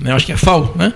né, 0.01 0.13
acho 0.13 0.27
que 0.27 0.33
é 0.33 0.37
FAO, 0.37 0.73
né? 0.77 0.93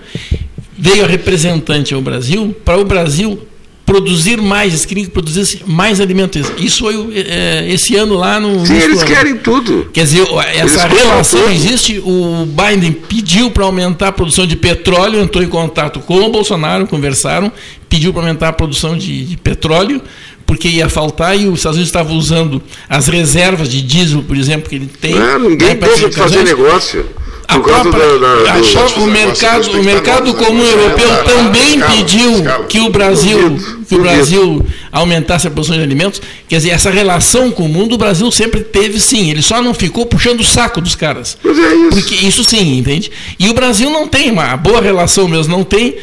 veio 0.77 1.05
a 1.05 1.07
representante 1.07 1.93
ao 1.93 2.01
Brasil 2.01 2.55
para 2.63 2.77
o 2.77 2.85
Brasil 2.85 3.47
produzir 3.87 4.39
mais, 4.41 4.73
eles 4.73 4.85
queriam 4.85 5.05
que 5.05 5.11
produzisse 5.11 5.61
mais 5.65 6.01
alimentos. 6.01 6.45
Isso 6.57 6.79
foi 6.79 6.97
o- 6.97 7.09
é, 7.15 7.65
esse 7.71 7.95
ano 7.95 8.15
lá 8.15 8.37
no. 8.39 8.63
Sim, 8.65 8.75
eles 8.77 9.01
ano. 9.01 9.07
querem 9.07 9.37
tudo. 9.37 9.89
Quer 9.93 10.03
dizer, 10.03 10.27
essa 10.53 10.87
compram 10.89 11.07
relação 11.07 11.49
existe. 11.49 11.97
O 11.99 12.45
Biden 12.45 12.91
pediu 12.91 13.49
para 13.49 13.63
aumentar 13.63 14.09
a 14.09 14.11
produção 14.11 14.45
de 14.45 14.57
petróleo, 14.57 15.21
entrou 15.21 15.41
em 15.43 15.47
contato 15.47 16.01
com 16.01 16.19
o 16.19 16.29
Bolsonaro, 16.29 16.85
conversaram, 16.85 17.49
pediu 17.89 18.11
para 18.11 18.23
aumentar 18.23 18.49
a 18.49 18.53
produção 18.53 18.97
de, 18.97 19.23
de 19.23 19.37
petróleo, 19.37 20.01
porque 20.45 20.67
ia 20.67 20.89
faltar 20.89 21.39
e 21.39 21.47
os 21.47 21.59
Estados 21.59 21.77
Unidos 21.77 21.87
estavam 21.89 22.17
usando 22.17 22.61
as 22.89 23.07
reservas 23.07 23.69
de 23.69 23.81
diesel, 23.81 24.21
por 24.21 24.35
exemplo, 24.35 24.69
que 24.69 24.75
ele 24.75 24.87
tem. 24.99 25.17
Ah, 25.17 25.39
ninguém 25.39 25.69
né, 25.69 25.75
deixa 25.75 26.09
de 26.09 26.15
fazer 26.15 26.43
negócio. 26.43 27.05
A 27.47 27.59
própria- 27.59 28.19
da, 28.19 28.35
da, 28.43 28.53
a 28.55 28.61
própria- 28.61 29.03
o 29.03 29.07
mercado, 29.07 29.71
o 29.79 29.83
mercado 29.83 30.33
comum 30.33 30.63
europeu 30.63 31.09
também 31.23 31.79
pediu 31.79 32.43
que 32.67 32.79
o 32.81 32.89
Brasil, 32.89 33.57
que 33.87 33.95
o. 33.95 34.01
Brasil 34.01 34.65
aumentasse 34.91 35.47
a 35.47 35.51
produção 35.51 35.77
de 35.77 35.81
alimentos. 35.81 36.21
Quer 36.49 36.57
dizer, 36.57 36.69
essa 36.71 36.89
relação 36.89 37.49
com 37.51 37.63
o 37.63 37.69
mundo 37.69 37.93
o 37.95 37.97
Brasil 37.97 38.29
sempre 38.31 38.61
teve, 38.61 38.99
sim. 38.99 39.29
Ele 39.31 39.41
só 39.41 39.61
não 39.61 39.73
ficou 39.73 40.05
puxando 40.05 40.41
o 40.41 40.43
saco 40.43 40.81
dos 40.81 40.93
caras. 40.95 41.37
Mas 41.41 41.57
é 41.57 41.73
isso. 41.75 41.89
Porque 41.91 42.15
isso 42.15 42.43
sim, 42.43 42.77
entende? 42.79 43.09
E 43.39 43.49
o 43.49 43.53
Brasil 43.53 43.89
não 43.89 44.07
tem 44.07 44.29
uma 44.29 44.57
boa 44.57 44.81
relação 44.81 45.27
mesmo, 45.27 45.55
não 45.55 45.63
tem 45.63 45.95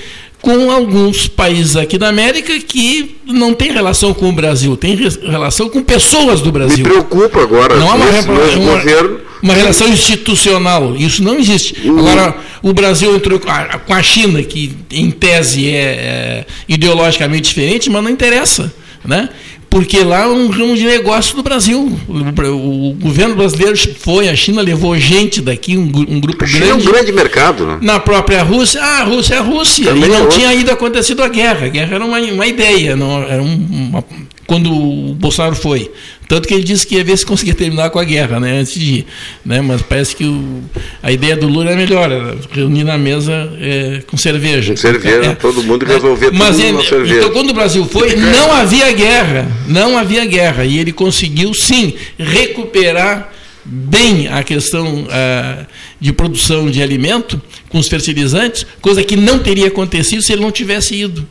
com 0.44 0.70
alguns 0.70 1.26
países 1.26 1.74
aqui 1.74 1.96
da 1.96 2.08
América 2.08 2.52
que 2.60 3.16
não 3.26 3.54
tem 3.54 3.72
relação 3.72 4.12
com 4.12 4.28
o 4.28 4.32
Brasil, 4.32 4.76
tem 4.76 4.94
re- 4.94 5.08
relação 5.26 5.68
com 5.70 5.82
pessoas 5.82 6.40
do 6.40 6.46
Me 6.46 6.52
Brasil. 6.52 6.84
preocupa 6.84 7.40
agora, 7.42 7.74
Não 7.76 7.90
há 7.90 7.94
uma, 7.94 8.06
uma- 8.06 8.76
governo. 8.76 9.20
uma 9.42 9.54
relação 9.54 9.88
institucional. 9.88 10.94
Isso 10.96 11.22
não 11.22 11.38
existe. 11.38 11.74
Agora, 11.88 12.36
o 12.62 12.72
Brasil 12.74 13.14
entrou 13.16 13.40
com 13.40 13.50
a, 13.50 13.78
com 13.78 13.94
a 13.94 14.02
China, 14.02 14.42
que 14.42 14.72
em 14.92 15.10
tese 15.10 15.66
é, 15.68 15.74
é 15.80 16.46
ideologicamente 16.68 17.48
diferente, 17.48 17.88
mas 17.88 18.02
não 18.02 18.10
interessa. 18.10 18.72
Né? 19.04 19.28
Porque 19.74 20.04
lá 20.04 20.22
é 20.22 20.26
um 20.28 20.48
ramo 20.50 20.76
de 20.76 20.84
negócio 20.84 21.34
do 21.34 21.42
Brasil. 21.42 21.98
O, 22.08 22.94
governo 22.94 23.34
brasileiro 23.34 23.76
foi, 23.98 24.28
a 24.28 24.36
China 24.36 24.62
levou 24.62 24.96
gente 24.96 25.40
daqui, 25.40 25.76
um, 25.76 25.82
um 26.08 26.20
grupo 26.20 26.44
A 26.44 26.46
China 26.46 26.66
grande. 26.66 26.86
é 26.86 26.88
um 26.88 26.92
grande 26.92 27.10
mercado, 27.12 27.66
né? 27.66 27.78
Na 27.82 27.98
própria 27.98 28.40
Rússia, 28.44 28.80
ah, 28.80 29.00
a 29.00 29.02
Rússia 29.02 29.34
é 29.34 29.38
a 29.38 29.42
Rússia. 29.42 29.86
Também 29.86 30.04
e 30.04 30.12
não 30.12 30.26
é 30.26 30.28
tinha 30.28 30.48
ainda 30.48 30.74
acontecido 30.74 31.24
a 31.24 31.28
guerra. 31.28 31.66
A 31.66 31.68
guerra 31.68 31.96
era 31.96 32.04
uma, 32.04 32.20
uma 32.20 32.46
ideia, 32.46 32.94
não, 32.94 33.20
era 33.20 33.42
um- 33.42 33.66
uma- 33.90 34.04
quando 34.46 34.70
o 34.72 35.14
Bolsonaro 35.14 35.56
foi. 35.56 35.90
Tanto 36.26 36.48
que 36.48 36.54
ele 36.54 36.64
disse 36.64 36.86
que 36.86 36.94
ia 36.96 37.04
ver 37.04 37.16
se 37.18 37.26
conseguia 37.26 37.54
terminar 37.54 37.90
com 37.90 37.98
a 37.98 38.04
guerra, 38.04 38.40
né, 38.40 38.58
antes 38.60 38.74
de 38.74 38.84
ir. 39.00 39.06
Né, 39.44 39.60
mas 39.60 39.82
parece 39.82 40.16
que 40.16 40.24
o- 40.24 40.62
a 41.02 41.12
ideia 41.12 41.36
do 41.36 41.46
Lula 41.46 41.70
é 41.70 41.76
melhor, 41.76 42.10
era 42.10 42.36
reunir 42.50 42.82
na 42.84 42.96
mesa 42.96 43.32
é, 43.60 44.02
com 44.06 44.16
cerveja. 44.16 44.72
Com 44.72 44.76
cerveja, 44.76 45.30
É. 45.32 45.34
todo 45.34 45.62
mundo 45.62 45.84
resolver 45.84 46.26
tudo 46.26 46.38
Mas 46.38 46.58
ele- 46.58 46.82
cerveja. 46.82 47.16
então, 47.16 47.30
quando 47.30 47.50
o 47.50 47.54
Brasil 47.54 47.84
foi, 47.86 48.14
não 48.16 48.52
havia 48.52 48.90
guerra. 48.92 49.46
Não 49.68 49.98
havia 49.98 50.24
guerra. 50.24 50.64
E 50.64 50.78
ele 50.78 50.92
conseguiu, 50.92 51.52
sim, 51.52 51.94
recuperar 52.18 53.32
bem 53.64 54.28
a 54.28 54.42
questão 54.42 55.06
ah, 55.10 55.64
de 56.00 56.12
produção 56.12 56.70
de 56.70 56.82
alimento 56.82 57.40
com 57.68 57.78
os 57.78 57.88
fertilizantes, 57.88 58.66
coisa 58.80 59.02
que 59.02 59.16
não 59.16 59.38
teria 59.38 59.68
acontecido 59.68 60.22
se 60.22 60.32
ele 60.32 60.42
não 60.42 60.50
tivesse 60.52 60.94
ido. 60.94 61.26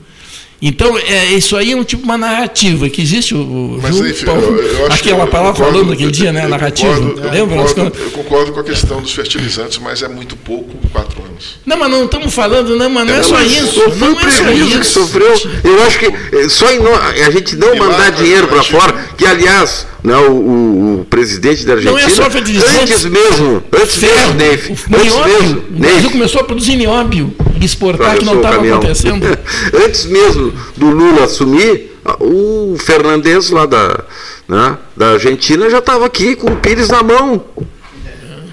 Então, 0.65 0.97
é, 0.97 1.25
isso 1.33 1.57
aí 1.57 1.73
é 1.73 1.75
um 1.75 1.83
tipo 1.83 2.03
uma 2.05 2.17
narrativa 2.17 2.87
que 2.89 3.01
existe. 3.01 3.35
O, 3.35 3.79
Mas 3.81 3.95
viu, 3.97 4.05
aí, 4.05 4.11
eu- 4.17 4.25
Paulo? 4.25 4.41
eu 4.61 4.87
acho 4.87 4.95
Aquela 5.01 5.25
que- 5.25 5.31
palavra 5.31 5.49
eu 5.49 5.53
concordo- 5.55 5.73
falando 5.73 5.89
naquele 5.89 6.11
dia, 6.11 6.31
né? 6.31 6.45
eu 6.45 6.49
Narrativa. 6.49 6.95
concordo- 6.95 7.21
eu 7.21 7.31
Lembra? 7.31 7.55
Nós 7.57 7.73
concordo- 7.73 7.97
Eu 8.01 8.11
concordo 8.11 8.51
com 8.53 8.59
a 8.61 8.63
questão 8.63 9.01
dos 9.01 9.11
fertilizantes, 9.11 9.77
mas 9.79 10.01
é 10.01 10.07
muito 10.07 10.37
pouco 10.37 10.69
quatro 10.93 11.21
anos. 11.21 11.55
Não, 11.65 11.75
mas 11.77 11.91
não 11.91 12.05
estamos 12.05 12.33
falando, 12.33 12.77
não, 12.77 12.89
mas 12.89 13.05
não 13.05 13.13
é 13.13 13.17
Não, 13.17 13.23
só 13.25 13.41
isso. 13.41 13.81
Não 13.97 14.11
é 14.19 14.29
só 14.31 14.43
prejuízo 14.45 14.69
que 14.79 14.81
isso. 14.85 14.99
sofreu. 15.01 15.33
Eu 15.65 15.83
acho 15.83 15.99
que 15.99 16.05
eh, 16.05 16.47
só 16.47 16.71
em 16.71 16.79
a 17.25 17.29
gente 17.31 17.55
não 17.57 17.75
E 17.75 17.79
lá, 17.79 17.85
mandar 17.85 18.11
dinheiro 18.11 18.47
para 18.47 18.63
fora, 18.63 18.93
que 19.17 19.25
aliás, 19.25 19.85
né, 20.01 20.15
o, 20.15 20.31
o- 20.31 21.05
presidente 21.09 21.65
da 21.65 21.75
Não 21.75 21.97
é 21.97 22.03
Argentina, 22.03 22.23
só 22.23 22.31
fertilizante. 22.31 22.79
antes 22.83 23.03
mesmo, 23.05 23.63
antes 23.73 23.97
mesmo, 23.97 24.15
Ferro, 24.17 24.33
Neif, 24.35 24.69
o 24.69 24.71
antes 24.73 24.87
mesmo, 24.87 25.19
O 25.19 25.21
Brasil 25.21 25.63
Neif, 25.71 26.09
começou 26.11 26.41
a 26.41 26.43
produzir 26.45 26.75
nióbio 26.77 27.33
exportar, 27.65 28.17
que 28.17 28.25
não 28.25 28.37
estava 28.37 28.65
acontecendo. 28.65 29.25
Antes 29.85 30.05
mesmo 30.05 30.53
do 30.75 30.89
Lula 30.89 31.25
assumir, 31.25 31.91
o 32.19 32.75
Fernandes 32.77 33.49
lá 33.49 33.65
da, 33.65 34.03
né, 34.47 34.77
da 34.95 35.11
Argentina 35.11 35.69
já 35.69 35.79
estava 35.79 36.05
aqui 36.05 36.35
com 36.35 36.51
o 36.51 36.55
Pires 36.57 36.89
na 36.89 37.01
mão. 37.01 37.43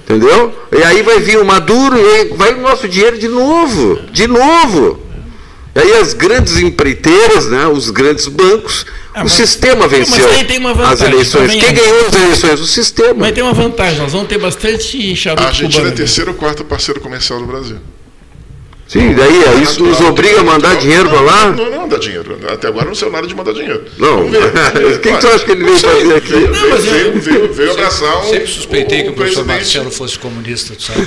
Entendeu? 0.04 0.52
E 0.72 0.82
aí 0.82 1.02
vai 1.02 1.20
vir 1.20 1.38
o 1.38 1.44
Maduro 1.44 1.96
e 1.96 2.34
vai 2.36 2.52
o 2.54 2.60
nosso 2.60 2.88
dinheiro 2.88 3.16
de 3.16 3.28
novo. 3.28 4.00
De 4.10 4.26
novo. 4.26 5.00
E 5.72 5.78
aí 5.78 5.92
as 5.98 6.14
grandes 6.14 6.58
empreiteiras, 6.58 7.46
né, 7.48 7.66
os 7.68 7.90
grandes 7.90 8.26
bancos, 8.26 8.84
o 9.24 9.28
sistema 9.28 9.86
venceu 9.86 10.28
aí 10.28 10.44
tem 10.44 10.58
uma 10.58 10.72
as 10.72 10.76
vantagem, 10.76 11.14
eleições. 11.14 11.50
Quem 11.52 11.68
é. 11.68 11.72
ganhou 11.72 12.06
as 12.06 12.14
eleições? 12.14 12.60
O 12.60 12.66
sistema. 12.66 13.14
Mas 13.14 13.32
tem 13.32 13.42
uma 13.42 13.52
vantagem, 13.52 14.00
nós 14.00 14.12
vamos 14.12 14.28
ter 14.28 14.38
bastante 14.38 15.14
charuto 15.14 15.42
A 15.44 15.46
Argentina 15.46 15.84
cubano. 15.84 15.94
é 15.94 15.96
terceiro 15.96 16.30
ou 16.32 16.36
quarto 16.36 16.64
parceiro 16.64 17.00
comercial 17.00 17.38
do 17.38 17.46
Brasil. 17.46 17.78
Sim, 18.90 19.14
daí 19.14 19.44
aí 19.46 19.62
isso 19.62 19.84
nos 19.84 20.00
obriga 20.00 20.40
a 20.40 20.42
mandar 20.42 20.74
dinheiro 20.76 21.08
para 21.08 21.20
lá? 21.20 21.46
Não, 21.52 21.70
não 21.70 21.88
dá 21.88 21.96
dinheiro. 21.96 22.36
Até 22.52 22.66
agora 22.66 22.86
não 22.86 22.94
saiu 22.96 23.12
nada 23.12 23.24
de 23.24 23.34
mandar 23.36 23.52
dinheiro. 23.52 23.84
Não. 23.96 24.26
O 24.90 24.98
que 24.98 25.12
tu 25.16 25.28
acha 25.28 25.44
que 25.44 25.52
ele 25.52 25.62
veio 25.62 25.72
Não 25.74 25.78
fazer 25.78 26.14
aqui? 26.16 26.28
Veio, 26.32 26.50
Não, 26.52 26.68
mas 26.70 26.84
veio, 26.84 27.06
eu- 27.06 27.20
veio, 27.20 27.52
veio 27.52 27.70
abraçar 27.70 28.18
um, 28.18 28.30
Sempre 28.30 28.46
suspeitei 28.48 29.02
que 29.04 29.10
o 29.10 29.12
professor 29.12 29.44
presidente. 29.44 29.76
Marcelo 29.76 29.90
fosse 29.92 30.18
comunista, 30.18 30.74
tu 30.74 30.82
sabe? 30.82 31.06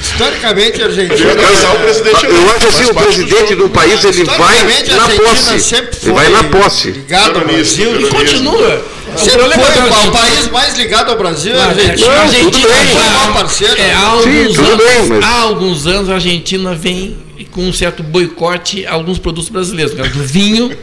Historicamente, 0.00 0.82
a 0.82 0.86
Argentina. 0.86 1.16
Veio 1.16 1.30
abraçar 1.32 1.74
o 1.74 1.78
presidente. 1.80 2.26
Eu 2.26 2.50
acho 2.56 2.68
assim, 2.68 2.84
o 2.84 2.94
presidente 2.94 3.48
jogo. 3.50 3.62
do 3.64 3.70
país 3.70 4.04
ele 4.04 4.24
vai 4.24 4.62
na 4.96 5.08
posse. 5.08 5.60
sempre 5.60 5.96
Ele 6.02 6.12
vai 6.12 6.28
na 6.28 6.44
posse. 6.44 6.90
Ligado 6.92 7.38
ao 7.40 7.44
Brasil. 7.44 8.00
E 8.00 8.08
continua. 8.08 8.84
O 9.16 9.30
problema 9.30 9.64
foi 9.64 9.90
da 9.90 10.08
o 10.08 10.12
país 10.12 10.50
mais 10.50 10.76
ligado 10.76 11.10
ao 11.10 11.18
Brasil 11.18 11.54
é 11.54 11.60
a 11.60 11.66
Argentina. 11.66 12.10
Argentina, 12.12 12.12
A 12.12 12.22
Argentina 12.22 12.68
foi 12.68 12.86
já- 12.86 13.06
a 13.06 13.12
maior 13.18 13.32
parceira. 13.34 13.78
é, 13.80 13.92
há 13.94 13.98
Sim, 14.00 14.06
alguns 14.06 14.54
tudo 14.56 14.66
anos, 14.72 14.84
bem, 14.84 15.06
mas- 15.08 15.24
há 15.24 15.40
alguns 15.40 15.86
anos 15.86 16.10
a 16.10 16.14
Argentina 16.14 16.74
vem 16.74 17.16
com 17.52 17.62
um 17.62 17.72
certo 17.72 18.02
boicote 18.02 18.86
a 18.86 18.92
alguns 18.92 19.18
produtos 19.18 19.48
brasileiros, 19.48 19.94
causa 19.94 20.10
do 20.12 20.22
vinho, 20.22 20.76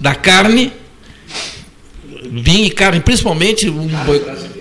da 0.00 0.14
carne, 0.14 0.72
vinho 2.30 2.66
e 2.66 2.70
carne, 2.70 3.00
principalmente 3.00 3.68
um 3.68 3.86
boicote. 4.04 4.51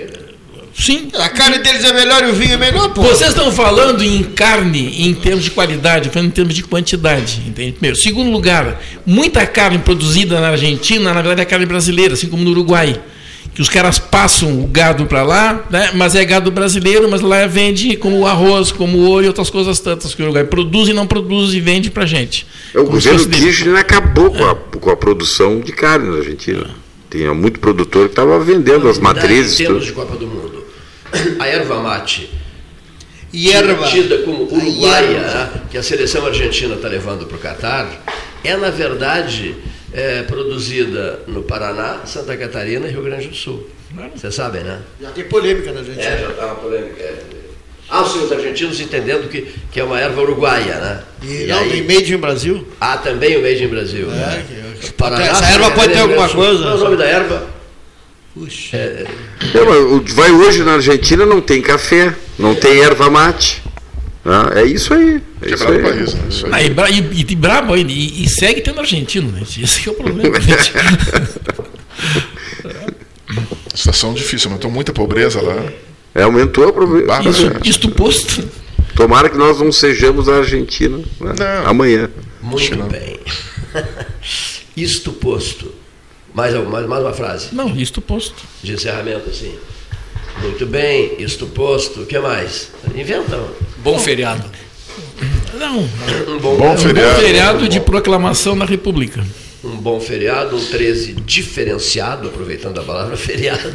Sim. 0.81 1.09
A 1.13 1.29
carne 1.29 1.59
deles 1.59 1.83
é 1.83 1.93
melhor 1.93 2.23
e 2.23 2.31
o 2.31 2.33
vinho 2.33 2.53
é 2.53 2.57
melhor, 2.57 2.89
pô. 2.89 3.03
Vocês 3.03 3.29
estão 3.29 3.51
falando 3.51 4.03
em 4.03 4.23
carne 4.23 5.07
em 5.07 5.13
termos 5.13 5.43
de 5.43 5.51
qualidade, 5.51 6.09
falando 6.09 6.29
em 6.29 6.31
termos 6.31 6.55
de 6.55 6.63
quantidade. 6.63 7.41
Entende? 7.47 7.73
Primeiro. 7.73 7.95
Segundo 7.95 8.31
lugar, 8.31 8.81
muita 9.05 9.45
carne 9.45 9.77
produzida 9.77 10.41
na 10.41 10.49
Argentina, 10.49 11.13
na 11.13 11.21
verdade, 11.21 11.41
é 11.41 11.45
carne 11.45 11.65
brasileira, 11.67 12.15
assim 12.15 12.27
como 12.27 12.43
no 12.43 12.51
Uruguai. 12.51 12.99
Que 13.53 13.61
os 13.61 13.67
caras 13.67 13.99
passam 13.99 14.63
o 14.63 14.67
gado 14.67 15.05
para 15.05 15.23
lá, 15.23 15.65
né? 15.69 15.91
mas 15.93 16.15
é 16.15 16.23
gado 16.23 16.49
brasileiro, 16.49 17.09
mas 17.11 17.19
lá 17.21 17.45
vende 17.47 17.97
como 17.97 18.25
arroz, 18.25 18.71
como 18.71 18.99
ouro 18.99 19.25
e 19.25 19.27
outras 19.27 19.49
coisas 19.49 19.77
tantas 19.79 20.15
que 20.15 20.21
o 20.21 20.25
Uruguai 20.25 20.45
produz 20.45 20.87
e 20.87 20.93
não 20.93 21.05
produz 21.05 21.53
e 21.53 21.59
vende 21.59 21.91
para 21.91 22.05
gente. 22.05 22.47
É, 22.73 22.79
O 22.79 22.85
governo. 22.85 23.27
Kirchner 23.27 23.75
acabou 23.75 24.31
com 24.31 24.45
a, 24.45 24.55
com 24.55 24.89
a 24.89 24.95
produção 24.95 25.59
de 25.59 25.73
carne 25.73 26.09
na 26.09 26.17
Argentina. 26.17 26.69
Tinha 27.09 27.33
muito 27.33 27.59
produtor 27.59 28.05
que 28.05 28.13
estava 28.13 28.39
vendendo 28.39 28.87
as 28.87 28.97
matrizes. 28.97 29.59
Em 29.59 29.65
termos 29.65 29.85
Tudo. 29.85 29.87
de 29.87 29.93
Copa 29.93 30.15
do 30.15 30.27
Mundo, 30.27 30.60
a 31.39 31.47
erva 31.47 31.79
mate, 31.81 32.29
Hierba. 33.33 33.87
tida 33.87 34.19
como 34.19 34.43
uruguaia, 34.43 35.19
né, 35.21 35.49
que 35.69 35.77
a 35.77 35.83
seleção 35.83 36.25
argentina 36.25 36.75
está 36.75 36.87
levando 36.87 37.25
para 37.25 37.37
o 37.37 37.39
Catar, 37.39 37.87
é, 38.43 38.57
na 38.57 38.69
verdade, 38.69 39.55
é, 39.93 40.23
produzida 40.23 41.19
no 41.27 41.43
Paraná, 41.43 42.01
Santa 42.05 42.35
Catarina 42.35 42.87
e 42.87 42.91
Rio 42.91 43.03
Grande 43.03 43.27
do 43.27 43.35
Sul. 43.35 43.69
Vocês 44.15 44.33
sabem, 44.35 44.63
né? 44.63 44.79
Já 45.01 45.11
tem 45.11 45.23
polêmica 45.25 45.71
na 45.71 45.79
Argentina. 45.79 46.05
É, 46.05 46.21
já 46.21 46.29
está 46.29 46.45
uma 46.45 46.55
polêmica. 46.55 47.01
é. 47.01 47.15
Há 47.89 48.01
os 48.03 48.11
senhores 48.13 48.31
argentinos 48.31 48.79
entendendo 48.79 49.27
que, 49.29 49.53
que 49.69 49.77
é 49.77 49.83
uma 49.83 49.99
erva 49.99 50.21
uruguaia, 50.21 50.75
né? 50.79 51.03
E, 51.21 51.45
não, 51.47 51.67
tem 51.67 51.81
made 51.83 52.13
in 52.13 52.17
Brasil. 52.17 52.65
Há 52.79 52.97
também 52.97 53.35
o 53.35 53.41
Made 53.41 53.61
in 53.65 53.67
Brasil. 53.67 54.07
né? 54.07 54.45
que- 54.79 54.93
Paraná, 54.93 55.25
essa 55.25 55.45
erva 55.45 55.71
pode 55.71 55.91
ter 55.93 55.99
alguma 55.99 56.29
coisa? 56.29 56.63
Qual 56.63 56.71
é 56.71 56.75
o 56.75 56.83
nome 56.85 56.95
da 56.97 57.05
erva? 57.05 57.47
Puxa. 58.33 58.77
É, 58.77 59.05
É, 59.53 60.13
vai 60.13 60.31
hoje 60.31 60.63
na 60.63 60.73
Argentina, 60.73 61.25
não 61.25 61.41
tem 61.41 61.61
café, 61.61 62.15
não 62.39 62.55
tem 62.55 62.79
erva 62.81 63.09
mate. 63.09 63.61
Ah, 64.23 64.51
é 64.55 64.63
isso 64.65 64.93
aí. 64.93 65.21
É 65.41 65.53
isso 65.53 65.67
aí. 65.67 65.79
país, 65.81 66.13
né? 66.13 66.21
Isso 66.29 66.45
aí. 66.45 66.51
Ah, 66.53 66.63
e, 66.63 66.69
bra- 66.69 66.89
e, 66.89 67.25
e 67.29 67.35
brabo 67.35 67.73
ainda, 67.73 67.91
e, 67.91 68.23
e 68.23 68.29
segue 68.29 68.61
tendo 68.61 68.79
argentino, 68.79 69.31
né? 69.31 69.41
Esse 69.41 69.81
que 69.81 69.89
é 69.89 69.91
o 69.91 69.95
problema. 69.95 70.39
gente. 70.39 70.71
Situação 73.73 74.13
difícil, 74.13 74.49
aumentou 74.49 74.69
muita 74.69 74.93
pobreza 74.93 75.41
lá. 75.41 75.55
É, 76.13 76.23
aumentou 76.23 76.67
a 76.67 76.71
Bárbaro. 76.71 77.29
Isso, 77.29 77.51
isto 77.63 77.89
posto. 77.89 78.47
Tomara 78.95 79.29
que 79.29 79.37
nós 79.37 79.59
não 79.59 79.71
sejamos 79.71 80.27
a 80.27 80.37
Argentina 80.37 80.97
né? 80.97 81.33
Não. 81.37 81.67
amanhã. 81.69 82.09
Muito 82.41 82.75
bem. 82.83 83.19
Isto 84.75 85.13
posto. 85.13 85.73
Mais, 86.33 86.53
mais, 86.67 86.85
mais 86.87 87.03
uma 87.03 87.13
frase 87.13 87.47
Não, 87.51 87.75
isto 87.75 87.99
posto. 88.01 88.43
de 88.63 88.73
encerramento 88.73 89.29
assim. 89.29 89.53
Muito 90.41 90.65
bem, 90.65 91.15
isto 91.19 91.45
posto. 91.47 92.01
O 92.01 92.05
que 92.05 92.17
mais? 92.19 92.71
Inventa 92.95 93.35
um. 93.37 93.47
Bom 93.83 93.99
feriado. 93.99 94.43
Não, 95.53 95.79
um 96.33 96.39
bom, 96.39 96.55
Bom 96.57 96.73
um 96.73 96.77
feriado. 96.77 97.15
bom 97.15 97.21
feriado 97.21 97.67
de 97.69 97.79
proclamação 97.81 98.57
da 98.57 98.65
República. 98.65 99.23
um 99.63 99.75
bom 99.77 99.99
feriado, 99.99 100.55
um 100.55 100.65
13 100.65 101.13
diferenciado, 101.13 102.29
aproveitando 102.29 102.79
a 102.79 102.83
palavra 102.83 103.15
feriado. 103.17 103.69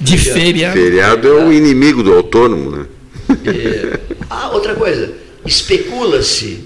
De 0.00 0.16
feriado. 0.18 0.76
Feriado 0.76 1.28
é 1.28 1.44
o 1.44 1.52
inimigo 1.52 2.02
do 2.02 2.14
autônomo, 2.14 2.70
né? 2.70 2.86
E, 3.28 4.00
ah, 4.28 4.48
outra 4.52 4.74
coisa, 4.74 5.12
especula-se 5.46 6.64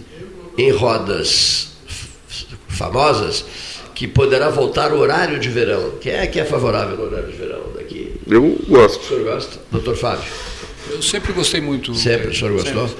em 0.56 0.70
rodas 0.70 1.72
famosas 2.68 3.44
que 3.94 4.06
poderá 4.08 4.48
voltar 4.50 4.92
o 4.92 4.98
horário 4.98 5.38
de 5.38 5.48
verão. 5.48 5.92
Quem 6.00 6.12
é 6.12 6.26
que 6.26 6.40
é 6.40 6.44
favorável 6.44 6.98
ao 6.98 7.06
horário 7.06 7.30
de 7.30 7.36
verão 7.36 7.60
daqui? 7.76 8.12
Eu 8.28 8.44
O 8.44 8.64
gosto. 8.68 9.06
senhor 9.06 9.24
gosta? 9.24 9.58
Doutor 9.70 9.96
Fábio? 9.96 10.24
Eu 10.90 11.00
sempre 11.00 11.32
gostei 11.32 11.62
muito. 11.62 11.94
Sempre 11.94 12.28
o 12.28 12.34
senhor 12.34 12.52
gostou? 12.52 12.90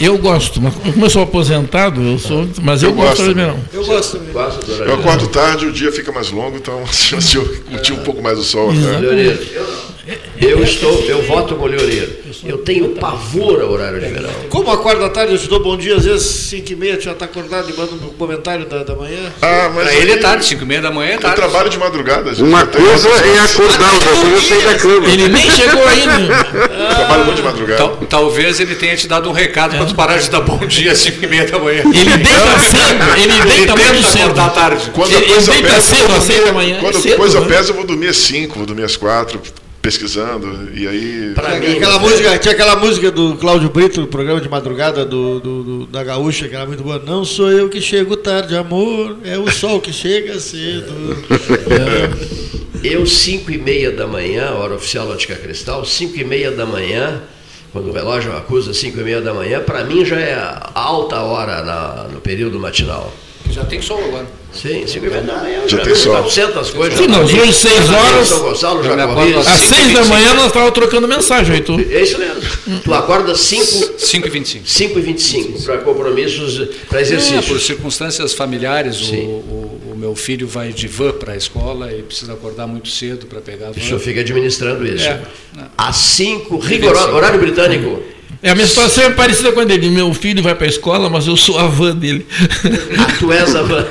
Eu 0.00 0.16
gosto, 0.16 0.60
mas 0.60 0.74
como 0.74 1.04
eu 1.04 1.10
sou 1.10 1.22
aposentado, 1.22 2.00
eu 2.02 2.18
sou, 2.18 2.48
mas 2.62 2.82
eu, 2.82 2.88
Eu 2.90 2.94
gosto 2.94 3.08
gosto. 3.18 3.28
de 3.28 3.34
verão. 3.34 3.60
Eu 3.74 3.84
gosto 3.84 4.16
também. 4.18 4.32
Gosta 4.32 4.64
do 4.64 4.72
horário 4.72 4.90
Eu 4.92 4.96
de 4.96 5.02
verão? 5.02 5.12
acordo 5.14 5.28
tarde, 5.32 5.66
o 5.66 5.72
dia 5.72 5.92
fica 5.92 6.10
mais 6.12 6.30
longo, 6.30 6.56
então 6.56 6.82
a 6.82 6.86
chance 6.86 7.28
de 7.28 7.36
eu 7.36 7.44
curtir 7.70 7.92
um 7.92 8.02
pouco 8.04 8.22
mais 8.22 8.38
o 8.38 8.42
sol. 8.42 8.72
Né? 8.72 9.00
Eu. 9.02 9.65
Eu 10.40 10.62
estou, 10.62 10.92
eu 11.08 11.22
voto 11.22 11.54
com 11.54 11.64
o 11.64 11.66
Leonir. 11.66 12.08
Eu 12.44 12.58
tenho 12.58 12.90
pavor 12.90 13.60
ao 13.62 13.70
horário 13.70 13.98
de 14.00 14.06
verão. 14.06 14.30
Como 14.50 14.70
acorda 14.70 15.06
à 15.06 15.08
tarde, 15.08 15.32
eu 15.32 15.38
te 15.38 15.48
dou 15.48 15.60
bom 15.60 15.76
dia, 15.76 15.96
às 15.96 16.04
vezes 16.04 16.26
5 16.50 16.72
e 16.72 16.76
meia, 16.76 16.96
tu 16.96 17.04
já 17.04 17.12
está 17.12 17.24
acordado 17.24 17.70
e 17.70 17.72
manda 17.76 17.92
um 17.94 18.10
comentário 18.10 18.66
da, 18.66 18.82
da 18.84 18.94
manhã. 18.94 19.32
Ah, 19.40 19.70
mas 19.74 19.84
Pra 19.88 19.94
ele 19.96 20.12
é 20.12 20.16
tarde, 20.18 20.44
5 20.44 20.62
e 20.62 20.66
meia 20.66 20.80
da 20.82 20.90
manhã 20.90 21.12
é 21.12 21.14
Eu 21.14 21.20
tarde. 21.20 21.36
trabalho 21.36 21.70
de 21.70 21.78
madrugada. 21.78 22.30
gente. 22.34 22.42
Uma 22.46 22.60
Eu 22.60 22.66
coisa 22.68 23.08
é 23.08 23.38
acordar, 23.40 23.94
outra 23.94 24.10
coisa 24.10 24.36
é 24.36 24.40
sair 24.40 24.64
da 24.64 24.74
cama. 24.74 25.08
Ele 25.08 25.28
nem 25.28 25.50
chegou 25.50 25.86
ainda. 25.86 26.20
Eu 26.20 26.94
trabalho 26.96 27.24
muito 27.24 27.36
de 27.36 27.42
madrugada. 27.42 27.78
Tal- 27.78 27.96
talvez 28.08 28.60
ele 28.60 28.74
tenha 28.74 28.96
te 28.96 29.08
dado 29.08 29.28
um 29.28 29.32
recado 29.32 29.76
para 29.76 29.86
tu 29.86 29.94
parar 29.94 30.18
de 30.18 30.28
dar 30.30 30.40
bom 30.40 30.58
dia 30.66 30.92
às 30.92 30.98
5 30.98 31.24
e 31.24 31.26
meia 31.28 31.46
da 31.46 31.58
manhã. 31.58 31.80
Ele 31.82 32.16
deita 32.16 32.58
cedo, 32.58 33.18
ele 33.22 33.50
deita 33.56 33.76
muito 33.76 34.02
cedo. 34.06 34.22
acordar 34.24 34.50
tarde. 34.52 34.90
Quando 34.92 35.10
Ele- 35.12 35.20
deita 35.26 35.34
eu 35.34 35.40
cedo, 35.40 35.66
às 35.76 35.84
seis 35.84 36.38
dormir- 36.40 36.44
da 36.46 36.52
manhã. 36.52 36.78
Quando 36.80 36.96
a 36.98 37.16
coisa 37.16 37.40
né? 37.40 37.46
pesa, 37.46 37.70
eu 37.70 37.74
vou 37.76 37.84
dormir 37.84 38.08
às 38.08 38.16
5, 38.18 38.56
vou 38.56 38.66
dormir 38.66 38.84
às 38.84 38.96
4, 38.96 39.40
pesquisando. 39.86 40.68
E 40.74 40.86
aí. 40.88 41.32
Pra 41.34 41.58
mim, 41.60 41.76
Aquela 41.76 41.98
música, 42.00 42.38
tinha 42.38 42.52
aquela 42.54 42.74
música 42.76 43.10
do 43.10 43.36
Cláudio 43.36 43.70
Brito, 43.70 44.00
do 44.00 44.06
programa 44.08 44.40
de 44.40 44.48
madrugada 44.48 45.04
do, 45.04 45.38
do- 45.38 45.62
do- 45.62 45.86
da 45.86 46.02
Gaúcha, 46.02 46.48
que 46.48 46.56
era 46.56 46.66
muito 46.66 46.82
boa. 46.82 46.98
Não 47.04 47.24
sou 47.24 47.50
eu 47.52 47.68
que 47.68 47.80
chego 47.80 48.16
tarde, 48.16 48.56
amor, 48.56 49.16
é 49.24 49.38
o 49.38 49.48
sol 49.50 49.80
que 49.80 49.92
chega 49.92 50.40
cedo. 50.40 50.92
Eu, 52.82 53.06
5 53.06 53.50
e 53.52 53.58
meia 53.58 53.90
da 53.92 54.06
manhã, 54.06 54.50
hora 54.52 54.74
oficial 54.74 55.08
Ótica 55.08 55.34
Cristal, 55.36 55.84
5 55.84 56.18
e 56.18 56.24
meia 56.24 56.50
da 56.50 56.66
manhã, 56.66 57.22
quando 57.72 57.88
o 57.88 57.92
relógio 57.92 58.36
acusa 58.36 58.72
5 58.74 59.00
e 59.00 59.04
meia 59.04 59.20
da 59.20 59.32
manhã, 59.34 59.60
para 59.60 59.84
mim 59.84 60.04
já 60.04 60.18
é 60.18 60.36
alta 60.74 61.20
hora 61.20 61.62
na- 61.62 62.06
no 62.12 62.20
período 62.20 62.58
matinal. 62.58 63.12
Já 63.50 63.64
tem 63.64 63.80
sol 63.80 63.98
agora. 64.04 64.26
Sim, 64.52 64.86
5 64.86 65.04
e 65.06 65.10
meia 65.10 65.22
da 65.22 65.34
manhã. 65.36 65.60
Já 65.66 65.78
já 65.78 65.84
tem 65.84 65.94
sol. 65.94 66.12
400 66.14 66.70
coisas. 66.70 66.98
Sim, 66.98 67.10
hoje, 67.14 67.52
seis 67.52 67.74
Já 67.74 67.82
vi 67.82 67.94
horas, 67.94 68.28
São 68.28 68.38
Gonçalo, 68.40 68.82
já 68.82 69.06
corri. 69.06 69.34
Às 69.34 69.46
Cinco 69.46 69.56
e 69.56 69.58
seis 69.68 69.92
da 69.92 70.00
vinte 70.00 70.08
manhã 70.08 70.34
nós 70.34 70.46
estávamos 70.46 70.74
trocando 70.74 71.08
mensagem, 71.08 71.54
Heitor. 71.56 71.80
É 71.80 72.02
isso 72.02 72.18
mesmo. 72.18 72.80
Tu 72.82 72.94
acorda 72.94 73.34
5 73.34 73.64
5 73.98 74.26
e 74.26 74.30
25. 74.30 74.68
5 74.68 74.98
e 74.98 75.02
25 75.02 75.62
para 75.62 75.78
compromissos, 75.78 76.56
para 76.56 77.00
É, 77.00 77.04
por 77.04 77.14
exercícios. 77.14 77.66
circunstâncias 77.66 78.32
familiares, 78.32 79.00
o, 79.10 79.14
o- 79.14 79.80
o 79.92 79.96
meu 79.96 80.14
filho 80.14 80.46
vai 80.46 80.72
de 80.72 80.86
van 80.88 81.12
para 81.12 81.32
a 81.32 81.36
escola 81.36 81.92
e 81.92 82.02
precisa 82.02 82.32
acordar 82.32 82.66
muito 82.66 82.88
cedo 82.88 83.26
para 83.26 83.40
pegar 83.40 83.68
a 83.68 83.70
O 83.70 83.74
senhor 83.74 83.98
van. 83.98 84.04
fica 84.04 84.20
administrando 84.20 84.86
isso. 84.86 85.06
É. 85.06 85.20
Às 85.76 85.96
5, 85.96 86.58
rigoroso, 86.58 87.08
horário 87.10 87.38
britânico. 87.40 88.02
É, 88.42 88.50
a 88.50 88.54
minha 88.54 88.66
situação 88.66 89.04
é 89.04 89.10
parecida 89.10 89.50
com 89.52 89.60
a 89.60 89.64
dele. 89.64 89.88
Meu 89.88 90.12
filho 90.12 90.42
vai 90.42 90.54
para 90.54 90.66
a 90.66 90.68
escola, 90.70 91.08
mas 91.08 91.26
eu 91.26 91.36
sou 91.36 91.58
a 91.58 91.66
van 91.66 91.96
dele. 91.96 92.26
Ah, 92.98 93.12
tu 93.18 93.32
és 93.32 93.54
a 93.56 93.62
van. 93.62 93.84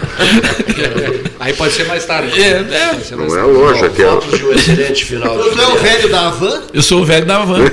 Aí 1.39 1.53
pode 1.53 1.73
ser 1.73 1.85
mais 1.85 2.05
tarde. 2.05 2.39
É, 2.41 2.47
é. 2.47 2.91
Mais 2.93 3.11
Não 3.11 3.23
é 3.35 3.39
a 3.39 3.43
tarde. 3.43 3.51
loja 3.59 3.89
que 3.89 4.01
é. 4.01 4.37
De 4.37 4.45
um 4.45 4.53
excelente 4.53 5.05
final. 5.05 5.37
Tu 5.37 5.59
é 5.61 5.67
o 5.67 5.75
velho 5.77 6.09
da 6.09 6.27
Havan? 6.27 6.61
Eu 6.73 6.81
sou 6.81 7.01
o 7.01 7.05
velho 7.05 7.25
da 7.25 7.43
van. 7.43 7.59
eu, 7.65 7.71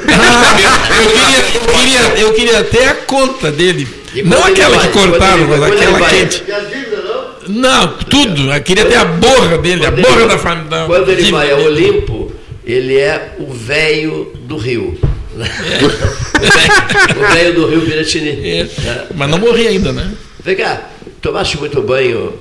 queria, 1.11 1.39
eu, 1.55 1.61
queria, 1.75 2.21
eu 2.21 2.33
queria 2.35 2.59
até 2.61 2.89
a 2.89 2.95
conta 2.95 3.51
dele. 3.53 3.87
Não 4.25 4.45
aquela 4.45 4.77
vai? 4.77 4.89
que 4.89 4.93
cortaram, 4.93 5.47
mas 5.49 5.63
aquela 5.63 6.09
quente. 6.09 6.43
E 6.47 6.93
não? 7.03 7.61
Não, 7.61 7.89
tudo. 8.11 8.53
Eu 8.53 8.63
queria 8.63 8.85
ter 8.87 8.97
a 8.97 9.05
borra 9.05 9.59
dele, 9.59 9.87
a 9.87 9.91
borra 9.91 10.21
ele- 10.21 10.29
da 10.29 10.39
família. 10.39 10.85
Quando 10.87 11.11
ele 11.11 11.31
vai 11.31 11.51
ao 11.51 11.63
Olimpo, 11.63 12.33
ele 12.65 12.97
é 12.99 13.37
o 13.39 13.53
velho 13.53 14.33
do 14.45 14.57
Rio. 14.57 14.99
o 17.17 17.33
velho 17.35 17.55
do 17.55 17.67
Rio 17.69 17.83
Piratini. 17.83 18.31
É, 18.49 18.69
mas 19.15 19.31
não 19.31 19.39
morri 19.39 19.67
ainda, 19.69 19.93
né? 19.93 20.13
Vem 20.45 20.57
cá, 20.57 20.89
tomaste 21.21 21.57
muito 21.59 21.81
banho 21.83 22.39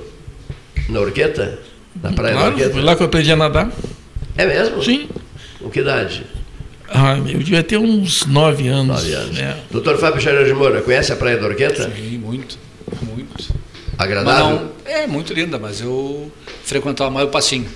na 0.88 1.00
Orqueta? 1.00 1.58
Na 2.02 2.12
praia 2.12 2.34
Claro, 2.34 2.48
da 2.50 2.54
Orqueta? 2.56 2.72
foi 2.72 2.82
lá 2.82 2.96
que 2.96 3.02
eu 3.02 3.06
aprendi 3.06 3.32
a 3.32 3.36
nadar. 3.36 3.70
É 4.36 4.46
mesmo? 4.46 4.82
Sim. 4.82 5.08
Com 5.60 5.70
que 5.70 5.80
idade? 5.80 6.24
Ah, 6.88 7.16
eu 7.16 7.38
devia 7.38 7.62
ter 7.62 7.78
uns 7.78 8.26
nove 8.26 8.68
anos. 8.68 9.02
Nove 9.04 9.14
anos. 9.14 9.38
É. 9.38 9.56
Doutor 9.70 9.96
Fábio 9.98 10.20
Xavier 10.20 10.44
de 10.44 10.52
Moura, 10.52 10.82
conhece 10.82 11.12
a 11.12 11.16
praia 11.16 11.38
da 11.38 11.46
Orqueta? 11.46 11.90
Sim, 11.94 12.18
muito, 12.18 12.58
muito. 13.02 13.54
Agradável? 13.96 14.44
não, 14.50 14.70
é 14.84 15.06
muito 15.06 15.32
linda, 15.32 15.58
mas 15.58 15.80
eu 15.80 16.30
frequentava 16.64 17.10
mais 17.10 17.26
o 17.26 17.30
passinho. 17.30 17.66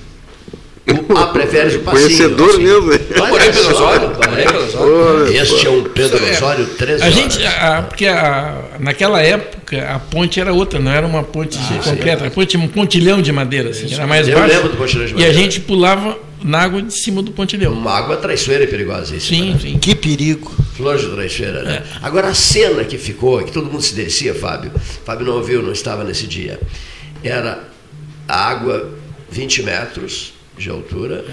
Ah, 1.16 1.26
prefere 1.28 1.76
o 1.76 1.80
passinho. 1.80 2.06
Conhecedor 2.06 2.50
assim. 2.50 2.62
mesmo, 2.62 2.92
hein? 2.92 3.00
Olha 3.18 3.26
Morei 3.28 3.50
pelo 3.52 3.64
só, 3.64 3.70
Osório, 3.72 4.10
pelo 4.10 5.26
Este 5.28 5.66
é 5.66 5.70
um 5.70 5.82
Pedro 5.84 6.24
Osório, 6.30 6.66
13 6.66 7.02
A 7.02 7.10
gente, 7.10 7.44
a- 7.44 7.78
a- 7.78 7.82
porque 7.82 8.06
a- 8.06 8.62
naquela 8.78 9.20
época 9.20 9.84
a 9.88 9.98
ponte 9.98 10.40
era 10.40 10.52
outra, 10.52 10.78
não 10.78 10.92
era 10.92 11.04
uma 11.06 11.24
ponte 11.24 11.58
de 11.58 11.78
concreto, 11.80 12.22
era 12.22 12.30
ponte, 12.30 12.56
um 12.56 12.68
pontilhão 12.68 13.20
de 13.20 13.32
madeira, 13.32 13.70
assim, 13.70 13.92
era 13.92 14.06
mais 14.06 14.28
Eu 14.28 14.38
baixo. 14.38 14.54
lembro 14.54 14.68
do 14.70 14.76
pontilhão 14.76 15.06
de 15.06 15.12
E 15.12 15.14
a 15.14 15.18
madeira. 15.18 15.34
gente 15.34 15.60
pulava 15.60 16.18
na 16.44 16.60
água 16.60 16.80
de 16.82 16.94
cima 16.96 17.20
do 17.20 17.32
pontilhão. 17.32 17.72
Uma 17.72 17.92
água 17.98 18.16
traiçoeira 18.18 18.62
e 18.62 18.66
perigosíssima. 18.68 19.20
Sim, 19.42 19.52
né? 19.54 19.58
sim. 19.60 19.78
Que 19.78 19.94
perigo. 19.94 20.52
Flor 20.76 20.96
de 20.98 21.08
traiçoeira, 21.08 21.62
né? 21.62 21.82
Agora, 22.02 22.28
a 22.28 22.34
cena 22.34 22.84
que 22.84 22.96
ficou, 22.98 23.42
que 23.42 23.50
todo 23.50 23.66
mundo 23.66 23.82
se 23.82 23.94
descia, 23.94 24.34
Fábio, 24.34 24.70
Fábio 25.04 25.26
não 25.26 25.34
ouviu, 25.34 25.62
não 25.62 25.72
estava 25.72 26.04
nesse 26.04 26.26
dia, 26.28 26.60
era 27.24 27.64
a 28.28 28.48
água 28.50 28.90
20 29.30 29.62
metros 29.62 30.32
de 30.58 30.70
altura, 30.70 31.24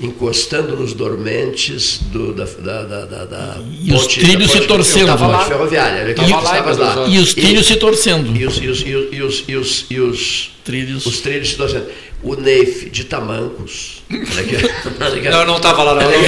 encostando 0.00 0.76
nos 0.76 0.92
dormentes 0.92 1.98
do, 2.10 2.32
da, 2.34 2.44
da, 2.44 2.82
da, 2.82 3.04
da, 3.04 3.24
da 3.24 3.56
E 3.80 3.92
os 3.92 4.06
trilhos 4.06 4.48
da 4.48 4.60
se 4.60 4.66
torcendo. 4.66 5.06
Ponte 5.16 5.22
lá. 5.22 5.44
ferroviária. 5.44 6.14
Tava 6.14 6.28
tu 6.28 6.80
lá, 6.80 6.94
lá. 6.94 7.08
E 7.08 7.18
os 7.18 7.32
trilhos 7.34 7.66
se 7.66 7.76
torcendo. 7.76 8.36
E 8.36 8.44
os, 8.44 8.56
e 8.58 8.68
os, 8.68 8.80
e 8.82 8.94
os, 8.94 9.12
e 9.12 9.22
os, 9.22 9.44
e 9.48 9.56
os, 9.56 9.86
e 9.90 10.00
os, 10.00 10.50
Trilhos. 10.64 11.06
os 11.06 11.20
trilhos 11.20 11.50
se 11.50 11.56
torcendo. 11.56 11.86
O 12.22 12.36
Neif 12.36 12.88
de 12.90 13.04
Tamancos. 13.04 14.02
Não, 14.08 15.40
eu 15.40 15.46
não 15.46 15.56
estava 15.56 15.82
lá, 15.82 15.94
não. 15.94 16.02
Eu 16.02 16.20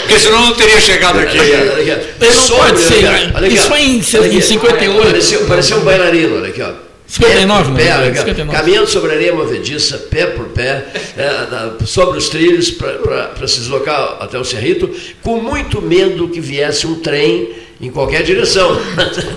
porque 0.00 0.18
senão 0.18 0.40
eu 0.40 0.46
não 0.46 0.54
teria 0.54 0.80
chegado 0.80 1.18
aqui. 1.18 1.36
Não 1.36 2.56
pode 2.56 2.80
ser, 2.80 3.06
aqui, 3.06 3.54
isso 3.54 3.68
foi 3.68 3.80
em 3.80 4.02
Olha 4.14 4.26
aqui. 4.26 4.42
58. 4.42 5.06
Parecia, 5.06 5.38
parecia 5.40 5.76
um 5.76 5.80
bailarino, 5.80 6.36
olha 6.36 6.48
aqui, 6.48 6.62
ó. 6.62 6.87
59, 7.08 7.72
pé, 7.72 7.84
né? 7.84 7.96
olha 7.96 8.08
aqui, 8.08 8.18
ó. 8.18 8.24
59. 8.24 8.58
Caminhando 8.58 8.86
sobre 8.86 9.10
a 9.10 9.14
areia 9.14 9.34
movediça, 9.34 9.96
pé 10.10 10.26
por 10.26 10.48
pé, 10.48 10.86
é, 11.16 11.86
sobre 11.86 12.18
os 12.18 12.28
trilhos 12.28 12.70
para 12.70 13.48
se 13.48 13.60
deslocar 13.60 14.18
até 14.20 14.38
o 14.38 14.44
Cerrito, 14.44 14.90
com 15.22 15.40
muito 15.40 15.80
medo 15.80 16.28
que 16.28 16.40
viesse 16.40 16.86
um 16.86 17.00
trem 17.00 17.48
em 17.80 17.90
qualquer 17.90 18.22
direção. 18.24 18.76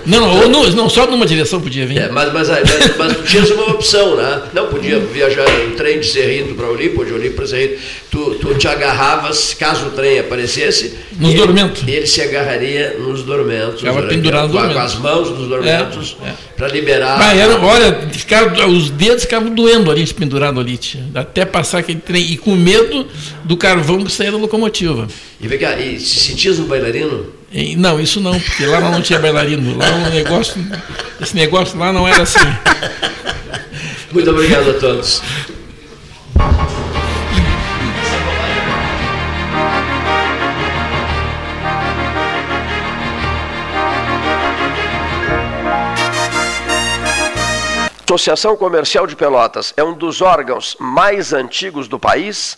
Não, 0.06 0.50
não, 0.50 0.68
não, 0.72 0.90
só 0.90 1.06
numa 1.06 1.26
direção 1.28 1.62
podia 1.62 1.86
vir. 1.86 2.00
É, 2.00 2.10
mas, 2.10 2.34
mas, 2.34 2.48
mas, 2.50 2.98
mas 2.98 3.18
tu 3.18 3.24
tinhas 3.24 3.52
uma 3.52 3.68
opção, 3.70 4.16
né? 4.16 4.42
Não 4.54 4.68
podia 4.68 4.98
viajar 5.00 5.46
em 5.64 5.72
trem 5.72 6.00
de 6.00 6.08
Cerrito 6.08 6.56
para 6.56 6.68
Olimpo, 6.68 7.02
ou 7.02 7.06
de 7.06 7.14
Olimpo 7.14 7.36
para 7.36 7.48
Cerrito. 7.48 7.80
Tu, 8.10 8.36
tu 8.42 8.56
te 8.56 8.68
agarravas, 8.68 9.54
caso 9.54 9.88
o 9.88 9.90
trem 9.92 10.20
aparecesse. 10.20 10.96
Nos 11.20 11.30
ele- 11.30 11.38
dormentos. 11.38 11.84
Ele 11.88 12.08
se 12.08 12.20
agarraria 12.22 12.96
nos 13.00 13.22
dormentos. 13.24 13.80
Ficava 13.82 13.98
olha 14.00 14.08
aqui, 14.08 14.16
pendurado 14.16 14.52
com, 14.52 14.74
com 14.74 14.80
as 14.80 14.96
mãos 14.96 15.30
nos 15.30 15.48
dormentos, 15.48 16.18
É, 16.24 16.30
é. 16.30 16.34
para 16.58 16.68
liberar. 16.68 17.22
Ah, 17.22 17.36
era, 17.36 17.60
olha, 17.60 18.08
ficava- 18.12 18.66
os 18.68 18.90
dedos 18.90 19.22
ficavam 19.24 19.54
doendo 19.54 19.92
ali, 19.92 20.06
pendurado 20.12 20.60
ali, 20.60 20.78
tia. 20.78 21.04
até 21.14 21.46
passar 21.46 21.78
aquele 21.80 22.00
trem. 22.00 22.24
E 22.32 22.38
com 22.38 22.56
medo 22.56 23.06
do 23.44 23.56
carvão 23.56 24.04
que 24.04 24.12
saía 24.12 24.32
da 24.32 24.38
locomotiva. 24.38 25.08
E, 25.40 25.48
vem 25.48 25.60
cá, 25.60 25.80
e 25.80 26.00
se 26.00 26.20
sentias 26.20 26.58
um 26.60 26.66
bailarino? 26.66 27.40
Não, 27.78 28.00
isso 28.00 28.22
não, 28.22 28.40
porque 28.40 28.66
lá 28.66 28.80
não 28.80 29.02
tinha 29.02 29.20
bailarino. 29.20 29.78
Lá 29.78 29.86
o 29.86 30.10
negócio, 30.10 30.56
esse 31.20 31.36
negócio 31.36 31.78
lá 31.78 31.92
não 31.92 32.08
era 32.08 32.24
assim. 32.24 32.40
Muito 34.12 34.30
obrigado 34.30 34.70
a 34.70 34.74
todos. 34.74 35.22
Associação 48.12 48.58
Comercial 48.58 49.08
de 49.08 49.16
Pelotas 49.16 49.74
é 49.78 49.84
um 49.84 49.94
dos 49.94 50.22
órgãos 50.22 50.76
mais 50.78 51.32
antigos 51.32 51.88
do 51.88 51.98
país, 51.98 52.58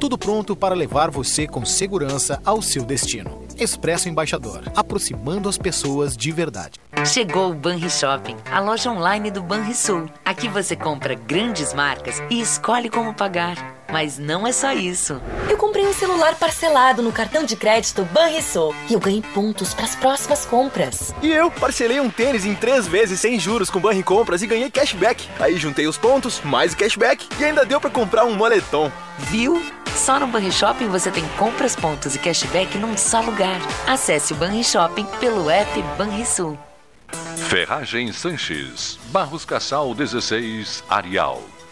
Tudo 0.00 0.16
pronto 0.16 0.56
para 0.56 0.74
levar 0.74 1.10
você 1.10 1.46
com 1.46 1.62
segurança 1.62 2.40
ao 2.42 2.62
seu 2.62 2.84
destino. 2.84 3.44
Expresso 3.58 4.08
Embaixador, 4.08 4.62
aproximando 4.74 5.46
as 5.46 5.58
pessoas 5.58 6.16
de 6.16 6.32
verdade. 6.32 6.80
Chegou 7.04 7.50
o 7.50 7.54
Banri 7.54 7.90
Shopping, 7.90 8.36
a 8.50 8.60
loja 8.60 8.90
online 8.90 9.30
do 9.30 9.42
Banrisul. 9.42 10.06
Aqui 10.24 10.48
você 10.48 10.74
compra 10.74 11.14
grandes 11.14 11.74
marcas 11.74 12.22
e 12.30 12.40
escolhe 12.40 12.88
como 12.88 13.12
pagar. 13.12 13.79
Mas 13.92 14.18
não 14.18 14.46
é 14.46 14.52
só 14.52 14.72
isso. 14.72 15.20
Eu 15.48 15.56
comprei 15.56 15.86
um 15.86 15.92
celular 15.92 16.34
parcelado 16.36 17.02
no 17.02 17.12
cartão 17.12 17.44
de 17.44 17.56
crédito 17.56 18.04
Banrisul 18.04 18.74
e 18.88 18.94
eu 18.94 19.00
ganhei 19.00 19.22
pontos 19.34 19.74
para 19.74 19.84
as 19.84 19.96
próximas 19.96 20.44
compras. 20.46 21.14
E 21.22 21.30
eu 21.30 21.50
parcelei 21.50 22.00
um 22.00 22.10
tênis 22.10 22.44
em 22.44 22.54
três 22.54 22.86
vezes 22.86 23.20
sem 23.20 23.38
juros 23.38 23.70
com 23.70 23.80
Banri 23.80 24.02
Compras 24.02 24.42
e 24.42 24.46
ganhei 24.46 24.70
cashback. 24.70 25.28
Aí 25.38 25.56
juntei 25.56 25.86
os 25.86 25.98
pontos, 25.98 26.40
mais 26.44 26.72
o 26.72 26.76
cashback 26.76 27.26
e 27.38 27.44
ainda 27.44 27.64
deu 27.64 27.80
para 27.80 27.90
comprar 27.90 28.24
um 28.24 28.34
moletom. 28.34 28.90
Viu? 29.18 29.62
Só 29.94 30.18
no 30.18 30.26
Banri 30.26 30.52
Shopping 30.52 30.88
você 30.88 31.10
tem 31.10 31.26
compras, 31.36 31.74
pontos 31.74 32.14
e 32.14 32.18
cashback 32.18 32.78
num 32.78 32.96
só 32.96 33.20
lugar. 33.20 33.60
Acesse 33.86 34.32
o 34.32 34.36
Banri 34.36 34.64
Shopping 34.64 35.04
pelo 35.18 35.50
app 35.50 35.82
Banrisul. 35.98 36.58
Ferragem 37.48 38.12
Sanches, 38.12 38.98
Barros 39.10 39.44
Cassal 39.44 39.92
16, 39.94 40.84
Arial. 40.88 41.42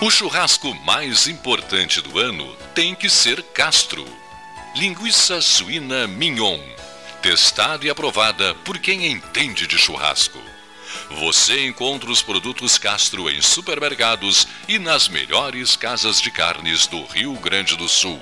O 0.00 0.10
churrasco 0.10 0.74
mais 0.84 1.26
importante 1.26 2.00
do 2.02 2.18
ano 2.18 2.54
tem 2.74 2.94
que 2.94 3.08
ser 3.08 3.42
Castro. 3.42 4.04
Linguiça 4.76 5.40
suína 5.40 6.06
mignon. 6.06 6.60
Testada 7.22 7.86
e 7.86 7.90
aprovada 7.90 8.54
por 8.56 8.78
quem 8.78 9.10
entende 9.10 9.66
de 9.66 9.78
churrasco. 9.78 10.38
Você 11.10 11.66
encontra 11.66 12.10
os 12.10 12.22
produtos 12.22 12.78
Castro 12.78 13.30
em 13.30 13.40
supermercados 13.40 14.46
e 14.68 14.78
nas 14.78 15.08
melhores 15.08 15.76
casas 15.76 16.20
de 16.20 16.30
carnes 16.30 16.86
do 16.86 17.02
Rio 17.06 17.32
Grande 17.34 17.76
do 17.76 17.88
Sul. 17.88 18.20